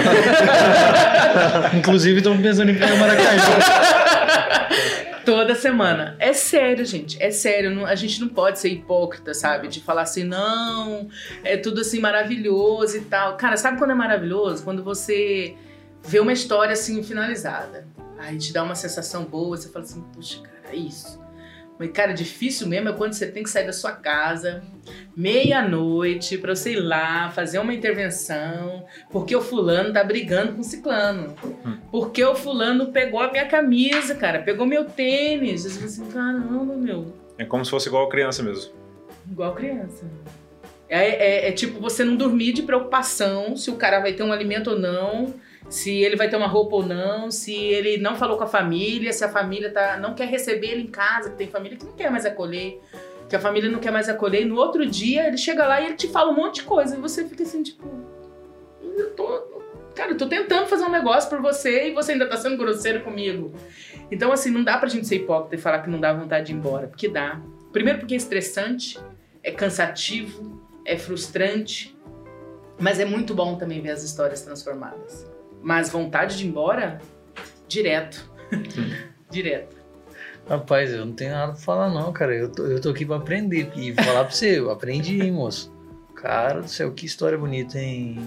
inclusive 1.78 2.18
estamos 2.18 2.42
pensando 2.42 2.70
em 2.70 2.74
pegar 2.74 2.96
Maracaju. 2.96 3.52
Toda 5.24 5.54
semana. 5.54 6.16
É 6.18 6.34
sério, 6.34 6.84
gente. 6.84 7.16
É 7.22 7.30
sério. 7.30 7.86
a 7.86 7.94
gente 7.94 8.20
não 8.20 8.28
pode 8.28 8.58
ser 8.58 8.68
hipócrita, 8.68 9.32
sabe? 9.32 9.68
De 9.68 9.80
falar 9.80 10.02
assim, 10.02 10.22
não, 10.22 11.08
é 11.42 11.56
tudo 11.56 11.80
assim 11.80 11.98
maravilhoso 11.98 12.98
e 12.98 13.00
tal. 13.00 13.38
Cara, 13.38 13.56
sabe 13.56 13.78
quando 13.78 13.92
é 13.92 13.94
maravilhoso? 13.94 14.62
Quando 14.64 14.84
você 14.84 15.54
vê 16.06 16.20
uma 16.20 16.32
história 16.32 16.74
assim 16.74 17.02
finalizada. 17.02 17.86
Aí 18.24 18.38
te 18.38 18.52
dá 18.52 18.62
uma 18.62 18.74
sensação 18.74 19.24
boa, 19.24 19.56
você 19.56 19.68
fala 19.68 19.84
assim, 19.84 20.02
puxa, 20.14 20.40
cara, 20.40 20.74
é 20.74 20.76
isso. 20.76 21.22
Mas, 21.78 21.90
cara, 21.90 22.12
difícil 22.12 22.66
mesmo 22.68 22.88
é 22.88 22.92
quando 22.92 23.12
você 23.12 23.26
tem 23.26 23.42
que 23.42 23.50
sair 23.50 23.66
da 23.66 23.72
sua 23.72 23.92
casa, 23.92 24.62
meia-noite, 25.14 26.38
pra 26.38 26.54
você 26.54 26.72
ir 26.72 26.80
lá 26.80 27.30
fazer 27.30 27.58
uma 27.58 27.74
intervenção, 27.74 28.86
porque 29.10 29.34
o 29.36 29.42
fulano 29.42 29.92
tá 29.92 30.02
brigando 30.02 30.54
com 30.54 30.60
o 30.60 30.64
ciclano. 30.64 31.34
Hum. 31.66 31.76
Porque 31.90 32.24
o 32.24 32.34
fulano 32.34 32.92
pegou 32.92 33.20
a 33.20 33.30
minha 33.30 33.46
camisa, 33.46 34.14
cara, 34.14 34.40
pegou 34.40 34.66
meu 34.66 34.84
tênis. 34.84 35.64
Você 35.64 35.70
fala 35.70 35.84
assim, 35.86 36.06
caramba, 36.06 36.76
meu. 36.76 37.12
É 37.36 37.44
como 37.44 37.64
se 37.64 37.70
fosse 37.70 37.88
igual 37.88 38.08
criança 38.08 38.42
mesmo. 38.42 38.72
Igual 39.30 39.54
criança. 39.54 40.06
É, 40.88 41.08
é, 41.08 41.48
é, 41.48 41.52
tipo 41.52 41.80
você 41.80 42.04
não 42.04 42.14
dormir 42.14 42.52
de 42.52 42.62
preocupação 42.62 43.56
se 43.56 43.70
o 43.70 43.76
cara 43.76 44.00
vai 44.00 44.12
ter 44.12 44.22
um 44.22 44.32
alimento 44.32 44.70
ou 44.70 44.78
não 44.78 45.34
se 45.68 46.02
ele 46.02 46.16
vai 46.16 46.28
ter 46.28 46.36
uma 46.36 46.46
roupa 46.46 46.76
ou 46.76 46.86
não, 46.86 47.30
se 47.30 47.54
ele 47.54 47.98
não 47.98 48.16
falou 48.16 48.36
com 48.36 48.44
a 48.44 48.46
família, 48.46 49.12
se 49.12 49.24
a 49.24 49.28
família 49.28 49.70
tá, 49.70 49.98
não 49.98 50.14
quer 50.14 50.28
receber 50.28 50.68
ele 50.68 50.82
em 50.82 50.86
casa, 50.86 51.30
que 51.30 51.36
tem 51.36 51.48
família 51.48 51.76
que 51.76 51.84
não 51.84 51.92
quer 51.92 52.10
mais 52.10 52.26
acolher, 52.26 52.80
que 53.28 53.34
a 53.34 53.40
família 53.40 53.70
não 53.70 53.78
quer 53.78 53.90
mais 53.90 54.08
acolher, 54.08 54.42
e 54.42 54.44
no 54.44 54.56
outro 54.56 54.86
dia 54.86 55.26
ele 55.26 55.38
chega 55.38 55.66
lá 55.66 55.80
e 55.80 55.86
ele 55.86 55.94
te 55.94 56.08
fala 56.08 56.30
um 56.30 56.34
monte 56.34 56.56
de 56.56 56.62
coisa, 56.64 56.96
e 56.96 57.00
você 57.00 57.24
fica 57.26 57.42
assim, 57.42 57.62
tipo, 57.62 57.88
eu 58.82 59.10
tô, 59.14 59.26
cara, 59.94 60.12
eu 60.12 60.16
tô 60.16 60.26
tentando 60.26 60.66
fazer 60.66 60.84
um 60.84 60.90
negócio 60.90 61.28
por 61.28 61.40
você 61.40 61.88
e 61.88 61.94
você 61.94 62.12
ainda 62.12 62.28
tá 62.28 62.36
sendo 62.36 62.56
grosseiro 62.56 63.00
comigo. 63.00 63.52
Então, 64.10 64.30
assim, 64.30 64.50
não 64.50 64.62
dá 64.62 64.78
pra 64.78 64.88
gente 64.88 65.06
ser 65.06 65.16
hipócrita 65.16 65.56
e 65.56 65.58
falar 65.58 65.80
que 65.80 65.90
não 65.90 65.98
dá 65.98 66.12
vontade 66.12 66.46
de 66.46 66.52
ir 66.52 66.56
embora, 66.56 66.86
porque 66.86 67.08
dá. 67.08 67.40
Primeiro 67.72 67.98
porque 67.98 68.14
é 68.14 68.16
estressante, 68.16 68.98
é 69.42 69.50
cansativo, 69.50 70.62
é 70.84 70.96
frustrante, 70.96 71.96
mas 72.78 73.00
é 73.00 73.04
muito 73.04 73.34
bom 73.34 73.56
também 73.56 73.80
ver 73.80 73.90
as 73.90 74.04
histórias 74.04 74.42
transformadas. 74.42 75.33
Mas 75.64 75.88
vontade 75.88 76.36
de 76.36 76.44
ir 76.44 76.48
embora, 76.48 77.00
direto. 77.66 78.30
direto. 79.30 79.74
Rapaz, 80.46 80.92
eu 80.92 81.06
não 81.06 81.14
tenho 81.14 81.32
nada 81.32 81.52
pra 81.52 81.60
falar, 81.60 81.88
não, 81.88 82.12
cara. 82.12 82.34
Eu 82.34 82.52
tô, 82.52 82.66
eu 82.66 82.80
tô 82.80 82.90
aqui 82.90 83.06
pra 83.06 83.16
aprender. 83.16 83.72
E 83.74 83.94
falar 83.94 84.24
pra 84.24 84.34
você, 84.34 84.58
eu 84.58 84.70
aprendi, 84.70 85.30
moço. 85.30 85.72
Cara 86.14 86.60
do 86.60 86.68
céu, 86.68 86.92
que 86.92 87.06
história 87.06 87.38
bonita, 87.38 87.78
hein, 87.78 88.18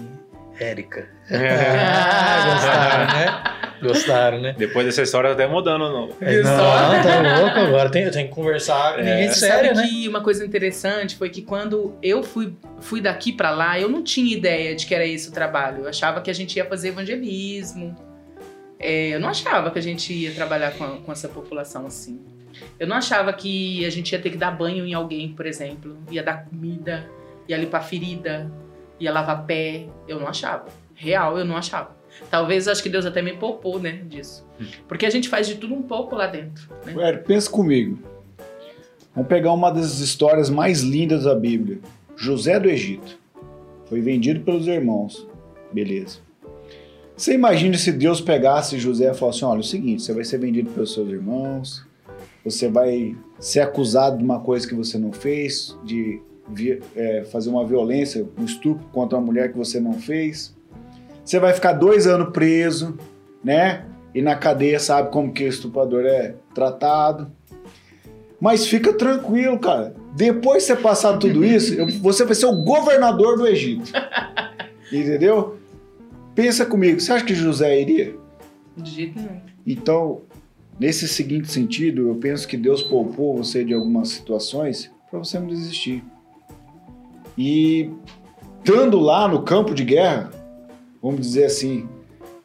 Érica? 0.58 1.08
É. 1.30 1.48
Ah, 1.50 2.54
gostaram, 2.54 3.06
né? 3.06 3.58
Gostaram, 3.80 4.40
né? 4.40 4.54
Depois 4.58 4.84
dessa 4.86 5.02
história, 5.02 5.30
tá 5.30 5.34
até 5.34 5.46
mudando, 5.46 5.88
não. 5.88 6.10
É, 6.20 6.42
não, 6.42 7.02
tá 7.02 7.40
louco 7.40 7.58
agora. 7.58 7.90
Tem, 7.90 8.10
tem 8.10 8.26
que 8.26 8.34
conversar. 8.34 8.98
É. 8.98 9.02
Ninguém 9.02 9.28
sério, 9.30 9.74
Sabe 9.74 9.86
né? 9.86 9.88
que 9.88 10.08
uma 10.08 10.20
coisa 10.20 10.44
interessante 10.44 11.16
foi 11.16 11.30
que 11.30 11.42
quando 11.42 11.94
eu 12.02 12.22
fui, 12.22 12.54
fui 12.80 13.00
daqui 13.00 13.32
para 13.32 13.50
lá, 13.50 13.78
eu 13.78 13.88
não 13.88 14.02
tinha 14.02 14.36
ideia 14.36 14.74
de 14.74 14.86
que 14.86 14.94
era 14.94 15.06
esse 15.06 15.28
o 15.28 15.32
trabalho. 15.32 15.84
Eu 15.84 15.88
achava 15.88 16.20
que 16.20 16.30
a 16.30 16.34
gente 16.34 16.56
ia 16.56 16.64
fazer 16.64 16.88
evangelismo. 16.88 17.94
É, 18.80 19.08
eu 19.14 19.20
não 19.20 19.28
achava 19.28 19.70
que 19.70 19.78
a 19.78 19.82
gente 19.82 20.12
ia 20.12 20.32
trabalhar 20.32 20.72
com, 20.72 20.84
a, 20.84 20.96
com 20.98 21.12
essa 21.12 21.28
população 21.28 21.86
assim. 21.86 22.20
Eu 22.78 22.86
não 22.86 22.96
achava 22.96 23.32
que 23.32 23.84
a 23.84 23.90
gente 23.90 24.12
ia 24.12 24.18
ter 24.18 24.30
que 24.30 24.36
dar 24.36 24.50
banho 24.50 24.84
em 24.84 24.94
alguém, 24.94 25.32
por 25.32 25.46
exemplo. 25.46 25.96
Ia 26.10 26.22
dar 26.22 26.44
comida, 26.46 27.08
ia 27.46 27.56
limpar 27.56 27.80
ferida, 27.82 28.50
ia 28.98 29.12
lavar 29.12 29.46
pé. 29.46 29.86
Eu 30.06 30.18
não 30.18 30.26
achava. 30.26 30.66
Real, 30.94 31.38
eu 31.38 31.44
não 31.44 31.56
achava. 31.56 31.96
Talvez 32.30 32.66
acho 32.66 32.82
que 32.82 32.88
Deus 32.88 33.06
até 33.06 33.22
me 33.22 33.34
poupou, 33.34 33.78
né, 33.78 34.02
disso. 34.06 34.46
Porque 34.88 35.06
a 35.06 35.10
gente 35.10 35.28
faz 35.28 35.46
de 35.46 35.54
tudo 35.56 35.74
um 35.74 35.82
pouco 35.82 36.16
lá 36.16 36.26
dentro. 36.26 36.68
Né? 36.84 37.12
pensa 37.18 37.50
comigo. 37.50 37.98
Vamos 39.14 39.28
pegar 39.28 39.52
uma 39.52 39.70
das 39.70 39.98
histórias 40.00 40.50
mais 40.50 40.80
lindas 40.80 41.24
da 41.24 41.34
Bíblia. 41.34 41.78
José 42.16 42.58
do 42.58 42.68
Egito. 42.68 43.18
Foi 43.86 44.00
vendido 44.00 44.40
pelos 44.40 44.66
irmãos. 44.66 45.26
Beleza. 45.72 46.18
Você 47.16 47.34
imagina 47.34 47.76
se 47.76 47.90
Deus 47.90 48.20
pegasse 48.20 48.78
José 48.78 49.10
e 49.10 49.14
falasse: 49.14 49.44
olha, 49.44 49.58
é 49.58 49.60
o 49.60 49.64
seguinte, 49.64 50.02
você 50.02 50.12
vai 50.12 50.24
ser 50.24 50.38
vendido 50.38 50.70
pelos 50.70 50.92
seus 50.92 51.08
irmãos, 51.08 51.84
você 52.44 52.68
vai 52.68 53.16
ser 53.40 53.60
acusado 53.60 54.18
de 54.18 54.24
uma 54.24 54.40
coisa 54.40 54.66
que 54.66 54.74
você 54.74 54.98
não 54.98 55.12
fez, 55.12 55.76
de 55.84 56.22
é, 56.96 57.24
fazer 57.24 57.50
uma 57.50 57.64
violência, 57.66 58.26
um 58.38 58.44
estupro 58.44 58.86
contra 58.92 59.18
uma 59.18 59.26
mulher 59.26 59.50
que 59.50 59.58
você 59.58 59.80
não 59.80 59.94
fez. 59.94 60.56
Você 61.24 61.38
vai 61.38 61.52
ficar 61.52 61.72
dois 61.72 62.06
anos 62.06 62.32
preso, 62.32 62.96
né? 63.44 63.84
E 64.14 64.22
na 64.22 64.34
cadeia 64.34 64.80
sabe 64.80 65.10
como 65.10 65.32
que 65.32 65.44
o 65.44 65.48
estuprador 65.48 66.04
é 66.04 66.34
tratado. 66.54 67.30
Mas 68.40 68.66
fica 68.66 68.92
tranquilo, 68.92 69.58
cara. 69.58 69.94
Depois 70.14 70.62
de 70.62 70.68
você 70.68 70.76
passar 70.76 71.18
tudo 71.18 71.44
isso, 71.44 71.76
você 72.00 72.24
vai 72.24 72.34
ser 72.34 72.46
o 72.46 72.62
governador 72.62 73.36
do 73.36 73.46
Egito. 73.46 73.92
Entendeu? 74.92 75.58
Pensa 76.34 76.64
comigo, 76.64 77.00
você 77.00 77.12
acha 77.12 77.24
que 77.24 77.34
José 77.34 77.80
iria? 77.80 78.14
De 78.76 78.90
jeito 78.90 79.18
nenhum. 79.18 79.40
Então, 79.66 80.22
nesse 80.78 81.08
seguinte 81.08 81.50
sentido, 81.50 82.08
eu 82.08 82.14
penso 82.14 82.46
que 82.46 82.56
Deus 82.56 82.82
poupou 82.82 83.36
você 83.36 83.64
de 83.64 83.74
algumas 83.74 84.08
situações 84.08 84.90
para 85.10 85.18
você 85.18 85.38
não 85.38 85.48
desistir. 85.48 86.02
E 87.38 87.90
estando 88.58 88.98
lá 88.98 89.28
no 89.28 89.42
campo 89.42 89.72
de 89.72 89.84
guerra, 89.84 90.30
vamos 91.00 91.20
dizer 91.20 91.44
assim, 91.44 91.88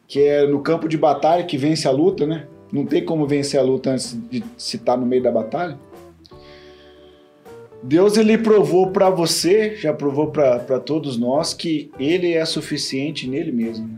que 0.08 0.20
é 0.20 0.46
no 0.46 0.60
campo 0.60 0.88
de 0.88 0.96
batalha 0.96 1.44
que 1.44 1.58
vence 1.58 1.86
a 1.86 1.90
luta, 1.90 2.26
né? 2.26 2.46
não 2.74 2.84
tem 2.84 3.04
como 3.04 3.24
vencer 3.24 3.60
a 3.60 3.62
luta 3.62 3.90
antes 3.90 4.18
de 4.28 4.42
se 4.58 4.78
estar 4.78 4.96
no 4.96 5.06
meio 5.06 5.22
da 5.22 5.30
batalha. 5.30 5.78
Deus 7.80 8.16
ele 8.16 8.36
provou 8.36 8.90
para 8.90 9.08
você, 9.10 9.76
já 9.76 9.92
provou 9.92 10.32
para 10.32 10.80
todos 10.80 11.16
nós 11.16 11.54
que 11.54 11.92
ele 12.00 12.32
é 12.32 12.44
suficiente 12.44 13.28
nele 13.28 13.52
mesmo. 13.52 13.96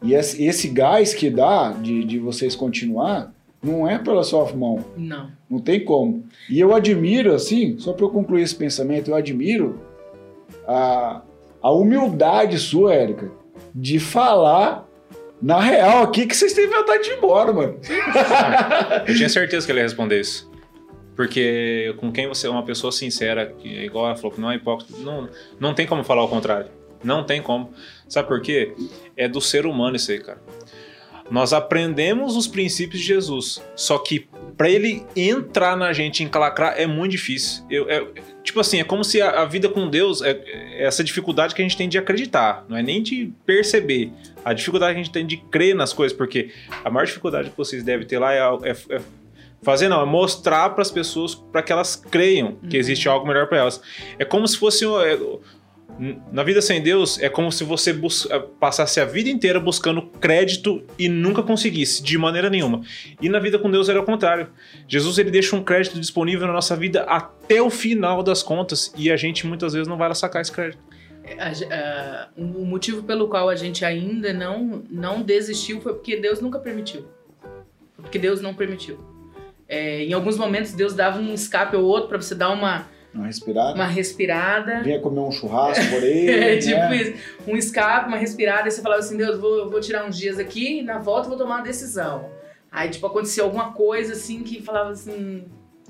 E 0.00 0.14
esse, 0.14 0.44
esse 0.44 0.68
gás 0.68 1.14
que 1.14 1.28
dá 1.28 1.72
de, 1.72 2.04
de 2.04 2.18
vocês 2.20 2.54
continuar 2.54 3.34
não 3.64 3.88
é 3.88 3.98
pela 3.98 4.22
sua 4.22 4.52
mão. 4.52 4.84
Não. 4.96 5.30
Não 5.48 5.58
tem 5.58 5.84
como. 5.84 6.24
E 6.50 6.60
eu 6.60 6.74
admiro, 6.74 7.34
assim, 7.34 7.78
só 7.78 7.92
para 7.92 8.04
eu 8.04 8.10
concluir 8.10 8.42
esse 8.42 8.54
pensamento, 8.54 9.10
eu 9.10 9.14
admiro 9.14 9.80
a, 10.66 11.22
a 11.62 11.70
humildade 11.72 12.58
sua, 12.58 12.94
Érica, 12.94 13.30
de 13.74 13.98
falar 13.98 14.86
na 15.40 15.60
real 15.60 16.02
aqui 16.02 16.26
que 16.26 16.36
vocês 16.36 16.52
têm 16.52 16.68
vontade 16.68 17.04
de 17.04 17.10
ir 17.10 17.18
embora, 17.18 17.52
mano. 17.52 17.78
Eu 19.06 19.14
tinha 19.14 19.28
certeza 19.28 19.66
que 19.66 19.72
ele 19.72 19.80
ia 19.80 19.84
responder 19.84 20.20
isso. 20.20 20.50
Porque 21.14 21.94
com 21.98 22.10
quem 22.10 22.26
você 22.26 22.46
é 22.46 22.50
uma 22.50 22.64
pessoa 22.64 22.90
sincera, 22.90 23.46
que 23.46 23.68
é 23.68 23.84
igual 23.84 24.06
ela 24.06 24.16
falou, 24.16 24.32
que 24.32 24.40
não 24.40 24.50
é 24.50 24.56
hipócrita, 24.56 24.94
não, 24.98 25.28
não 25.60 25.74
tem 25.74 25.86
como 25.86 26.02
falar 26.02 26.24
o 26.24 26.28
contrário. 26.28 26.70
Não 27.04 27.22
tem 27.22 27.42
como. 27.42 27.72
Sabe 28.08 28.26
por 28.26 28.40
quê? 28.40 28.74
É 29.16 29.28
do 29.28 29.40
ser 29.40 29.66
humano 29.66 29.96
isso 29.96 30.10
aí, 30.10 30.18
cara. 30.18 30.40
Nós 31.30 31.52
aprendemos 31.52 32.36
os 32.36 32.46
princípios 32.46 33.00
de 33.00 33.06
Jesus, 33.06 33.62
só 33.74 33.98
que 33.98 34.28
para 34.56 34.68
ele 34.68 35.04
entrar 35.16 35.76
na 35.76 35.92
gente, 35.92 36.22
encalacrar, 36.22 36.74
é 36.76 36.86
muito 36.86 37.12
difícil. 37.12 37.64
Eu, 37.70 37.88
é, 37.90 38.06
tipo 38.42 38.60
assim, 38.60 38.80
é 38.80 38.84
como 38.84 39.02
se 39.02 39.20
a, 39.20 39.42
a 39.42 39.44
vida 39.44 39.68
com 39.68 39.88
Deus, 39.88 40.22
é, 40.22 40.30
é 40.30 40.84
essa 40.84 41.02
dificuldade 41.02 41.54
que 41.54 41.62
a 41.62 41.64
gente 41.64 41.76
tem 41.76 41.88
de 41.88 41.98
acreditar, 41.98 42.64
não 42.68 42.76
é 42.76 42.82
nem 42.82 43.02
de 43.02 43.32
perceber. 43.44 44.12
A 44.44 44.52
dificuldade 44.52 44.94
que 44.94 45.00
a 45.00 45.02
gente 45.02 45.12
tem 45.12 45.26
de 45.26 45.38
crer 45.38 45.74
nas 45.74 45.92
coisas, 45.92 46.16
porque 46.16 46.50
a 46.84 46.90
maior 46.90 47.06
dificuldade 47.06 47.50
que 47.50 47.56
vocês 47.56 47.82
devem 47.82 48.06
ter 48.06 48.18
lá 48.18 48.32
é, 48.32 48.38
é, 48.38 48.76
é 48.90 49.00
fazer 49.64 49.88
não, 49.88 50.02
é 50.02 50.04
mostrar 50.04 50.70
para 50.70 50.82
as 50.82 50.90
pessoas 50.90 51.34
para 51.34 51.62
que 51.62 51.72
elas 51.72 51.96
creiam 51.96 52.56
que 52.68 52.76
existe 52.76 53.08
algo 53.08 53.26
melhor 53.26 53.48
para 53.48 53.58
elas. 53.58 53.80
É 54.18 54.24
como 54.24 54.46
se 54.46 54.58
fosse 54.58 54.84
é, 54.84 55.18
na 56.32 56.42
vida 56.42 56.60
sem 56.60 56.82
Deus 56.82 57.20
é 57.20 57.28
como 57.28 57.52
se 57.52 57.62
você 57.62 57.90
eh, 57.90 58.38
passasse 58.58 59.00
a 59.00 59.04
vida 59.04 59.28
inteira 59.28 59.60
buscando 59.60 60.02
crédito 60.02 60.82
e 60.98 61.08
nunca 61.08 61.42
conseguisse, 61.42 62.02
de 62.02 62.18
maneira 62.18 62.50
nenhuma. 62.50 62.82
E 63.20 63.28
na 63.28 63.38
vida 63.38 63.58
com 63.58 63.70
Deus 63.70 63.88
era 63.88 64.00
o 64.00 64.04
contrário. 64.04 64.48
Jesus 64.88 65.18
ele 65.18 65.30
deixa 65.30 65.54
um 65.54 65.62
crédito 65.62 65.98
disponível 66.00 66.46
na 66.46 66.52
nossa 66.52 66.74
vida 66.74 67.02
até 67.02 67.62
o 67.62 67.70
final 67.70 68.22
das 68.22 68.42
contas 68.42 68.92
e 68.96 69.10
a 69.10 69.16
gente 69.16 69.46
muitas 69.46 69.72
vezes 69.72 69.86
não 69.86 69.96
vai 69.96 70.08
lá 70.08 70.14
sacar 70.14 70.42
esse 70.42 70.50
crédito. 70.52 70.82
A- 71.38 72.28
o 72.36 72.66
motivo 72.66 73.02
pelo 73.02 73.28
qual 73.28 73.48
a 73.48 73.56
gente 73.56 73.84
ainda 73.84 74.32
não, 74.32 74.82
não 74.90 75.22
desistiu 75.22 75.80
foi 75.80 75.94
porque 75.94 76.16
Deus 76.16 76.40
nunca 76.40 76.58
permitiu. 76.58 77.06
Porque 77.96 78.18
Deus 78.18 78.40
não 78.40 78.52
permitiu. 78.52 78.98
É, 79.66 80.04
em 80.04 80.12
alguns 80.12 80.36
momentos 80.36 80.72
Deus 80.72 80.92
dava 80.92 81.18
um 81.18 81.32
escape 81.32 81.74
ou 81.76 81.84
outro 81.84 82.08
para 82.08 82.20
você 82.20 82.34
dar 82.34 82.50
uma, 82.50 82.86
Uma 83.14 83.26
respirada. 83.26 83.74
uma 83.74 83.86
respirada. 83.86 84.82
Vinha 84.82 85.00
comer 85.00 85.20
um 85.20 85.30
churrasco 85.30 85.84
por 85.88 86.02
aí. 86.02 86.28
É, 86.28 86.58
tipo 86.58 86.76
né? 86.76 86.96
isso. 86.96 87.14
Um 87.46 87.56
escape, 87.56 88.08
uma 88.08 88.16
respirada, 88.16 88.66
e 88.66 88.70
você 88.70 88.82
falava 88.82 89.00
assim, 89.00 89.16
Deus, 89.16 89.38
vou, 89.38 89.70
vou 89.70 89.80
tirar 89.80 90.04
uns 90.04 90.18
dias 90.18 90.38
aqui 90.38 90.80
e 90.80 90.82
na 90.82 90.98
volta 90.98 91.26
eu 91.26 91.30
vou 91.30 91.38
tomar 91.38 91.56
uma 91.56 91.64
decisão. 91.64 92.28
Aí, 92.70 92.90
tipo, 92.90 93.06
acontecia 93.06 93.44
alguma 93.44 93.72
coisa 93.72 94.14
assim 94.14 94.42
que 94.42 94.60
falava 94.60 94.90
assim, 94.90 95.44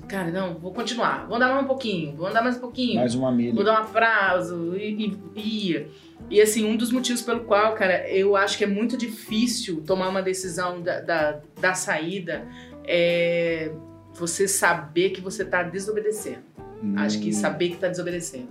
cara, 0.07 0.29
não, 0.29 0.53
vou 0.59 0.71
continuar, 0.71 1.25
vou 1.25 1.37
andar 1.37 1.49
mais 1.49 1.63
um 1.63 1.67
pouquinho, 1.67 2.15
vou 2.15 2.27
andar 2.27 2.43
mais 2.43 2.57
um 2.57 2.59
pouquinho. 2.59 2.95
Mais 2.95 3.15
uma 3.15 3.31
milha. 3.31 3.55
Vou 3.55 3.63
dar 3.63 3.81
um 3.81 3.87
prazo 3.87 4.75
e, 4.77 5.17
e 5.35 5.69
ia. 5.69 5.89
E 6.29 6.39
assim, 6.39 6.63
um 6.65 6.77
dos 6.77 6.91
motivos 6.91 7.23
pelo 7.23 7.41
qual, 7.41 7.73
cara, 7.73 8.07
eu 8.09 8.35
acho 8.35 8.57
que 8.57 8.63
é 8.63 8.67
muito 8.67 8.95
difícil 8.95 9.81
tomar 9.81 10.09
uma 10.09 10.21
decisão 10.21 10.81
da, 10.81 11.01
da, 11.01 11.39
da 11.59 11.73
saída 11.73 12.47
é 12.87 13.71
você 14.13 14.47
saber 14.47 15.09
que 15.09 15.19
você 15.19 15.43
tá 15.43 15.61
desobedecendo. 15.63 16.54
Acho 16.97 17.19
que 17.19 17.29
Hum. 17.29 17.33
saber 17.33 17.69
que 17.69 17.77
tá 17.77 17.87
desobedecendo. 17.87 18.49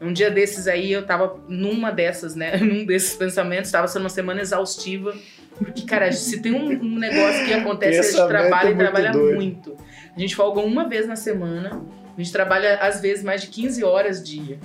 Um 0.00 0.12
dia 0.12 0.30
desses 0.30 0.66
aí, 0.68 0.92
eu 0.92 1.04
tava 1.04 1.40
numa 1.48 1.90
dessas, 1.90 2.34
né? 2.34 2.56
Num 2.58 2.84
desses 2.84 3.14
pensamentos, 3.16 3.70
tava 3.70 3.88
sendo 3.88 4.02
uma 4.02 4.08
semana 4.08 4.40
exaustiva. 4.40 5.14
Porque, 5.58 5.82
cara, 5.82 6.12
se 6.12 6.40
tem 6.42 6.52
um, 6.52 6.68
um 6.82 6.98
negócio 6.98 7.44
que 7.46 7.52
acontece, 7.52 7.98
a 7.98 8.02
gente 8.02 8.12
Pensamento 8.12 8.28
trabalha 8.28 8.68
é 8.68 8.72
e 8.72 8.76
trabalha 8.76 9.12
doido. 9.12 9.34
muito. 9.36 9.76
A 10.14 10.20
gente 10.20 10.36
folga 10.36 10.60
uma 10.60 10.88
vez 10.88 11.06
na 11.06 11.16
semana. 11.16 11.82
A 12.16 12.20
gente 12.20 12.32
trabalha, 12.32 12.76
às 12.76 13.00
vezes, 13.00 13.24
mais 13.24 13.40
de 13.42 13.48
15 13.48 13.82
horas 13.84 14.22
dia. 14.22 14.58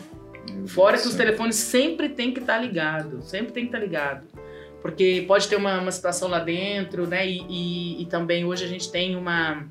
Meu 0.53 0.67
Fora 0.67 0.91
Deus 0.93 1.03
que 1.03 1.07
os 1.09 1.13
céu. 1.15 1.25
telefones 1.25 1.55
sempre 1.55 2.09
tem 2.09 2.33
que 2.33 2.39
estar 2.41 2.57
ligado, 2.57 3.21
sempre 3.23 3.51
tem 3.53 3.63
que 3.63 3.69
estar 3.69 3.79
ligado. 3.79 4.27
Porque 4.81 5.23
pode 5.27 5.47
ter 5.47 5.55
uma, 5.55 5.79
uma 5.79 5.91
situação 5.91 6.27
lá 6.27 6.39
dentro, 6.39 7.07
né? 7.07 7.25
E, 7.27 7.41
e- 7.49 8.01
e 8.01 8.05
também 8.07 8.43
hoje 8.45 8.65
a 8.65 8.67
gente 8.67 8.91
tem 8.91 9.15
uma, 9.15 9.63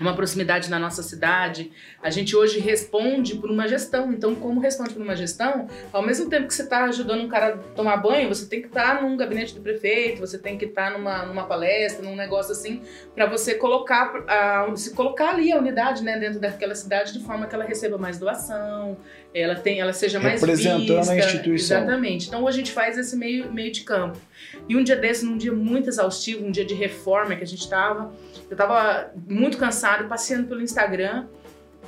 uma 0.00 0.14
proximidade 0.14 0.70
na 0.70 0.78
nossa 0.78 1.02
cidade. 1.02 1.70
A 2.02 2.08
gente 2.10 2.34
hoje 2.34 2.58
responde 2.58 3.36
por 3.36 3.50
uma 3.50 3.68
gestão. 3.68 4.12
Então, 4.12 4.34
como 4.34 4.60
responde 4.60 4.94
por 4.94 5.02
uma 5.02 5.14
gestão, 5.14 5.68
ao 5.92 6.02
mesmo 6.02 6.28
tempo 6.28 6.46
que 6.46 6.54
você 6.54 6.62
está 6.62 6.84
ajudando 6.84 7.20
um 7.20 7.28
cara 7.28 7.54
a 7.54 7.58
tomar 7.74 7.98
banho, 7.98 8.28
você 8.28 8.46
tem 8.46 8.62
que 8.62 8.68
estar 8.68 9.02
num 9.02 9.16
gabinete 9.16 9.54
do 9.54 9.60
prefeito, 9.60 10.20
você 10.20 10.38
tem 10.38 10.56
que 10.56 10.64
estar 10.64 10.90
numa, 10.92 11.26
numa 11.26 11.44
palestra, 11.44 12.04
num 12.04 12.16
negócio 12.16 12.52
assim, 12.52 12.82
para 13.14 13.26
você 13.26 13.54
colocar, 13.54 14.12
a, 14.26 14.74
se 14.74 14.94
colocar 14.94 15.30
ali 15.30 15.52
a 15.52 15.58
unidade 15.58 16.02
né, 16.02 16.18
dentro 16.18 16.40
daquela 16.40 16.74
cidade 16.74 17.12
de 17.12 17.20
forma 17.24 17.46
que 17.46 17.54
ela 17.54 17.64
receba 17.64 17.98
mais 17.98 18.18
doação, 18.18 18.96
ela, 19.34 19.54
tem, 19.54 19.80
ela 19.80 19.92
seja 19.92 20.18
mais 20.18 20.40
Representando 20.40 20.98
a 20.98 21.00
vista. 21.00 21.16
instituição. 21.16 21.78
Exatamente. 21.78 22.28
Então 22.28 22.42
hoje 22.42 22.56
a 22.56 22.58
gente 22.58 22.72
faz 22.72 22.96
esse 22.96 23.16
meio, 23.16 23.52
meio 23.52 23.70
de 23.70 23.82
campo. 23.82 24.18
E 24.70 24.76
um 24.76 24.84
dia 24.84 24.94
desse, 24.94 25.24
num 25.24 25.36
dia 25.36 25.52
muito 25.52 25.88
exaustivo, 25.88 26.46
um 26.46 26.50
dia 26.52 26.64
de 26.64 26.74
reforma 26.74 27.34
que 27.34 27.42
a 27.42 27.46
gente 27.46 27.68
tava, 27.68 28.14
eu 28.48 28.56
tava 28.56 29.10
muito 29.26 29.58
cansado, 29.58 30.06
passeando 30.06 30.46
pelo 30.46 30.62
Instagram, 30.62 31.26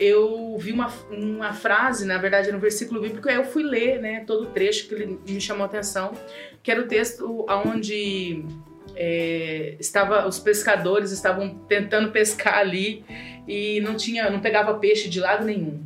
eu 0.00 0.58
vi 0.58 0.72
uma, 0.72 0.92
uma 1.08 1.52
frase, 1.52 2.04
na 2.04 2.18
verdade 2.18 2.48
era 2.48 2.56
um 2.56 2.60
versículo 2.60 3.00
bíblico, 3.00 3.28
aí 3.28 3.36
eu 3.36 3.44
fui 3.44 3.62
ler, 3.62 4.00
né, 4.00 4.24
todo 4.26 4.42
o 4.42 4.46
trecho 4.46 4.88
que 4.88 4.94
ele 4.94 5.20
me 5.24 5.40
chamou 5.40 5.62
a 5.62 5.66
atenção, 5.66 6.10
que 6.60 6.72
era 6.72 6.80
o 6.80 6.88
texto 6.88 7.46
onde 7.64 8.44
é, 8.96 9.76
estava, 9.78 10.26
os 10.26 10.40
pescadores 10.40 11.12
estavam 11.12 11.60
tentando 11.68 12.10
pescar 12.10 12.58
ali 12.58 13.04
e 13.46 13.80
não 13.80 13.94
tinha, 13.94 14.28
não 14.28 14.40
pegava 14.40 14.74
peixe 14.74 15.08
de 15.08 15.20
lado 15.20 15.44
nenhum. 15.44 15.80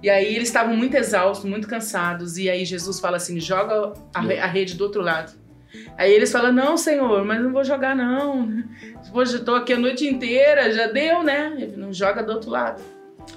E 0.00 0.08
aí 0.08 0.36
eles 0.36 0.46
estavam 0.46 0.76
muito 0.76 0.96
exaustos, 0.96 1.50
muito 1.50 1.66
cansados, 1.66 2.38
e 2.38 2.48
aí 2.48 2.64
Jesus 2.64 3.00
fala 3.00 3.16
assim, 3.16 3.40
joga 3.40 3.92
a, 4.14 4.20
a 4.20 4.46
rede 4.46 4.76
do 4.76 4.84
outro 4.84 5.02
lado. 5.02 5.47
Aí 5.96 6.12
eles 6.12 6.32
falam, 6.32 6.52
não, 6.52 6.76
senhor, 6.76 7.24
mas 7.24 7.42
não 7.42 7.52
vou 7.52 7.64
jogar 7.64 7.94
não. 7.94 8.64
Hoje 9.12 9.40
tô 9.40 9.54
aqui 9.54 9.72
a 9.72 9.78
noite 9.78 10.06
inteira, 10.06 10.72
já 10.72 10.86
deu, 10.86 11.22
né? 11.22 11.54
Ele 11.58 11.76
não 11.76 11.92
joga 11.92 12.22
do 12.22 12.32
outro 12.32 12.50
lado. 12.50 12.82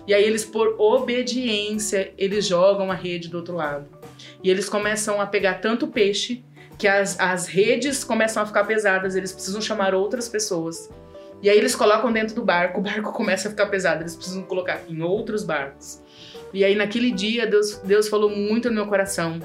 E 0.07 0.13
aí 0.13 0.23
eles, 0.23 0.45
por 0.45 0.75
obediência, 0.79 2.13
eles 2.17 2.45
jogam 2.45 2.91
a 2.91 2.95
rede 2.95 3.27
do 3.27 3.37
outro 3.37 3.55
lado. 3.55 3.87
E 4.43 4.49
eles 4.49 4.69
começam 4.69 5.19
a 5.19 5.27
pegar 5.27 5.55
tanto 5.55 5.87
peixe 5.87 6.43
que 6.77 6.87
as, 6.87 7.19
as 7.19 7.47
redes 7.47 8.03
começam 8.03 8.41
a 8.41 8.45
ficar 8.45 8.63
pesadas, 8.63 9.15
eles 9.15 9.31
precisam 9.31 9.61
chamar 9.61 9.93
outras 9.93 10.27
pessoas. 10.27 10.89
E 11.41 11.49
aí 11.49 11.57
eles 11.57 11.75
colocam 11.75 12.11
dentro 12.11 12.35
do 12.35 12.43
barco, 12.43 12.79
o 12.79 12.83
barco 12.83 13.11
começa 13.13 13.47
a 13.47 13.51
ficar 13.51 13.67
pesado, 13.67 14.03
eles 14.03 14.15
precisam 14.15 14.43
colocar 14.43 14.81
em 14.87 15.01
outros 15.01 15.43
barcos. 15.43 16.01
E 16.53 16.63
aí 16.63 16.75
naquele 16.75 17.11
dia 17.11 17.45
Deus, 17.45 17.77
Deus 17.77 18.07
falou 18.07 18.29
muito 18.29 18.69
no 18.69 18.75
meu 18.75 18.87
coração 18.87 19.39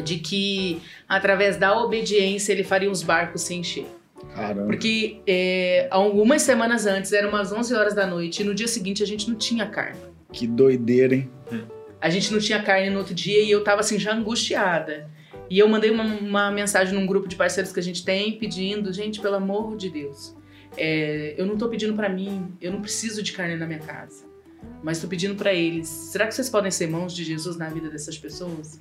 de 0.00 0.18
que 0.18 0.80
através 1.08 1.56
da 1.56 1.78
obediência 1.78 2.52
ele 2.52 2.64
faria 2.64 2.90
os 2.90 3.02
barcos 3.02 3.42
se 3.42 3.54
encher. 3.54 3.86
Caramba. 4.34 4.66
Porque 4.66 5.20
é, 5.26 5.88
algumas 5.90 6.42
semanas 6.42 6.86
antes, 6.86 7.12
eram 7.12 7.30
umas 7.30 7.52
11 7.52 7.74
horas 7.74 7.94
da 7.94 8.06
noite, 8.06 8.42
e 8.42 8.44
no 8.44 8.54
dia 8.54 8.68
seguinte 8.68 9.02
a 9.02 9.06
gente 9.06 9.28
não 9.28 9.36
tinha 9.36 9.66
carne. 9.66 9.98
Que 10.32 10.46
doideira, 10.46 11.14
hein? 11.14 11.30
A 12.00 12.08
gente 12.08 12.32
não 12.32 12.38
tinha 12.38 12.62
carne 12.62 12.90
no 12.90 12.98
outro 12.98 13.14
dia 13.14 13.42
e 13.42 13.50
eu 13.50 13.62
tava 13.62 13.80
assim 13.80 13.98
já 13.98 14.14
angustiada. 14.14 15.10
E 15.50 15.58
eu 15.58 15.68
mandei 15.68 15.90
uma, 15.90 16.04
uma 16.04 16.50
mensagem 16.50 16.94
num 16.94 17.04
grupo 17.06 17.26
de 17.26 17.34
parceiros 17.34 17.72
que 17.72 17.80
a 17.80 17.82
gente 17.82 18.04
tem 18.04 18.38
pedindo, 18.38 18.92
gente, 18.92 19.20
pelo 19.20 19.34
amor 19.34 19.76
de 19.76 19.90
Deus, 19.90 20.36
é, 20.76 21.34
eu 21.36 21.46
não 21.46 21.56
tô 21.56 21.68
pedindo 21.68 21.94
pra 21.94 22.08
mim, 22.08 22.52
eu 22.60 22.72
não 22.72 22.80
preciso 22.80 23.22
de 23.22 23.32
carne 23.32 23.56
na 23.56 23.66
minha 23.66 23.80
casa, 23.80 24.24
mas 24.82 25.00
tô 25.00 25.08
pedindo 25.08 25.34
pra 25.34 25.52
eles. 25.52 25.88
Será 25.88 26.26
que 26.26 26.34
vocês 26.34 26.48
podem 26.48 26.70
ser 26.70 26.88
mãos 26.88 27.14
de 27.14 27.24
Jesus 27.24 27.56
na 27.56 27.68
vida 27.68 27.90
dessas 27.90 28.16
pessoas? 28.16 28.80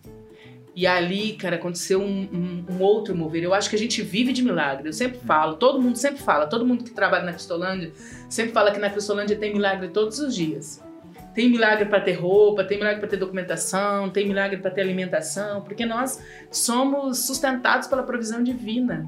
E 0.82 0.88
ali, 0.88 1.34
cara, 1.34 1.58
aconteceu 1.58 2.00
um, 2.02 2.22
um- 2.32 2.66
um 2.76 2.82
outro 2.82 3.14
mover. 3.14 3.44
Eu 3.44 3.54
acho 3.54 3.70
que 3.70 3.76
a 3.76 3.80
gente 3.80 4.02
vive 4.02 4.32
de 4.32 4.42
milagre. 4.42 4.88
Eu 4.88 4.94
sempre 4.94 5.20
falo, 5.20 5.56
todo 5.58 5.82
mundo 5.82 5.98
sempre 5.98 6.22
fala, 6.22 6.48
todo 6.48 6.66
mundo 6.66 6.86
que 6.86 6.92
trabalha 6.92 7.26
na 7.26 7.34
Cristolândia 7.34 7.92
sempre 8.30 8.54
fala 8.54 8.72
que 8.72 8.80
na 8.80 8.90
Cristolândia 8.90 9.36
tem 9.36 9.52
milagre 9.52 9.90
todos 9.90 10.20
os 10.20 10.34
dias. 10.34 10.82
Tem 11.36 11.50
milagre 11.50 11.84
para 11.84 12.00
ter 12.00 12.14
roupa, 12.14 12.64
tem 12.64 12.78
milagre 12.78 13.02
para 13.02 13.10
ter 13.10 13.18
documentação, 13.18 14.10
tem 14.10 14.26
milagre 14.26 14.56
para 14.62 14.72
ter 14.72 14.80
alimentação, 14.80 15.62
porque 15.64 15.86
nós 15.86 16.18
somos 16.50 17.26
sustentados 17.26 17.86
pela 17.90 18.04
provisão 18.04 18.42
divina, 18.42 19.06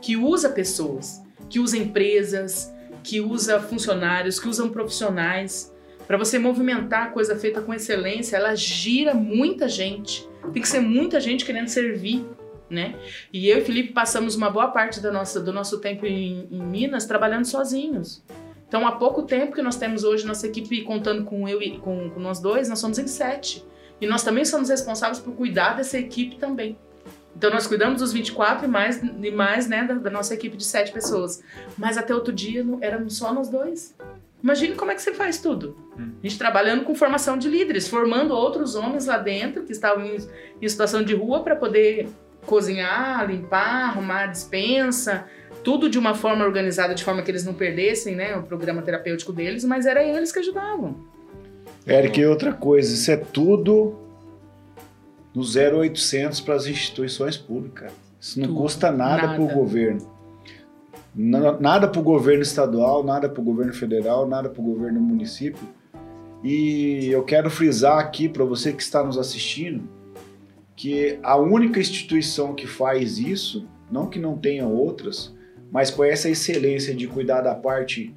que 0.00 0.16
usa 0.16 0.50
pessoas, 0.50 1.20
que 1.50 1.58
usa 1.58 1.76
empresas, 1.76 2.72
que 3.02 3.20
usa 3.20 3.58
funcionários, 3.58 4.38
que 4.38 4.46
usam 4.48 4.68
profissionais. 4.70 5.72
Para 6.06 6.18
você 6.18 6.38
movimentar 6.38 7.04
a 7.04 7.10
coisa 7.10 7.36
feita 7.36 7.60
com 7.62 7.72
excelência, 7.72 8.36
ela 8.36 8.54
gira 8.54 9.14
muita 9.14 9.68
gente. 9.68 10.28
Tem 10.52 10.60
que 10.62 10.68
ser 10.68 10.80
muita 10.80 11.20
gente 11.20 11.44
querendo 11.44 11.68
servir, 11.68 12.24
né? 12.68 12.94
E 13.32 13.48
eu 13.48 13.58
e 13.58 13.60
Felipe 13.62 13.92
passamos 13.92 14.34
uma 14.34 14.50
boa 14.50 14.68
parte 14.68 15.00
da 15.00 15.12
nossa, 15.12 15.40
do 15.40 15.52
nosso 15.52 15.78
tempo 15.80 16.04
em, 16.04 16.48
em 16.50 16.62
Minas 16.62 17.06
trabalhando 17.06 17.44
sozinhos. 17.44 18.22
Então, 18.66 18.86
há 18.86 18.92
pouco 18.92 19.22
tempo 19.22 19.54
que 19.54 19.60
nós 19.62 19.76
temos 19.76 20.02
hoje 20.02 20.26
nossa 20.26 20.46
equipe 20.46 20.82
contando 20.82 21.24
com 21.24 21.46
eu 21.46 21.60
e 21.62 21.78
com, 21.78 22.10
com 22.10 22.20
nós 22.20 22.40
dois, 22.40 22.68
nós 22.68 22.78
somos 22.78 22.98
em 22.98 23.06
sete. 23.06 23.64
E 24.00 24.06
nós 24.06 24.22
também 24.24 24.44
somos 24.44 24.68
responsáveis 24.70 25.18
por 25.20 25.34
cuidar 25.34 25.76
dessa 25.76 25.98
equipe 25.98 26.36
também. 26.36 26.76
Então 27.36 27.50
nós 27.50 27.66
cuidamos 27.66 28.00
dos 28.00 28.12
24 28.12 28.64
e 28.66 28.68
mais, 28.68 29.02
e 29.02 29.30
mais 29.30 29.66
né, 29.68 29.84
da, 29.84 29.94
da 29.94 30.10
nossa 30.10 30.34
equipe 30.34 30.56
de 30.56 30.64
sete 30.64 30.90
pessoas. 30.92 31.42
Mas 31.78 31.96
até 31.96 32.14
outro 32.14 32.32
dia 32.32 32.64
não- 32.64 32.78
éramos 32.82 33.16
só 33.16 33.32
nós 33.32 33.48
dois. 33.48 33.94
Imagine 34.42 34.74
como 34.74 34.90
é 34.90 34.94
que 34.94 35.02
você 35.02 35.14
faz 35.14 35.40
tudo. 35.40 35.76
A 35.96 36.26
gente 36.26 36.36
trabalhando 36.36 36.84
com 36.84 36.94
formação 36.94 37.38
de 37.38 37.48
líderes, 37.48 37.86
formando 37.86 38.34
outros 38.34 38.74
homens 38.74 39.06
lá 39.06 39.18
dentro 39.18 39.62
que 39.62 39.72
estavam 39.72 40.04
em, 40.04 40.16
em 40.60 40.68
situação 40.68 41.02
de 41.02 41.14
rua 41.14 41.42
para 41.44 41.54
poder 41.54 42.08
cozinhar, 42.44 43.24
limpar, 43.26 43.90
arrumar 43.90 44.24
a 44.24 44.26
dispensa, 44.26 45.26
tudo 45.62 45.88
de 45.88 45.98
uma 45.98 46.14
forma 46.14 46.44
organizada, 46.44 46.94
de 46.94 47.04
forma 47.04 47.22
que 47.22 47.30
eles 47.30 47.44
não 47.44 47.54
perdessem 47.54 48.16
né, 48.16 48.36
o 48.36 48.42
programa 48.42 48.82
terapêutico 48.82 49.32
deles, 49.32 49.64
mas 49.64 49.86
era 49.86 50.02
eles 50.02 50.32
que 50.32 50.40
ajudavam. 50.40 50.96
Eric, 51.86 52.20
e 52.20 52.26
outra 52.26 52.52
coisa, 52.52 52.92
isso 52.92 53.10
é 53.10 53.16
tudo 53.16 53.96
no 55.34 55.42
0800 55.42 56.40
para 56.40 56.54
as 56.54 56.66
instituições 56.66 57.36
públicas. 57.36 57.92
Isso 58.20 58.38
não 58.38 58.48
Tudo, 58.48 58.60
custa 58.60 58.92
nada, 58.92 59.22
nada. 59.22 59.34
para 59.34 59.42
o 59.42 59.48
governo. 59.48 60.11
Na- 61.14 61.58
Nada 61.58 61.88
para 61.88 62.00
o 62.00 62.02
governo 62.02 62.42
estadual, 62.42 63.04
nada 63.04 63.28
para 63.28 63.40
o 63.40 63.44
governo 63.44 63.72
federal, 63.72 64.26
nada 64.26 64.48
para 64.48 64.60
o 64.60 64.64
governo 64.64 65.00
município. 65.00 65.62
E 66.42 67.08
eu 67.10 67.22
quero 67.22 67.48
frisar 67.50 67.98
aqui 67.98 68.28
para 68.28 68.44
você 68.44 68.72
que 68.72 68.82
está 68.82 69.02
nos 69.04 69.16
assistindo 69.16 69.88
que 70.74 71.18
a 71.22 71.36
única 71.36 71.78
instituição 71.78 72.54
que 72.54 72.66
faz 72.66 73.18
isso, 73.18 73.66
não 73.90 74.08
que 74.08 74.18
não 74.18 74.36
tenha 74.36 74.66
outras, 74.66 75.32
mas 75.70 75.90
com 75.90 76.02
essa 76.02 76.28
excelência 76.28 76.94
de 76.94 77.06
cuidar 77.06 77.42
da 77.42 77.54
parte 77.54 78.14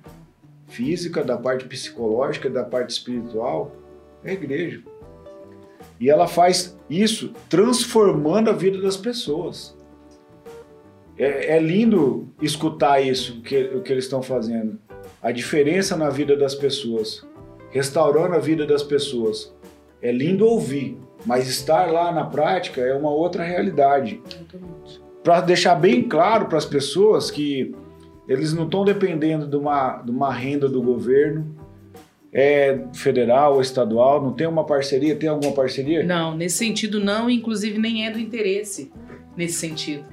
física, 0.67 1.23
da 1.23 1.37
parte 1.37 1.65
psicológica, 1.65 2.49
da 2.49 2.63
parte 2.63 2.89
espiritual, 2.91 3.75
é 4.23 4.31
a 4.31 4.33
igreja. 4.33 4.81
E 5.99 6.09
ela 6.09 6.27
faz 6.27 6.75
isso 6.89 7.31
transformando 7.49 8.49
a 8.49 8.53
vida 8.53 8.81
das 8.81 8.97
pessoas. 8.97 9.77
É, 11.17 11.55
é 11.55 11.59
lindo 11.59 12.33
escutar 12.41 12.99
isso, 12.99 13.41
que, 13.41 13.57
o 13.75 13.81
que 13.81 13.91
eles 13.91 14.05
estão 14.05 14.21
fazendo. 14.21 14.79
A 15.21 15.31
diferença 15.31 15.95
na 15.95 16.09
vida 16.09 16.35
das 16.35 16.53
pessoas, 16.53 17.25
restaurando 17.71 18.35
a 18.35 18.39
vida 18.39 18.65
das 18.65 18.83
pessoas. 18.83 19.53
É 20.01 20.11
lindo 20.11 20.45
ouvir, 20.45 20.97
mas 21.25 21.47
estar 21.47 21.91
lá 21.91 22.11
na 22.11 22.25
prática 22.25 22.81
é 22.81 22.93
uma 22.93 23.09
outra 23.09 23.43
realidade 23.43 24.21
para 25.25 25.41
deixar 25.41 25.73
bem 25.73 26.03
claro 26.03 26.45
para 26.45 26.59
as 26.59 26.65
pessoas 26.65 27.31
que 27.31 27.73
eles 28.27 28.53
não 28.53 28.65
estão 28.65 28.85
dependendo 28.85 29.47
de 29.47 29.55
uma, 29.55 29.97
de 29.97 30.11
uma 30.11 30.31
renda 30.31 30.69
do 30.69 30.81
governo, 30.81 31.55
é 32.31 32.79
federal 32.93 33.55
ou 33.55 33.61
estadual, 33.61 34.21
não 34.21 34.33
tem 34.33 34.45
uma 34.45 34.63
parceria, 34.63 35.15
tem 35.15 35.27
alguma 35.27 35.51
parceria? 35.53 36.03
Não, 36.03 36.37
nesse 36.37 36.57
sentido 36.57 36.99
não, 36.99 37.27
inclusive 37.27 37.79
nem 37.79 38.05
é 38.05 38.11
do 38.11 38.19
interesse 38.19 38.91
nesse 39.35 39.55
sentido. 39.55 40.05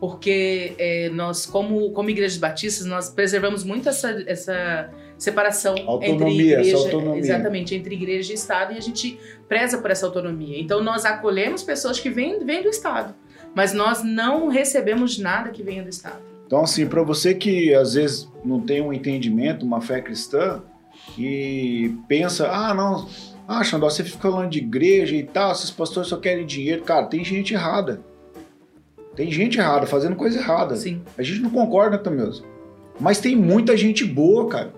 Porque 0.00 0.72
é, 0.78 1.10
nós, 1.10 1.44
como, 1.44 1.90
como 1.92 2.08
igrejas 2.08 2.38
batistas, 2.38 2.86
nós 2.86 3.10
preservamos 3.10 3.62
muito 3.62 3.88
essa, 3.88 4.10
essa 4.26 4.90
separação 5.18 5.74
Autonomia, 5.86 6.14
entre 6.14 6.54
essa 6.54 6.60
igreja, 6.60 6.76
autonomia. 6.78 7.20
exatamente, 7.20 7.74
entre 7.74 7.94
igreja 7.94 8.32
e 8.32 8.34
Estado, 8.34 8.72
e 8.72 8.78
a 8.78 8.80
gente 8.80 9.20
preza 9.46 9.76
por 9.76 9.90
essa 9.90 10.06
autonomia. 10.06 10.58
Então 10.58 10.82
nós 10.82 11.04
acolhemos 11.04 11.62
pessoas 11.62 12.00
que 12.00 12.08
vêm, 12.08 12.42
vêm 12.42 12.62
do 12.62 12.70
Estado, 12.70 13.14
mas 13.54 13.74
nós 13.74 14.02
não 14.02 14.48
recebemos 14.48 15.18
nada 15.18 15.50
que 15.50 15.62
venha 15.62 15.82
do 15.82 15.90
Estado. 15.90 16.22
Então, 16.46 16.62
assim, 16.62 16.86
para 16.86 17.02
você 17.02 17.34
que 17.34 17.72
às 17.74 17.94
vezes 17.94 18.28
não 18.44 18.58
tem 18.60 18.80
um 18.80 18.92
entendimento, 18.92 19.64
uma 19.64 19.80
fé 19.80 20.00
cristã, 20.00 20.62
e 21.16 21.94
pensa, 22.08 22.50
ah, 22.50 22.74
não, 22.74 23.06
ah, 23.46 23.62
Xandó, 23.62 23.90
você 23.90 24.02
fica 24.04 24.18
falando 24.18 24.50
de 24.50 24.58
igreja 24.58 25.14
e 25.14 25.22
tal, 25.22 25.52
esses 25.52 25.70
pastores 25.70 26.08
só 26.08 26.16
querem 26.16 26.46
dinheiro. 26.46 26.82
Cara, 26.82 27.06
tem 27.06 27.24
gente 27.24 27.52
errada. 27.52 28.00
Tem 29.20 29.30
gente 29.30 29.58
errada, 29.58 29.86
fazendo 29.86 30.16
coisa 30.16 30.38
errada. 30.38 30.74
Sim. 30.74 31.02
A 31.18 31.22
gente 31.22 31.40
não 31.40 31.50
concorda 31.50 31.98
também. 31.98 32.26
Mas 32.98 33.20
tem 33.20 33.36
muita 33.36 33.76
gente 33.76 34.02
boa, 34.02 34.48
cara. 34.48 34.72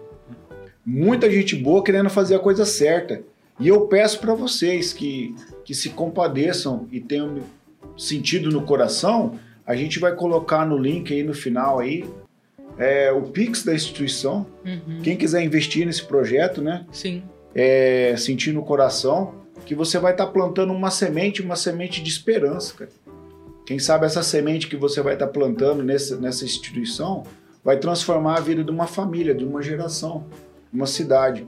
Muita 0.84 1.30
gente 1.30 1.54
boa 1.54 1.80
querendo 1.84 2.10
fazer 2.10 2.34
a 2.34 2.40
coisa 2.40 2.64
certa. 2.64 3.22
E 3.60 3.68
eu 3.68 3.82
peço 3.82 4.18
para 4.18 4.34
vocês 4.34 4.92
que, 4.92 5.32
que 5.64 5.72
se 5.76 5.90
compadeçam 5.90 6.88
e 6.90 6.98
tenham 6.98 7.38
sentido 7.96 8.50
no 8.50 8.62
coração, 8.62 9.38
a 9.64 9.76
gente 9.76 10.00
vai 10.00 10.12
colocar 10.12 10.66
no 10.66 10.76
link 10.76 11.14
aí 11.14 11.22
no 11.22 11.34
final 11.34 11.78
aí 11.78 12.04
é, 12.76 13.12
o 13.12 13.22
Pix 13.22 13.62
da 13.62 13.72
instituição. 13.72 14.44
Uhum. 14.66 15.02
Quem 15.04 15.16
quiser 15.16 15.44
investir 15.44 15.86
nesse 15.86 16.02
projeto, 16.02 16.60
né? 16.60 16.84
Sim. 16.90 17.22
É, 17.54 18.16
sentir 18.18 18.50
no 18.50 18.64
coração 18.64 19.36
que 19.64 19.76
você 19.76 20.00
vai 20.00 20.10
estar 20.10 20.26
plantando 20.26 20.72
uma 20.72 20.90
semente, 20.90 21.40
uma 21.40 21.54
semente 21.54 22.02
de 22.02 22.10
esperança, 22.10 22.74
cara. 22.74 22.90
Quem 23.66 23.78
sabe 23.78 24.06
essa 24.06 24.22
semente 24.22 24.66
que 24.66 24.76
você 24.76 25.00
vai 25.00 25.14
estar 25.14 25.28
plantando 25.28 25.82
nessa, 25.82 26.16
nessa 26.16 26.44
instituição 26.44 27.22
vai 27.64 27.76
transformar 27.76 28.38
a 28.38 28.40
vida 28.40 28.64
de 28.64 28.70
uma 28.70 28.86
família, 28.86 29.34
de 29.34 29.44
uma 29.44 29.62
geração, 29.62 30.26
de 30.70 30.76
uma 30.76 30.86
cidade. 30.86 31.46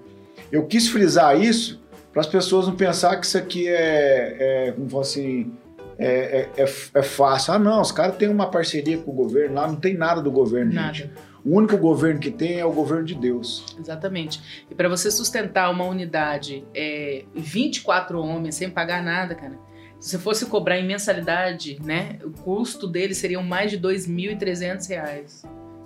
Eu 0.50 0.66
quis 0.66 0.88
frisar 0.88 1.40
isso 1.40 1.82
para 2.12 2.20
as 2.20 2.26
pessoas 2.26 2.68
não 2.68 2.76
pensar 2.76 3.16
que 3.16 3.26
isso 3.26 3.36
aqui 3.36 3.66
é, 3.66 4.68
é 4.68 4.72
como 4.72 5.00
assim, 5.00 5.52
é, 5.98 6.50
é, 6.56 6.62
é, 6.62 6.64
é 6.94 7.02
fácil. 7.02 7.54
Ah, 7.54 7.58
não, 7.58 7.80
os 7.80 7.90
caras 7.90 8.16
têm 8.16 8.28
uma 8.28 8.48
parceria 8.50 8.98
com 8.98 9.10
o 9.10 9.14
governo 9.14 9.56
lá, 9.56 9.66
não 9.66 9.76
tem 9.76 9.94
nada 9.94 10.22
do 10.22 10.30
governo, 10.30 10.70
gente. 10.70 11.02
Nada. 11.04 11.34
O 11.44 11.58
único 11.58 11.76
governo 11.76 12.18
que 12.18 12.30
tem 12.30 12.58
é 12.58 12.64
o 12.64 12.72
governo 12.72 13.04
de 13.04 13.14
Deus. 13.14 13.66
Exatamente. 13.78 14.64
E 14.70 14.74
para 14.74 14.88
você 14.88 15.10
sustentar 15.10 15.70
uma 15.70 15.84
unidade, 15.84 16.64
é, 16.74 17.24
24 17.34 18.18
homens 18.18 18.54
sem 18.54 18.70
pagar 18.70 19.02
nada, 19.02 19.34
cara. 19.34 19.58
Se 20.04 20.10
você 20.10 20.18
fosse 20.18 20.44
cobrar 20.44 20.78
em 20.78 20.86
mensalidade, 20.86 21.78
né, 21.82 22.18
o 22.22 22.28
custo 22.30 22.86
deles 22.86 23.16
seriam 23.16 23.42
mais 23.42 23.70
de 23.70 23.78
2.300 23.78 24.86
reais. 24.86 25.42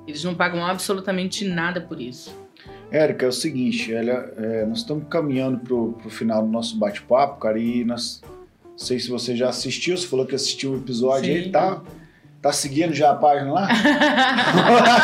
Eles 0.09 0.25
não 0.25 0.35
pagam 0.35 0.67
absolutamente 0.67 1.45
nada 1.45 1.81
por 1.81 2.01
isso. 2.01 2.37
Érica, 2.91 3.27
é 3.27 3.29
o 3.29 3.33
seguinte, 3.33 3.95
ela- 3.95 4.29
é, 4.37 4.67
nós 4.67 4.79
estamos 4.79 5.05
caminhando 5.09 5.59
pro, 5.61 5.93
pro 5.93 6.11
final 6.11 6.43
do 6.43 6.49
nosso 6.49 6.77
bate-papo, 6.77 7.39
cara, 7.39 7.61
e 7.61 7.85
nós, 7.85 8.21
não 8.65 8.77
sei 8.77 8.99
se 8.99 9.09
você 9.09 9.37
já 9.37 9.51
assistiu, 9.51 9.97
você 9.97 10.09
falou 10.09 10.27
que 10.27 10.35
assistiu 10.35 10.73
o 10.73 10.77
episódio 10.79 11.33
Sim. 11.33 11.39
aí, 11.39 11.53
tá, 11.53 11.81
tá 12.43 12.51
seguindo 12.51 12.93
já 12.95 13.13
a 13.13 13.15
página 13.15 13.53
lá? 13.53 13.69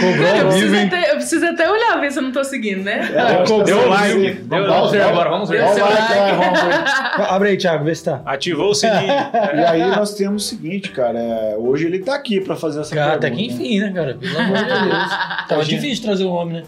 Cobrou 0.00 0.26
eu, 0.36 0.46
preciso 0.46 0.76
até, 0.76 1.10
eu 1.10 1.14
preciso 1.16 1.46
até 1.46 1.70
olhar, 1.70 2.00
ver 2.00 2.12
se 2.12 2.18
eu 2.18 2.22
não 2.22 2.32
tô 2.32 2.44
seguindo, 2.44 2.82
né? 2.84 3.08
É, 3.14 3.44
Deu 3.44 3.62
deu 3.64 3.88
like, 3.88 4.32
deu 4.42 4.66
Vamos 4.66 4.90
ver 4.92 4.98
like. 4.98 5.10
agora, 5.12 5.30
vamos 5.30 5.48
ver. 5.48 5.58
Deu 5.58 5.68
like, 5.68 5.80
like. 5.80 6.12
é, 6.12 6.36
vamos 6.36 6.60
ver. 6.62 7.22
Abre 7.32 7.48
aí, 7.50 7.56
Thiago, 7.56 7.84
vê 7.84 7.94
se 7.94 8.04
tá. 8.04 8.20
Ativou 8.24 8.70
o 8.70 8.74
sininho. 8.76 9.12
E 9.54 9.64
aí 9.64 9.86
nós 9.96 10.14
temos 10.14 10.44
o 10.44 10.48
seguinte, 10.48 10.90
cara, 10.90 11.18
é, 11.18 11.54
hoje 11.58 11.86
ele 11.86 11.98
tá 12.00 12.14
aqui 12.14 12.40
pra 12.40 12.56
fazer 12.56 12.80
essa 12.80 12.94
Cara, 12.94 13.18
pergunta. 13.18 13.26
até 13.26 13.36
que 13.36 13.46
enfim, 13.46 13.80
né, 13.80 13.92
cara? 13.94 14.14
Pelo 14.14 14.38
amor 14.38 14.56
de 14.58 14.64
Deus. 14.64 15.10
Tava 15.48 15.64
difícil 15.64 16.04
trazer 16.04 16.24
o 16.24 16.30
homem, 16.32 16.54
né? 16.58 16.62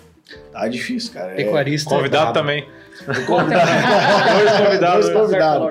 Tá 0.52 0.66
difícil, 0.68 1.12
cara. 1.12 1.32
É, 1.32 1.34
Pecuarista. 1.36 1.90
Convidado 1.94 2.32
também. 2.32 2.64
convidado. 3.26 3.70
Dois 4.38 4.52
convidados. 4.58 5.08
Dois 5.08 5.18
convidados. 5.18 5.70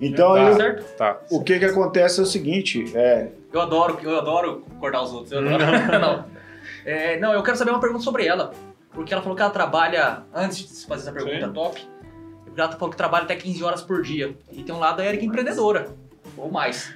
Então, 0.00 0.34
Tá. 0.34 0.48
eu- 0.48 0.56
Certo? 0.56 0.96
Tá. 0.96 1.20
o 1.30 1.42
que 1.42 1.58
que 1.58 1.64
acontece 1.64 2.20
é 2.20 2.22
o 2.22 2.26
seguinte, 2.26 2.90
é, 2.96 3.28
Eu 3.52 3.60
adoro, 3.60 3.98
eu 4.02 4.16
adoro 4.18 4.64
cortar 4.78 5.02
os 5.02 5.12
outros. 5.12 5.32
Eu 5.32 5.38
adoro. 5.40 5.98
não. 6.00 6.24
É, 6.84 7.18
não, 7.18 7.32
eu 7.32 7.42
quero 7.42 7.56
saber 7.56 7.70
uma 7.72 7.80
pergunta 7.80 8.02
sobre 8.02 8.26
ela. 8.26 8.52
Porque 8.92 9.12
ela 9.12 9.22
falou 9.22 9.36
que 9.36 9.42
ela 9.42 9.50
trabalha, 9.50 10.22
antes 10.34 10.58
de 10.58 10.86
fazer 10.86 11.02
essa 11.02 11.12
pergunta 11.12 11.46
Sim. 11.46 11.52
top, 11.52 11.80
ela 12.56 12.72
falou 12.72 12.90
que 12.90 12.96
trabalha 12.96 13.24
até 13.24 13.36
15 13.36 13.62
horas 13.62 13.82
por 13.82 14.02
dia. 14.02 14.34
E 14.50 14.62
tem 14.62 14.74
um 14.74 14.78
lado 14.78 14.96
da 14.98 15.04
Erika 15.06 15.24
empreendedora. 15.24 15.88
Ou 16.36 16.50
mais. 16.50 16.92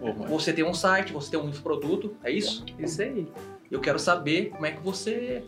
Pô, 0.00 0.06
mano. 0.06 0.26
Você 0.28 0.52
tem 0.52 0.64
um 0.64 0.74
site, 0.74 1.12
você 1.12 1.30
tem 1.30 1.38
um 1.40 1.48
infoproduto, 1.48 2.16
é 2.24 2.30
isso? 2.30 2.64
Isso 2.78 3.00
aí. 3.02 3.26
Eu 3.70 3.80
quero 3.80 3.98
saber 3.98 4.50
como 4.50 4.66
é 4.66 4.72
que 4.72 4.80
você 4.82 5.42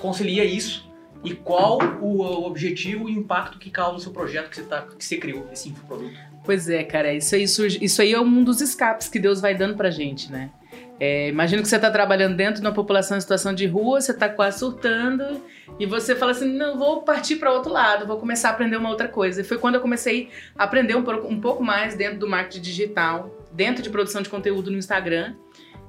concilia 0.00 0.44
isso 0.44 0.90
e 1.24 1.34
qual 1.34 1.78
o 2.00 2.22
objetivo 2.46 3.08
e 3.08 3.16
o 3.16 3.20
impacto 3.20 3.58
que 3.58 3.70
causa 3.70 3.96
o 3.96 4.00
seu 4.00 4.12
projeto 4.12 4.50
que 4.50 4.56
você, 4.56 4.62
tá, 4.62 4.82
que 4.82 5.04
você 5.04 5.16
criou, 5.16 5.48
esse 5.52 5.68
infoproduto. 5.68 6.14
Pois 6.44 6.68
é, 6.68 6.82
cara, 6.82 7.14
isso 7.14 7.34
aí, 7.34 7.46
surge, 7.46 7.78
isso 7.80 8.02
aí 8.02 8.12
é 8.12 8.20
um 8.20 8.42
dos 8.42 8.60
escapes 8.60 9.08
que 9.08 9.18
Deus 9.18 9.40
vai 9.40 9.54
dando 9.54 9.76
pra 9.76 9.90
gente, 9.90 10.30
né? 10.30 10.50
É, 10.98 11.28
imagina 11.28 11.62
que 11.62 11.68
você 11.68 11.78
tá 11.78 11.90
trabalhando 11.90 12.36
dentro 12.36 12.60
de 12.60 12.66
uma 12.66 12.72
população 12.74 13.16
em 13.16 13.20
situação 13.20 13.54
de 13.54 13.66
rua, 13.66 14.00
você 14.00 14.14
tá 14.14 14.28
quase 14.28 14.58
surtando, 14.58 15.42
e 15.78 15.86
você 15.86 16.14
fala 16.14 16.32
assim: 16.32 16.46
não, 16.52 16.78
vou 16.78 17.02
partir 17.02 17.36
para 17.36 17.52
outro 17.52 17.72
lado, 17.72 18.06
vou 18.06 18.18
começar 18.18 18.50
a 18.50 18.52
aprender 18.52 18.76
uma 18.76 18.88
outra 18.88 19.08
coisa. 19.08 19.40
E 19.40 19.44
foi 19.44 19.58
quando 19.58 19.76
eu 19.76 19.80
comecei 19.80 20.28
a 20.56 20.64
aprender 20.64 20.94
um, 20.94 21.02
pouco- 21.02 21.26
um 21.26 21.40
pouco 21.40 21.62
mais 21.62 21.94
dentro 21.94 22.18
do 22.18 22.28
marketing 22.28 22.60
digital, 22.60 23.46
dentro 23.52 23.82
de 23.82 23.90
produção 23.90 24.22
de 24.22 24.28
conteúdo 24.28 24.70
no 24.70 24.78
Instagram. 24.78 25.34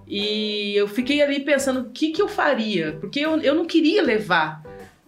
E 0.08 0.76
eu 0.76 0.88
fiquei 0.88 1.22
ali 1.22 1.40
pensando 1.42 1.82
o 1.82 1.90
que, 1.92 2.12
que 2.12 2.22
eu 2.22 2.28
faria, 2.28 2.98
porque 3.00 3.20
eu, 3.20 3.40
eu 3.40 3.56
não 3.56 3.66
queria 3.66 4.02
levar 4.02 4.64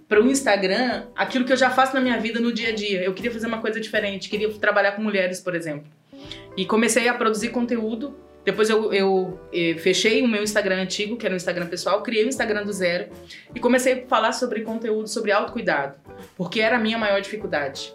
para 0.08 0.22
o 0.22 0.30
Instagram 0.30 1.06
aquilo 1.16 1.46
que 1.46 1.54
eu 1.54 1.58
já 1.58 1.70
faço 1.70 1.94
na 1.94 2.02
minha 2.02 2.20
vida 2.20 2.40
no 2.40 2.54
dia 2.54 2.70
a 2.70 2.72
dia. 2.72 3.04
Eu 3.04 3.14
queria 3.14 3.32
fazer 3.32 3.48
uma 3.48 3.60
coisa 3.60 3.80
diferente, 3.80 4.30
queria 4.30 4.52
trabalhar 4.54 4.94
com 4.94 5.02
mulheres, 5.02 5.40
por 5.40 5.56
exemplo. 5.56 5.88
E 6.56 6.66
comecei 6.66 7.08
a 7.08 7.14
produzir 7.14 7.50
conteúdo. 7.50 8.16
Depois 8.44 8.70
eu, 8.70 8.94
eu, 8.94 9.40
eh, 9.52 9.76
fechei 9.80 10.22
o 10.22 10.28
meu 10.28 10.44
Instagram 10.44 10.84
antigo, 10.84 11.18
que 11.18 11.26
era 11.26 11.34
um 11.34 11.38
Instagram 11.38 11.66
pessoal, 11.66 12.04
criei 12.04 12.26
o 12.26 12.30
Instagram 12.30 12.64
do 12.64 12.72
zero 12.72 13.08
e 13.56 13.60
comecei 13.60 14.04
a 14.04 14.08
falar 14.08 14.34
sobre 14.34 14.62
conteúdo, 14.62 15.08
sobre 15.08 15.32
autocuidado, 15.32 15.96
porque 16.38 16.62
era 16.62 16.76
a 16.76 16.80
minha 16.80 16.98
maior 16.98 17.20
dificuldade. 17.22 17.92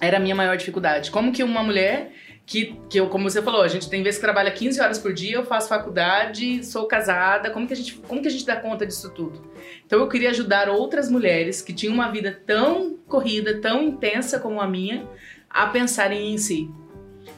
Era 0.00 0.16
a 0.16 0.20
minha 0.20 0.34
maior 0.34 0.56
dificuldade. 0.56 1.12
Como 1.12 1.32
que 1.32 1.44
uma 1.44 1.62
mulher 1.62 2.10
que, 2.44 2.76
que 2.90 2.98
eu, 2.98 3.08
como 3.08 3.30
você 3.30 3.40
falou, 3.40 3.62
a 3.62 3.68
gente 3.68 3.88
tem 3.88 4.02
vezes 4.02 4.18
que 4.18 4.24
trabalha 4.24 4.50
15 4.50 4.80
horas 4.80 4.98
por 4.98 5.12
dia, 5.12 5.36
eu 5.36 5.46
faço 5.46 5.68
faculdade, 5.68 6.64
sou 6.64 6.86
casada, 6.86 7.48
como 7.50 7.64
que 7.66 7.72
a 7.72 7.76
gente, 7.76 7.94
como 7.94 8.20
que 8.20 8.26
a 8.26 8.30
gente 8.30 8.44
dá 8.44 8.56
conta 8.56 8.84
disso 8.84 9.10
tudo? 9.10 9.53
Então 9.86 10.00
eu 10.00 10.08
queria 10.08 10.30
ajudar 10.30 10.68
outras 10.68 11.10
mulheres 11.10 11.60
que 11.60 11.72
tinham 11.72 11.94
uma 11.94 12.10
vida 12.10 12.40
tão 12.46 12.96
corrida, 13.06 13.60
tão 13.60 13.82
intensa 13.82 14.38
como 14.38 14.60
a 14.60 14.66
minha, 14.66 15.06
a 15.48 15.66
pensarem 15.66 16.32
em 16.32 16.38
si. 16.38 16.70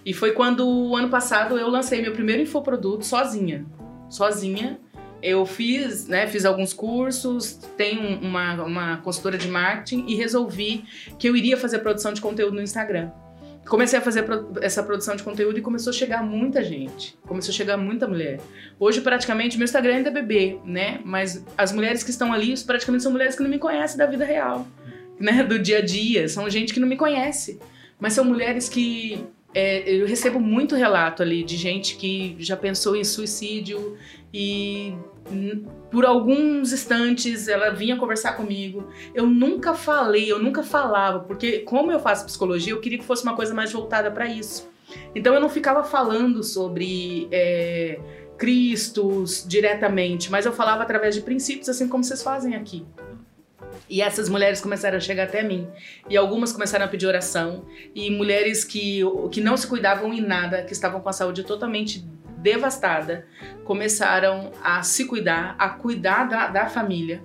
E 0.04 0.12
foi 0.14 0.32
quando, 0.32 0.94
ano 0.94 1.08
passado, 1.08 1.58
eu 1.58 1.68
lancei 1.68 2.00
meu 2.00 2.12
primeiro 2.12 2.42
infoproduto 2.42 3.04
sozinha. 3.04 3.66
Sozinha. 4.08 4.78
Eu 5.22 5.44
fiz, 5.44 6.06
né, 6.06 6.26
fiz 6.26 6.44
alguns 6.44 6.72
cursos, 6.72 7.54
tenho 7.76 8.20
uma, 8.20 8.62
uma 8.62 8.96
consultora 8.98 9.36
de 9.36 9.48
marketing 9.48 10.04
e 10.06 10.14
resolvi 10.14 10.84
que 11.18 11.28
eu 11.28 11.34
iria 11.34 11.56
fazer 11.56 11.80
produção 11.80 12.12
de 12.12 12.20
conteúdo 12.20 12.54
no 12.54 12.62
Instagram. 12.62 13.10
Comecei 13.68 13.98
a 13.98 14.02
fazer 14.02 14.24
essa 14.62 14.82
produção 14.82 15.16
de 15.16 15.22
conteúdo 15.22 15.58
e 15.58 15.62
começou 15.62 15.90
a 15.90 15.92
chegar 15.92 16.22
muita 16.22 16.62
gente. 16.62 17.18
Começou 17.26 17.52
a 17.52 17.54
chegar 17.54 17.76
muita 17.76 18.06
mulher. 18.06 18.40
Hoje, 18.78 19.00
praticamente, 19.00 19.56
meu 19.58 19.64
Instagram 19.64 19.96
ainda 19.96 20.08
é 20.08 20.12
bebê, 20.12 20.58
né? 20.64 21.00
Mas 21.04 21.44
as 21.58 21.72
mulheres 21.72 22.04
que 22.04 22.10
estão 22.10 22.32
ali, 22.32 22.54
praticamente 22.64 23.02
são 23.02 23.10
mulheres 23.10 23.34
que 23.34 23.42
não 23.42 23.50
me 23.50 23.58
conhecem 23.58 23.98
da 23.98 24.06
vida 24.06 24.24
real, 24.24 24.66
né? 25.18 25.42
Do 25.42 25.58
dia 25.58 25.78
a 25.78 25.80
dia. 25.80 26.28
São 26.28 26.48
gente 26.48 26.72
que 26.72 26.78
não 26.78 26.86
me 26.86 26.96
conhece. 26.96 27.58
Mas 27.98 28.12
são 28.12 28.24
mulheres 28.24 28.68
que 28.68 29.26
é, 29.52 29.82
eu 29.90 30.06
recebo 30.06 30.38
muito 30.38 30.76
relato 30.76 31.22
ali 31.22 31.42
de 31.42 31.56
gente 31.56 31.96
que 31.96 32.36
já 32.38 32.56
pensou 32.56 32.94
em 32.94 33.02
suicídio 33.02 33.96
e 34.32 34.94
por 35.90 36.04
alguns 36.04 36.72
instantes 36.72 37.48
ela 37.48 37.70
vinha 37.70 37.96
conversar 37.96 38.32
comigo. 38.32 38.88
Eu 39.14 39.26
nunca 39.26 39.74
falei, 39.74 40.30
eu 40.30 40.38
nunca 40.38 40.62
falava, 40.62 41.20
porque 41.20 41.60
como 41.60 41.92
eu 41.92 42.00
faço 42.00 42.26
psicologia, 42.26 42.72
eu 42.72 42.80
queria 42.80 42.98
que 42.98 43.04
fosse 43.04 43.22
uma 43.22 43.36
coisa 43.36 43.54
mais 43.54 43.72
voltada 43.72 44.10
para 44.10 44.26
isso. 44.26 44.68
Então 45.14 45.34
eu 45.34 45.40
não 45.40 45.48
ficava 45.48 45.82
falando 45.84 46.42
sobre 46.42 47.28
é, 47.30 47.98
Cristos 48.36 49.44
diretamente, 49.46 50.30
mas 50.30 50.44
eu 50.44 50.52
falava 50.52 50.82
através 50.82 51.14
de 51.14 51.22
princípios, 51.22 51.68
assim 51.68 51.88
como 51.88 52.04
vocês 52.04 52.22
fazem 52.22 52.54
aqui. 52.54 52.84
E 53.88 54.02
essas 54.02 54.28
mulheres 54.28 54.60
começaram 54.60 54.96
a 54.96 55.00
chegar 55.00 55.24
até 55.24 55.42
mim. 55.42 55.68
E 56.08 56.16
algumas 56.16 56.52
começaram 56.52 56.84
a 56.84 56.88
pedir 56.88 57.06
oração. 57.06 57.64
E 57.94 58.10
mulheres 58.10 58.64
que, 58.64 59.00
que 59.30 59.40
não 59.40 59.56
se 59.56 59.66
cuidavam 59.66 60.12
em 60.12 60.20
nada, 60.20 60.62
que 60.62 60.72
estavam 60.72 61.00
com 61.00 61.08
a 61.08 61.12
saúde 61.12 61.44
totalmente 61.44 62.04
devastada, 62.36 63.26
começaram 63.64 64.52
a 64.62 64.82
se 64.82 65.06
cuidar, 65.06 65.54
a 65.58 65.68
cuidar 65.68 66.24
da, 66.24 66.48
da 66.48 66.66
família. 66.66 67.22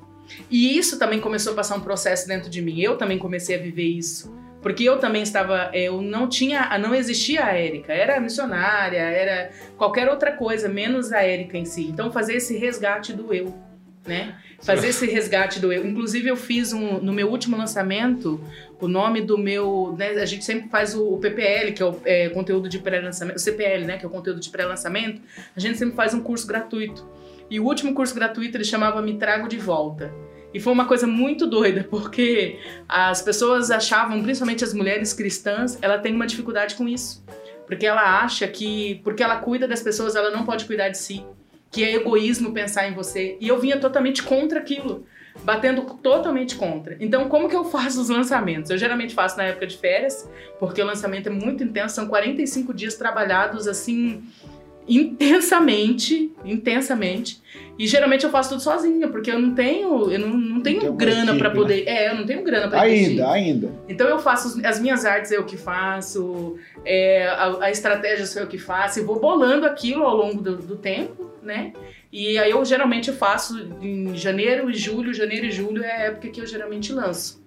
E 0.50 0.78
isso 0.78 0.98
também 0.98 1.20
começou 1.20 1.54
a 1.54 1.56
passar 1.56 1.76
um 1.76 1.82
processo 1.82 2.28
dentro 2.28 2.50
de 2.50 2.62
mim. 2.62 2.80
Eu 2.80 2.98
também 2.98 3.18
comecei 3.18 3.56
a 3.56 3.60
viver 3.62 3.84
isso. 3.84 4.34
Porque 4.62 4.84
eu 4.84 5.00
também 5.00 5.24
estava, 5.24 5.72
eu 5.74 6.02
não 6.02 6.30
tinha, 6.30 6.78
não 6.78 6.94
existia 6.94 7.46
a 7.46 7.52
Érica, 7.52 7.92
era 7.92 8.20
missionária, 8.20 9.00
era 9.00 9.52
qualquer 9.76 10.08
outra 10.08 10.32
coisa, 10.34 10.70
menos 10.70 11.12
a 11.12 11.24
Érica 11.24 11.58
em 11.58 11.66
si. 11.66 11.88
Então 11.88 12.12
fazer 12.12 12.36
esse 12.36 12.56
resgate 12.58 13.12
do 13.12 13.34
eu, 13.34 13.56
né? 14.06 14.36
Fazer 14.62 14.90
esse 14.90 15.06
resgate 15.08 15.60
do 15.60 15.74
eu. 15.74 15.86
Inclusive 15.86 16.30
eu 16.30 16.36
fiz 16.36 16.72
um, 16.72 17.00
no 17.00 17.12
meu 17.12 17.30
último 17.30 17.58
lançamento, 17.58 18.40
o 18.80 18.88
nome 18.88 19.22
do 19.22 19.38
meu, 19.38 19.96
né, 19.98 20.12
a 20.12 20.26
gente 20.26 20.46
sempre 20.46 20.70
faz 20.70 20.94
o, 20.96 21.14
o 21.14 21.18
PPL, 21.18 21.72
que 21.72 21.82
é 21.82 21.86
o 21.86 22.00
é, 22.06 22.30
conteúdo 22.30 22.70
de 22.70 22.78
pré-lançamento, 22.80 23.38
o 23.38 23.40
CPL, 23.40 23.86
né, 23.86 23.98
que 23.98 24.06
é 24.06 24.08
o 24.08 24.12
conteúdo 24.12 24.40
de 24.40 24.50
pré-lançamento, 24.50 25.22
a 25.56 25.60
gente 25.60 25.78
sempre 25.78 25.96
faz 25.96 26.14
um 26.14 26.22
curso 26.22 26.46
gratuito. 26.46 27.08
E 27.50 27.60
o 27.60 27.66
último 27.66 27.94
curso 27.94 28.14
gratuito 28.14 28.56
ele 28.56 28.64
chamava 28.64 29.02
Me 29.02 29.18
Trago 29.18 29.48
de 29.48 29.58
Volta. 29.58 30.14
E 30.54 30.60
foi 30.60 30.74
uma 30.74 30.86
coisa 30.86 31.08
muito 31.08 31.48
doida, 31.48 31.86
porque 31.90 32.60
as 32.88 33.22
pessoas 33.22 33.72
achavam, 33.72 34.22
principalmente 34.22 34.64
as 34.64 34.74
mulheres 34.74 35.14
cristãs, 35.14 35.78
ela 35.82 35.98
tem 35.98 36.14
uma 36.14 36.28
dificuldade 36.28 36.76
com 36.76 36.88
isso. 36.88 37.24
Porque 37.66 37.86
ela 37.86 38.22
acha 38.22 38.48
que, 38.48 39.00
porque 39.04 39.24
ela 39.24 39.38
cuida 39.38 39.68
das 39.68 39.82
pessoas, 39.82 40.16
ela 40.16 40.30
não 40.30 40.46
pode 40.46 40.66
cuidar 40.66 40.90
de 40.90 40.98
si. 40.98 41.26
Que 41.72 41.84
é 41.84 41.96
egoísmo 41.96 42.54
pensar 42.54 42.88
em 42.88 42.94
você. 42.94 43.38
E 43.40 43.48
eu 43.48 43.60
vinha 43.60 43.80
totalmente 43.80 44.22
contra 44.22 44.60
aquilo. 44.60 45.06
Batendo 45.44 45.82
totalmente 45.96 46.56
contra. 46.56 46.98
Então, 47.00 47.30
como 47.30 47.48
que 47.48 47.56
eu 47.56 47.64
faço 47.64 48.02
os 48.02 48.10
lançamentos? 48.10 48.70
Eu 48.70 48.78
geralmente 48.78 49.14
faço 49.14 49.38
na 49.38 49.44
época 49.44 49.66
de 49.66 49.78
férias, 49.78 50.30
porque 50.60 50.82
o 50.82 50.86
lançamento 50.86 51.28
é 51.28 51.30
muito 51.30 51.64
intenso, 51.64 51.96
são 51.96 52.08
45 52.08 52.74
dias 52.74 52.96
trabalhados 52.96 53.66
assim 53.66 54.24
intensamente, 54.96 56.32
intensamente. 56.44 57.42
E 57.80 57.88
geralmente 57.88 58.26
eu 58.26 58.30
faço 58.30 58.50
tudo 58.50 58.62
sozinha, 58.62 59.08
porque 59.08 59.32
eu 59.32 59.40
não 59.40 59.56
tenho, 59.56 60.12
eu 60.12 60.20
não, 60.20 60.30
não 60.30 60.62
tenho 60.62 60.82
uma 60.82 60.96
grana 60.96 61.36
para 61.36 61.48
equipe, 61.48 61.56
poder, 61.56 61.88
é, 61.88 62.10
eu 62.10 62.16
não 62.16 62.26
tenho 62.26 62.44
grana 62.44 62.68
para. 62.68 62.82
Ainda, 62.82 63.32
ainda. 63.32 63.72
Então 63.88 64.08
eu 64.08 64.20
faço 64.20 64.62
as 64.66 64.80
minhas 64.80 65.06
artes 65.06 65.32
eu 65.32 65.46
que 65.46 65.58
faço, 65.58 66.58
é, 66.86 67.26
a, 67.28 67.66
a 67.66 67.72
estratégia 67.72 68.26
sou 68.26 68.42
eu 68.42 68.48
que 68.48 68.58
faço, 68.58 69.00
e 69.00 69.04
vou 69.04 69.20
bolando 69.20 69.66
aquilo 69.66 70.04
ao 70.04 70.16
longo 70.16 70.42
do, 70.42 70.58
do 70.58 70.76
tempo, 70.76 71.32
né? 71.42 71.74
E 72.12 72.38
aí 72.38 72.52
eu 72.52 72.64
geralmente 72.66 73.12
faço 73.12 73.68
em 73.82 74.16
janeiro 74.16 74.70
e 74.70 74.74
julho, 74.74 75.14
janeiro 75.14 75.46
e 75.46 75.52
julho 75.52 75.84
é 75.84 75.92
a 75.92 76.00
época 76.08 76.28
que 76.28 76.42
eu 76.42 76.46
geralmente 76.46 76.92
lanço. 76.92 77.41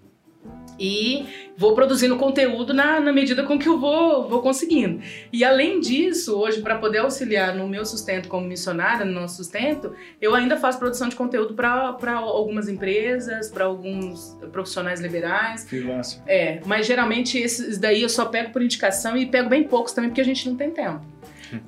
E 0.78 1.26
vou 1.56 1.74
produzindo 1.74 2.16
conteúdo 2.16 2.74
na, 2.74 3.01
na 3.01 3.12
medida 3.12 3.44
com 3.44 3.59
que 3.59 3.68
eu 3.68 3.78
vou, 3.78 4.28
vou 4.28 4.42
conseguindo. 4.42 5.01
E 5.32 5.44
além 5.44 5.80
disso, 5.80 6.36
hoje, 6.36 6.60
para 6.60 6.76
poder 6.76 6.98
auxiliar 6.98 7.55
no 7.55 7.68
meu 7.68 7.84
sustento 7.84 8.28
como 8.28 8.46
missionária, 8.46 9.05
no 9.05 9.12
nosso 9.12 9.36
sustento, 9.36 9.94
eu 10.20 10.34
ainda 10.34 10.56
faço 10.56 10.78
produção 10.78 11.09
de 11.09 11.16
conteúdo 11.16 11.55
para 11.55 12.14
algumas 12.14 12.68
empresas, 12.68 13.48
para 13.48 13.64
alguns 13.64 14.36
profissionais 14.52 15.01
liberais. 15.01 15.64
Freelancer. 15.68 16.20
É, 16.26 16.60
mas 16.66 16.86
geralmente 16.86 17.38
esses 17.38 17.78
daí 17.78 18.02
eu 18.02 18.09
só 18.09 18.26
pego 18.26 18.51
por 18.51 18.62
indicação 18.62 19.16
e 19.16 19.26
pego 19.26 19.48
bem 19.48 19.64
poucos 19.64 19.92
também, 19.92 20.10
porque 20.10 20.20
a 20.20 20.24
gente 20.24 20.48
não 20.48 20.56
tem 20.56 20.70
tempo. 20.70 21.14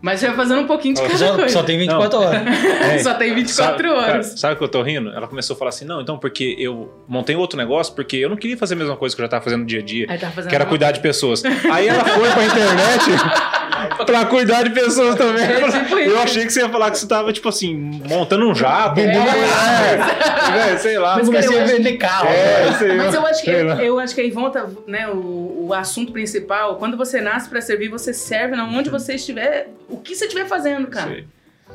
Mas 0.00 0.22
vai 0.22 0.34
fazendo 0.34 0.60
um 0.60 0.66
pouquinho 0.66 0.94
de 0.94 1.02
cada 1.02 1.16
Só, 1.16 1.34
coisa. 1.34 1.48
só 1.52 1.62
tem 1.62 1.78
24 1.78 2.18
horas. 2.18 2.46
É. 2.46 2.98
Só 2.98 3.14
tem 3.14 3.34
24 3.34 3.54
sabe, 3.54 3.88
horas. 3.88 4.06
cara, 4.06 4.22
sabe 4.22 4.54
o 4.54 4.56
que 4.58 4.64
eu 4.64 4.68
tô 4.68 4.82
rindo? 4.82 5.10
Ela 5.10 5.26
começou 5.26 5.54
a 5.54 5.58
falar 5.58 5.70
assim: 5.70 5.84
não, 5.84 6.00
então, 6.00 6.18
porque 6.18 6.56
eu 6.58 6.92
montei 7.08 7.36
outro 7.36 7.56
negócio, 7.56 7.94
porque 7.94 8.16
eu 8.16 8.28
não 8.28 8.36
queria 8.36 8.56
fazer 8.56 8.74
a 8.74 8.76
mesma 8.76 8.96
coisa 8.96 9.14
que 9.14 9.20
eu 9.20 9.24
já 9.24 9.28
tava 9.28 9.44
fazendo 9.44 9.60
no 9.60 9.66
dia 9.66 9.80
a 9.80 9.82
dia. 9.82 10.06
Aí 10.08 10.18
Que 10.48 10.54
era 10.54 10.66
cuidar 10.66 10.92
de 10.92 11.00
pessoas. 11.00 11.44
Aí 11.72 11.88
ela 11.88 12.04
foi 12.04 12.30
pra 12.30 12.44
internet 12.44 13.04
pra 14.04 14.26
cuidar 14.26 14.62
de 14.62 14.70
pessoas 14.70 15.14
também. 15.16 15.44
É 15.44 15.70
tipo 15.70 15.98
isso. 15.98 16.10
Eu 16.10 16.18
achei 16.20 16.44
que 16.44 16.52
você 16.52 16.60
ia 16.60 16.68
falar 16.68 16.90
que 16.90 16.98
você 16.98 17.06
tava, 17.06 17.32
tipo 17.32 17.48
assim, 17.48 17.74
montando 18.08 18.48
um 18.48 18.54
jato. 18.54 19.00
É. 19.00 19.04
É, 19.04 20.72
é, 20.72 20.76
sei 20.78 20.98
lá. 20.98 21.16
Mas, 21.16 21.28
cara, 21.28 21.46
Comecei 21.46 21.58
eu 21.58 21.62
a 21.62 21.66
vender 21.66 21.96
carro. 21.96 22.28
É, 22.28 22.94
Mas 22.96 23.14
eu 23.14 23.26
acho 23.26 23.42
que 23.42 23.50
eu 23.50 23.98
acho 23.98 24.14
que 24.14 24.20
aí 24.20 24.30
volta, 24.30 24.68
né, 24.86 25.08
o, 25.08 25.66
o 25.66 25.74
assunto 25.74 26.12
principal. 26.12 26.76
Quando 26.76 26.96
você 26.96 27.20
nasce 27.20 27.48
pra 27.48 27.60
servir, 27.60 27.88
você 27.88 28.12
serve 28.12 28.56
na 28.56 28.64
onde 28.64 28.90
você 28.90 29.14
estiver, 29.14 29.68
o 29.88 29.98
que 29.98 30.14
você 30.14 30.26
estiver 30.26 30.46
fazendo, 30.46 30.86
cara. 30.88 31.10
Sei. 31.10 31.24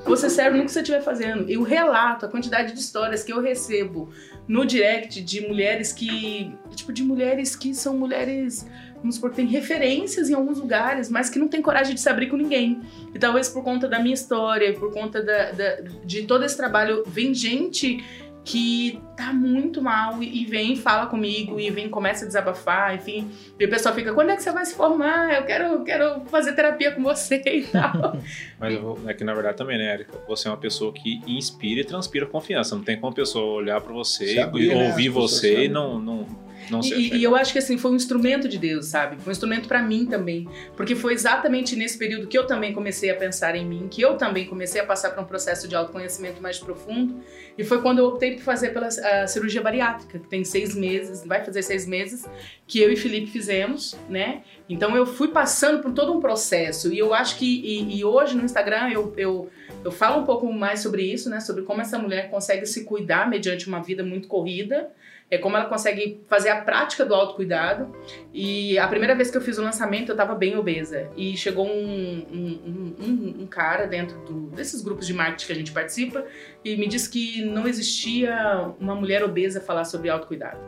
Você 0.05 0.29
serve 0.29 0.57
no 0.57 0.65
que 0.65 0.71
você 0.71 0.79
estiver 0.79 1.01
fazendo. 1.01 1.49
E 1.49 1.57
o 1.57 1.63
relato, 1.63 2.25
a 2.25 2.29
quantidade 2.29 2.73
de 2.73 2.79
histórias 2.79 3.23
que 3.23 3.31
eu 3.31 3.41
recebo 3.41 4.09
no 4.47 4.65
direct 4.65 5.21
de 5.21 5.41
mulheres 5.47 5.91
que. 5.93 6.51
Tipo, 6.75 6.91
de 6.91 7.03
mulheres 7.03 7.55
que 7.55 7.73
são 7.73 7.95
mulheres. 7.95 8.65
Vamos 9.01 9.15
supor, 9.15 9.31
que 9.31 9.37
têm 9.37 9.47
referências 9.47 10.29
em 10.29 10.33
alguns 10.33 10.59
lugares, 10.59 11.09
mas 11.09 11.29
que 11.29 11.37
não 11.39 11.47
têm 11.47 11.61
coragem 11.61 11.93
de 11.95 11.99
se 11.99 12.07
abrir 12.07 12.27
com 12.27 12.37
ninguém. 12.37 12.79
E 13.13 13.19
talvez 13.19 13.49
por 13.49 13.63
conta 13.63 13.87
da 13.87 13.99
minha 13.99 14.13
história, 14.13 14.71
por 14.73 14.93
conta 14.93 15.21
da, 15.23 15.51
da- 15.51 15.77
de 16.05 16.23
todo 16.23 16.45
esse 16.45 16.55
trabalho, 16.55 17.03
vem 17.07 17.33
gente 17.33 18.03
que 18.43 18.99
tá 19.15 19.31
muito 19.31 19.83
mal 19.83 20.21
e 20.23 20.41
e 20.41 20.45
vem 20.45 20.75
fala 20.75 21.05
comigo 21.05 21.59
e 21.59 21.69
vem 21.69 21.87
começa 21.87 22.25
a 22.25 22.27
desabafar, 22.27 22.95
enfim. 22.95 23.29
E 23.59 23.65
o 23.65 23.69
pessoal 23.69 23.93
fica, 23.93 24.13
quando 24.13 24.31
é 24.31 24.35
que 24.35 24.41
você 24.41 24.51
vai 24.51 24.65
se 24.65 24.73
formar? 24.73 25.31
Eu 25.35 25.43
quero, 25.45 25.63
eu 25.65 25.83
quero 25.83 26.21
fazer 26.25 26.53
terapia 26.53 26.91
com 26.91 27.03
você 27.03 27.39
e 27.45 27.61
tal. 27.71 28.17
Mas 28.59 28.75
vou- 28.79 28.97
é 29.07 29.13
que 29.13 29.23
na 29.23 29.33
verdade 29.35 29.57
também, 29.57 29.77
né, 29.77 29.93
Erika? 29.93 30.13
Você 30.27 30.47
é 30.47 30.51
uma 30.51 30.57
pessoa 30.57 30.91
que 30.91 31.21
inspira 31.27 31.81
e 31.81 31.83
transpira 31.83 32.25
confiança. 32.25 32.75
Não 32.75 32.83
tem 32.83 32.99
como 32.99 33.11
a 33.11 33.15
pessoa 33.15 33.45
olhar 33.61 33.79
pra 33.79 33.93
você 33.93 34.25
Se 34.25 34.35
e 34.35 34.39
abrir, 34.39 34.69
né? 34.75 34.87
ouvir 34.89 35.09
pessoas 35.09 35.31
você 35.39 35.65
e 35.65 35.69
não, 35.69 35.99
não, 35.99 36.25
não 36.72 36.80
E, 36.81 37.18
e 37.18 37.23
eu 37.23 37.35
acho 37.35 37.52
que 37.52 37.60
assim, 37.60 37.77
foi 37.77 37.91
um 37.91 37.95
instrumento 37.95 38.48
de 38.48 38.57
Deus, 38.57 38.85
sabe? 38.88 39.18
Foi 39.18 39.30
um 39.30 39.31
instrumento 39.31 39.68
pra 39.68 39.81
mim 39.81 40.06
também. 40.06 40.48
Porque 40.76 40.95
foi 40.95 41.14
exatamente 41.14 41.76
nesse 41.76 41.98
período 41.98 42.27
que 42.27 42.38
eu 42.38 42.48
também 42.48 42.73
comecei 42.73 43.10
a 43.10 43.15
pensar 43.15 43.56
em 43.56 43.65
mim, 43.65 43.88
que 43.89 44.02
eu 44.02 44.15
também 44.18 44.45
comecei 44.45 44.80
a 44.80 44.85
passar 44.85 45.11
por 45.11 45.22
um 45.22 45.26
processo 45.26 45.68
de 45.68 45.76
autoconhecimento 45.76 46.41
mais 46.41 46.57
profundo. 46.57 47.22
E 47.57 47.64
foi 47.64 47.81
quando 47.81 47.99
eu 47.99 48.06
optei 48.06 48.35
por 48.35 48.43
fazer 48.43 48.69
pela 48.69 48.88
a 48.88 49.27
cirurgia 49.27 49.61
bariátrica, 49.61 50.18
que 50.18 50.27
tem 50.27 50.43
seis 50.43 50.76
meses, 50.76 51.26
vai 51.26 51.43
fazer 51.43 51.61
seis 51.61 51.85
meses, 51.85 52.26
que 52.65 52.80
eu 52.80 52.91
e 52.91 52.95
Felipe 52.95 53.27
fizemos, 53.27 53.98
né? 54.10 54.43
Então 54.69 54.95
eu 54.95 55.06
fui 55.06 55.27
passando 55.27 55.81
por 55.81 55.91
todo 55.91 56.14
um 56.14 56.22
processo. 56.22 56.93
E 56.93 56.98
eu 56.98 57.14
acho 57.14 57.38
que, 57.38 57.45
e, 57.45 57.98
e 57.99 58.06
hoje 58.06 58.35
no 58.38 58.45
Instagram 58.45 58.89
eu, 58.89 59.14
eu, 59.18 59.49
eu 59.84 59.91
falo 59.91 60.22
um 60.22 60.26
pouco 60.26 60.52
mais 60.52 60.80
sobre 60.80 61.03
isso, 61.03 61.30
né? 61.30 61.39
Sobre 61.41 61.64
como 61.64 61.81
essa 61.81 61.99
mulher 61.99 62.30
consegue 62.30 62.65
se 62.65 62.85
cuidar 62.85 63.30
mediante 63.30 63.68
uma 63.68 63.81
vida 63.81 64.03
muito 64.03 64.27
corrida 64.27 64.89
é 65.31 65.37
como 65.37 65.55
ela 65.55 65.65
consegue 65.65 66.21
fazer 66.27 66.49
a 66.49 66.59
prática 66.61 67.05
do 67.05 67.15
autocuidado. 67.15 67.95
E 68.33 68.77
a 68.77 68.85
primeira 68.85 69.15
vez 69.15 69.31
que 69.31 69.37
eu 69.37 69.41
fiz 69.41 69.57
o 69.57 69.63
lançamento, 69.63 70.09
eu 70.09 70.13
estava 70.13 70.35
bem 70.35 70.57
obesa. 70.57 71.09
E 71.15 71.37
chegou 71.37 71.65
um, 71.65 72.25
um, 72.29 72.95
um, 72.99 73.43
um 73.43 73.47
cara 73.47 73.87
dentro 73.87 74.19
do, 74.25 74.49
desses 74.49 74.81
grupos 74.81 75.07
de 75.07 75.13
marketing 75.13 75.45
que 75.45 75.53
a 75.53 75.55
gente 75.55 75.71
participa 75.71 76.25
e 76.65 76.75
me 76.75 76.85
disse 76.85 77.09
que 77.09 77.45
não 77.45 77.65
existia 77.65 78.73
uma 78.77 78.93
mulher 78.93 79.23
obesa 79.23 79.61
falar 79.61 79.85
sobre 79.85 80.09
autocuidado. 80.09 80.59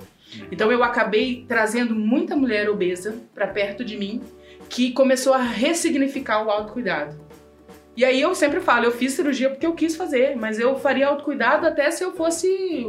Então 0.49 0.71
eu 0.71 0.81
acabei 0.81 1.45
trazendo 1.45 1.93
muita 1.93 2.33
mulher 2.33 2.69
obesa 2.69 3.17
para 3.35 3.45
perto 3.47 3.83
de 3.83 3.97
mim 3.97 4.21
que 4.69 4.91
começou 4.91 5.33
a 5.33 5.41
ressignificar 5.41 6.41
o 6.41 6.49
autocuidado. 6.49 7.32
E 7.95 8.03
aí 8.03 8.19
eu 8.19 8.33
sempre 8.33 8.59
falo, 8.59 8.85
eu 8.85 8.91
fiz 8.91 9.13
cirurgia 9.13 9.49
porque 9.49 9.65
eu 9.65 9.73
quis 9.73 9.95
fazer, 9.95 10.35
mas 10.35 10.57
eu 10.57 10.77
faria 10.79 11.07
autocuidado 11.07 11.67
até 11.67 11.91
se 11.91 12.03
eu 12.03 12.11
fosse 12.11 12.87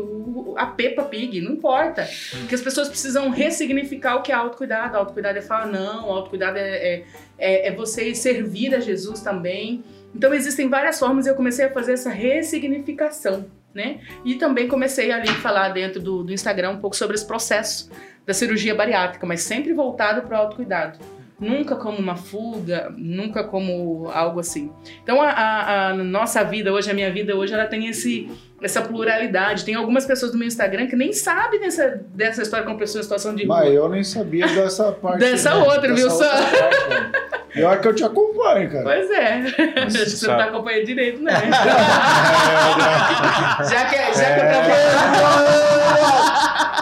a 0.57 0.67
Peppa 0.67 1.03
Pig, 1.03 1.43
não 1.43 1.53
importa. 1.53 2.09
Porque 2.39 2.55
as 2.55 2.63
pessoas 2.63 2.89
precisam 2.89 3.29
ressignificar 3.29 4.17
o 4.17 4.23
que 4.23 4.33
é 4.33 4.35
autocuidado. 4.35 4.97
Autocuidado 4.97 5.39
é 5.39 5.43
falar 5.43 5.67
não, 5.67 6.11
autocuidado 6.11 6.57
é, 6.57 6.71
é, 6.71 7.05
é, 7.39 7.69
é 7.69 7.73
você 7.73 8.15
servir 8.15 8.75
a 8.75 8.81
Jesus 8.81 9.21
também. 9.21 9.85
Então 10.15 10.33
existem 10.33 10.69
várias 10.71 10.99
formas 10.99 11.27
e 11.27 11.29
eu 11.29 11.35
comecei 11.35 11.67
a 11.67 11.71
fazer 11.71 11.93
essa 11.93 12.09
ressignificação, 12.09 13.45
né? 13.75 14.01
E 14.25 14.37
também 14.37 14.69
comecei 14.69 15.11
ali 15.11 15.29
a 15.29 15.35
falar 15.35 15.71
dentro 15.71 16.01
do, 16.01 16.23
do 16.23 16.33
Instagram 16.33 16.71
um 16.71 16.79
pouco 16.79 16.97
sobre 16.97 17.15
esse 17.17 17.27
processo 17.27 17.91
da 18.25 18.33
cirurgia 18.33 18.75
bariátrica, 18.75 19.27
mas 19.27 19.43
sempre 19.43 19.75
voltado 19.75 20.23
para 20.23 20.39
o 20.39 20.41
autocuidado 20.41 20.99
nunca 21.39 21.77
como 21.77 21.99
uma 21.99 22.17
fuga, 22.17 22.93
nunca 22.97 23.45
como 23.45 24.09
algo 24.13 24.41
assim. 24.41 24.73
Então 25.03 25.21
a, 25.21 25.31
a, 25.31 25.89
a, 25.89 25.95
nossa 25.95 26.43
vida 26.45 26.73
hoje, 26.73 26.91
a 26.91 26.95
minha 26.95 27.13
vida 27.13 27.37
hoje, 27.37 27.53
ela 27.53 27.67
tem 27.67 27.87
esse, 27.87 28.31
essa 28.63 28.81
pluralidade. 28.83 29.65
Tem 29.65 29.75
algumas 29.75 30.07
pessoas 30.07 30.33
do 30.33 30.39
meu 30.39 30.47
Instagram 30.47 30.87
que 30.87 30.97
nem 30.97 31.13
sabem 31.13 31.61
dessa, 31.61 32.01
dessa 32.15 32.43
história 32.43 32.65
com 32.65 32.77
pessoa 32.77 33.01
em 33.01 33.03
situação 33.03 33.35
de 33.35 33.45
rua. 33.45 33.57
Mas 33.59 33.75
eu 33.75 33.89
nem 33.89 34.05
sabia 34.05 34.47
dessa 34.47 34.93
parte. 34.93 35.19
dessa 35.19 35.51
né? 35.51 35.63
outra, 35.63 35.95
viu 35.95 36.11
só? 36.11 36.31
Eu 37.55 37.71
é 37.71 37.77
que 37.77 37.87
eu 37.87 37.95
te 37.95 38.03
acompanho, 38.03 38.69
cara. 38.69 38.83
Pois 38.83 39.11
é. 39.11 39.43
Você, 39.85 40.07
Você 40.07 40.27
não 40.27 40.37
tá 40.37 40.45
acompanhando 40.47 40.87
direito, 40.87 41.23
né? 41.23 41.33
já 43.71 43.85
que, 43.85 43.97
já 44.13 44.35
que 44.35 44.41
eu 44.41 44.47
trabalho. 44.49 44.75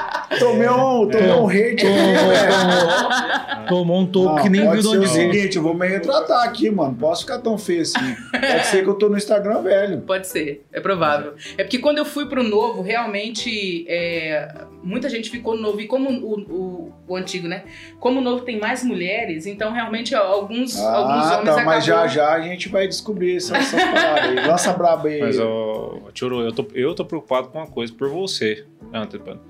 Tomei 0.39 0.69
um, 0.69 1.09
tomei 1.09 1.31
um 1.31 1.49
hate 1.49 1.87
aqui, 1.87 3.69
Tomou 3.69 4.01
um 4.01 4.07
toco 4.07 4.43
que 4.43 4.49
nem 4.49 4.69
viu 4.71 4.81
de 4.81 4.89
onde 4.89 5.07
o 5.07 5.09
seguinte, 5.09 5.57
eu 5.57 5.63
vou 5.63 5.75
me 5.75 5.87
retratar 5.87 6.45
aqui, 6.45 6.71
mano. 6.71 6.95
Posso 6.95 7.23
ficar 7.23 7.39
tão 7.39 7.57
feio 7.57 7.83
assim. 7.83 8.17
Pode 8.31 8.67
ser 8.67 8.83
que 8.83 8.91
eu 8.91 8.95
tô 8.95 9.09
no 9.09 9.17
Instagram 9.17 9.63
velho. 9.63 10.01
Pode 10.03 10.27
ser, 10.27 10.65
é 10.73 10.81
provável. 10.81 11.35
É 11.57 11.65
porque 11.65 11.79
quando 11.79 11.99
eu 11.99 12.05
fui 12.05 12.27
pro 12.27 12.43
novo, 12.43 12.83
realmente, 12.83 13.87
é, 13.89 14.67
muita 14.83 15.09
gente 15.09 15.31
ficou 15.31 15.57
novo. 15.57 15.81
E 15.81 15.87
como 15.87 16.11
o, 16.11 16.41
o, 16.41 16.93
o, 17.09 17.17
antigo, 17.17 17.49
né? 17.49 17.65
Como 17.99 18.21
o 18.21 18.23
novo 18.23 18.45
tem 18.45 18.59
mais 18.59 18.83
mulheres, 18.83 19.47
então 19.47 19.73
realmente 19.73 20.15
alguns, 20.15 20.79
ah, 20.79 20.97
alguns 20.97 21.31
homens 21.31 21.57
tá, 21.57 21.65
mas 21.65 21.85
já 21.85 22.07
já 22.07 22.33
a 22.33 22.41
gente 22.41 22.69
vai 22.69 22.87
descobrir 22.87 23.37
essas, 23.37 23.59
essas 23.59 23.83
paradas 23.83 24.39
aí. 24.39 24.47
Lança 24.47 24.73
braba 24.73 25.09
aí. 25.09 25.21
Mas, 25.21 25.39
ó, 25.39 25.99
Tchuru, 26.13 26.41
eu 26.41 26.53
tô, 26.53 26.67
eu 26.75 26.95
tô 26.95 27.05
preocupado 27.05 27.49
com 27.49 27.59
uma 27.59 27.67
coisa 27.67 27.93
por 27.93 28.09
você, 28.09 28.65
Antepano. 28.93 29.41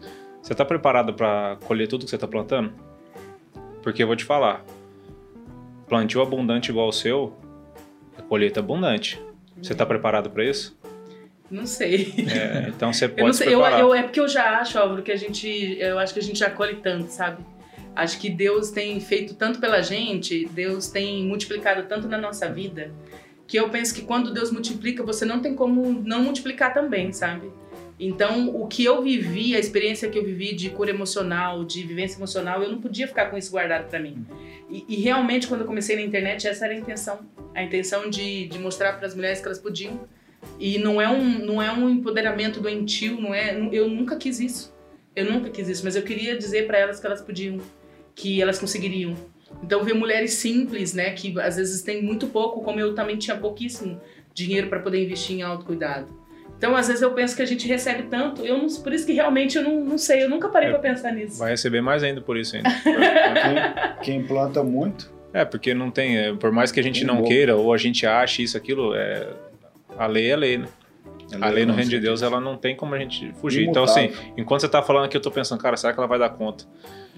Você 0.43 0.53
está 0.53 0.65
preparado 0.65 1.15
para 1.15 1.57
colher 1.65 1.87
tudo 1.87 2.05
que 2.05 2.11
você 2.11 2.17
está 2.17 2.27
plantando? 2.27 2.73
Porque 3.81 4.03
eu 4.03 4.07
vou 4.09 4.17
te 4.17 4.25
falar, 4.25 4.65
plantio 5.89 6.21
abundante 6.21 6.71
igual 6.71 6.89
o 6.89 6.93
seu, 6.93 7.33
é 8.19 8.23
colheita 8.23 8.59
abundante. 8.61 9.23
Você 9.63 9.73
está 9.73 9.87
preparado 9.87 10.29
para 10.31 10.45
isso? 10.45 10.77
Não 11.49 11.67
sei. 11.67 12.13
É, 12.29 12.69
então 12.69 12.93
você 12.93 13.09
pode 13.09 13.21
eu 13.23 13.27
não 13.27 13.33
sei, 13.33 13.55
eu, 13.55 13.61
eu, 13.61 13.95
é 13.95 14.03
porque 14.03 14.19
eu 14.19 14.27
já 14.27 14.59
acho, 14.59 14.79
Álvaro, 14.79 15.03
que 15.03 15.13
a 15.13 15.17
gente, 15.17 15.77
eu 15.79 15.99
acho 15.99 16.13
que 16.13 16.19
a 16.19 16.23
gente 16.23 16.39
já 16.39 16.51
colhe 16.51 16.77
tanto, 16.77 17.09
sabe? 17.09 17.45
Acho 17.95 18.19
que 18.19 18.31
Deus 18.31 18.71
tem 18.71 18.99
feito 18.99 19.35
tanto 19.35 19.61
pela 19.61 19.83
gente, 19.83 20.47
Deus 20.47 20.89
tem 20.89 21.25
multiplicado 21.25 21.85
tanto 21.85 22.09
na 22.09 22.19
nossa 22.19 22.51
vida, 22.51 22.91
que 23.47 23.59
eu 23.59 23.69
penso 23.69 23.95
que 23.95 24.03
quando 24.03 24.33
Deus 24.33 24.51
multiplica, 24.51 25.05
você 25.05 25.25
não 25.25 25.41
tem 25.41 25.55
como 25.55 25.93
não 26.03 26.23
multiplicar 26.23 26.73
também, 26.73 27.13
sabe? 27.13 27.53
Então, 27.99 28.49
o 28.49 28.67
que 28.67 28.85
eu 28.85 29.03
vivi, 29.03 29.55
a 29.55 29.59
experiência 29.59 30.09
que 30.09 30.19
eu 30.19 30.25
vivi 30.25 30.55
de 30.55 30.71
cura 30.71 30.91
emocional, 30.91 31.65
de 31.65 31.83
vivência 31.83 32.19
emocional, 32.19 32.63
eu 32.63 32.71
não 32.71 32.81
podia 32.81 33.07
ficar 33.07 33.27
com 33.27 33.37
isso 33.37 33.51
guardado 33.51 33.89
para 33.89 34.01
mim. 34.01 34.27
E, 34.69 34.85
e, 34.89 34.97
realmente, 34.97 35.47
quando 35.47 35.61
eu 35.61 35.67
comecei 35.67 35.95
na 35.97 36.03
internet, 36.03 36.47
essa 36.49 36.65
era 36.65 36.75
a 36.75 36.77
intenção. 36.77 37.21
A 37.55 37.63
intenção 37.63 38.09
de, 38.11 38.47
de 38.47 38.59
mostrar 38.59 38.95
para 38.95 39.07
as 39.07 39.15
mulheres 39.15 39.41
que 39.41 39.47
elas 39.47 39.59
podiam. 39.59 40.01
E 40.59 40.79
não 40.79 41.01
é, 41.01 41.09
um, 41.09 41.45
não 41.45 41.63
é 41.63 41.71
um 41.71 41.89
empoderamento 41.89 42.61
doentio, 42.61 43.21
não 43.21 43.33
é, 43.33 43.57
eu 43.71 43.89
nunca 43.89 44.17
quis 44.17 44.41
isso. 44.41 44.75
Eu 45.15 45.31
nunca 45.31 45.51
quis 45.51 45.69
isso, 45.69 45.85
mas 45.85 45.95
eu 45.95 46.03
queria 46.03 46.37
dizer 46.37 46.67
para 46.67 46.79
elas 46.79 46.99
que 46.99 47.07
elas 47.07 47.21
podiam, 47.21 47.59
que 48.15 48.43
elas 48.43 48.59
conseguiriam. 48.59 49.15
Então, 49.63 49.85
ver 49.85 49.95
mulheres 49.95 50.33
simples, 50.33 50.95
né, 50.95 51.11
que 51.13 51.39
às 51.39 51.57
vezes 51.57 51.83
têm 51.83 52.03
muito 52.03 52.27
pouco, 52.27 52.63
como 52.63 52.81
eu 52.81 52.95
também 52.95 53.17
tinha 53.17 53.37
pouquíssimo 53.37 54.01
dinheiro 54.35 54.69
para 54.69 54.81
poder 54.81 55.05
investir 55.05 55.37
em 55.37 55.43
autocuidado 55.43 56.22
então, 56.63 56.77
às 56.77 56.87
vezes 56.87 57.03
eu 57.03 57.11
penso 57.11 57.35
que 57.35 57.43
a 57.43 57.45
gente 57.45 57.67
recebe 57.67 58.05
tanto, 58.05 58.47
eu 58.47 58.57
não, 58.57 58.69
por 58.69 58.93
isso 58.93 59.05
que 59.05 59.13
realmente 59.13 59.59
eu 59.59 59.65
não, 59.65 59.85
não 59.85 59.99
sei, 59.99 60.23
eu 60.23 60.31
nunca 60.31 60.49
parei 60.49 60.69
é, 60.69 60.71
para 60.71 60.79
pensar 60.79 61.11
nisso. 61.11 61.37
Vai 61.41 61.51
receber 61.51 61.81
mais 61.81 62.05
ainda 62.05 62.21
por 62.21 62.37
isso 62.37 62.55
ainda. 62.55 62.71
quem, 64.05 64.21
quem, 64.21 64.23
planta 64.23 64.63
muito. 64.63 65.13
É, 65.35 65.45
porque 65.45 65.75
não 65.75 65.91
tem, 65.91 66.17
é, 66.17 66.33
por 66.33 66.53
mais 66.53 66.71
que 66.71 66.79
a 66.79 66.83
gente 66.85 67.05
não 67.05 67.25
queira 67.25 67.57
ou 67.57 67.75
a 67.75 67.77
gente 67.77 68.07
ache 68.07 68.45
isso, 68.45 68.57
aquilo, 68.57 68.95
é, 68.95 69.27
a 69.99 70.07
lei 70.07 70.31
é 70.31 70.37
lei, 70.37 70.59
né? 70.59 70.69
A 71.41 71.49
lei 71.49 71.67
no 71.67 71.73
reino 71.73 71.91
de 71.91 71.99
Deus, 71.99 72.23
ela 72.23 72.41
não 72.41 72.57
tem 72.57 72.77
como 72.77 72.95
a 72.95 72.99
gente 72.99 73.33
fugir. 73.41 73.65
Imutável. 73.65 73.91
Então, 73.91 74.05
assim, 74.05 74.33
enquanto 74.37 74.61
você 74.61 74.69
tá 74.69 74.83
falando 74.83 75.07
aqui, 75.07 75.17
eu 75.17 75.21
tô 75.21 75.33
pensando, 75.33 75.61
cara, 75.61 75.77
será 75.77 75.93
que 75.93 75.99
ela 75.99 76.07
vai 76.07 76.19
dar 76.21 76.29
conta 76.29 76.65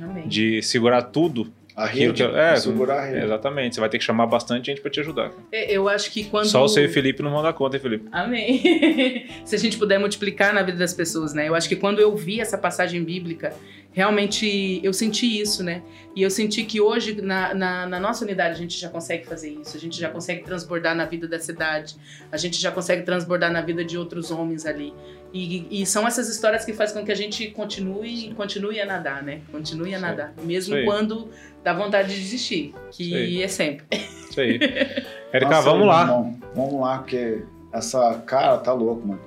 Amém. 0.01 0.27
de 0.27 0.63
segurar 0.63 1.03
tudo 1.03 1.53
a 1.77 1.87
rede, 1.87 2.13
que, 2.13 2.23
é, 2.23 2.55
segurar 2.57 3.01
a 3.01 3.05
rede. 3.05 3.25
Exatamente, 3.25 3.75
você 3.75 3.81
vai 3.81 3.89
ter 3.89 3.99
que 3.99 4.05
chamar 4.05 4.27
bastante 4.27 4.67
gente 4.67 4.81
para 4.81 4.91
te 4.91 5.01
ajudar. 5.01 5.33
É, 5.51 5.73
eu 5.73 5.89
acho 5.89 6.11
que 6.11 6.25
quando. 6.25 6.47
Só 6.47 6.61
você 6.61 6.83
e 6.83 6.87
o 6.87 6.89
Felipe 6.89 7.23
não 7.23 7.33
vão 7.33 7.43
dar 7.43 7.53
conta, 7.53 7.77
hein, 7.77 7.83
Felipe? 7.83 8.09
Amém. 8.13 9.27
Se 9.45 9.57
a 9.57 9.59
gente 9.59 9.77
puder 9.77 9.99
multiplicar 9.99 10.55
na 10.55 10.63
vida 10.63 10.79
das 10.79 10.95
pessoas, 10.95 11.35
né? 11.35 11.49
Eu 11.49 11.55
acho 11.55 11.69
que 11.69 11.75
quando 11.75 11.99
eu 11.99 12.15
vi 12.15 12.41
essa 12.41 12.57
passagem 12.57 13.03
bíblica, 13.03 13.53
realmente 13.93 14.81
eu 14.85 14.93
senti 14.93 15.41
isso, 15.41 15.65
né? 15.65 15.83
E 16.15 16.23
eu 16.23 16.31
senti 16.31 16.63
que 16.63 16.81
hoje, 16.81 17.21
na, 17.21 17.53
na, 17.55 17.87
na, 17.87 18.01
nossa 18.01 18.25
unidade, 18.25 18.55
a 18.55 18.59
gente 18.59 18.79
já 18.79 18.89
consegue 18.89 19.27
fazer 19.27 19.51
isso, 19.51 19.77
a 19.77 19.81
gente 19.81 19.99
já 19.99 20.09
consegue 20.11 20.45
transbordar 20.45 20.95
na 20.95 21.05
vida 21.05 21.27
da 21.27 21.41
cidade, 21.41 21.97
a 22.31 22.37
gente 22.37 22.61
já 22.61 22.71
consegue 22.71 23.03
transbordar 23.03 23.53
na 23.53 23.61
vida 23.61 23.85
de 23.85 23.99
outros 23.99 24.31
homens 24.31 24.65
ali. 24.65 24.95
E, 25.35 25.83
e 25.83 25.85
são 25.85 26.07
essas 26.07 26.29
histórias 26.29 26.65
que 26.65 26.73
fazem 26.73 26.97
com 26.97 27.05
que 27.05 27.11
a 27.11 27.17
gente 27.17 27.51
continue, 27.51 28.33
continue 28.35 28.81
a 28.81 28.87
nadar, 28.87 29.21
né? 29.21 29.41
Continue 29.51 29.93
a 29.93 29.99
nadar. 29.99 30.33
Mesmo 30.41 30.77
quando 30.85 31.29
dá 31.65 31.75
vontade 31.75 32.15
de 32.15 32.21
desistir, 32.21 32.73
que 32.93 33.43
é 33.43 33.49
sempre. 33.49 33.85
Isso 34.31 34.41
aí. 34.41 34.61
Érica, 35.35 35.61
vamos 35.61 35.89
lá. 35.89 36.03
Irmão, 36.03 36.39
vamos 36.55 36.81
lá, 36.81 36.99
porque 36.99 37.43
essa 37.73 38.23
cara 38.25 38.59
tá 38.59 38.73
louco, 38.73 39.09
mano. 39.09 39.21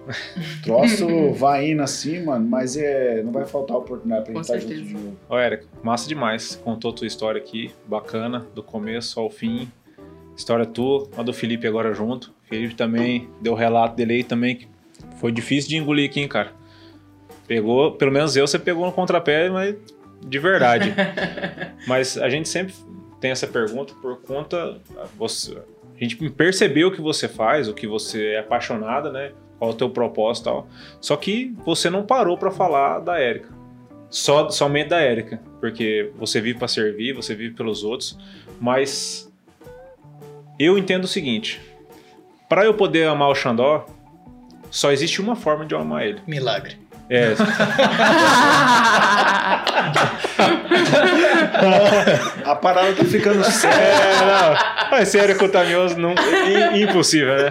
Troço 0.64 1.34
vai 1.36 1.72
indo 1.72 1.84
assim, 1.84 2.24
mano, 2.24 2.48
mas 2.48 2.78
é, 2.78 3.22
não 3.22 3.34
vai 3.34 3.46
faltar 3.46 3.76
oportunidade 3.76 4.24
pra 4.24 4.34
gente 4.36 4.44
estar 4.44 4.54
tá 4.54 4.60
junto 4.62 4.74
de 4.74 4.94
novo. 4.94 5.18
Ó, 5.28 5.38
Érica, 5.38 5.66
massa 5.84 6.08
demais. 6.08 6.56
Contou 6.56 6.94
tua 6.94 7.06
história 7.06 7.42
aqui, 7.42 7.70
bacana, 7.86 8.48
do 8.56 8.64
começo 8.64 9.20
ao 9.20 9.30
fim. 9.30 9.70
História 10.38 10.66
tua, 10.66 11.10
a 11.18 11.22
do 11.22 11.34
Felipe 11.34 11.68
agora 11.68 11.94
junto. 11.94 12.34
O 12.46 12.48
Felipe 12.48 12.76
também 12.76 13.30
deu 13.42 13.52
o 13.52 13.56
relato 13.58 13.98
dele 13.98 14.14
aí 14.14 14.24
também, 14.24 14.56
que 14.56 14.68
foi 15.20 15.32
difícil 15.32 15.70
de 15.70 15.78
engolir 15.78 16.10
aqui, 16.10 16.22
hein, 16.22 16.28
cara. 16.28 16.54
Pegou, 17.48 17.92
pelo 17.94 18.12
menos 18.12 18.36
eu, 18.36 18.46
você 18.46 18.60
pegou 18.60 18.86
no 18.86 18.92
contrapé, 18.92 19.50
mas 19.50 19.76
de 20.26 20.40
verdade. 20.40 20.94
mas 21.88 22.18
a 22.18 22.30
gente 22.30 22.50
sempre 22.50 22.74
tem 23.20 23.32
essa 23.32 23.48
pergunta 23.48 23.94
por 24.02 24.22
conta. 24.22 24.80
Você, 25.18 25.58
a 25.96 26.04
gente 26.04 26.16
percebeu 26.30 26.90
o 26.90 26.92
que 26.92 27.02
você 27.02 27.28
faz, 27.28 27.68
o 27.68 27.74
que 27.74 27.88
você 27.88 28.34
é 28.34 28.40
apaixonada, 28.40 29.12
né? 29.12 29.32
Qual 29.58 29.72
é 29.72 29.74
o 29.74 29.78
teu 29.78 29.90
propósito 29.90 30.44
e 30.44 30.52
tal. 30.52 30.68
Só 31.02 31.16
que 31.16 31.56
você 31.66 31.90
não 31.90 32.06
parou 32.06 32.38
para 32.38 32.52
falar 32.52 33.00
da 33.00 33.20
Érica. 33.20 33.50
Só, 34.10 34.50
somente 34.50 34.90
da 34.90 35.00
Érica. 35.00 35.42
Porque 35.60 36.12
você 36.16 36.40
vive 36.40 36.60
para 36.60 36.68
servir, 36.68 37.14
você 37.14 37.34
vive 37.34 37.56
pelos 37.56 37.84
outros. 37.84 38.18
Mas 38.60 39.32
eu 40.60 40.78
entendo 40.78 41.06
o 41.06 41.08
seguinte: 41.08 41.60
para 42.48 42.66
eu 42.66 42.74
poder 42.74 43.08
amar 43.08 43.30
o 43.30 43.36
Xandó, 43.36 43.86
só 44.70 44.92
existe 44.92 45.22
uma 45.22 45.36
forma 45.36 45.66
de 45.66 45.74
eu 45.74 45.80
amar 45.80 46.06
ele. 46.06 46.22
Milagre. 46.28 46.78
É. 47.10 47.34
a 52.44 52.54
parada 52.56 52.94
tá 52.94 53.06
ficando 53.06 53.42
séria. 53.46 53.78
É, 53.78 54.26
não. 54.26 54.54
Mas 54.92 55.08
sério, 55.08 55.38
contamioso, 55.38 55.98
não, 55.98 56.14
impossível, 56.76 57.38
né? 57.38 57.50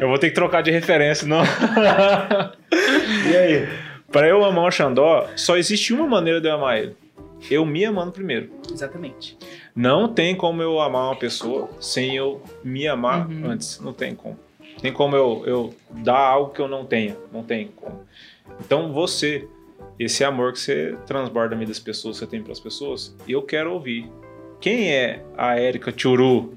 Eu 0.00 0.08
vou 0.08 0.18
ter 0.18 0.28
que 0.28 0.34
trocar 0.34 0.60
de 0.62 0.70
referência, 0.70 1.26
não. 1.26 1.42
E 3.30 3.36
aí? 3.36 3.68
Para 4.12 4.28
eu 4.28 4.44
amar 4.44 4.66
o 4.66 4.70
Xandó, 4.70 5.28
só 5.34 5.56
existe 5.56 5.92
uma 5.92 6.06
maneira 6.06 6.40
de 6.40 6.48
eu 6.48 6.54
amar 6.54 6.78
ele. 6.78 6.96
Eu 7.50 7.66
me 7.66 7.84
amando 7.84 8.12
primeiro. 8.12 8.48
Exatamente. 8.70 9.36
Não 9.74 10.06
tem 10.08 10.36
como 10.36 10.62
eu 10.62 10.80
amar 10.80 11.06
uma 11.06 11.16
pessoa 11.16 11.68
sem 11.80 12.14
eu 12.16 12.40
me 12.62 12.86
amar 12.86 13.28
uhum. 13.28 13.50
antes. 13.50 13.80
Não 13.80 13.92
tem 13.92 14.14
como. 14.14 14.38
Tem 14.80 14.92
como 14.92 15.16
eu, 15.16 15.42
eu 15.46 15.74
dar 15.90 16.18
algo 16.18 16.52
que 16.52 16.60
eu 16.60 16.68
não 16.68 16.84
tenha. 16.84 17.16
Não 17.32 17.42
tem 17.42 17.68
como. 17.68 18.00
Então 18.60 18.92
você 18.92 19.48
esse 19.98 20.24
amor 20.24 20.52
que 20.52 20.58
você 20.58 20.96
transborda 21.06 21.54
das 21.56 21.78
pessoas, 21.78 22.16
você 22.16 22.26
tem 22.26 22.42
pelas 22.42 22.60
pessoas, 22.60 23.14
eu 23.28 23.42
quero 23.42 23.72
ouvir. 23.72 24.10
Quem 24.60 24.92
é 24.92 25.24
a 25.36 25.58
Érica 25.58 25.92
Tchuru 25.92 26.54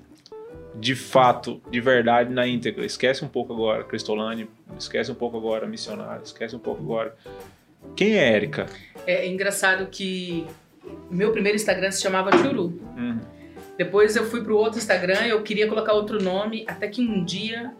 de 0.76 0.96
fato, 0.96 1.62
de 1.70 1.82
verdade, 1.82 2.32
na 2.32 2.48
íntegra? 2.48 2.86
Esquece 2.86 3.24
um 3.24 3.28
pouco 3.28 3.54
agora 3.54 3.84
Cristolane, 3.84 4.50
esquece 4.78 5.12
um 5.12 5.16
pouco 5.16 5.38
agora 5.38 5.68
Missionário, 5.68 6.24
esquece 6.24 6.56
um 6.56 6.60
pouco 6.60 6.82
agora. 6.82 7.16
Quem 7.96 8.18
é 8.18 8.34
Érica? 8.34 8.68
É 9.06 9.28
engraçado 9.28 9.88
que 9.88 10.46
meu 11.10 11.32
primeiro 11.32 11.56
Instagram 11.56 11.92
se 11.92 12.02
chamava 12.02 12.32
Churu. 12.38 12.80
Uhum. 12.96 13.20
Depois 13.78 14.16
eu 14.16 14.26
fui 14.26 14.42
pro 14.42 14.58
outro 14.58 14.80
Instagram, 14.80 15.26
eu 15.28 15.44
queria 15.44 15.68
colocar 15.68 15.94
outro 15.94 16.22
nome, 16.22 16.64
até 16.68 16.88
que 16.88 17.02
um 17.02 17.24
dia 17.24 17.74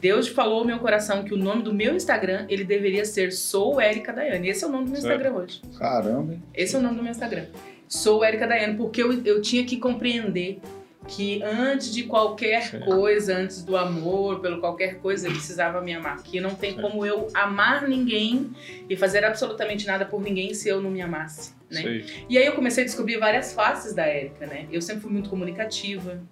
Deus 0.00 0.28
falou 0.28 0.60
ao 0.60 0.64
meu 0.64 0.78
coração 0.78 1.24
que 1.24 1.34
o 1.34 1.36
nome 1.36 1.62
do 1.62 1.72
meu 1.72 1.94
Instagram, 1.94 2.46
ele 2.48 2.64
deveria 2.64 3.04
ser 3.04 3.32
Sou 3.32 3.80
Érica 3.80 4.12
Daiane. 4.12 4.48
Esse 4.48 4.64
é 4.64 4.66
o 4.66 4.70
nome 4.70 4.84
do 4.84 4.90
meu. 4.90 4.98
Instagram 4.98 5.32
hoje. 5.32 5.60
Caramba, 5.78 6.34
hein? 6.34 6.42
Esse 6.54 6.74
é 6.74 6.78
o 6.78 6.82
nome 6.82 6.96
do 6.96 7.02
meu 7.02 7.10
Instagram. 7.10 7.46
Sou 7.88 8.24
Érica 8.24 8.46
Daiane, 8.46 8.76
porque 8.76 9.02
eu, 9.02 9.22
eu 9.24 9.42
tinha 9.42 9.64
que 9.64 9.76
compreender 9.76 10.60
que 11.06 11.42
antes 11.42 11.92
de 11.92 12.04
qualquer 12.04 12.80
coisa, 12.84 13.36
antes 13.36 13.64
do 13.64 13.76
amor, 13.76 14.40
pelo 14.40 14.60
qualquer 14.60 14.98
coisa, 15.00 15.26
ele 15.26 15.34
precisava 15.34 15.80
me 15.80 15.92
amar. 15.92 16.22
Que 16.22 16.40
não 16.40 16.54
tem 16.54 16.74
como 16.74 17.04
eu 17.04 17.28
amar 17.34 17.88
ninguém 17.88 18.52
e 18.88 18.96
fazer 18.96 19.24
absolutamente 19.24 19.86
nada 19.86 20.04
por 20.04 20.22
ninguém 20.22 20.54
se 20.54 20.68
eu 20.68 20.80
não 20.80 20.90
me 20.90 21.00
amasse, 21.00 21.54
né? 21.70 22.04
E 22.28 22.38
aí 22.38 22.46
eu 22.46 22.52
comecei 22.52 22.84
a 22.84 22.86
descobrir 22.86 23.18
várias 23.18 23.52
faces 23.52 23.94
da 23.94 24.06
Érica, 24.06 24.46
né? 24.46 24.66
Eu 24.70 24.80
sempre 24.80 25.02
fui 25.02 25.12
muito 25.12 25.28
comunicativa. 25.28 26.22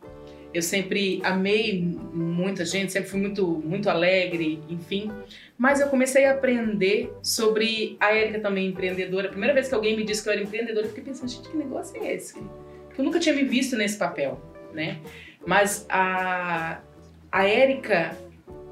Eu 0.52 0.62
sempre 0.62 1.20
amei 1.22 1.96
muita 2.40 2.64
gente, 2.64 2.92
sempre 2.92 3.08
fui 3.08 3.20
muito, 3.20 3.46
muito 3.46 3.88
alegre, 3.88 4.60
enfim. 4.68 5.10
Mas 5.56 5.80
eu 5.80 5.88
comecei 5.88 6.24
a 6.24 6.32
aprender 6.32 7.12
sobre 7.22 7.96
a 8.00 8.14
Érica 8.14 8.40
também 8.40 8.68
empreendedora. 8.68 9.28
A 9.28 9.30
primeira 9.30 9.54
vez 9.54 9.68
que 9.68 9.74
alguém 9.74 9.96
me 9.96 10.04
disse 10.04 10.22
que 10.22 10.28
eu 10.28 10.32
era 10.32 10.42
empreendedora, 10.42 10.86
eu 10.86 10.88
fiquei 10.88 11.04
pensando, 11.04 11.28
gente, 11.28 11.48
que 11.48 11.56
negócio 11.56 11.96
é 12.02 12.14
esse? 12.14 12.38
Eu 12.96 13.04
nunca 13.04 13.20
tinha 13.20 13.34
me 13.34 13.44
visto 13.44 13.76
nesse 13.76 13.96
papel, 13.96 14.40
né? 14.72 14.98
Mas 15.46 15.86
a, 15.88 16.80
a 17.30 17.44
Érica 17.44 18.16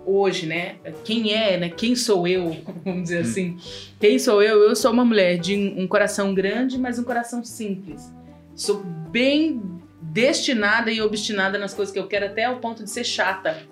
hoje, 0.04 0.46
né? 0.46 0.76
Quem 1.04 1.32
é, 1.34 1.58
né? 1.58 1.68
Quem 1.68 1.94
sou 1.94 2.26
eu? 2.26 2.56
Vamos 2.84 3.04
dizer 3.04 3.20
assim. 3.20 3.58
Quem 4.00 4.18
sou 4.18 4.42
eu? 4.42 4.62
Eu 4.62 4.74
sou 4.74 4.90
uma 4.90 5.04
mulher 5.04 5.38
de 5.38 5.54
um 5.54 5.82
um 5.82 5.86
coração 5.86 6.34
grande, 6.34 6.78
mas 6.78 6.98
um 6.98 7.04
coração 7.04 7.44
simples. 7.44 8.12
Sou 8.54 8.82
bem 9.10 9.77
destinada 10.08 10.90
e 10.90 11.00
obstinada 11.00 11.58
nas 11.58 11.74
coisas 11.74 11.92
que 11.92 11.98
eu 11.98 12.06
quero, 12.06 12.26
até 12.26 12.44
ao 12.44 12.56
ponto 12.56 12.82
de 12.82 12.90
ser 12.90 13.04
chata. 13.04 13.62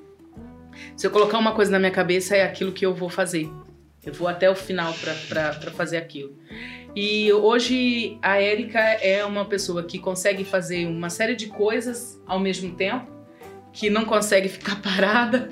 Se 0.95 1.07
eu 1.07 1.11
colocar 1.11 1.39
uma 1.39 1.53
coisa 1.53 1.71
na 1.71 1.79
minha 1.79 1.91
cabeça, 1.91 2.37
é 2.37 2.43
aquilo 2.43 2.73
que 2.73 2.85
eu 2.85 2.95
vou 2.95 3.09
fazer. 3.09 3.51
Eu 4.05 4.13
vou 4.13 4.29
até 4.29 4.49
o 4.49 4.55
final 4.55 4.95
para 5.29 5.71
fazer 5.73 5.97
aquilo. 5.97 6.37
E 6.95 7.33
hoje 7.33 8.19
a 8.23 8.41
Érica 8.41 8.79
é 8.81 9.25
uma 9.25 9.45
pessoa 9.45 9.83
que 9.83 9.99
consegue 9.99 10.45
fazer 10.45 10.87
uma 10.87 11.11
série 11.11 11.35
de 11.35 11.47
coisas 11.47 12.21
ao 12.27 12.39
mesmo 12.39 12.75
tempo, 12.75 13.11
que 13.73 13.91
não 13.91 14.05
consegue 14.05 14.49
ficar 14.49 14.81
parada, 14.81 15.51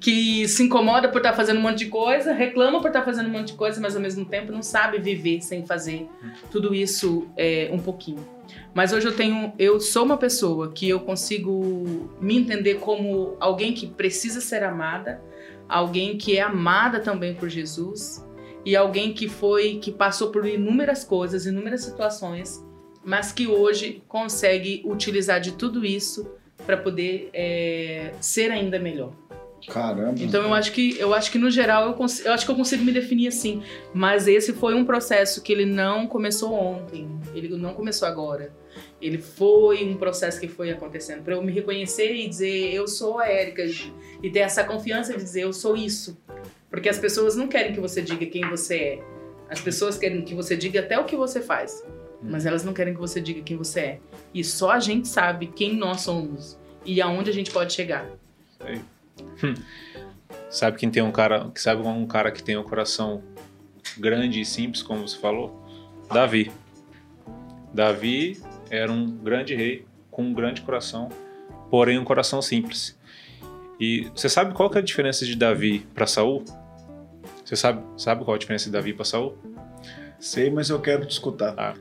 que 0.00 0.46
se 0.46 0.62
incomoda 0.62 1.08
por 1.08 1.18
estar 1.18 1.32
fazendo 1.32 1.58
um 1.58 1.62
monte 1.62 1.78
de 1.78 1.86
coisa, 1.86 2.32
reclama 2.32 2.80
por 2.80 2.88
estar 2.88 3.02
fazendo 3.02 3.28
um 3.28 3.32
monte 3.32 3.48
de 3.48 3.54
coisa, 3.54 3.80
mas 3.80 3.96
ao 3.96 4.02
mesmo 4.02 4.24
tempo 4.24 4.52
não 4.52 4.62
sabe 4.62 4.98
viver 4.98 5.40
sem 5.40 5.64
fazer 5.64 6.06
tudo 6.50 6.74
isso 6.74 7.26
é, 7.36 7.70
um 7.72 7.78
pouquinho. 7.78 8.33
Mas 8.74 8.92
hoje 8.92 9.06
eu 9.06 9.14
tenho, 9.14 9.52
eu 9.58 9.78
sou 9.80 10.04
uma 10.04 10.16
pessoa 10.16 10.72
que 10.72 10.88
eu 10.88 11.00
consigo 11.00 12.10
me 12.20 12.36
entender 12.36 12.74
como 12.76 13.36
alguém 13.38 13.72
que 13.72 13.86
precisa 13.86 14.40
ser 14.40 14.64
amada, 14.64 15.22
alguém 15.68 16.16
que 16.16 16.36
é 16.36 16.42
amada 16.42 17.00
também 17.00 17.34
por 17.34 17.48
Jesus 17.48 18.24
e 18.64 18.74
alguém 18.74 19.12
que 19.12 19.28
foi, 19.28 19.76
que 19.76 19.92
passou 19.92 20.30
por 20.30 20.46
inúmeras 20.46 21.04
coisas, 21.04 21.46
inúmeras 21.46 21.82
situações, 21.82 22.64
mas 23.04 23.30
que 23.30 23.46
hoje 23.46 24.02
consegue 24.08 24.82
utilizar 24.84 25.40
de 25.40 25.52
tudo 25.52 25.84
isso 25.84 26.30
para 26.66 26.76
poder 26.76 27.30
é, 27.32 28.14
ser 28.20 28.50
ainda 28.50 28.78
melhor. 28.78 29.12
Caramba. 29.68 30.14
Então 30.22 30.42
eu 30.42 30.52
acho 30.54 30.72
que 30.72 30.98
eu 30.98 31.14
acho 31.14 31.30
que 31.32 31.38
no 31.38 31.50
geral 31.50 31.86
eu, 31.88 31.94
cons- 31.94 32.24
eu 32.24 32.32
acho 32.32 32.44
que 32.44 32.50
eu 32.52 32.56
consigo 32.56 32.84
me 32.84 32.92
definir 32.92 33.28
assim, 33.28 33.62
mas 33.92 34.28
esse 34.28 34.52
foi 34.52 34.74
um 34.74 34.84
processo 34.84 35.42
que 35.42 35.52
ele 35.52 35.64
não 35.64 36.06
começou 36.06 36.52
ontem, 36.52 37.08
ele 37.34 37.48
não 37.56 37.72
começou 37.74 38.06
agora. 38.06 38.52
Ele 39.00 39.18
foi 39.18 39.84
um 39.84 39.96
processo 39.96 40.40
que 40.40 40.48
foi 40.48 40.70
acontecendo 40.70 41.22
para 41.22 41.34
eu 41.34 41.42
me 41.42 41.52
reconhecer 41.52 42.14
e 42.14 42.28
dizer 42.28 42.72
eu 42.74 42.88
sou 42.88 43.18
a 43.18 43.28
Érica 43.28 43.62
e 44.22 44.30
ter 44.30 44.40
essa 44.40 44.64
confiança 44.64 45.12
de 45.12 45.18
dizer 45.22 45.42
eu 45.42 45.52
sou 45.52 45.76
isso. 45.76 46.18
Porque 46.70 46.88
as 46.88 46.98
pessoas 46.98 47.36
não 47.36 47.46
querem 47.46 47.72
que 47.72 47.80
você 47.80 48.02
diga 48.02 48.26
quem 48.26 48.48
você 48.50 48.76
é. 48.76 48.98
As 49.48 49.60
pessoas 49.60 49.96
querem 49.96 50.22
que 50.22 50.34
você 50.34 50.56
diga 50.56 50.80
até 50.80 50.98
o 50.98 51.04
que 51.04 51.14
você 51.14 51.40
faz, 51.40 51.84
mas 52.20 52.46
elas 52.46 52.64
não 52.64 52.72
querem 52.72 52.94
que 52.94 53.00
você 53.00 53.20
diga 53.20 53.42
quem 53.42 53.56
você 53.56 53.80
é. 53.80 53.98
E 54.32 54.42
só 54.42 54.70
a 54.72 54.80
gente 54.80 55.06
sabe 55.06 55.46
quem 55.46 55.76
nós 55.76 56.00
somos 56.00 56.58
e 56.84 57.00
aonde 57.00 57.30
a 57.30 57.32
gente 57.32 57.50
pode 57.52 57.72
chegar. 57.72 58.10
Sabe 60.50 60.78
quem 60.78 60.90
tem 60.90 61.02
um 61.02 61.12
cara, 61.12 61.50
que 61.50 61.60
sabe 61.60 61.82
um 61.86 62.06
cara 62.06 62.30
que 62.30 62.42
tem 62.42 62.56
um 62.56 62.62
coração 62.62 63.22
grande 63.98 64.40
e 64.40 64.44
simples, 64.44 64.82
como 64.82 65.06
você 65.06 65.18
falou? 65.18 65.62
Davi. 66.12 66.52
Davi 67.72 68.40
era 68.70 68.90
um 68.90 69.10
grande 69.10 69.54
rei 69.54 69.84
com 70.10 70.22
um 70.22 70.32
grande 70.32 70.62
coração, 70.62 71.08
porém 71.70 71.98
um 71.98 72.04
coração 72.04 72.40
simples. 72.40 72.96
E 73.80 74.08
você 74.14 74.28
sabe 74.28 74.54
qual 74.54 74.70
que 74.70 74.78
é 74.78 74.80
a 74.80 74.84
diferença 74.84 75.24
de 75.24 75.34
Davi 75.34 75.80
para 75.92 76.06
Saul? 76.06 76.44
Você 77.44 77.56
sabe, 77.56 77.82
sabe 78.00 78.24
qual 78.24 78.36
a 78.36 78.38
diferença 78.38 78.66
de 78.66 78.70
Davi 78.70 78.94
para 78.94 79.04
Saul? 79.04 79.36
Sei, 80.24 80.48
mas 80.48 80.70
eu 80.70 80.80
quero 80.80 81.04
te 81.04 81.10
escutar. 81.10 81.54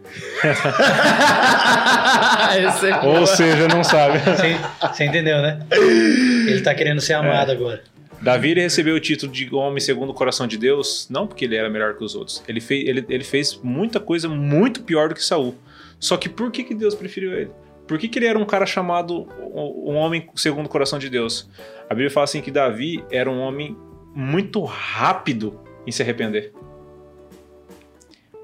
Esse 2.59 2.89
é 2.89 2.99
Ou 2.99 3.25
seja, 3.25 3.69
não 3.69 3.85
sabe. 3.85 4.19
Você, 4.19 4.57
você 4.85 5.05
entendeu, 5.05 5.41
né? 5.41 5.65
Ele 5.71 6.59
tá 6.59 6.75
querendo 6.75 6.99
ser 6.99 7.13
amado 7.13 7.53
agora. 7.53 7.81
Davi 8.21 8.53
recebeu 8.53 8.95
o 8.95 8.99
título 8.99 9.31
de 9.31 9.49
homem 9.55 9.79
segundo 9.79 10.09
o 10.09 10.13
coração 10.13 10.45
de 10.45 10.57
Deus, 10.57 11.07
não 11.09 11.25
porque 11.25 11.45
ele 11.45 11.55
era 11.55 11.69
melhor 11.69 11.95
que 11.95 12.03
os 12.03 12.15
outros. 12.15 12.43
Ele 12.45 12.59
fez, 12.59 12.85
ele, 12.85 13.05
ele 13.07 13.23
fez 13.23 13.57
muita 13.63 13.97
coisa 13.97 14.27
muito 14.27 14.83
pior 14.83 15.07
do 15.07 15.15
que 15.15 15.23
Saul. 15.23 15.55
Só 15.97 16.17
que 16.17 16.27
por 16.27 16.51
que, 16.51 16.65
que 16.65 16.75
Deus 16.75 16.93
preferiu 16.93 17.31
ele? 17.31 17.49
Por 17.87 17.97
que, 17.97 18.09
que 18.09 18.19
ele 18.19 18.25
era 18.25 18.37
um 18.37 18.45
cara 18.45 18.65
chamado 18.65 19.25
um 19.39 19.93
um 19.93 19.95
homem 19.95 20.29
segundo 20.35 20.65
o 20.65 20.69
coração 20.69 20.99
de 20.99 21.09
Deus? 21.09 21.49
A 21.89 21.93
Bíblia 21.93 22.11
fala 22.11 22.25
assim 22.25 22.41
que 22.41 22.51
Davi 22.51 23.01
era 23.09 23.31
um 23.31 23.39
homem 23.39 23.77
muito 24.13 24.61
rápido 24.65 25.61
em 25.87 25.93
se 25.93 26.01
arrepender. 26.01 26.51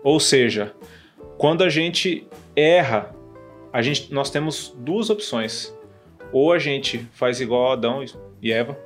Ou 0.04 0.20
seja, 0.20 0.74
quando 1.38 1.64
a 1.64 1.70
gente 1.70 2.28
erra, 2.56 3.16
a 3.72 3.82
gente, 3.82 4.14
nós 4.14 4.30
temos 4.30 4.76
duas 4.78 5.10
opções. 5.10 5.74
Ou 6.32 6.54
a 6.54 6.60
gente 6.60 7.08
faz 7.14 7.42
igual 7.42 7.70
a 7.70 7.74
Adão 7.74 8.04
e 8.42 8.52
Eva, 8.52 8.78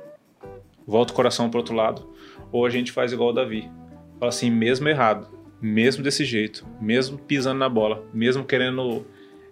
volta 0.86 1.12
o 1.12 1.16
coração 1.16 1.50
pro 1.50 1.60
outro 1.60 1.74
lado, 1.74 2.10
ou 2.50 2.64
a 2.64 2.70
gente 2.70 2.92
faz 2.92 3.12
igual 3.12 3.30
o 3.30 3.32
Davi. 3.32 3.70
Fala 4.18 4.30
assim, 4.30 4.50
mesmo 4.50 4.88
errado, 4.88 5.28
mesmo 5.60 6.02
desse 6.02 6.24
jeito, 6.24 6.66
mesmo 6.80 7.18
pisando 7.18 7.58
na 7.58 7.68
bola, 7.68 8.04
mesmo 8.12 8.44
querendo 8.44 9.04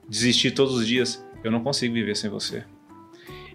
desistir 0.08 0.52
todos 0.52 0.74
os 0.74 0.86
dias, 0.86 1.26
eu 1.42 1.50
não 1.50 1.62
consigo 1.62 1.94
viver 1.94 2.16
sem 2.16 2.30
você. 2.30 2.64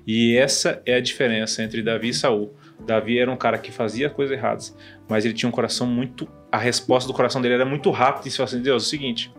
E 0.06 0.38
essa 0.38 0.82
é 0.86 0.96
a 0.96 1.02
diferença 1.02 1.64
entre 1.64 1.82
Davi 1.82 2.10
e 2.10 2.14
Saul. 2.14 2.54
Davi 2.80 3.20
era 3.20 3.32
um 3.32 3.38
cara 3.38 3.58
que 3.58 3.72
fazia 3.72 4.10
coisas 4.10 4.38
erradas, 4.38 4.76
mas 5.10 5.26
ele 5.26 5.34
tinha 5.34 5.50
um 5.50 5.52
coração 5.52 5.88
muito. 5.88 6.28
A 6.52 6.58
resposta 6.58 7.08
do 7.08 7.14
coração 7.14 7.42
dele 7.42 7.56
era 7.56 7.66
muito 7.66 7.90
rápida 7.92 8.28
e 8.28 8.32
se 8.32 8.42
assim: 8.42 8.62
Deus, 8.62 8.84
é 8.84 8.86
o 8.86 8.90
seguinte, 8.90 9.34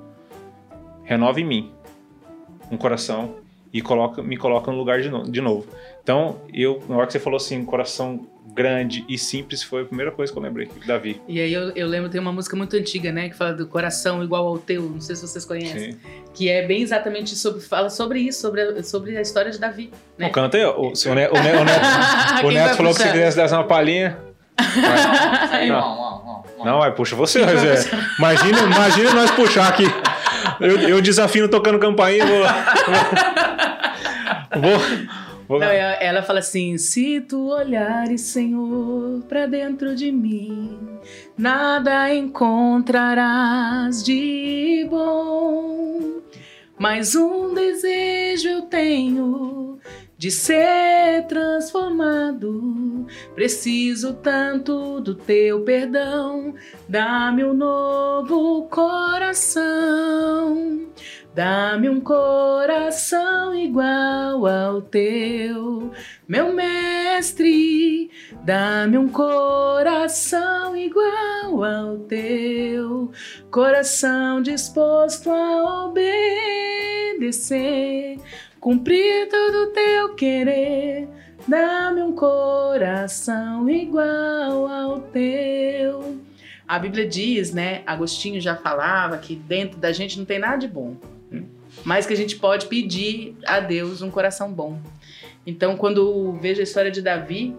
renova 1.04 1.40
em 1.40 1.44
mim 1.44 1.72
um 2.70 2.76
coração 2.76 3.36
e 3.72 3.82
coloca, 3.82 4.22
me 4.22 4.36
coloca 4.36 4.70
no 4.70 4.78
lugar 4.78 5.00
de, 5.00 5.08
no- 5.10 5.30
de 5.30 5.40
novo. 5.40 5.66
Então, 6.02 6.40
eu, 6.52 6.82
na 6.88 6.96
hora 6.96 7.06
que 7.06 7.12
você 7.12 7.18
falou 7.18 7.36
assim, 7.36 7.64
coração 7.64 8.26
grande 8.54 9.04
e 9.08 9.18
simples, 9.18 9.62
foi 9.62 9.82
a 9.82 9.84
primeira 9.84 10.10
coisa 10.10 10.32
que 10.32 10.38
eu 10.38 10.42
lembrei, 10.42 10.68
Davi. 10.86 11.20
E 11.28 11.38
aí 11.38 11.52
eu, 11.52 11.70
eu 11.76 11.86
lembro, 11.86 12.08
tem 12.08 12.20
uma 12.20 12.32
música 12.32 12.56
muito 12.56 12.74
antiga, 12.76 13.12
né? 13.12 13.28
Que 13.28 13.36
fala 13.36 13.52
do 13.52 13.66
coração 13.66 14.24
igual 14.24 14.46
ao 14.48 14.58
teu, 14.58 14.82
não 14.82 15.00
sei 15.00 15.14
se 15.16 15.22
vocês 15.26 15.44
conhecem. 15.44 15.92
Sim. 15.92 15.98
Que 16.34 16.48
é 16.48 16.66
bem 16.66 16.82
exatamente 16.82 17.36
sobre, 17.36 17.60
fala 17.60 17.90
sobre 17.90 18.20
isso, 18.20 18.40
sobre 18.40 18.62
a, 18.62 18.82
sobre 18.82 19.16
a 19.18 19.20
história 19.20 19.50
de 19.52 19.58
Davi. 19.60 19.90
Né? 20.16 20.26
Não, 20.26 20.30
canta 20.32 20.56
aí, 20.56 20.64
ó. 20.64 20.72
O, 20.76 20.88
o 20.88 21.14
Neto, 21.14 21.34
o 21.36 21.42
Neto, 21.42 22.46
o 22.46 22.50
Neto, 22.50 22.76
falou 22.76 22.92
que 22.92 22.98
se 22.98 23.04
puxar? 23.04 23.12
quisesse 23.12 23.36
dar 23.36 23.52
uma 23.52 23.64
palhinha. 23.64 24.18
Não. 24.58 25.68
não, 25.68 25.96
não, 25.96 26.24
não, 26.24 26.44
não. 26.58 26.64
Não, 26.64 26.78
vai, 26.80 26.92
puxa 26.92 27.14
você, 27.14 27.40
Zé. 27.44 27.90
Imagina, 28.18 28.58
imagina 28.62 29.12
nós 29.14 29.30
puxar 29.30 29.68
aqui. 29.68 29.84
Eu, 30.60 30.78
eu 30.88 31.00
desafino 31.00 31.48
tocando 31.48 31.78
campainha, 31.78 32.26
vou. 32.26 32.42
Vou. 34.60 34.78
vou 35.46 35.60
Não, 35.60 35.66
ela, 35.66 36.22
fala 36.22 36.38
assim: 36.40 36.76
se 36.78 37.20
tu 37.20 37.48
olhares, 37.48 38.22
Senhor, 38.22 39.22
pra 39.28 39.46
dentro 39.46 39.94
de 39.94 40.10
mim, 40.10 40.78
nada 41.36 42.12
encontrarás 42.14 44.02
de 44.02 44.86
bom. 44.90 46.20
Mas 46.78 47.14
um 47.14 47.54
desejo 47.54 48.48
eu 48.48 48.62
tenho 48.62 49.78
de 50.18 50.30
ser 50.30 51.26
transformado. 51.28 53.06
Preciso 53.34 54.14
tanto 54.14 55.00
do 55.00 55.14
teu 55.14 55.62
perdão. 55.62 56.54
Dá-me 56.88 57.44
um 57.44 57.54
novo 57.54 58.64
coração. 58.68 59.68
Dá-me 61.38 61.88
um 61.88 62.00
coração 62.00 63.54
igual 63.54 64.44
ao 64.44 64.82
teu, 64.82 65.92
meu 66.26 66.52
mestre. 66.52 68.10
Dá-me 68.42 68.98
um 68.98 69.06
coração 69.08 70.76
igual 70.76 71.62
ao 71.62 71.98
teu, 71.98 73.12
coração 73.52 74.42
disposto 74.42 75.30
a 75.30 75.84
obedecer, 75.86 77.38
cumprir 78.60 79.28
todo 79.28 79.64
o 79.64 79.72
teu 79.72 80.14
querer. 80.14 81.08
Dá-me 81.46 82.02
um 82.02 82.12
coração 82.12 83.68
igual 83.68 84.66
ao 84.66 85.00
teu. 85.00 86.18
A 86.66 86.78
Bíblia 86.78 87.06
diz, 87.06 87.52
né? 87.52 87.82
Agostinho 87.86 88.40
já 88.40 88.56
falava 88.56 89.16
que 89.18 89.34
dentro 89.34 89.78
da 89.78 89.92
gente 89.92 90.18
não 90.18 90.24
tem 90.24 90.38
nada 90.38 90.58
de 90.58 90.68
bom 90.68 90.96
mas 91.84 92.06
que 92.06 92.12
a 92.12 92.16
gente 92.16 92.36
pode 92.36 92.66
pedir 92.66 93.36
a 93.46 93.60
Deus 93.60 94.02
um 94.02 94.10
coração 94.10 94.52
bom. 94.52 94.80
Então, 95.46 95.76
quando 95.76 96.32
vejo 96.40 96.60
a 96.60 96.64
história 96.64 96.90
de 96.90 97.00
Davi 97.00 97.54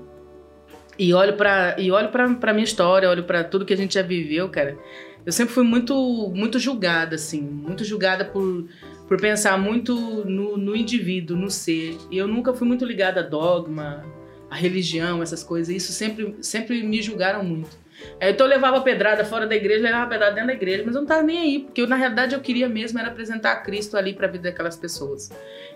e 0.98 1.14
olho 1.14 1.34
para 1.34 1.80
e 1.80 1.92
olho 1.92 2.10
para 2.10 2.54
minha 2.54 2.64
história, 2.64 3.10
olho 3.10 3.24
para 3.24 3.44
tudo 3.44 3.66
que 3.66 3.74
a 3.74 3.78
gente 3.78 3.96
já 3.96 4.02
viveu, 4.02 4.50
cara, 4.50 4.78
eu 5.26 5.32
sempre 5.32 5.54
fui 5.54 5.64
muito 5.64 6.32
muito 6.36 6.60
julgada 6.60 7.16
assim, 7.16 7.42
muito 7.42 7.84
julgada 7.84 8.26
por 8.26 8.68
por 9.10 9.20
pensar 9.20 9.58
muito 9.58 9.96
no, 10.24 10.56
no 10.56 10.76
indivíduo, 10.76 11.36
no 11.36 11.50
ser. 11.50 11.98
E 12.12 12.18
eu 12.18 12.28
nunca 12.28 12.54
fui 12.54 12.68
muito 12.68 12.86
ligada 12.86 13.22
a 13.22 13.24
dogma, 13.24 14.06
a 14.48 14.56
religião, 14.56 15.24
essas 15.24 15.44
coisas. 15.44 15.76
Isso 15.76 15.92
sempre 15.92 16.36
sempre 16.42 16.84
me 16.84 17.02
julgaram 17.02 17.44
muito. 17.44 17.76
Então 18.22 18.46
eu 18.46 18.52
levava 18.52 18.80
pedrada 18.82 19.26
fora 19.26 19.48
da 19.48 19.56
igreja, 19.56 19.84
levava 19.84 20.08
pedrada 20.10 20.36
dentro 20.36 20.48
da 20.48 20.54
igreja, 20.54 20.84
mas 20.86 20.96
eu 20.96 21.02
não 21.02 21.08
tava 21.08 21.24
nem 21.24 21.38
aí, 21.38 21.60
porque 21.60 21.82
eu, 21.82 21.88
na 21.88 21.98
realidade 21.98 22.34
eu 22.34 22.40
queria 22.40 22.70
mesmo 22.70 22.98
era 22.98 23.10
apresentar 23.10 23.58
Cristo 23.58 23.98
ali 23.98 24.14
para 24.14 24.28
a 24.28 24.30
vida 24.30 24.44
daquelas 24.50 24.78
pessoas. 24.78 25.30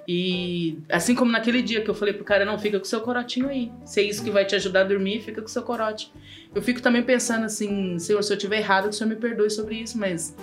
E 0.07 0.77
assim 0.87 1.15
como 1.15 1.31
naquele 1.31 1.61
dia 1.61 1.81
que 1.81 1.89
eu 1.89 1.95
falei 1.95 2.13
pro 2.13 2.23
cara, 2.23 2.45
não, 2.45 2.57
fica 2.59 2.77
com 2.77 2.85
seu 2.85 3.01
corotinho 3.01 3.49
aí. 3.49 3.71
Se 3.83 3.99
é 3.99 4.03
isso 4.03 4.23
que 4.23 4.29
vai 4.29 4.45
te 4.45 4.55
ajudar 4.55 4.81
a 4.81 4.83
dormir, 4.85 5.21
fica 5.21 5.41
com 5.41 5.47
seu 5.47 5.63
corote. 5.63 6.13
Eu 6.53 6.61
fico 6.61 6.81
também 6.81 7.01
pensando 7.01 7.45
assim, 7.45 7.97
Senhor, 7.97 8.21
se 8.21 8.31
eu 8.31 8.37
tiver 8.37 8.57
errado, 8.57 8.83
que 8.83 8.89
o 8.91 8.93
Senhor 8.93 9.09
me 9.09 9.15
perdoe 9.15 9.49
sobre 9.49 9.75
isso, 9.75 9.97
mas 9.97 10.35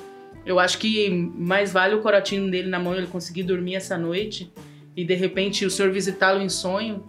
eu 0.51 0.59
acho 0.59 0.78
que 0.78 1.09
mais 1.09 1.72
vale 1.72 1.94
o 1.94 2.01
corotinho 2.01 2.51
dele 2.51 2.68
na 2.68 2.78
mão 2.78 2.94
ele 2.94 3.06
conseguir 3.06 3.44
dormir 3.44 3.77
essa 3.77 3.97
noite 3.97 4.52
e 4.97 5.05
de 5.05 5.14
repente 5.14 5.64
o 5.64 5.70
Senhor 5.70 5.93
visitá-lo 5.93 6.43
em 6.43 6.48
sonho 6.48 7.05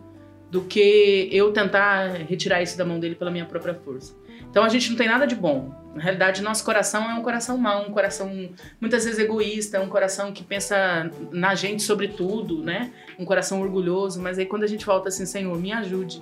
do 0.51 0.61
que 0.61 1.27
eu 1.31 1.51
tentar 1.51 2.09
retirar 2.29 2.61
isso 2.61 2.77
da 2.77 2.85
mão 2.85 2.99
dele 2.99 3.15
pela 3.15 3.31
minha 3.31 3.45
própria 3.45 3.73
força. 3.73 4.15
Então 4.49 4.63
a 4.63 4.69
gente 4.69 4.91
não 4.91 4.97
tem 4.97 5.07
nada 5.07 5.25
de 5.25 5.33
bom. 5.33 5.73
Na 5.95 6.03
realidade, 6.03 6.41
nosso 6.41 6.63
coração 6.63 7.09
é 7.09 7.15
um 7.15 7.23
coração 7.23 7.57
mau, 7.57 7.87
um 7.87 7.91
coração 7.91 8.49
muitas 8.79 9.05
vezes 9.05 9.19
egoísta, 9.19 9.81
um 9.81 9.89
coração 9.89 10.31
que 10.31 10.43
pensa 10.43 11.09
na 11.31 11.55
gente 11.55 11.81
sobre 11.81 12.09
tudo, 12.09 12.61
né? 12.61 12.91
Um 13.17 13.25
coração 13.25 13.59
orgulhoso. 13.61 14.21
Mas 14.21 14.37
aí 14.37 14.45
quando 14.45 14.63
a 14.63 14.67
gente 14.67 14.85
volta 14.85 15.09
assim, 15.09 15.25
Senhor, 15.25 15.57
me 15.57 15.71
ajude 15.71 16.21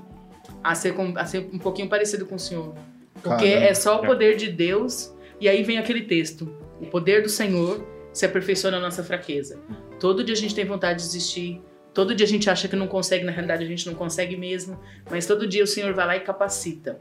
a 0.63 0.73
ser, 0.73 0.95
a 1.15 1.25
ser 1.25 1.49
um 1.51 1.59
pouquinho 1.59 1.89
parecido 1.89 2.25
com 2.25 2.35
o 2.35 2.39
Senhor. 2.39 2.75
Porque 3.15 3.49
Caramba. 3.49 3.65
é 3.65 3.73
só 3.73 3.97
o 3.97 4.05
poder 4.05 4.37
de 4.37 4.49
Deus. 4.49 5.13
E 5.41 5.49
aí 5.49 5.63
vem 5.63 5.77
aquele 5.77 6.03
texto: 6.03 6.68
o 6.79 6.85
poder 6.85 7.21
do 7.21 7.29
Senhor 7.29 7.85
se 8.13 8.25
aperfeiçoa 8.25 8.71
na 8.71 8.79
nossa 8.79 9.03
fraqueza. 9.03 9.59
Todo 9.99 10.23
dia 10.23 10.33
a 10.33 10.37
gente 10.37 10.55
tem 10.55 10.65
vontade 10.65 10.99
de 10.99 11.05
desistir. 11.05 11.61
Todo 11.93 12.15
dia 12.15 12.25
a 12.25 12.29
gente 12.29 12.49
acha 12.49 12.67
que 12.67 12.75
não 12.75 12.87
consegue, 12.87 13.23
na 13.23 13.31
realidade 13.31 13.63
a 13.63 13.67
gente 13.67 13.85
não 13.85 13.93
consegue 13.93 14.37
mesmo. 14.37 14.79
Mas 15.09 15.25
todo 15.25 15.47
dia 15.47 15.63
o 15.63 15.67
Senhor 15.67 15.93
vai 15.93 16.05
lá 16.05 16.15
e 16.15 16.21
capacita. 16.21 16.99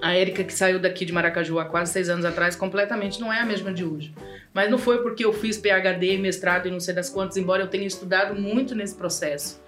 A 0.00 0.14
Érica, 0.14 0.44
que 0.44 0.52
saiu 0.52 0.78
daqui 0.78 1.04
de 1.04 1.12
Maracaju 1.12 1.58
há 1.58 1.64
quase 1.64 1.92
seis 1.92 2.08
anos 2.08 2.24
atrás, 2.24 2.54
completamente 2.54 3.20
não 3.20 3.32
é 3.32 3.40
a 3.40 3.44
mesma 3.44 3.72
de 3.72 3.84
hoje. 3.84 4.14
Mas 4.54 4.70
não 4.70 4.78
foi 4.78 5.02
porque 5.02 5.24
eu 5.24 5.32
fiz 5.32 5.58
PhD, 5.58 6.16
mestrado 6.18 6.68
e 6.68 6.70
não 6.70 6.78
sei 6.78 6.94
das 6.94 7.10
quantas, 7.10 7.36
embora 7.36 7.62
eu 7.62 7.68
tenha 7.68 7.86
estudado 7.86 8.40
muito 8.40 8.74
nesse 8.74 8.94
processo. 8.94 9.60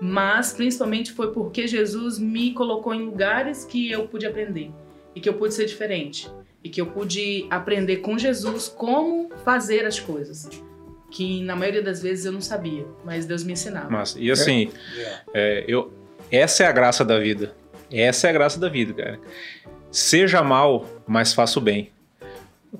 Mas 0.00 0.52
principalmente 0.52 1.12
foi 1.12 1.32
porque 1.32 1.66
Jesus 1.66 2.18
me 2.18 2.52
colocou 2.52 2.92
em 2.92 3.04
lugares 3.04 3.64
que 3.64 3.90
eu 3.90 4.08
pude 4.08 4.26
aprender 4.26 4.70
e 5.14 5.20
que 5.20 5.28
eu 5.28 5.34
pude 5.34 5.54
ser 5.54 5.66
diferente 5.66 6.28
e 6.66 6.68
que 6.68 6.80
eu 6.80 6.86
pude 6.86 7.46
aprender 7.48 7.98
com 7.98 8.18
Jesus 8.18 8.66
como 8.66 9.30
fazer 9.44 9.86
as 9.86 10.00
coisas 10.00 10.50
que 11.08 11.40
na 11.42 11.54
maioria 11.54 11.82
das 11.82 12.02
vezes 12.02 12.24
eu 12.24 12.32
não 12.32 12.40
sabia, 12.40 12.84
mas 13.04 13.24
Deus 13.24 13.44
me 13.44 13.52
ensinava. 13.52 13.88
Mas 13.88 14.16
e 14.18 14.28
assim, 14.30 14.70
é, 15.32 15.64
eu 15.68 15.92
essa 16.30 16.64
é 16.64 16.66
a 16.66 16.72
graça 16.72 17.04
da 17.04 17.18
vida. 17.20 17.54
Essa 17.90 18.26
é 18.26 18.30
a 18.30 18.32
graça 18.32 18.58
da 18.58 18.68
vida, 18.68 18.92
cara. 18.92 19.20
Seja 19.90 20.42
mal, 20.42 20.84
mas 21.06 21.32
faça 21.32 21.60
o 21.60 21.62
bem. 21.62 21.90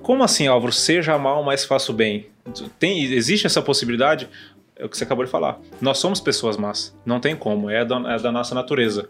Como 0.03 0.25
assim, 0.25 0.49
Álvaro? 0.49 0.73
Seja 0.73 1.17
mal, 1.17 1.45
mas 1.45 1.65
faça 1.65 1.93
o 1.93 1.95
bem. 1.95 2.27
Tem, 2.81 3.05
existe 3.05 3.47
essa 3.47 3.63
possibilidade? 3.63 4.29
É 4.75 4.85
o 4.85 4.89
que 4.89 4.99
você 4.99 5.05
acabou 5.05 5.25
de 5.25 5.31
falar. 5.31 5.61
Nós 5.81 5.99
somos 5.99 6.21
pessoas 6.21 6.57
más. 6.57 6.95
Não 7.07 7.21
tem 7.21 7.37
como. 7.37 7.71
É 7.71 7.85
da, 7.85 8.15
é 8.15 8.19
da 8.19 8.33
nossa 8.33 8.57
natureza. 8.57 9.09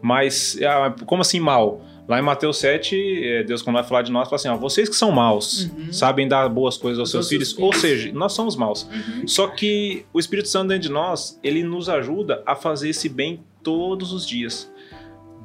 Mas, 0.00 0.58
ah, 0.62 0.94
como 1.04 1.20
assim 1.20 1.38
mal? 1.38 1.82
Lá 2.08 2.20
em 2.20 2.22
Mateus 2.22 2.58
7, 2.58 3.24
é, 3.24 3.42
Deus, 3.42 3.62
quando 3.62 3.74
vai 3.74 3.84
falar 3.84 4.02
de 4.02 4.12
nós, 4.12 4.28
fala 4.28 4.36
assim: 4.36 4.48
ó, 4.48 4.56
vocês 4.56 4.88
que 4.88 4.94
são 4.94 5.10
maus, 5.10 5.64
uhum. 5.64 5.92
sabem 5.92 6.28
dar 6.28 6.48
boas 6.48 6.76
coisas 6.76 7.00
aos 7.00 7.10
seus 7.10 7.28
filhos, 7.28 7.52
filhos, 7.52 7.64
ou 7.64 7.72
seja, 7.72 8.12
nós 8.12 8.32
somos 8.32 8.54
maus. 8.54 8.84
Uhum. 8.84 9.26
Só 9.26 9.48
que 9.48 10.06
o 10.12 10.20
Espírito 10.20 10.48
Santo 10.48 10.68
dentro 10.68 10.84
de 10.84 10.92
nós, 10.92 11.38
ele 11.42 11.64
nos 11.64 11.88
ajuda 11.88 12.42
a 12.46 12.54
fazer 12.54 12.90
esse 12.90 13.08
bem 13.08 13.40
todos 13.62 14.12
os 14.12 14.26
dias, 14.26 14.72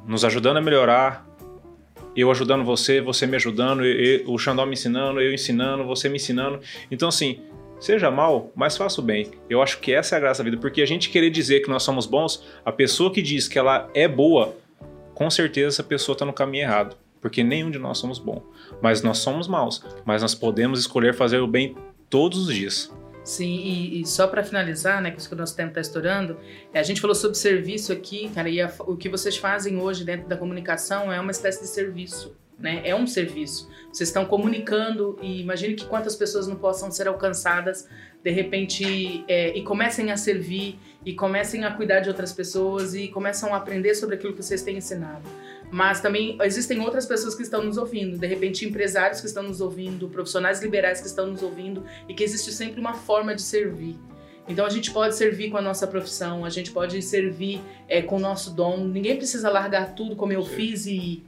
nos 0.06 0.24
ajudando 0.24 0.58
a 0.58 0.60
melhorar, 0.60 1.26
eu 2.14 2.30
ajudando 2.30 2.64
você, 2.64 3.00
você 3.00 3.26
me 3.26 3.36
ajudando, 3.36 3.84
eu, 3.84 4.30
o 4.30 4.38
Xandó 4.38 4.64
me 4.64 4.74
ensinando, 4.74 5.20
eu 5.20 5.32
ensinando, 5.32 5.84
você 5.84 6.08
me 6.08 6.16
ensinando. 6.16 6.60
Então, 6.90 7.08
assim, 7.08 7.40
seja 7.80 8.10
mal, 8.10 8.52
mas 8.54 8.76
faça 8.76 9.00
o 9.00 9.04
bem. 9.04 9.30
Eu 9.50 9.60
acho 9.60 9.80
que 9.80 9.92
essa 9.92 10.14
é 10.14 10.18
a 10.18 10.20
graça 10.20 10.42
da 10.42 10.48
vida, 10.48 10.60
porque 10.60 10.82
a 10.82 10.86
gente 10.86 11.10
querer 11.10 11.30
dizer 11.30 11.60
que 11.60 11.68
nós 11.68 11.82
somos 11.82 12.06
bons, 12.06 12.44
a 12.64 12.70
pessoa 12.70 13.12
que 13.12 13.20
diz 13.20 13.48
que 13.48 13.58
ela 13.58 13.90
é 13.94 14.06
boa, 14.06 14.54
com 15.14 15.30
certeza 15.30 15.68
essa 15.68 15.82
pessoa 15.82 16.14
está 16.14 16.24
no 16.24 16.32
caminho 16.32 16.64
errado, 16.64 16.96
porque 17.20 17.42
nenhum 17.42 17.70
de 17.70 17.78
nós 17.78 17.98
somos 17.98 18.18
bom. 18.18 18.42
Mas 18.80 19.02
nós 19.02 19.18
somos 19.18 19.46
maus, 19.46 19.84
mas 20.04 20.22
nós 20.22 20.34
podemos 20.34 20.80
escolher 20.80 21.14
fazer 21.14 21.38
o 21.38 21.46
bem 21.46 21.76
todos 22.10 22.48
os 22.48 22.54
dias. 22.54 22.92
Sim, 23.24 23.56
e, 23.56 24.00
e 24.00 24.06
só 24.06 24.26
para 24.26 24.42
finalizar, 24.42 25.00
né, 25.00 25.12
que 25.12 25.32
o 25.32 25.36
nosso 25.36 25.54
tempo 25.54 25.68
está 25.68 25.80
estourando, 25.80 26.36
é, 26.74 26.80
a 26.80 26.82
gente 26.82 27.00
falou 27.00 27.14
sobre 27.14 27.36
serviço 27.36 27.92
aqui, 27.92 28.28
cara, 28.34 28.48
e 28.48 28.60
a, 28.60 28.72
o 28.80 28.96
que 28.96 29.08
vocês 29.08 29.36
fazem 29.36 29.76
hoje 29.76 30.04
dentro 30.04 30.28
da 30.28 30.36
comunicação 30.36 31.12
é 31.12 31.20
uma 31.20 31.30
espécie 31.30 31.62
de 31.62 31.68
serviço, 31.68 32.36
né? 32.58 32.82
É 32.84 32.94
um 32.94 33.06
serviço. 33.06 33.70
Vocês 33.92 34.08
estão 34.08 34.24
comunicando 34.24 35.18
e 35.20 35.40
imagine 35.40 35.74
que 35.74 35.84
quantas 35.84 36.16
pessoas 36.16 36.46
não 36.46 36.56
possam 36.56 36.90
ser 36.90 37.08
alcançadas 37.08 37.88
de 38.22 38.30
repente 38.30 39.24
é, 39.26 39.56
e 39.56 39.62
comecem 39.62 40.10
a 40.12 40.16
servir 40.16 40.78
e 41.04 41.12
comecem 41.12 41.64
a 41.64 41.72
cuidar 41.72 42.00
de 42.00 42.08
outras 42.08 42.32
pessoas 42.32 42.94
e 42.94 43.08
começam 43.08 43.52
a 43.52 43.56
aprender 43.56 43.94
sobre 43.94 44.14
aquilo 44.14 44.32
que 44.32 44.42
vocês 44.42 44.62
têm 44.62 44.76
ensinado. 44.76 45.28
Mas 45.70 46.00
também 46.00 46.38
existem 46.42 46.80
outras 46.80 47.06
pessoas 47.06 47.34
que 47.34 47.42
estão 47.42 47.64
nos 47.64 47.76
ouvindo, 47.76 48.16
de 48.16 48.26
repente 48.26 48.64
empresários 48.64 49.20
que 49.20 49.26
estão 49.26 49.42
nos 49.42 49.60
ouvindo, 49.60 50.08
profissionais 50.08 50.62
liberais 50.62 51.00
que 51.00 51.06
estão 51.06 51.26
nos 51.26 51.42
ouvindo 51.42 51.84
e 52.08 52.14
que 52.14 52.22
existe 52.22 52.52
sempre 52.52 52.80
uma 52.80 52.94
forma 52.94 53.34
de 53.34 53.42
servir. 53.42 53.98
Então 54.46 54.66
a 54.66 54.70
gente 54.70 54.90
pode 54.90 55.14
servir 55.16 55.50
com 55.50 55.56
a 55.56 55.62
nossa 55.62 55.86
profissão, 55.86 56.44
a 56.44 56.50
gente 56.50 56.70
pode 56.70 57.00
servir 57.00 57.60
é, 57.88 58.02
com 58.02 58.16
o 58.16 58.20
nosso 58.20 58.50
dom. 58.54 58.84
Ninguém 58.84 59.16
precisa 59.16 59.48
largar 59.48 59.94
tudo 59.94 60.16
como 60.16 60.32
eu 60.32 60.42
Sim. 60.42 60.54
fiz 60.54 60.86
e 60.86 61.22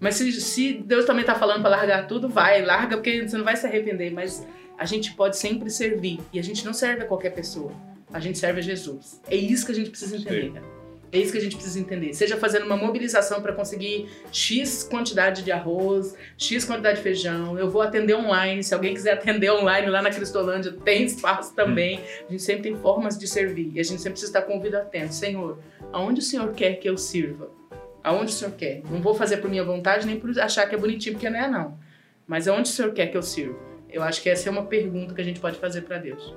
mas 0.00 0.14
se, 0.14 0.30
se 0.32 0.74
Deus 0.74 1.04
também 1.04 1.22
está 1.22 1.34
falando 1.34 1.60
para 1.60 1.70
largar 1.70 2.06
tudo, 2.06 2.28
vai, 2.28 2.62
larga 2.64 2.96
porque 2.96 3.26
você 3.26 3.36
não 3.36 3.44
vai 3.44 3.56
se 3.56 3.66
arrepender. 3.66 4.10
Mas 4.12 4.46
a 4.78 4.84
gente 4.84 5.12
pode 5.14 5.36
sempre 5.36 5.70
servir 5.70 6.20
e 6.32 6.38
a 6.38 6.42
gente 6.42 6.64
não 6.64 6.72
serve 6.72 7.02
a 7.02 7.06
qualquer 7.06 7.30
pessoa. 7.30 7.72
A 8.12 8.20
gente 8.20 8.38
serve 8.38 8.60
a 8.60 8.62
Jesus. 8.62 9.20
É 9.28 9.36
isso 9.36 9.66
que 9.66 9.72
a 9.72 9.74
gente 9.74 9.90
precisa 9.90 10.16
entender. 10.16 10.62
É 11.10 11.18
isso 11.18 11.32
que 11.32 11.38
a 11.38 11.40
gente 11.40 11.56
precisa 11.56 11.80
entender. 11.80 12.12
Seja 12.12 12.36
fazendo 12.36 12.66
uma 12.66 12.76
mobilização 12.76 13.40
para 13.40 13.54
conseguir 13.54 14.08
X 14.30 14.82
quantidade 14.82 15.42
de 15.42 15.50
arroz, 15.50 16.14
X 16.36 16.64
quantidade 16.64 16.98
de 16.98 17.02
feijão. 17.02 17.58
Eu 17.58 17.70
vou 17.70 17.80
atender 17.80 18.14
online. 18.14 18.62
Se 18.62 18.74
alguém 18.74 18.92
quiser 18.92 19.14
atender 19.14 19.50
online 19.50 19.88
lá 19.88 20.02
na 20.02 20.10
Cristolândia, 20.10 20.72
tem 20.72 21.04
espaço 21.04 21.54
também. 21.54 22.00
A 22.26 22.30
gente 22.30 22.42
sempre 22.42 22.62
tem 22.62 22.76
formas 22.76 23.18
de 23.18 23.26
servir. 23.26 23.72
E 23.74 23.80
a 23.80 23.82
gente 23.82 23.98
sempre 23.98 24.12
precisa 24.12 24.30
estar 24.30 24.42
com 24.42 24.52
o 24.52 24.56
ouvido 24.56 24.76
atento. 24.76 25.14
Senhor, 25.14 25.58
aonde 25.92 26.20
o 26.20 26.22
Senhor 26.22 26.52
quer 26.52 26.74
que 26.74 26.88
eu 26.88 26.98
sirva? 26.98 27.57
Aonde 28.02 28.32
o 28.32 28.34
Senhor 28.34 28.52
quer? 28.52 28.82
Não 28.90 29.00
vou 29.00 29.14
fazer 29.14 29.38
por 29.38 29.50
minha 29.50 29.64
vontade 29.64 30.06
nem 30.06 30.18
por 30.18 30.38
achar 30.38 30.68
que 30.68 30.74
é 30.74 30.78
bonitinho, 30.78 31.14
porque 31.14 31.28
não 31.28 31.38
é, 31.38 31.48
não. 31.48 31.78
Mas 32.26 32.46
aonde 32.46 32.68
o 32.68 32.72
Senhor 32.72 32.92
quer 32.92 33.06
que 33.08 33.16
eu 33.16 33.22
sirva? 33.22 33.58
Eu 33.90 34.02
acho 34.02 34.22
que 34.22 34.28
essa 34.28 34.48
é 34.48 34.52
uma 34.52 34.64
pergunta 34.64 35.14
que 35.14 35.20
a 35.20 35.24
gente 35.24 35.40
pode 35.40 35.58
fazer 35.58 35.82
para 35.82 35.98
Deus. 35.98 36.34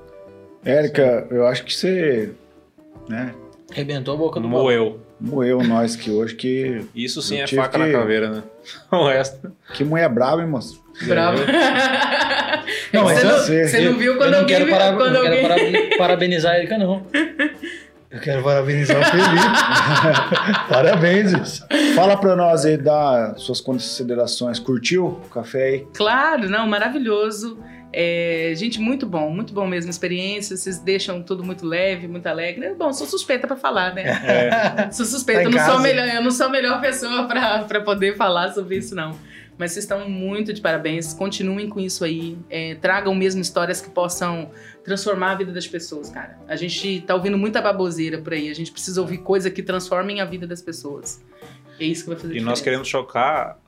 Érica, 0.63 1.27
eu 1.29 1.45
acho 1.45 1.65
que 1.65 1.73
você 1.73 2.31
né, 3.09 3.33
Arrebentou 3.71 4.13
a 4.13 4.17
boca 4.17 4.39
do 4.39 4.49
Moeu. 4.49 4.99
Moeu 5.19 5.63
nós 5.63 5.95
que 5.95 6.11
hoje 6.11 6.35
que. 6.35 6.85
Isso 6.93 7.21
sim 7.21 7.39
é 7.39 7.47
faca 7.47 7.79
que... 7.79 7.85
na 7.85 7.91
caveira, 7.91 8.29
né? 8.29 8.43
O 8.91 9.07
resto. 9.07 9.51
Que 9.73 9.83
mulher 9.83 10.09
braba, 10.09 10.41
hein, 10.41 10.47
moço? 10.47 10.83
Brava. 11.07 11.37
não, 12.91 13.05
mas 13.05 13.19
você, 13.19 13.25
não, 13.25 13.67
você 13.67 13.81
não 13.81 13.97
viu 13.97 14.17
quando 14.17 14.33
eu, 14.33 14.39
não 14.41 14.47
quero, 14.47 14.67
para, 14.67 14.93
quando 14.93 15.13
não 15.13 15.21
quero 15.21 15.97
parabenizar 15.97 16.53
a 16.53 16.57
Erika, 16.59 16.77
não. 16.77 17.05
Eu 18.21 18.23
quero 18.23 18.43
parabenizar 18.43 18.99
o 18.99 19.03
Felipe. 19.03 20.69
Parabéns. 20.69 21.65
Fala 21.95 22.15
pra 22.15 22.35
nós 22.35 22.65
aí, 22.65 22.77
dá 22.77 23.33
suas 23.35 23.59
considerações. 23.59 24.59
Curtiu 24.59 25.07
o 25.07 25.29
café 25.29 25.63
aí? 25.63 25.87
Claro, 25.91 26.47
não, 26.47 26.67
maravilhoso. 26.67 27.57
É, 27.91 28.53
gente, 28.55 28.79
muito 28.79 29.07
bom, 29.07 29.31
muito 29.31 29.53
bom 29.53 29.65
mesmo 29.65 29.89
a 29.89 29.91
experiência. 29.91 30.55
Vocês 30.55 30.77
deixam 30.77 31.23
tudo 31.23 31.43
muito 31.43 31.65
leve, 31.65 32.07
muito 32.07 32.27
alegre. 32.27 32.67
É 32.67 32.75
bom, 32.75 32.93
sou 32.93 33.07
suspeita 33.07 33.47
pra 33.47 33.57
falar, 33.57 33.95
né? 33.95 34.05
Sou 34.91 35.05
suspeita, 35.05 35.41
Tá 35.41 35.49
eu 35.49 35.51
não, 35.51 35.65
sou 35.65 35.79
melhor, 35.79 36.07
eu 36.07 36.21
não 36.21 36.31
sou 36.31 36.45
a 36.45 36.49
melhor 36.49 36.79
pessoa 36.79 37.27
pra 37.67 37.81
poder 37.81 38.15
falar 38.15 38.53
sobre 38.53 38.77
isso, 38.77 38.93
não. 38.93 39.15
Mas 39.61 39.73
vocês 39.73 39.83
estão 39.85 40.09
muito 40.09 40.51
de 40.51 40.59
parabéns. 40.59 41.13
Continuem 41.13 41.69
com 41.69 41.79
isso 41.79 42.03
aí. 42.03 42.35
É, 42.49 42.73
tragam 42.73 43.13
mesmo 43.13 43.41
histórias 43.41 43.79
que 43.79 43.91
possam 43.91 44.49
transformar 44.83 45.33
a 45.33 45.35
vida 45.35 45.51
das 45.51 45.67
pessoas, 45.67 46.09
cara. 46.09 46.35
A 46.47 46.55
gente 46.55 47.01
tá 47.01 47.13
ouvindo 47.13 47.37
muita 47.37 47.61
baboseira 47.61 48.17
por 48.17 48.33
aí. 48.33 48.49
A 48.49 48.55
gente 48.55 48.71
precisa 48.71 48.99
ouvir 48.99 49.19
coisa 49.19 49.51
que 49.51 49.61
transformem 49.61 50.19
a 50.19 50.25
vida 50.25 50.47
das 50.47 50.63
pessoas. 50.63 51.23
É 51.79 51.85
isso 51.85 52.05
que 52.05 52.09
vai 52.09 52.15
fazer 52.17 52.29
E 52.29 52.37
diferença. 52.37 52.49
nós 52.49 52.59
queremos 52.61 52.87
chocar 52.87 53.59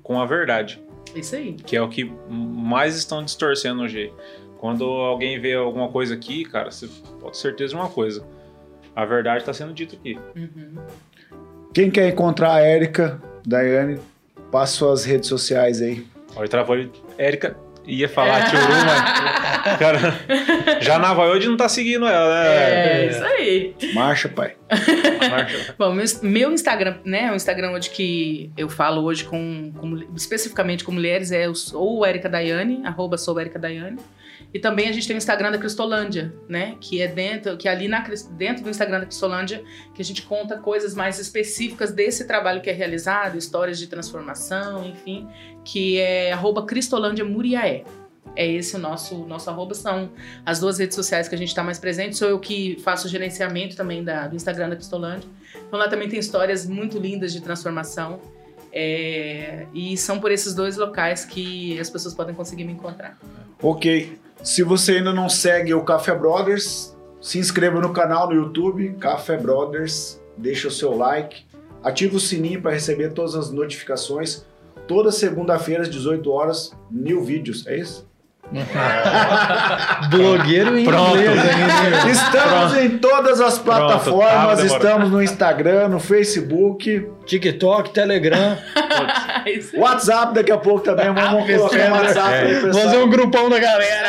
com 0.00 0.20
a 0.20 0.24
verdade, 0.26 0.80
É 1.12 1.18
Isso 1.18 1.34
aí. 1.34 1.54
que 1.54 1.76
é 1.76 1.82
o 1.82 1.88
que 1.88 2.04
mais 2.30 2.96
estão 2.96 3.24
distorcendo 3.24 3.82
hoje. 3.82 4.12
Quando 4.58 4.84
alguém 4.84 5.40
vê 5.40 5.54
alguma 5.54 5.88
coisa 5.88 6.14
aqui, 6.14 6.44
cara, 6.44 6.70
você 6.70 6.86
pode 7.20 7.32
ter 7.32 7.38
certeza 7.40 7.70
de 7.70 7.74
uma 7.80 7.88
coisa. 7.88 8.24
A 8.94 9.04
verdade 9.04 9.38
está 9.40 9.52
sendo 9.52 9.74
dita 9.74 9.96
aqui. 9.96 10.16
Uhum. 10.36 10.76
Quem 11.74 11.90
quer 11.90 12.08
encontrar 12.08 12.52
a 12.54 12.60
Érica, 12.60 13.20
Daiane, 13.44 13.98
passa 14.50 14.72
suas 14.74 15.04
redes 15.04 15.28
sociais 15.28 15.80
aí. 15.82 16.04
Olha, 16.34 16.48
travou 16.48 16.76
ele. 16.76 16.90
Érica 17.18 17.56
ia 17.86 18.08
falar 18.08 18.50
tio 18.50 18.58
Uru, 18.58 18.68
mas. 18.84 19.16
Cara, 19.78 20.80
já 20.80 20.98
na 20.98 21.12
Voyode 21.14 21.48
não 21.48 21.56
tá 21.56 21.68
seguindo 21.68 22.06
ela, 22.06 22.34
né? 22.34 23.04
É, 23.04 23.06
isso 23.10 23.24
aí. 23.24 23.74
Marcha, 23.94 24.28
pai. 24.28 24.54
Marcha. 25.30 25.74
Bom, 25.78 25.92
meu, 25.92 26.04
meu 26.22 26.52
Instagram, 26.52 26.96
né? 27.04 27.24
É 27.24 27.32
um 27.32 27.36
Instagram 27.36 27.72
onde 27.72 27.90
que 27.90 28.50
eu 28.56 28.68
falo 28.68 29.02
hoje 29.02 29.24
com, 29.24 29.72
com- 29.76 30.02
especificamente 30.16 30.82
com 30.84 30.92
mulheres, 30.92 31.30
é 31.32 31.48
o 31.48 31.54
sou 31.54 32.04
Erika 32.06 32.28
Daiane, 32.28 32.82
arroba 32.84 33.16
sou 33.16 33.38
Erika 33.40 33.58
Daiane. 33.58 33.98
E 34.52 34.58
também 34.58 34.88
a 34.88 34.92
gente 34.92 35.06
tem 35.06 35.16
o 35.16 35.18
Instagram 35.18 35.50
da 35.50 35.58
Cristolândia, 35.58 36.34
né? 36.48 36.76
Que 36.80 37.02
é 37.02 37.08
dentro, 37.08 37.56
que 37.56 37.68
é 37.68 37.70
ali 37.70 37.88
na, 37.88 38.00
dentro 38.32 38.64
do 38.64 38.70
Instagram 38.70 39.00
da 39.00 39.06
Cristolândia 39.06 39.62
que 39.94 40.00
a 40.00 40.04
gente 40.04 40.22
conta 40.22 40.56
coisas 40.58 40.94
mais 40.94 41.18
específicas 41.18 41.92
desse 41.92 42.26
trabalho 42.26 42.60
que 42.60 42.70
é 42.70 42.72
realizado, 42.72 43.36
histórias 43.36 43.78
de 43.78 43.86
transformação, 43.86 44.86
enfim, 44.86 45.28
que 45.64 45.98
é 45.98 46.32
arroba 46.32 46.64
Cristolândia 46.64 47.24
Muriaé. 47.24 47.84
É 48.34 48.46
esse 48.46 48.76
o 48.76 48.78
nosso, 48.78 49.26
nosso 49.26 49.48
arroba, 49.48 49.74
são 49.74 50.10
as 50.44 50.60
duas 50.60 50.78
redes 50.78 50.94
sociais 50.94 51.28
que 51.28 51.34
a 51.34 51.38
gente 51.38 51.48
está 51.48 51.62
mais 51.62 51.78
presente. 51.78 52.16
Sou 52.16 52.28
eu 52.28 52.38
que 52.38 52.78
faço 52.82 53.06
o 53.06 53.10
gerenciamento 53.10 53.74
também 53.74 54.04
da, 54.04 54.28
do 54.28 54.36
Instagram 54.36 54.68
da 54.68 54.76
Cristolândia. 54.76 55.28
Então 55.66 55.78
lá 55.78 55.88
também 55.88 56.08
tem 56.08 56.18
histórias 56.18 56.66
muito 56.66 56.98
lindas 56.98 57.32
de 57.32 57.40
transformação. 57.40 58.20
É, 58.72 59.66
e 59.72 59.96
são 59.96 60.20
por 60.20 60.30
esses 60.30 60.54
dois 60.54 60.76
locais 60.76 61.24
que 61.24 61.80
as 61.80 61.88
pessoas 61.88 62.14
podem 62.14 62.34
conseguir 62.34 62.64
me 62.64 62.72
encontrar. 62.72 63.18
Ok. 63.62 64.18
Se 64.42 64.62
você 64.62 64.98
ainda 64.98 65.12
não 65.12 65.28
segue 65.28 65.74
o 65.74 65.82
Café 65.82 66.14
Brothers, 66.14 66.96
se 67.20 67.38
inscreva 67.38 67.80
no 67.80 67.92
canal 67.92 68.28
no 68.28 68.34
YouTube, 68.34 68.96
Café 69.00 69.36
Brothers, 69.36 70.20
deixa 70.36 70.68
o 70.68 70.70
seu 70.70 70.96
like, 70.96 71.44
ativa 71.82 72.16
o 72.16 72.20
sininho 72.20 72.60
para 72.62 72.72
receber 72.72 73.12
todas 73.12 73.34
as 73.34 73.50
notificações. 73.50 74.44
Toda 74.86 75.10
segunda-feira 75.10 75.82
às 75.82 75.90
18 75.90 76.30
horas, 76.30 76.72
mil 76.90 77.24
vídeos, 77.24 77.66
é 77.66 77.76
isso? 77.76 78.06
Blogueiro 80.10 80.78
em 80.78 80.84
Pronto. 80.84 81.16
inglês 81.16 81.38
ainda. 81.40 82.10
Estamos 82.10 82.76
em 82.76 82.98
todas 82.98 83.40
as 83.40 83.58
Pronto, 83.58 83.78
plataformas, 83.78 84.30
tava 84.32 84.56
demorando. 84.56 84.76
estamos 84.84 85.10
no 85.10 85.22
Instagram, 85.22 85.88
no 85.88 85.98
Facebook, 85.98 87.10
TikTok, 87.26 87.90
Telegram. 87.90 88.56
Aí. 89.44 89.60
WhatsApp 89.76 90.34
daqui 90.34 90.50
a 90.50 90.56
pouco 90.58 90.80
também, 90.80 91.06
vamos 91.12 91.46
colocar 91.46 91.90
o 91.90 91.94
WhatsApp 91.94 92.34
É. 92.34 92.40
aí, 92.40 92.54
pessoal. 92.62 92.84
Fazer 92.84 92.96
um 92.98 93.08
grupão 93.10 93.48
da 93.48 93.58
galera. 93.58 94.08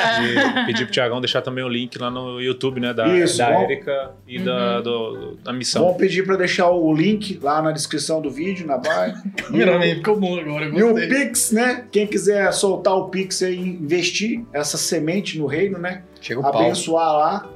E 0.62 0.66
pedir 0.66 0.86
pro 0.86 0.94
Tiagão 0.94 1.20
deixar 1.22 1.42
também 1.42 1.64
o 1.64 1.70
link 1.70 1.98
lá 2.00 2.10
no 2.10 2.40
YouTube, 2.42 2.80
né? 2.80 2.94
Da, 2.94 3.08
Isso, 3.08 3.38
da 3.38 3.52
bom. 3.52 3.64
Érica 3.64 4.12
e 4.28 4.40
da, 4.40 4.82
do- 4.82 5.38
da 5.44 5.52
missão. 5.54 5.84
Vamos 5.84 5.98
pedir 5.98 6.26
para 6.26 6.38
deixar 6.38 6.70
o 6.70 6.94
link 6.94 7.40
lá 7.42 7.62
na 7.62 7.72
descrição 7.72 8.22
do 8.22 8.32
vídeo, 8.32 8.66
na 8.66 8.78
barra. 8.78 9.22
Primeiramente, 9.46 9.98
ficou 9.98 10.20
bom 10.20 10.40
agora. 10.40 10.66
E 10.66 10.84
o. 10.84 10.96
Pix, 10.96 11.52
né? 11.52 11.84
Quem 11.92 12.08
quiser 12.08 12.52
soltar 12.54 12.96
o 12.96 13.10
Pix 13.10 13.42
e 13.42 13.56
investir 13.56 14.44
essa 14.54 14.78
semente 14.78 15.38
no 15.38 15.46
reino, 15.46 15.78
né? 15.78 16.02
Chega 16.22 16.40
o 16.40 16.44
pau. 16.44 16.62
Abençoar 16.62 17.14
lá, 17.14 17.50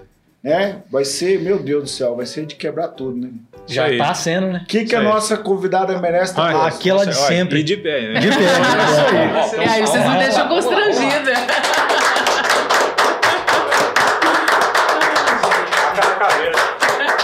né? 0.44 0.84
Vai 0.92 1.04
ser, 1.06 1.40
meu 1.42 1.58
Deus 1.60 1.84
do 1.84 1.90
céu, 1.90 2.16
vai 2.16 2.26
ser 2.26 2.46
de 2.46 2.56
quebrar 2.56 2.90
tudo, 2.90 3.18
né? 3.18 3.30
Já 3.68 3.84
Isso 3.86 3.92
aí. 3.94 3.98
tá 3.98 4.14
sendo, 4.14 4.48
né? 4.48 4.60
O 4.64 4.66
que, 4.68 4.86
que 4.86 4.96
a 4.96 5.00
aí. 5.00 5.06
nossa 5.06 5.38
convidada 5.38 5.98
merece 6.00 6.34
Ah, 6.38 6.68
aquela 6.68 7.06
de 7.06 7.16
sempre. 7.16 7.60
E 7.60 7.64
de 7.64 7.78
pé, 7.78 8.14
né? 8.14 8.20
De 8.20 8.28
pé. 8.30 9.64
É, 9.64 9.70
aí 9.70 9.82
vocês 9.82 10.06
me 10.10 10.18
deixam 10.18 10.48
constrangida. 10.48 11.32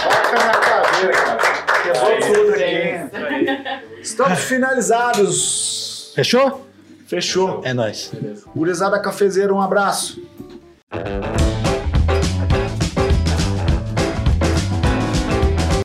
Toca 0.02 0.44
na 0.44 0.54
caveira, 0.58 1.12
cara. 1.12 1.38
Quebrou 1.82 2.20
tudo 2.20 2.52
aqui. 2.52 4.00
Estamos 4.00 4.38
finalizados. 4.40 6.12
Fechou? 6.14 6.66
Fechou. 7.06 7.60
É 7.64 7.72
nóis. 7.72 8.12
Gurizada 8.54 9.00
Cafezeira, 9.00 9.52
um 9.54 9.60
abraço. 9.60 10.20